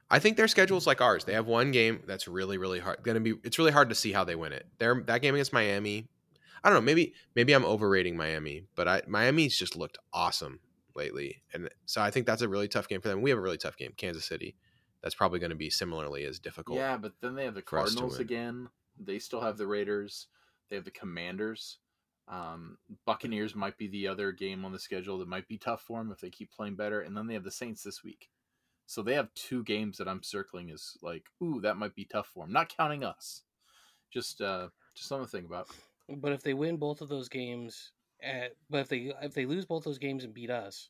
I 0.10 0.20
think 0.20 0.38
their 0.38 0.48
schedule's 0.48 0.88
like 0.88 1.02
ours. 1.02 1.26
They 1.26 1.34
have 1.34 1.48
one 1.48 1.72
game 1.72 2.02
that's 2.08 2.28
really, 2.28 2.58
really 2.58 2.80
hard. 2.80 3.04
Going 3.04 3.16
to 3.16 3.22
be. 3.22 3.34
It's 3.44 3.60
really 3.60 3.72
hard 3.72 3.90
to 3.90 3.96
see 3.96 4.14
how 4.14 4.24
they 4.24 4.36
win 4.36 4.54
it. 4.54 4.66
Their 4.78 5.04
that 5.08 5.22
game 5.22 5.34
against 5.34 5.54
Miami. 5.54 6.08
I 6.64 6.70
don't 6.70 6.78
know. 6.78 6.86
Maybe 6.86 7.14
maybe 7.36 7.54
I'm 7.54 7.66
overrating 7.66 8.16
Miami, 8.16 8.64
but 8.76 8.88
I 8.88 9.02
Miami's 9.08 9.58
just 9.58 9.76
looked 9.76 9.98
awesome 10.14 10.60
lately, 10.98 11.44
and 11.54 11.70
so 11.86 12.02
I 12.02 12.12
think 12.12 12.26
that's 12.26 12.42
a 12.42 12.50
really 12.50 12.68
tough 12.68 12.88
game 12.88 13.02
for 13.02 13.08
them. 13.08 13.22
We 13.22 13.30
have 13.30 13.40
a 13.40 13.42
really 13.42 13.58
tough 13.58 13.78
game, 13.78 13.94
Kansas 13.96 14.26
City. 14.26 14.56
That's 15.02 15.16
probably 15.16 15.40
going 15.40 15.52
to 15.52 15.56
be 15.56 15.70
similarly 15.70 16.26
as 16.26 16.40
difficult. 16.40 16.78
Yeah, 16.78 16.98
but 16.98 17.14
then 17.22 17.36
they 17.36 17.46
have 17.46 17.54
the 17.54 17.62
for 17.62 17.78
Cardinals 17.78 18.20
again. 18.20 18.68
They 19.00 19.20
still 19.20 19.42
have 19.42 19.58
the 19.58 19.68
Raiders. 19.68 20.28
They 20.70 20.76
have 20.76 20.86
the 20.86 20.92
Commanders. 20.92 21.78
Um, 22.28 22.78
Buccaneers 23.06 23.56
might 23.56 23.78
be 23.78 23.88
the 23.88 24.08
other 24.08 24.32
game 24.32 24.66
on 24.66 24.74
the 24.74 24.80
schedule 24.80 25.18
that 25.20 25.30
might 25.30 25.48
be 25.48 25.58
tough 25.58 25.82
for 25.82 26.00
them 26.00 26.12
if 26.12 26.20
they 26.20 26.30
keep 26.30 26.52
playing 26.52 26.76
better. 26.76 27.02
And 27.02 27.16
then 27.16 27.28
they 27.28 27.36
have 27.36 27.44
the 27.44 27.52
Saints 27.52 27.84
this 27.84 28.04
week. 28.04 28.30
So 28.86 29.02
they 29.02 29.14
have 29.14 29.34
two 29.34 29.64
games 29.64 29.98
that 29.98 30.08
I'm 30.08 30.24
circling 30.24 30.72
as 30.72 30.98
like, 31.02 31.26
ooh, 31.44 31.62
that 31.62 31.78
might 31.78 31.96
be 31.96 32.06
tough 32.06 32.28
for 32.34 32.44
them. 32.44 32.54
Not 32.54 32.76
counting 32.76 33.04
us. 33.04 33.44
Just 34.12 34.42
uh, 34.42 34.70
just 34.96 35.10
something 35.10 35.26
to 35.26 35.32
think 35.32 35.46
about. 35.46 35.68
But 36.10 36.32
if 36.32 36.42
they 36.42 36.54
win 36.54 36.78
both 36.78 37.02
of 37.02 37.10
those 37.10 37.28
games, 37.28 37.92
at, 38.22 38.54
but 38.70 38.80
if 38.80 38.90
they 38.90 39.14
if 39.22 39.34
they 39.34 39.46
lose 39.46 39.66
both 39.66 39.84
those 39.84 39.98
games 39.98 40.24
and 40.24 40.34
beat 40.34 40.50
us, 40.50 40.90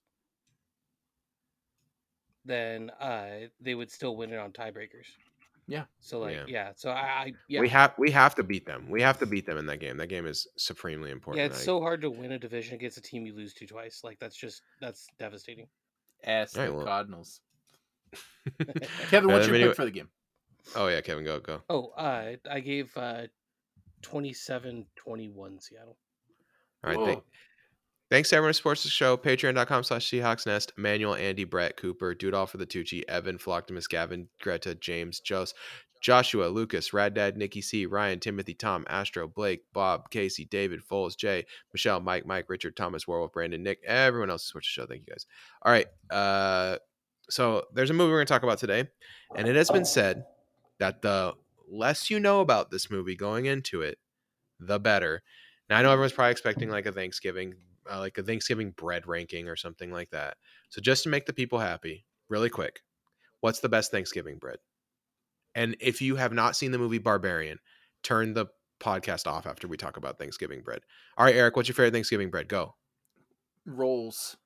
then 2.45 2.89
uh, 3.01 3.47
they 3.59 3.75
would 3.75 3.91
still 3.91 4.15
win 4.15 4.31
it 4.31 4.37
on 4.37 4.51
tiebreakers. 4.51 5.07
Yeah. 5.67 5.83
So 5.99 6.19
like 6.19 6.35
Yeah. 6.35 6.43
yeah. 6.47 6.71
So 6.75 6.91
I, 6.91 7.01
I 7.01 7.33
yeah 7.49 7.59
We 7.59 7.67
have 7.69 7.93
we 7.97 8.09
have 8.11 8.35
to 8.35 8.43
beat 8.43 8.65
them. 8.65 8.87
We 8.89 9.01
have 9.01 9.19
to 9.19 9.25
beat 9.25 9.45
them 9.45 9.57
in 9.57 9.65
that 9.65 9.79
game. 9.81 9.97
That 9.97 10.07
game 10.07 10.25
is 10.25 10.47
supremely 10.57 11.11
important. 11.11 11.39
yeah. 11.41 11.47
It's 11.47 11.61
I- 11.61 11.65
so 11.65 11.81
hard 11.81 12.01
to 12.01 12.09
win 12.09 12.31
a 12.31 12.39
division 12.39 12.75
against 12.75 12.97
a 12.97 13.01
team 13.01 13.25
you 13.25 13.35
lose 13.35 13.53
to 13.55 13.65
twice. 13.65 14.01
Like 14.03 14.17
that's 14.19 14.37
just 14.37 14.61
that's 14.79 15.07
devastating. 15.19 15.67
Ask 16.23 16.55
All 16.57 16.63
right, 16.63 16.69
the 16.69 16.75
well- 16.77 16.85
Cardinals. 16.85 17.41
Kevin, 19.09 19.29
Uh, 19.29 19.33
what's 19.33 19.47
your 19.47 19.57
pick 19.57 19.75
for 19.75 19.83
the 19.83 19.91
game? 19.91 20.07
Oh 20.75 20.87
yeah, 20.87 21.01
Kevin, 21.01 21.25
go 21.25 21.39
go. 21.41 21.61
Oh, 21.69 21.87
uh, 21.97 22.35
I 22.49 22.59
gave 22.61 22.95
uh, 22.95 23.23
27-21 24.03 24.85
Seattle. 25.61 25.97
All 26.83 27.05
right. 27.05 27.23
Thanks 28.09 28.29
to 28.29 28.37
everyone 28.37 28.49
who 28.49 28.53
supports 28.53 28.83
the 28.83 28.89
show. 28.89 29.17
Patreon.com 29.17 29.83
slash 29.83 30.09
Seahawks 30.09 30.45
Nest. 30.45 30.71
Emmanuel, 30.77 31.15
Andy, 31.15 31.43
Brett, 31.43 31.75
Cooper, 31.75 32.15
Dude 32.15 32.33
All 32.33 32.45
for 32.45 32.57
the 32.57 32.65
Tucci, 32.65 33.03
Evan, 33.09 33.37
Flocktimus, 33.37 33.89
Gavin, 33.89 34.29
Greta, 34.39 34.75
James, 34.75 35.19
Jos, 35.19 35.53
Joshua, 36.01 36.45
Lucas, 36.45 36.93
Rad 36.93 37.13
Dad, 37.13 37.35
Nikki 37.35 37.61
C, 37.61 37.85
Ryan, 37.85 38.21
Timothy, 38.21 38.53
Tom, 38.53 38.85
Astro, 38.87 39.27
Blake, 39.27 39.63
Bob, 39.73 40.09
Casey, 40.09 40.45
David, 40.45 40.79
Foles, 40.89 41.17
Jay, 41.17 41.45
Michelle, 41.73 41.99
Mike, 41.99 42.25
Mike, 42.25 42.45
Richard, 42.47 42.77
Thomas, 42.77 43.07
Werewolf, 43.07 43.33
Brandon, 43.33 43.61
Nick, 43.61 43.79
everyone 43.85 44.29
else 44.29 44.43
who 44.43 44.47
supports 44.47 44.67
the 44.67 44.81
show. 44.81 44.85
Thank 44.87 45.01
you 45.05 45.13
guys. 45.13 45.25
All 45.63 45.71
right. 45.71 45.87
Uh, 46.09 46.77
so 47.29 47.65
there's 47.73 47.89
a 47.89 47.93
movie 47.93 48.11
we're 48.11 48.19
going 48.19 48.27
to 48.27 48.33
talk 48.33 48.43
about 48.43 48.59
today. 48.59 48.87
And 49.35 49.49
it 49.49 49.57
has 49.57 49.69
been 49.69 49.85
said 49.85 50.23
that 50.79 51.01
the 51.01 51.33
less 51.69 52.09
you 52.09 52.21
know 52.21 52.39
about 52.39 52.71
this 52.71 52.89
movie 52.89 53.15
going 53.15 53.47
into 53.47 53.81
it, 53.81 53.97
the 54.59 54.79
better. 54.79 55.23
Now 55.69 55.77
I 55.77 55.81
know 55.81 55.91
everyone's 55.91 56.13
probably 56.13 56.31
expecting 56.31 56.69
like 56.69 56.85
a 56.85 56.91
Thanksgiving, 56.91 57.55
uh, 57.91 57.99
like 57.99 58.17
a 58.17 58.23
Thanksgiving 58.23 58.71
bread 58.71 59.07
ranking 59.07 59.47
or 59.47 59.55
something 59.55 59.91
like 59.91 60.09
that. 60.11 60.37
So 60.69 60.81
just 60.81 61.03
to 61.03 61.09
make 61.09 61.25
the 61.25 61.33
people 61.33 61.59
happy, 61.59 62.05
really 62.29 62.49
quick, 62.49 62.81
what's 63.41 63.59
the 63.59 63.69
best 63.69 63.91
Thanksgiving 63.91 64.37
bread? 64.37 64.57
And 65.55 65.75
if 65.79 66.01
you 66.01 66.15
have 66.15 66.33
not 66.33 66.55
seen 66.55 66.71
the 66.71 66.77
movie 66.77 66.99
Barbarian, 66.99 67.59
turn 68.03 68.33
the 68.33 68.47
podcast 68.79 69.27
off 69.27 69.47
after 69.47 69.67
we 69.67 69.77
talk 69.77 69.97
about 69.97 70.19
Thanksgiving 70.19 70.61
bread. 70.61 70.81
All 71.17 71.25
right, 71.25 71.35
Eric, 71.35 71.55
what's 71.55 71.67
your 71.67 71.73
favorite 71.73 71.93
Thanksgiving 71.93 72.29
bread? 72.29 72.47
Go. 72.47 72.75
Rolls. 73.65 74.37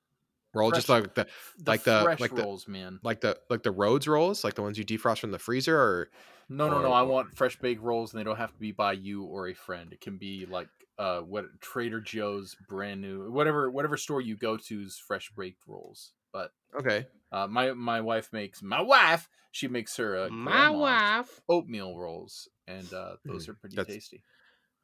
Roll 0.54 0.70
just 0.70 0.86
Fresh- 0.88 1.00
like 1.02 1.14
the 1.14 1.26
The 1.58 1.70
Like 1.70 1.82
the- 1.84 2.02
fresh 2.02 2.20
like 2.20 2.34
the- 2.34 2.42
rolls, 2.42 2.68
man. 2.68 3.00
like 3.02 3.20
the 3.20 3.38
like 3.48 3.62
the 3.62 3.70
Rhodes 3.70 4.06
rolls, 4.06 4.44
like 4.44 4.54
the 4.54 4.62
ones 4.62 4.76
you 4.78 4.84
defrost 4.84 5.20
from 5.20 5.30
the 5.30 5.38
freezer, 5.38 5.78
or 5.78 6.10
No, 6.48 6.68
no, 6.68 6.78
or- 6.78 6.82
no. 6.82 6.92
I 6.92 7.02
want 7.02 7.34
fresh 7.36 7.58
baked 7.58 7.80
rolls, 7.82 8.12
and 8.12 8.20
they 8.20 8.24
don't 8.24 8.36
have 8.36 8.52
to 8.52 8.58
be 8.58 8.72
by 8.72 8.92
you 8.92 9.22
or 9.24 9.48
a 9.48 9.54
friend. 9.54 9.92
It 9.92 10.00
can 10.00 10.18
be 10.18 10.44
like 10.46 10.68
uh, 10.98 11.20
what 11.20 11.46
Trader 11.60 12.00
Joe's 12.00 12.54
brand 12.68 13.00
new, 13.00 13.30
whatever, 13.32 13.70
whatever 13.70 13.96
store 13.96 14.20
you 14.20 14.36
go 14.36 14.56
to's 14.58 14.98
fresh 14.98 15.30
baked 15.36 15.66
rolls. 15.66 16.12
but 16.32 16.52
Okay. 16.78 17.06
uh, 17.32 17.46
my 17.46 17.72
my 17.72 18.00
wife 18.00 18.32
makes 18.32 18.62
my 18.62 18.80
wife. 18.80 19.28
She 19.52 19.68
makes 19.68 19.96
her 19.96 20.16
uh, 20.24 20.28
My 20.30 20.68
wife. 20.70 21.40
oatmeal 21.48 21.98
rolls, 21.98 22.48
and 22.66 22.90
uh, 22.92 23.16
those 23.24 23.46
Mm, 23.46 23.50
are 23.50 23.54
pretty 23.54 23.76
tasty. 23.84 24.22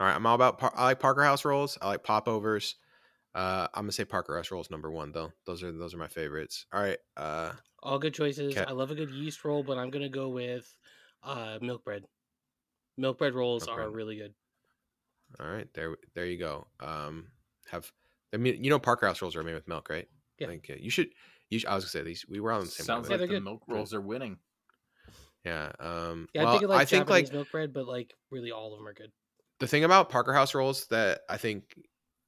All 0.00 0.06
right. 0.06 0.14
I'm 0.16 0.26
all 0.26 0.34
about. 0.34 0.58
Par- 0.58 0.72
I 0.76 0.84
like 0.84 1.00
Parker 1.00 1.22
House 1.24 1.44
rolls. 1.44 1.76
I 1.82 1.88
like 1.88 2.04
popovers. 2.04 2.76
Uh, 3.38 3.68
I'm 3.74 3.84
gonna 3.84 3.92
say 3.92 4.04
Parker 4.04 4.34
House 4.36 4.50
rolls 4.50 4.68
number 4.70 4.90
one 4.90 5.12
though. 5.12 5.32
Those 5.46 5.62
are 5.62 5.70
those 5.70 5.94
are 5.94 5.98
my 5.98 6.08
favorites. 6.08 6.66
All 6.72 6.80
right. 6.82 6.98
Uh, 7.16 7.52
All 7.84 7.98
good 8.00 8.12
choices. 8.14 8.56
Okay. 8.56 8.66
I 8.68 8.72
love 8.72 8.90
a 8.90 8.96
good 8.96 9.10
yeast 9.10 9.44
roll, 9.44 9.62
but 9.62 9.78
I'm 9.78 9.90
gonna 9.90 10.08
go 10.08 10.28
with 10.28 10.74
uh, 11.22 11.58
milk 11.62 11.84
bread. 11.84 12.04
Milk 12.96 13.18
bread 13.18 13.34
rolls 13.34 13.64
Milk 13.66 13.78
are 13.78 13.90
really 13.90 14.16
good. 14.16 14.34
all 15.38 15.46
right. 15.48 15.68
There 15.74 15.96
there 16.16 16.26
you 16.26 16.36
go. 16.38 16.66
Um, 16.80 17.28
have 17.70 17.90
I 18.34 18.38
mean 18.38 18.64
you 18.64 18.70
know 18.70 18.78
Parker 18.80 19.06
House 19.06 19.22
rolls 19.22 19.36
are 19.36 19.44
made 19.44 19.54
with 19.54 19.68
milk, 19.68 19.88
right? 19.88 20.08
Yeah. 20.38 20.48
I 20.48 20.50
think 20.50 20.66
uh, 20.70 20.74
you 20.80 20.90
should. 20.90 21.08
You 21.50 21.60
should, 21.60 21.68
I 21.68 21.76
was 21.76 21.84
gonna 21.84 21.90
say 21.90 22.02
these. 22.02 22.26
We 22.28 22.40
were 22.40 22.50
on 22.52 22.62
the 22.62 22.66
same. 22.66 22.86
Sounds 22.86 23.06
Yeah, 23.08 23.12
like 23.12 23.18
they're 23.20 23.26
the 23.28 23.34
good. 23.34 23.44
milk 23.44 23.62
rolls 23.68 23.94
are 23.94 24.00
winning. 24.00 24.36
yeah. 25.44 25.70
Um. 25.78 26.28
Yeah, 26.34 26.42
well, 26.44 26.56
I 26.56 26.58
think 26.58 26.68
like 26.70 26.80
I 26.80 26.84
think 26.84 27.06
Japanese 27.06 27.28
like 27.28 27.32
milk 27.32 27.50
bread, 27.52 27.72
but 27.72 27.86
like 27.86 28.12
really 28.32 28.50
all 28.50 28.72
of 28.72 28.80
them 28.80 28.88
are 28.88 28.94
good. 28.94 29.12
the 29.60 29.66
thing 29.68 29.84
about 29.84 30.10
Parker 30.10 30.32
House 30.34 30.54
rolls 30.54 30.86
that 30.88 31.20
I 31.30 31.36
think, 31.36 31.62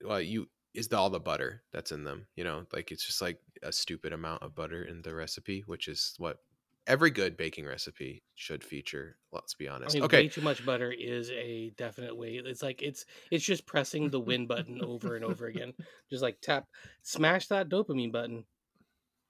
well, 0.05 0.21
you 0.21 0.47
is 0.75 0.89
the, 0.89 0.97
all 0.97 1.11
the 1.11 1.21
butter 1.21 1.65
that's 1.73 1.93
in 1.93 2.05
them. 2.05 2.29
You 2.37 2.45
know, 2.45 2.67
like 2.73 2.93
it's 2.93 3.05
just 3.07 3.23
like 3.23 3.41
a 3.63 3.73
stupid 3.73 4.13
amount 4.13 4.43
of 4.43 4.55
butter 4.55 4.83
in 4.85 5.03
the 5.03 5.15
recipe, 5.15 5.63
which 5.67 5.89
is 5.89 6.15
what 6.19 6.39
every 6.87 7.11
good 7.11 7.37
baking 7.37 7.67
recipe 7.67 8.25
should 8.35 8.65
feature. 8.65 9.19
Let's 9.33 9.55
be 9.55 9.69
I 9.87 9.91
honest. 9.91 9.93
mean, 9.93 10.05
okay, 10.05 10.25
way 10.25 10.29
too 10.29 10.43
much 10.43 10.65
butter 10.65 10.93
is 10.93 11.31
a 11.31 11.71
definite 11.71 12.15
way. 12.17 12.37
It's 12.37 12.63
like 12.63 12.83
it's 12.83 13.07
it's 13.31 13.45
just 13.45 13.67
pressing 13.67 14.11
the 14.11 14.21
win 14.21 14.47
button 14.47 14.83
over 14.83 15.17
and 15.17 15.25
over 15.25 15.47
again. 15.47 15.73
Just 16.11 16.23
like 16.23 16.41
tap, 16.41 16.69
smash 17.03 17.49
that 17.49 17.69
dopamine 17.69 18.13
button. 18.13 18.45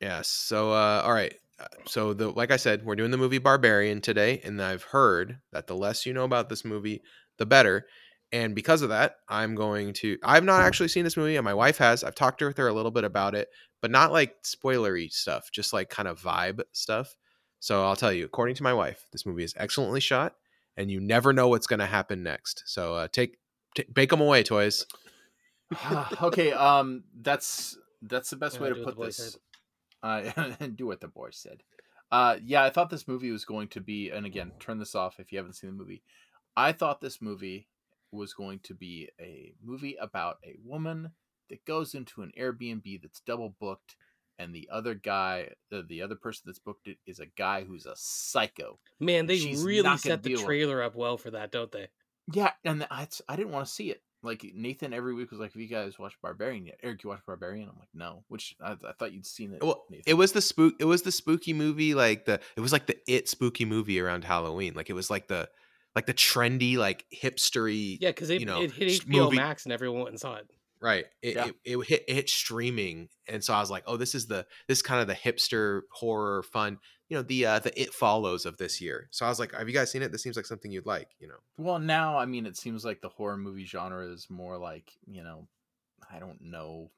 Yeah. 0.01 0.23
So, 0.23 0.73
uh, 0.73 1.03
all 1.05 1.13
right. 1.13 1.35
Uh, 1.59 1.67
So 1.87 2.15
the 2.15 2.31
like 2.31 2.51
I 2.51 2.57
said, 2.57 2.85
we're 2.85 2.97
doing 2.97 3.11
the 3.11 3.19
movie 3.19 3.39
Barbarian 3.39 4.01
today, 4.01 4.41
and 4.41 4.61
I've 4.63 4.83
heard 4.83 5.41
that 5.53 5.67
the 5.67 5.77
less 5.77 6.07
you 6.07 6.13
know 6.13 6.25
about 6.25 6.49
this 6.49 6.65
movie, 6.65 7.03
the 7.39 7.47
better. 7.47 7.87
And 8.33 8.55
because 8.55 8.83
of 8.83 8.91
that, 8.91 9.17
I'm 9.29 9.55
going 9.55 9.93
to. 9.95 10.17
I've 10.23 10.45
not 10.45 10.63
actually 10.63 10.89
seen 10.89 11.05
this 11.05 11.17
movie, 11.17 11.37
and 11.37 11.45
my 11.45 11.55
wife 11.55 11.79
has. 11.79 12.05
I've 12.05 12.15
talked 12.15 12.39
to 12.41 12.51
her 12.51 12.69
a 12.69 12.73
little 12.73 12.93
bit 12.93 13.03
about 13.05 13.35
it, 13.35 13.49
but 13.83 13.91
not 13.91 14.13
like 14.13 14.43
spoilery 14.45 15.13
stuff, 15.13 15.51
just 15.51 15.73
like 15.73 15.91
kind 15.91 16.07
of 16.07 16.21
vibe 16.21 16.61
stuff. 16.73 17.17
So 17.59 17.85
I'll 17.85 17.97
tell 17.97 18.13
you, 18.13 18.25
according 18.25 18.55
to 18.57 18.63
my 18.63 18.73
wife, 18.73 19.05
this 19.13 19.27
movie 19.27 19.43
is 19.43 19.55
excellently 19.57 20.01
shot, 20.01 20.37
and 20.77 20.91
you 20.91 21.01
never 21.01 21.33
know 21.33 21.49
what's 21.49 21.67
going 21.67 21.81
to 21.81 21.87
happen 21.87 22.23
next. 22.23 22.63
So 22.67 22.95
uh, 22.95 23.09
take, 23.09 23.39
t- 23.75 23.85
bake 23.93 24.11
them 24.11 24.21
away, 24.21 24.45
toys. 24.45 24.87
okay, 26.23 26.53
um, 26.53 27.05
that's 27.21 27.77
that's 28.03 28.31
the 28.31 28.37
best 28.37 28.57
Yeah, 28.57 28.63
way 28.63 28.69
to 28.71 28.77
put 28.77 29.01
this. 29.01 29.17
said. 29.17 29.41
Uh, 30.03 30.67
do 30.75 30.87
what 30.87 31.01
the 31.01 31.09
boy 31.09 31.31
said. 31.33 31.63
Uh, 32.13 32.37
yeah, 32.45 32.65
I 32.65 32.71
thought 32.71 32.91
this 32.91 33.07
movie 33.07 33.31
was 33.31 33.45
going 33.45 33.69
to 33.69 33.81
be, 33.81 34.11
and 34.11 34.27
again, 34.27 34.53
turn 34.59 34.79
this 34.79 34.95
off 34.95 35.21
if 35.21 35.31
you 35.33 35.39
haven't 35.39 35.55
seen 35.55 35.71
the 35.71 35.77
movie. 35.77 36.03
I 36.57 36.73
thought 36.73 37.01
this 37.01 37.23
movie 37.23 37.69
was 38.13 38.35
going 38.35 38.61
to 38.61 38.75
be 38.75 39.09
a 39.21 39.53
movie 39.63 39.97
about 40.01 40.39
a 40.45 40.57
woman 40.65 41.13
that 41.49 41.65
goes 41.65 41.95
into 41.95 42.23
an 42.23 42.33
Airbnb 42.39 43.03
that's 43.03 43.21
double 43.21 43.55
booked, 43.61 43.97
and 44.39 44.55
the 44.55 44.69
other 44.73 44.95
guy, 44.95 45.51
the, 45.71 45.83
the 45.83 46.03
other 46.03 46.15
person 46.15 46.45
that's 46.47 46.59
booked 46.59 46.87
it, 46.87 46.99
is 47.07 47.21
a 47.21 47.27
guy 47.27 47.65
who's 47.65 47.87
a 47.87 47.95
psycho. 47.97 48.79
Man, 48.99 49.27
they 49.27 49.55
really 49.59 49.99
set 49.99 50.23
the 50.23 50.35
trailer 50.37 50.83
up 50.83 50.95
well 50.95 51.19
for 51.19 51.31
that, 51.33 51.53
don't 51.53 51.71
they? 51.71 51.89
Yeah, 52.33 52.53
and 52.65 52.87
I, 52.91 53.09
I 53.29 53.37
didn't 53.37 53.53
want 53.53 53.67
to 53.67 53.73
see 53.73 53.91
it. 53.91 54.03
Like 54.23 54.45
Nathan 54.55 54.93
every 54.93 55.15
week 55.15 55.31
was 55.31 55.41
like, 55.41 55.55
"Have 55.55 55.63
you 55.63 55.69
guys 55.69 55.99
watched 55.99 56.21
Barbarian 56.21 56.67
yet?" 56.67 56.79
Eric, 56.83 57.03
you 57.03 57.09
watched 57.09 57.25
Barbarian? 57.25 57.71
I'm 57.71 57.79
like, 57.79 57.89
"No." 57.95 58.23
Which 58.29 58.55
I, 58.61 58.73
I 58.73 58.93
thought 58.99 59.13
you'd 59.13 59.25
seen 59.25 59.55
it. 59.55 59.63
Well, 59.63 59.85
Nathan. 59.89 60.05
it 60.07 60.13
was 60.15 60.33
the 60.33 60.43
spook. 60.43 60.75
It 60.79 60.85
was 60.85 61.03
the 61.03 61.13
spooky 61.13 61.55
movie, 61.55 61.95
like 61.95 62.27
the. 62.27 62.39
It 62.55 62.61
was 62.61 62.71
like 62.71 62.87
the 62.87 62.99
it 63.11 63.31
spooky 63.31 63.65
movie 63.65 63.99
around 63.99 64.25
Halloween. 64.25 64.75
Like 64.75 64.91
it 64.91 64.93
was 64.93 65.09
like 65.09 65.29
the, 65.29 65.49
like 65.97 66.07
the 66.07 66.15
trendy, 66.15 66.77
like 66.77 67.05
hipstery. 67.15 67.99
Yeah, 68.01 68.11
because 68.11 68.31
it, 68.31 68.41
you 68.41 68.47
know, 68.47 68.63
it 68.63 68.73
hit 68.73 69.03
HBO 69.03 69.25
movie- 69.25 69.37
Max 69.37 69.65
and 69.65 69.73
everyone 69.73 69.99
went 70.01 70.11
and 70.11 70.21
saw 70.21 70.37
it. 70.37 70.49
Right. 70.83 71.05
It, 71.21 71.35
Yeah. 71.37 71.47
it, 71.49 71.57
it 71.65 71.87
hit 71.87 72.05
it 72.09 72.15
hit 72.15 72.31
streaming, 72.31 73.09
and 73.29 73.45
so 73.45 73.53
I 73.53 73.61
was 73.61 73.71
like, 73.71 73.85
oh, 73.87 73.97
this 73.99 74.15
is 74.15 74.27
the 74.29 74.47
this 74.67 74.79
is 74.79 74.83
kind 74.83 75.01
of 75.03 75.07
the 75.09 75.15
hipster 75.15 75.83
horror 75.93 76.43
fun. 76.43 76.79
You 77.11 77.17
know, 77.19 77.23
the 77.23 77.45
uh 77.45 77.59
the 77.59 77.79
It 77.81 77.93
Follows 77.93 78.47
of 78.47 78.57
this 78.57 78.81
year. 78.81 79.09
So 79.11 79.27
I 79.27 79.29
was 79.29 79.39
like, 79.39 79.53
have 79.55 79.69
you 79.69 79.75
guys 79.75 79.91
seen 79.91 80.01
it? 80.01 80.11
This 80.11 80.23
seems 80.23 80.37
like 80.37 80.47
something 80.47 80.71
you'd 80.73 80.87
like. 80.87 81.09
You 81.19 81.29
know. 81.29 81.35
Well, 81.59 81.79
now 81.79 82.17
I 82.19 82.25
mean, 82.25 82.47
it 82.47 82.57
seems 82.57 82.83
like 82.85 83.03
the 83.03 83.09
horror 83.11 83.37
movie 83.37 83.67
genre 83.67 84.07
is 84.11 84.29
more 84.31 84.57
like 84.57 84.93
you 85.07 85.23
know, 85.23 85.49
I 86.11 86.19
don't 86.19 86.41
know, 86.41 86.91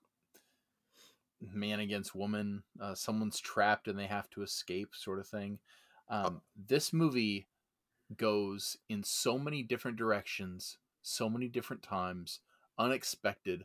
man 1.53 1.81
against 1.81 2.15
woman. 2.15 2.63
Uh, 2.81 2.95
someone's 2.95 3.41
trapped 3.41 3.89
and 3.89 3.99
they 3.99 4.07
have 4.07 4.31
to 4.31 4.43
escape, 4.43 4.91
sort 4.95 5.19
of 5.19 5.27
thing. 5.27 5.59
Um, 6.09 6.43
this 6.69 6.93
movie 6.93 7.47
goes 8.17 8.77
in 8.89 9.03
so 9.05 9.39
many 9.39 9.63
different 9.63 9.97
directions, 9.97 10.79
so 11.03 11.29
many 11.29 11.49
different 11.49 11.83
times, 11.83 12.41
unexpected. 12.79 13.65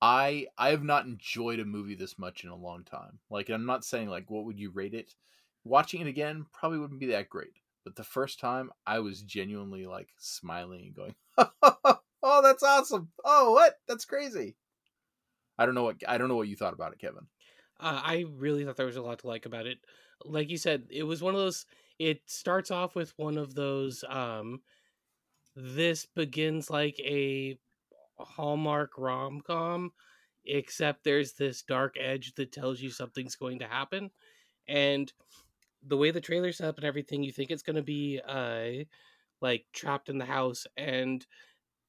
I 0.00 0.46
I 0.56 0.70
have 0.70 0.84
not 0.84 1.06
enjoyed 1.06 1.60
a 1.60 1.64
movie 1.64 1.94
this 1.94 2.18
much 2.18 2.44
in 2.44 2.50
a 2.50 2.56
long 2.56 2.84
time. 2.84 3.18
Like 3.30 3.48
I'm 3.48 3.66
not 3.66 3.84
saying 3.84 4.08
like 4.08 4.30
what 4.30 4.44
would 4.44 4.58
you 4.58 4.70
rate 4.70 4.94
it? 4.94 5.14
Watching 5.64 6.00
it 6.00 6.06
again 6.06 6.46
probably 6.52 6.78
wouldn't 6.78 7.00
be 7.00 7.06
that 7.06 7.28
great. 7.28 7.60
But 7.84 7.96
the 7.96 8.04
first 8.04 8.38
time 8.38 8.70
I 8.86 8.98
was 9.00 9.22
genuinely 9.22 9.86
like 9.86 10.10
smiling 10.18 10.82
and 10.82 10.94
going, 10.94 11.14
"Oh, 12.22 12.42
that's 12.42 12.62
awesome. 12.62 13.10
Oh, 13.24 13.52
what? 13.52 13.78
That's 13.88 14.04
crazy." 14.04 14.56
I 15.58 15.66
don't 15.66 15.74
know 15.74 15.84
what 15.84 15.96
I 16.06 16.18
don't 16.18 16.28
know 16.28 16.36
what 16.36 16.48
you 16.48 16.56
thought 16.56 16.74
about 16.74 16.92
it, 16.92 17.00
Kevin. 17.00 17.26
Uh, 17.80 18.00
I 18.04 18.26
really 18.36 18.64
thought 18.64 18.76
there 18.76 18.86
was 18.86 18.96
a 18.96 19.02
lot 19.02 19.20
to 19.20 19.26
like 19.26 19.46
about 19.46 19.66
it. 19.66 19.78
Like 20.24 20.50
you 20.50 20.58
said, 20.58 20.86
it 20.90 21.04
was 21.04 21.22
one 21.22 21.34
of 21.34 21.40
those. 21.40 21.66
It 21.98 22.22
starts 22.26 22.70
off 22.70 22.94
with 22.94 23.12
one 23.16 23.38
of 23.38 23.54
those. 23.54 24.04
Um, 24.08 24.60
this 25.56 26.06
begins 26.06 26.70
like 26.70 26.98
a 27.00 27.58
Hallmark 28.18 28.92
rom 28.98 29.40
com, 29.40 29.92
except 30.44 31.04
there's 31.04 31.32
this 31.32 31.62
dark 31.62 31.96
edge 31.98 32.34
that 32.34 32.52
tells 32.52 32.80
you 32.80 32.90
something's 32.90 33.36
going 33.36 33.58
to 33.60 33.66
happen, 33.66 34.10
and 34.66 35.12
the 35.86 35.96
way 35.96 36.10
the 36.10 36.20
trailer 36.20 36.52
set 36.52 36.68
up 36.68 36.76
and 36.76 36.84
everything, 36.84 37.22
you 37.22 37.32
think 37.32 37.50
it's 37.50 37.62
going 37.62 37.76
to 37.76 37.82
be 37.82 38.20
uh, 38.26 38.84
like 39.40 39.66
trapped 39.72 40.08
in 40.08 40.18
the 40.18 40.24
house, 40.24 40.66
and 40.76 41.26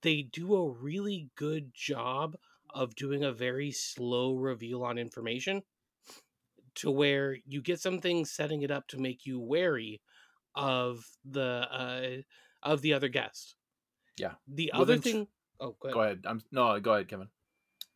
they 0.02 0.22
do 0.22 0.56
a 0.56 0.70
really 0.70 1.30
good 1.36 1.74
job 1.74 2.36
of 2.72 2.96
doing 2.96 3.24
a 3.24 3.32
very 3.32 3.72
slow 3.72 4.36
reveal 4.36 4.84
on 4.84 4.98
information 4.98 5.64
to 6.80 6.92
where 6.92 7.38
you 7.46 7.62
get 7.62 7.80
something 7.82 8.26
setting 8.26 8.62
it 8.64 8.72
up 8.72 8.88
to 8.90 8.98
make 9.00 9.26
you 9.26 9.40
wary 9.40 10.02
of 10.56 11.06
the 11.26 11.68
uh 11.72 12.18
of 12.64 12.82
the 12.82 12.94
other 12.94 13.10
guest. 13.10 13.56
Yeah. 14.18 14.36
The 14.48 14.72
other 14.74 14.98
thing 14.98 15.28
oh 15.60 15.76
go 15.80 15.90
ahead. 15.90 15.94
Go 15.94 16.02
ahead. 16.02 16.22
I'm 16.26 16.42
no, 16.52 16.80
go 16.80 16.94
ahead, 16.94 17.08
Kevin. 17.08 17.30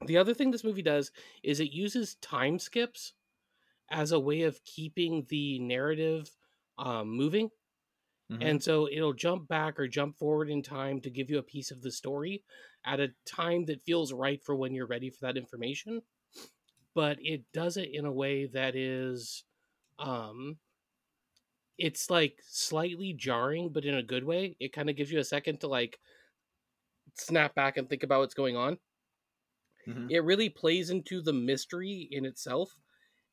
The 0.05 0.17
other 0.17 0.33
thing 0.33 0.51
this 0.51 0.63
movie 0.63 0.81
does 0.81 1.11
is 1.43 1.59
it 1.59 1.71
uses 1.71 2.15
time 2.15 2.59
skips 2.59 3.13
as 3.89 4.11
a 4.11 4.19
way 4.19 4.43
of 4.43 4.63
keeping 4.65 5.25
the 5.29 5.59
narrative 5.59 6.37
um, 6.77 7.09
moving. 7.09 7.51
Mhm. 8.29 8.41
And 8.41 8.63
so 8.63 8.87
it'll 8.89 9.13
jump 9.13 9.47
back 9.47 9.79
or 9.79 9.87
jump 9.87 10.17
forward 10.17 10.49
in 10.49 10.61
time 10.63 11.01
to 11.01 11.09
give 11.09 11.29
you 11.29 11.37
a 11.39 11.43
piece 11.43 11.71
of 11.71 11.81
the 11.81 11.91
story 11.91 12.43
at 12.85 12.99
a 12.99 13.13
time 13.25 13.65
that 13.65 13.81
feels 13.83 14.13
right 14.13 14.43
for 14.43 14.55
when 14.55 14.73
you're 14.73 14.87
ready 14.87 15.09
for 15.09 15.21
that 15.21 15.37
information. 15.37 16.03
But 16.93 17.17
it 17.21 17.51
does 17.53 17.77
it 17.77 17.89
in 17.93 18.05
a 18.05 18.11
way 18.11 18.45
that 18.47 18.75
is 18.75 19.43
um 19.99 20.59
it's 21.77 22.09
like 22.09 22.39
slightly 22.47 23.13
jarring 23.13 23.69
but 23.69 23.85
in 23.85 23.95
a 23.95 24.03
good 24.03 24.23
way. 24.23 24.55
It 24.59 24.73
kind 24.73 24.89
of 24.89 24.95
gives 24.95 25.11
you 25.11 25.19
a 25.19 25.23
second 25.23 25.59
to 25.61 25.67
like 25.67 25.99
snap 27.15 27.55
back 27.55 27.77
and 27.77 27.89
think 27.89 28.03
about 28.03 28.19
what's 28.19 28.33
going 28.33 28.55
on. 28.55 28.79
Mhm. 29.87 30.07
It 30.09 30.23
really 30.23 30.49
plays 30.49 30.89
into 30.89 31.21
the 31.21 31.33
mystery 31.33 32.07
in 32.09 32.23
itself. 32.25 32.79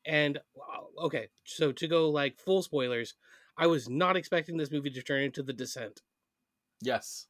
And 0.05 0.39
okay, 0.97 1.29
so 1.45 1.71
to 1.73 1.87
go 1.87 2.09
like 2.09 2.39
full 2.39 2.63
spoilers, 2.63 3.15
I 3.57 3.67
was 3.67 3.89
not 3.89 4.17
expecting 4.17 4.57
this 4.57 4.71
movie 4.71 4.91
to 4.91 5.03
turn 5.03 5.23
into 5.23 5.43
The 5.43 5.53
Descent. 5.53 6.01
Yes. 6.81 7.27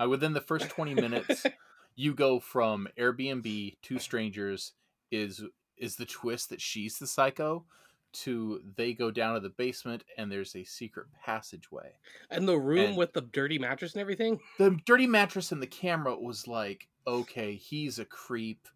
Uh, 0.00 0.08
within 0.08 0.32
the 0.32 0.40
first 0.40 0.68
20 0.70 0.94
minutes, 0.94 1.46
you 1.94 2.14
go 2.14 2.40
from 2.40 2.88
Airbnb 2.98 3.80
to 3.82 3.98
strangers 3.98 4.72
is 5.10 5.44
is 5.82 5.96
the 5.96 6.06
twist 6.06 6.48
that 6.48 6.60
she's 6.60 6.98
the 6.98 7.06
psycho 7.06 7.64
to 8.12 8.60
they 8.76 8.92
go 8.92 9.10
down 9.10 9.34
to 9.34 9.40
the 9.40 9.48
basement 9.48 10.04
and 10.16 10.30
there's 10.30 10.54
a 10.54 10.64
secret 10.64 11.06
passageway. 11.24 11.90
And 12.30 12.46
the 12.46 12.58
room 12.58 12.78
And- 12.90 12.96
with 12.96 13.12
the 13.14 13.22
dirty 13.22 13.58
mattress 13.58 13.94
and 13.94 14.00
everything. 14.00 14.38
The 14.58 14.78
dirty 14.84 15.06
mattress 15.06 15.50
and 15.50 15.62
the 15.62 15.66
camera 15.66 16.14
was 16.18 16.46
like, 16.46 16.88
okay, 17.06 17.54
he's 17.56 17.98
a 17.98 18.04
creep 18.04 18.68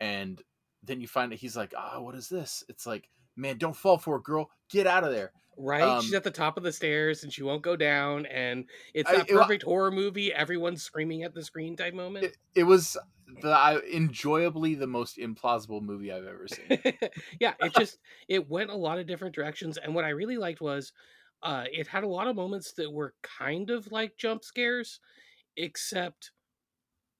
and 0.00 0.40
then 0.84 1.00
you 1.00 1.08
find 1.08 1.32
out 1.32 1.38
he's 1.40 1.56
like, 1.56 1.74
"Ah, 1.76 2.00
what 2.00 2.14
is 2.14 2.28
this?" 2.28 2.62
It's 2.68 2.86
like 2.86 3.08
man, 3.36 3.58
don't 3.58 3.76
fall 3.76 3.98
for 3.98 4.16
it, 4.16 4.22
girl. 4.24 4.50
Get 4.70 4.86
out 4.86 5.04
of 5.04 5.12
there. 5.12 5.32
Right? 5.58 6.00
She's 6.00 6.14
Um, 6.14 6.14
at 6.14 6.24
the 6.24 6.30
top 6.30 6.56
of 6.56 6.62
the 6.62 6.72
stairs 6.72 7.24
and 7.24 7.32
she 7.32 7.42
won't 7.42 7.62
go 7.62 7.76
down. 7.76 8.26
And 8.26 8.70
it's 8.94 9.10
I- 9.10 9.12
that 9.12 9.28
it 9.28 9.34
perfect 9.34 9.64
horror 9.64 9.90
movie. 9.90 10.32
Everyone's 10.32 10.82
screaming 10.82 11.24
at 11.24 11.34
the 11.34 11.44
screen 11.44 11.76
type 11.76 11.94
moment. 11.94 12.28
It, 12.28 12.36
it 12.54 12.64
was 12.64 12.96
the 13.26 13.50
I, 13.50 13.80
enjoyably 13.80 14.74
the 14.74 14.86
most 14.86 15.16
implausible 15.16 15.82
movie 15.82 16.10
I've 16.12 16.24
ever 16.24 16.48
seen. 16.48 16.84
yeah, 17.40 17.54
it 17.60 17.70
just 17.70 17.98
it 18.28 18.48
went 18.48 18.70
a 18.70 18.76
lot 18.76 18.98
of 18.98 19.06
different 19.06 19.34
directions. 19.34 19.76
And 19.78 19.94
what 19.94 20.04
I 20.04 20.10
really 20.10 20.36
liked 20.38 20.60
was 20.60 20.92
uh 21.42 21.66
it 21.70 21.86
had 21.86 22.04
a 22.04 22.08
lot 22.08 22.26
of 22.28 22.36
moments 22.36 22.72
that 22.72 22.90
were 22.90 23.14
kind 23.22 23.70
of 23.70 23.92
like 23.92 24.16
jump 24.16 24.42
scares, 24.44 25.00
except 25.56 26.32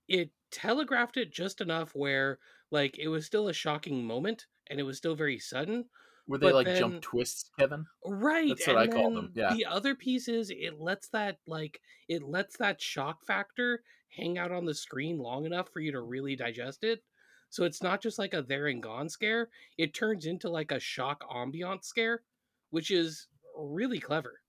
it 0.09 0.33
telegraphed 0.51 1.17
it 1.17 1.33
just 1.33 1.61
enough 1.61 1.95
where 1.95 2.39
like 2.71 2.99
it 2.99 3.09
was 3.09 3.27
still 3.27 3.49
a 3.49 3.53
shocking 3.55 4.05
moment 4.07 4.47
and 4.69 4.81
it 4.81 4.85
was 4.85 4.99
still 4.99 5.15
very 5.17 5.39
sudden. 5.39 5.89
Were 6.29 6.39
they 6.39 6.49
But 6.49 6.55
like 6.55 6.67
then- 6.67 6.79
jump 6.79 7.01
twists, 7.03 7.51
Kevin? 7.59 7.87
Right. 8.05 8.49
That's 8.51 8.67
what 8.67 8.77
and 8.77 8.93
I 8.93 8.95
call 8.95 9.13
them, 9.15 9.33
yeah. 9.35 9.55
The 9.55 9.65
other 9.65 9.95
piece 9.95 10.29
is 10.29 10.51
it 10.51 10.79
lets 10.79 11.09
that 11.09 11.39
like 11.47 11.81
it 12.09 12.23
lets 12.23 12.59
that 12.59 12.81
shock 12.83 13.25
factor 13.27 13.83
hang 14.15 14.37
out 14.39 14.53
on 14.53 14.67
the 14.67 14.75
screen 14.75 15.19
long 15.19 15.47
enough 15.47 15.69
for 15.73 15.81
you 15.81 15.91
to 15.93 16.01
really 16.03 16.37
digest 16.37 16.85
it. 16.85 17.03
So 17.51 17.65
it's 17.65 17.83
not 17.83 18.03
just 18.03 18.19
like 18.19 18.35
a 18.35 18.43
there 18.43 18.67
and 18.67 18.83
gone 18.83 19.09
scare. 19.09 19.49
It 19.79 19.95
turns 19.95 20.27
into 20.27 20.51
like 20.51 20.71
a 20.71 20.79
shock 20.81 21.25
ambiance 21.31 21.85
scare, 21.85 22.23
which 22.71 22.91
is 22.91 23.27
really 23.57 23.99
clever. 23.99 24.41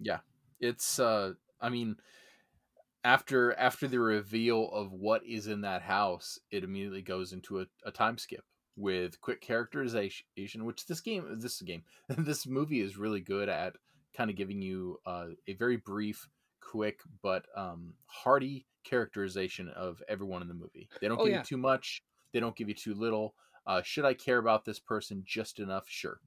Yeah. 0.00 0.20
It's 0.60 0.98
uh 0.98 1.34
I 1.60 1.68
mean 1.68 1.96
after 3.04 3.52
after 3.58 3.86
the 3.86 4.00
reveal 4.00 4.70
of 4.72 4.92
what 4.92 5.24
is 5.26 5.46
in 5.46 5.60
that 5.60 5.82
house, 5.82 6.38
it 6.50 6.64
immediately 6.64 7.02
goes 7.02 7.32
into 7.34 7.60
a, 7.60 7.66
a 7.84 7.90
time 7.90 8.16
skip 8.16 8.44
with 8.78 9.20
quick 9.20 9.40
characterization, 9.40 10.64
which 10.64 10.86
this 10.86 11.00
game 11.00 11.38
this 11.40 11.60
game 11.62 11.82
this 12.08 12.46
movie 12.46 12.80
is 12.80 12.96
really 12.96 13.20
good 13.20 13.48
at 13.48 13.74
kind 14.16 14.30
of 14.30 14.36
giving 14.36 14.62
you 14.62 14.98
uh, 15.06 15.26
a 15.46 15.52
very 15.54 15.76
brief, 15.76 16.28
quick 16.60 17.00
but 17.22 17.44
um, 17.56 17.94
hearty 18.06 18.66
characterization 18.84 19.68
of 19.70 20.02
everyone 20.08 20.42
in 20.42 20.48
the 20.48 20.54
movie. 20.54 20.88
They 21.00 21.08
don't 21.08 21.20
Oh, 21.20 21.24
give 21.24 21.32
yeah. 21.32 21.38
you 21.40 21.44
too 21.44 21.56
much. 21.58 22.02
They 22.32 22.40
don't 22.40 22.56
give 22.56 22.68
you 22.68 22.74
too 22.74 22.94
little. 22.94 23.34
Uh, 23.66 23.82
should 23.82 24.04
I 24.04 24.14
care 24.14 24.38
about 24.38 24.64
this 24.64 24.78
person 24.78 25.22
just 25.26 25.58
enough? 25.58 25.84
Sure. 25.88 26.20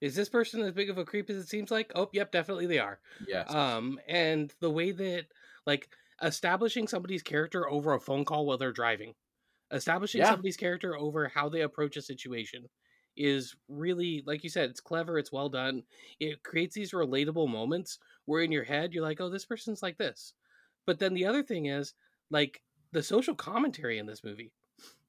Is 0.00 0.14
this 0.16 0.28
person 0.28 0.60
as 0.62 0.72
big 0.72 0.90
of 0.90 0.98
a 0.98 1.04
creep 1.04 1.30
as 1.30 1.36
it 1.36 1.48
seems 1.48 1.70
like? 1.70 1.92
Oh, 1.94 2.10
yep, 2.12 2.32
definitely 2.32 2.66
they 2.66 2.78
are. 2.80 2.98
Yes. 3.28 3.52
Um, 3.54 3.98
and 4.08 4.52
the 4.60 4.70
way 4.70 4.90
that 4.90 5.26
like 5.66 5.88
establishing 6.22 6.88
somebody's 6.88 7.22
character 7.22 7.68
over 7.70 7.94
a 7.94 8.00
phone 8.00 8.24
call 8.24 8.44
while 8.44 8.58
they're 8.58 8.72
driving, 8.72 9.14
establishing 9.72 10.22
Yeah. 10.22 10.24
somebody's 10.24 10.56
character 10.56 10.96
over 10.96 11.28
how 11.28 11.48
they 11.48 11.62
approach 11.62 11.96
a 11.96 12.02
situation 12.02 12.68
is 13.16 13.54
really 13.68 14.22
like 14.26 14.42
you 14.42 14.50
said, 14.50 14.70
it's 14.70 14.80
clever, 14.80 15.18
it's 15.18 15.32
well 15.32 15.48
done. 15.48 15.82
It 16.20 16.42
creates 16.42 16.74
these 16.74 16.92
relatable 16.92 17.48
moments 17.48 17.98
where 18.24 18.42
in 18.42 18.52
your 18.52 18.64
head 18.64 18.92
you're 18.92 19.04
like, 19.04 19.20
oh, 19.20 19.30
this 19.30 19.46
person's 19.46 19.82
like 19.82 19.98
this. 19.98 20.34
But 20.86 20.98
then 20.98 21.14
the 21.14 21.26
other 21.26 21.42
thing 21.42 21.66
is 21.66 21.94
like 22.30 22.62
the 22.92 23.02
social 23.02 23.34
commentary 23.34 23.98
in 23.98 24.06
this 24.06 24.24
movie. 24.24 24.52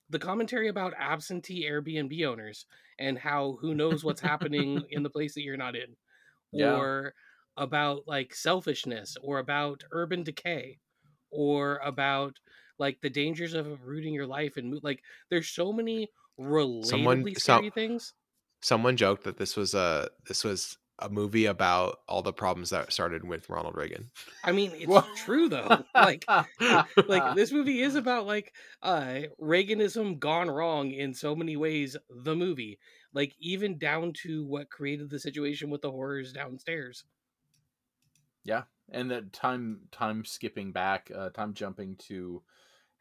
The 0.09 0.19
commentary 0.19 0.67
about 0.67 0.93
absentee 0.97 1.65
Airbnb 1.65 2.25
owners 2.25 2.65
and 2.99 3.17
how 3.19 3.57
who 3.61 3.73
knows 3.75 4.03
what's 4.03 4.21
happening 4.21 4.85
in 4.89 5.03
the 5.03 5.09
place 5.09 5.33
that 5.35 5.41
you're 5.43 5.57
not 5.57 5.75
in 5.75 5.95
Yeah. 6.51 6.85
or 6.85 7.13
about 7.57 8.07
like 8.07 8.35
selfishness 8.35 9.17
or 9.21 9.39
about 9.39 9.83
urban 9.91 10.23
decay 10.23 10.79
or 11.31 11.77
about 11.77 12.39
like 12.77 12.99
the 13.01 13.09
dangers 13.09 13.53
of 13.53 13.67
uprooting 13.67 14.13
your 14.13 14.27
life 14.27 14.57
and 14.57 14.71
mo- 14.71 14.79
like 14.83 15.01
there's 15.29 15.49
so 15.49 15.71
many 15.71 16.09
relatably 16.39 17.33
so- 17.35 17.57
scary 17.57 17.69
things. 17.69 18.13
Someone 18.61 18.97
joked 18.97 19.23
that 19.25 19.37
this 19.37 19.55
was 19.55 19.73
a 19.73 20.09
this 20.27 20.43
was 20.43 20.77
a 20.99 21.09
movie 21.09 21.45
about 21.45 21.99
all 22.07 22.21
the 22.21 22.31
problems 22.31 22.69
that 22.69 22.91
started 22.93 23.23
with 23.23 23.49
Ronald 23.49 23.75
Reagan. 23.75 24.09
i 24.45 24.51
mean 24.53 24.71
it's 24.75 24.87
Wha- 24.87 25.05
true 25.17 25.49
though. 25.49 25.83
Like 25.93 26.25
like 27.07 27.35
this 27.35 27.51
movie 27.51 27.81
is 27.81 27.95
about 27.95 28.25
like 28.25 28.53
uh 28.81 29.23
reaganism 29.41 30.17
gone 30.19 30.49
wrong 30.49 30.91
in 30.91 31.13
so 31.13 31.35
many 31.35 31.57
ways 31.57 31.97
the 32.09 32.33
movie 32.35 32.79
like 33.13 33.35
even 33.39 33.77
down 33.77 34.13
to 34.23 34.45
what 34.45 34.69
created 34.69 35.09
the 35.09 35.19
situation 35.19 35.69
with 35.69 35.81
the 35.81 35.91
horrors 35.91 36.31
downstairs. 36.33 37.03
Yeah, 38.43 38.63
and 38.91 39.09
that 39.11 39.33
time 39.33 39.81
time 39.91 40.23
skipping 40.25 40.71
back, 40.71 41.11
uh, 41.15 41.29
time 41.29 41.53
jumping 41.53 41.95
to 42.07 42.43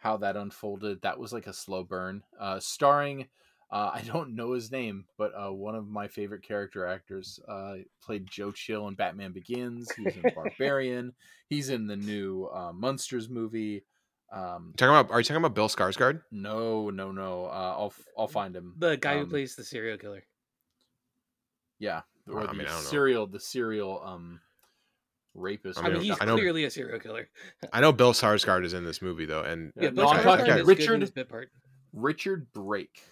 how 0.05 0.19
that 0.19 0.37
unfolded. 0.37 1.03
That 1.03 1.19
was 1.19 1.33
like 1.33 1.47
a 1.47 1.53
slow 1.53 1.83
burn. 1.83 2.23
Uh, 2.39 2.61
starring, 2.61 3.29
uh, 3.71 3.91
I 3.95 4.03
don't 4.03 4.37
know 4.37 4.53
his 4.53 4.71
name, 4.71 5.07
but 5.19 5.33
uh, 5.35 5.51
one 5.53 5.75
of 5.75 5.89
my 5.89 6.07
favorite 6.09 6.43
character 6.43 6.87
actors 6.87 7.41
uh, 7.49 7.77
played 8.03 8.27
Joe 8.31 8.53
Chill 8.53 8.87
in 8.89 8.95
Batman 8.95 9.33
Begins. 9.33 9.95
He's 9.95 10.17
in 10.17 10.23
Barbarian. 10.35 11.15
He's 11.49 11.71
in 11.71 11.87
the 11.87 11.97
new 11.97 12.47
uh, 12.47 12.73
Monsters 12.73 13.29
movie. 13.29 13.85
Um, 14.31 14.75
Talking 14.77 14.95
about 14.95 15.11
are 15.11 15.21
you 15.21 15.25
talking 15.25 15.39
about 15.45 15.55
Bill 15.55 15.69
Skarsgård? 15.69 16.23
no, 16.31 16.91
no, 16.91 17.13
no. 17.13 17.47
Uh, 17.47 17.75
I'll 17.79 17.95
I'll 18.19 18.29
find 18.29 18.55
him. 18.55 18.75
the 18.79 18.97
guy 18.97 19.15
who 19.19 19.23
Um, 19.23 19.31
plays 19.31 19.57
the 19.57 19.65
serial 19.65 19.97
killer 19.99 20.25
yeah, 21.79 22.03
or 22.29 22.47
I 22.47 22.53
the 22.53 22.61
I 22.61 22.65
don't 22.65 22.85
serial 22.87 23.27
the 23.27 23.41
serial 23.41 24.01
um 24.05 24.41
rapist. 25.35 25.79
I 25.79 25.83
i 25.83 25.85
mean, 25.85 25.93
mean, 25.95 26.03
he's 26.05 26.17
I 26.21 26.25
know- 26.25 26.37
clearly 26.37 26.65
a 26.65 26.71
serial 26.71 26.99
killer 27.01 27.29
I 27.73 27.81
know 27.81 27.93
Bill 27.93 28.13
Skarsgård 28.13 28.65
is 28.65 28.73
in 28.73 28.85
this 28.85 29.03
movie 29.03 29.25
though, 29.27 29.43
and 29.43 29.73
Yeah, 29.77 29.85
yeah, 29.85 29.89
no, 29.91 29.95
Bill 30.03 30.09
I'm 30.09 30.17
okay, 30.19 30.25
talking 30.25 30.45
Skarsgård 30.45 30.49
good 30.49 30.61
in 30.61 30.67
Richard- 30.67 31.01
his 31.01 31.11
bit 31.11 31.29
part 31.29 31.51
Richard 31.93 32.53
Brake. 32.53 33.03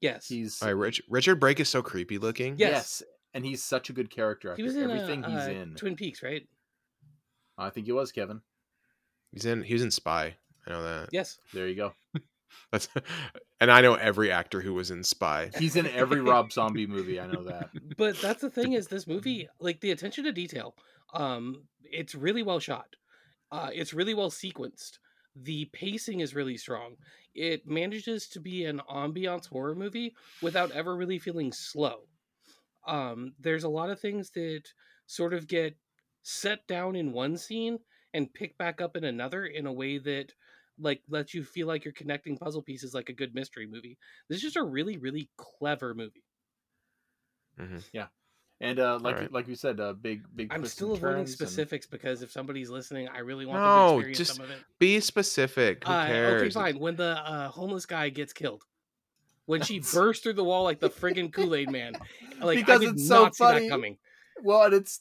yes 0.00 0.26
He's 0.28 0.60
All 0.62 0.68
right, 0.68 0.76
Rich, 0.76 1.02
Richard 1.08 1.36
Brake 1.40 1.60
is 1.60 1.68
so 1.68 1.82
creepy 1.82 2.18
looking. 2.18 2.56
Yeah. 2.58 2.70
Yes. 2.70 3.02
and 3.32 3.44
he's 3.44 3.62
such 3.62 3.90
a 3.90 3.92
good 3.92 4.10
character 4.10 4.50
actor. 4.50 4.56
He 4.56 4.62
was 4.62 4.76
in 4.76 4.90
Everything 4.90 5.24
uh, 5.24 5.30
he's 5.30 5.48
uh, 5.48 5.60
in. 5.60 5.74
Twin 5.74 5.96
Peaks, 5.96 6.22
right? 6.22 6.46
I 7.58 7.70
think 7.70 7.86
he 7.86 7.92
was 7.92 8.12
Kevin. 8.12 8.40
He's 9.32 9.44
in 9.44 9.62
he 9.62 9.72
was 9.74 9.82
in 9.82 9.90
Spy. 9.90 10.36
I 10.66 10.70
know 10.70 10.82
that. 10.82 11.08
Yes. 11.12 11.38
There 11.52 11.68
you 11.68 11.74
go. 11.76 11.92
That's 12.72 12.88
and 13.60 13.70
I 13.70 13.80
know 13.80 13.94
every 13.94 14.30
actor 14.30 14.60
who 14.60 14.74
was 14.74 14.90
in 14.90 15.02
Spy. 15.04 15.50
He's 15.58 15.76
in 15.76 15.86
every 15.88 16.20
Rob 16.20 16.52
Zombie 16.52 16.86
movie. 16.86 17.20
I 17.20 17.26
know 17.26 17.42
that. 17.44 17.70
But 17.96 18.16
that's 18.20 18.40
the 18.40 18.50
thing 18.50 18.72
is 18.72 18.88
this 18.88 19.06
movie, 19.06 19.48
like 19.60 19.80
the 19.80 19.90
attention 19.92 20.24
to 20.24 20.32
detail, 20.32 20.74
um, 21.14 21.64
it's 21.82 22.14
really 22.14 22.42
well 22.42 22.60
shot. 22.60 22.96
Uh, 23.50 23.70
it's 23.72 23.94
really 23.94 24.14
well 24.14 24.30
sequenced. 24.30 24.98
The 25.36 25.66
pacing 25.66 26.20
is 26.20 26.34
really 26.34 26.56
strong. 26.56 26.96
It 27.34 27.66
manages 27.66 28.28
to 28.30 28.40
be 28.40 28.64
an 28.64 28.80
ambiance 28.90 29.48
horror 29.48 29.74
movie 29.74 30.14
without 30.42 30.70
ever 30.72 30.96
really 30.96 31.18
feeling 31.18 31.52
slow. 31.52 32.08
Um, 32.86 33.34
there's 33.40 33.64
a 33.64 33.68
lot 33.68 33.90
of 33.90 34.00
things 34.00 34.30
that 34.32 34.62
sort 35.06 35.34
of 35.34 35.48
get 35.48 35.76
set 36.22 36.66
down 36.66 36.96
in 36.96 37.12
one 37.12 37.36
scene 37.36 37.78
and 38.12 38.32
pick 38.32 38.56
back 38.58 38.80
up 38.80 38.96
in 38.96 39.04
another 39.04 39.46
in 39.46 39.66
a 39.66 39.72
way 39.72 39.98
that 39.98 40.32
like 40.78 41.02
lets 41.08 41.34
you 41.34 41.44
feel 41.44 41.66
like 41.66 41.84
you're 41.84 41.94
connecting 41.94 42.36
puzzle 42.38 42.62
pieces 42.62 42.94
like 42.94 43.08
a 43.08 43.14
good 43.14 43.34
mystery 43.34 43.66
movie. 43.66 43.98
This 44.28 44.36
is 44.38 44.42
just 44.42 44.56
a 44.56 44.62
really, 44.64 44.98
really 44.98 45.30
clever 45.36 45.94
movie. 45.94 46.24
And 48.64 48.78
uh, 48.80 48.98
like 49.02 49.14
Alright. 49.16 49.32
like 49.32 49.46
we 49.46 49.54
said, 49.54 49.78
uh, 49.80 49.92
big 49.92 50.22
big. 50.34 50.52
I'm 50.52 50.64
still 50.66 50.88
and 50.94 50.96
avoiding 50.98 51.16
turns 51.18 51.30
and- 51.30 51.38
specifics 51.38 51.86
because 51.86 52.22
if 52.22 52.30
somebody's 52.32 52.70
listening, 52.70 53.08
I 53.08 53.18
really 53.18 53.44
want 53.46 53.60
No, 53.60 53.66
them 53.66 53.88
to 54.02 54.08
experience 54.08 54.18
just 54.18 54.34
some 54.36 54.44
of 54.44 54.50
it. 54.50 54.58
Be 54.78 55.00
specific. 55.00 55.84
Who 55.84 55.92
Uh, 55.92 56.06
cares? 56.06 56.42
okay, 56.42 56.50
fine. 56.50 56.78
When 56.80 56.96
the 56.96 57.18
uh, 57.24 57.48
homeless 57.48 57.84
guy 57.86 58.08
gets 58.08 58.32
killed, 58.32 58.62
when 59.46 59.60
she 59.62 59.80
bursts 59.80 60.22
through 60.22 60.32
the 60.34 60.44
wall 60.44 60.64
like 60.64 60.80
the 60.80 60.88
friggin' 60.90 61.32
Kool 61.32 61.54
Aid 61.54 61.70
Man, 61.70 61.92
like 62.40 62.58
Because 62.58 62.80
I 62.80 62.84
did 62.86 62.94
it's 62.94 63.06
so 63.08 63.24
not 63.24 63.36
see 63.36 63.44
that 63.44 63.68
coming. 63.68 63.98
Well, 64.42 64.62
and 64.62 64.74
it's 64.74 65.00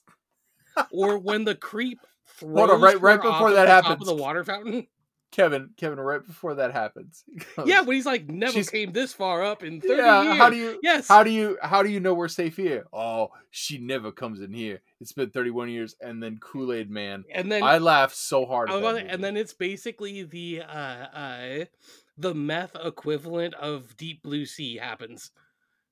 Or 0.91 1.18
when 1.18 1.45
the 1.45 1.56
creep 1.56 1.99
throws 2.27 2.57
Hold 2.57 2.69
on, 2.72 2.81
right- 2.81 2.99
right 2.99 3.22
before 3.22 3.52
that 3.53 3.65
the 3.65 3.72
top 3.72 3.85
happens. 3.85 4.02
of 4.10 4.18
the 4.18 4.22
water 4.22 4.44
fountain. 4.44 4.88
Kevin. 5.34 5.72
Kevin, 5.78 6.00
right 6.00 6.26
before 6.26 6.56
that 6.56 6.72
happens. 6.72 7.24
goes, 7.56 7.68
Yeah, 7.68 7.82
when 7.82 7.96
he's 7.96 8.06
like, 8.06 8.30
never 8.30 8.54
She's- 8.54 8.70
came 8.70 8.94
this 8.94 9.14
far 9.14 9.44
up 9.44 9.64
in 9.64 9.82
thirty 9.82 9.96
yeah. 10.02 10.22
years. 10.24 10.38
How 10.38 10.50
do 10.50 10.56
you? 10.56 10.80
Yes. 10.82 11.08
How 11.08 11.24
do 11.24 11.32
you? 11.32 11.58
How 11.62 11.84
do 11.84 11.90
you 11.90 12.00
know 12.00 12.14
we're 12.14 12.28
safe 12.28 12.56
here? 12.56 12.86
Oh, 12.94 13.30
she 13.52 13.78
never 13.80 14.12
comes 14.12 14.40
in 14.42 14.54
here. 14.54 14.82
It's 15.02 15.12
been 15.12 15.32
31 15.32 15.70
years, 15.70 15.96
and 16.00 16.22
then 16.24 16.38
Kool 16.38 16.72
Aid 16.72 16.90
Man. 16.90 17.26
and 17.34 17.52
then 17.52 17.64
I 17.64 17.80
laugh 17.80 18.14
so 18.14 18.46
hard. 18.46 18.70
I 18.70 18.74
At 18.74 18.82
was 18.82 18.94
that 18.96 19.02
about 19.02 19.14
and 19.14 19.24
then 19.24 19.36
it's 19.36 19.54
basically 19.54 20.24
the 20.24 20.62
uh, 20.62 20.74
uh, 20.74 21.66
the 22.18 22.34
meth 22.34 22.76
equivalent 22.82 23.54
of 23.56 23.98
Deep 23.98 24.24
Blue 24.24 24.46
Sea 24.46 24.78
happens. 24.78 25.32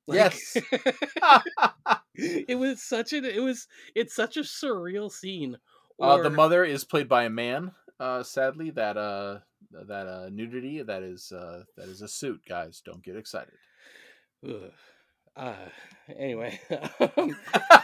Yes. 0.07 0.57
it 2.15 2.57
was 2.57 2.81
such 2.81 3.13
an 3.13 3.25
it 3.25 3.41
was 3.41 3.67
it's 3.95 4.15
such 4.15 4.37
a 4.37 4.41
surreal 4.41 5.11
scene. 5.11 5.57
Uh, 5.99 6.17
the 6.21 6.29
mother 6.31 6.63
is 6.63 6.83
played 6.83 7.07
by 7.07 7.23
a 7.25 7.29
man. 7.29 7.71
Uh, 8.01 8.23
sadly, 8.23 8.71
that 8.71 8.97
uh, 8.97 9.37
that 9.71 10.07
uh, 10.07 10.29
nudity 10.31 10.81
that 10.81 11.03
is 11.03 11.31
uh, 11.31 11.61
that 11.77 11.87
is 11.87 12.01
a 12.01 12.07
suit. 12.07 12.41
Guys, 12.49 12.81
don't 12.83 13.03
get 13.03 13.15
excited. 13.15 13.53
Ugh. 14.43 14.71
Uh, 15.37 15.53
anyway, 16.17 16.59
um, 16.99 17.35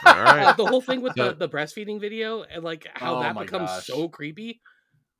uh, 0.04 0.24
right. 0.24 0.56
the 0.56 0.66
whole 0.66 0.82
thing 0.82 1.00
with 1.02 1.14
the, 1.14 1.34
the 1.34 1.48
breastfeeding 1.48 2.00
video 2.00 2.42
and 2.42 2.64
like 2.64 2.86
how 2.94 3.14
Oh 3.14 3.20
that 3.20 3.38
becomes 3.38 3.70
gosh. 3.70 3.86
so 3.86 4.08
creepy. 4.08 4.60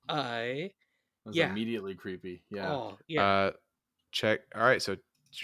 I 0.08 0.34
It 0.34 0.72
was 1.24 1.36
Yeah. 1.36 1.50
immediately 1.52 1.94
creepy. 1.94 2.42
Yeah. 2.50 2.66
oh 2.74 2.98
yeah 3.06 3.22
Uh, 3.22 3.50
check. 4.12 4.40
All 4.54 4.62
right, 4.62 4.82
so 4.82 4.96
ch- 4.96 5.00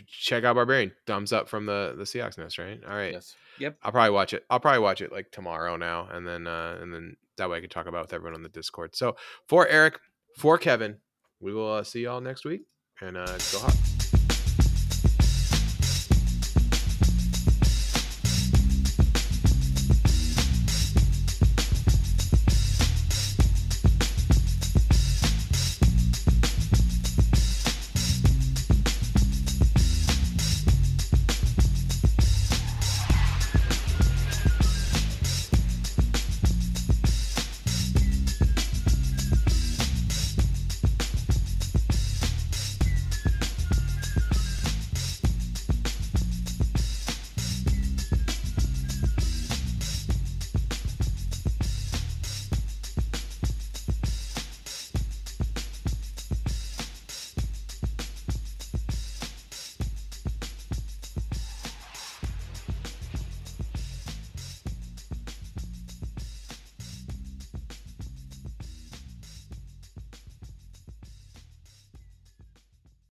check 0.07 0.45
out 0.45 0.55
Barbarian. 0.55 0.93
Thumbs 1.07 1.33
up 1.33 1.49
from 1.49 1.67
the 1.67 1.95
the 1.97 2.05
Seahawks 2.05 2.39
nest, 2.39 2.59
right? 2.59 2.81
All 2.87 2.95
right. 2.95 3.13
Yes. 3.13 3.35
Yep. 3.59 3.79
I'll 3.83 3.93
probably 3.93 4.11
watch 4.11 4.33
it. 4.33 4.45
I'll 4.51 4.61
probably 4.61 4.81
watch 4.81 5.01
it 5.01 5.13
like 5.13 5.31
tomorrow 5.31 5.77
now, 5.77 6.09
and 6.11 6.27
then 6.27 6.47
uh 6.47 6.79
and 6.81 6.93
then 6.93 7.17
that 7.37 7.51
way 7.51 7.59
I 7.59 7.61
can 7.61 7.71
talk 7.71 7.87
about 7.87 7.99
it 7.99 8.03
with 8.03 8.15
everyone 8.15 8.35
on 8.35 8.43
the 8.43 8.49
Discord. 8.49 8.95
So 8.95 9.17
for 9.49 9.67
Eric, 9.67 9.99
for 10.37 10.59
Kevin, 10.59 10.99
we 11.41 11.53
will 11.53 11.73
uh, 11.73 11.85
see 11.85 12.03
y'all 12.03 12.21
next 12.21 12.45
week, 12.45 12.63
and 13.01 13.17
uh, 13.17 13.27
go 13.27 13.59
Hawks. 13.59 13.94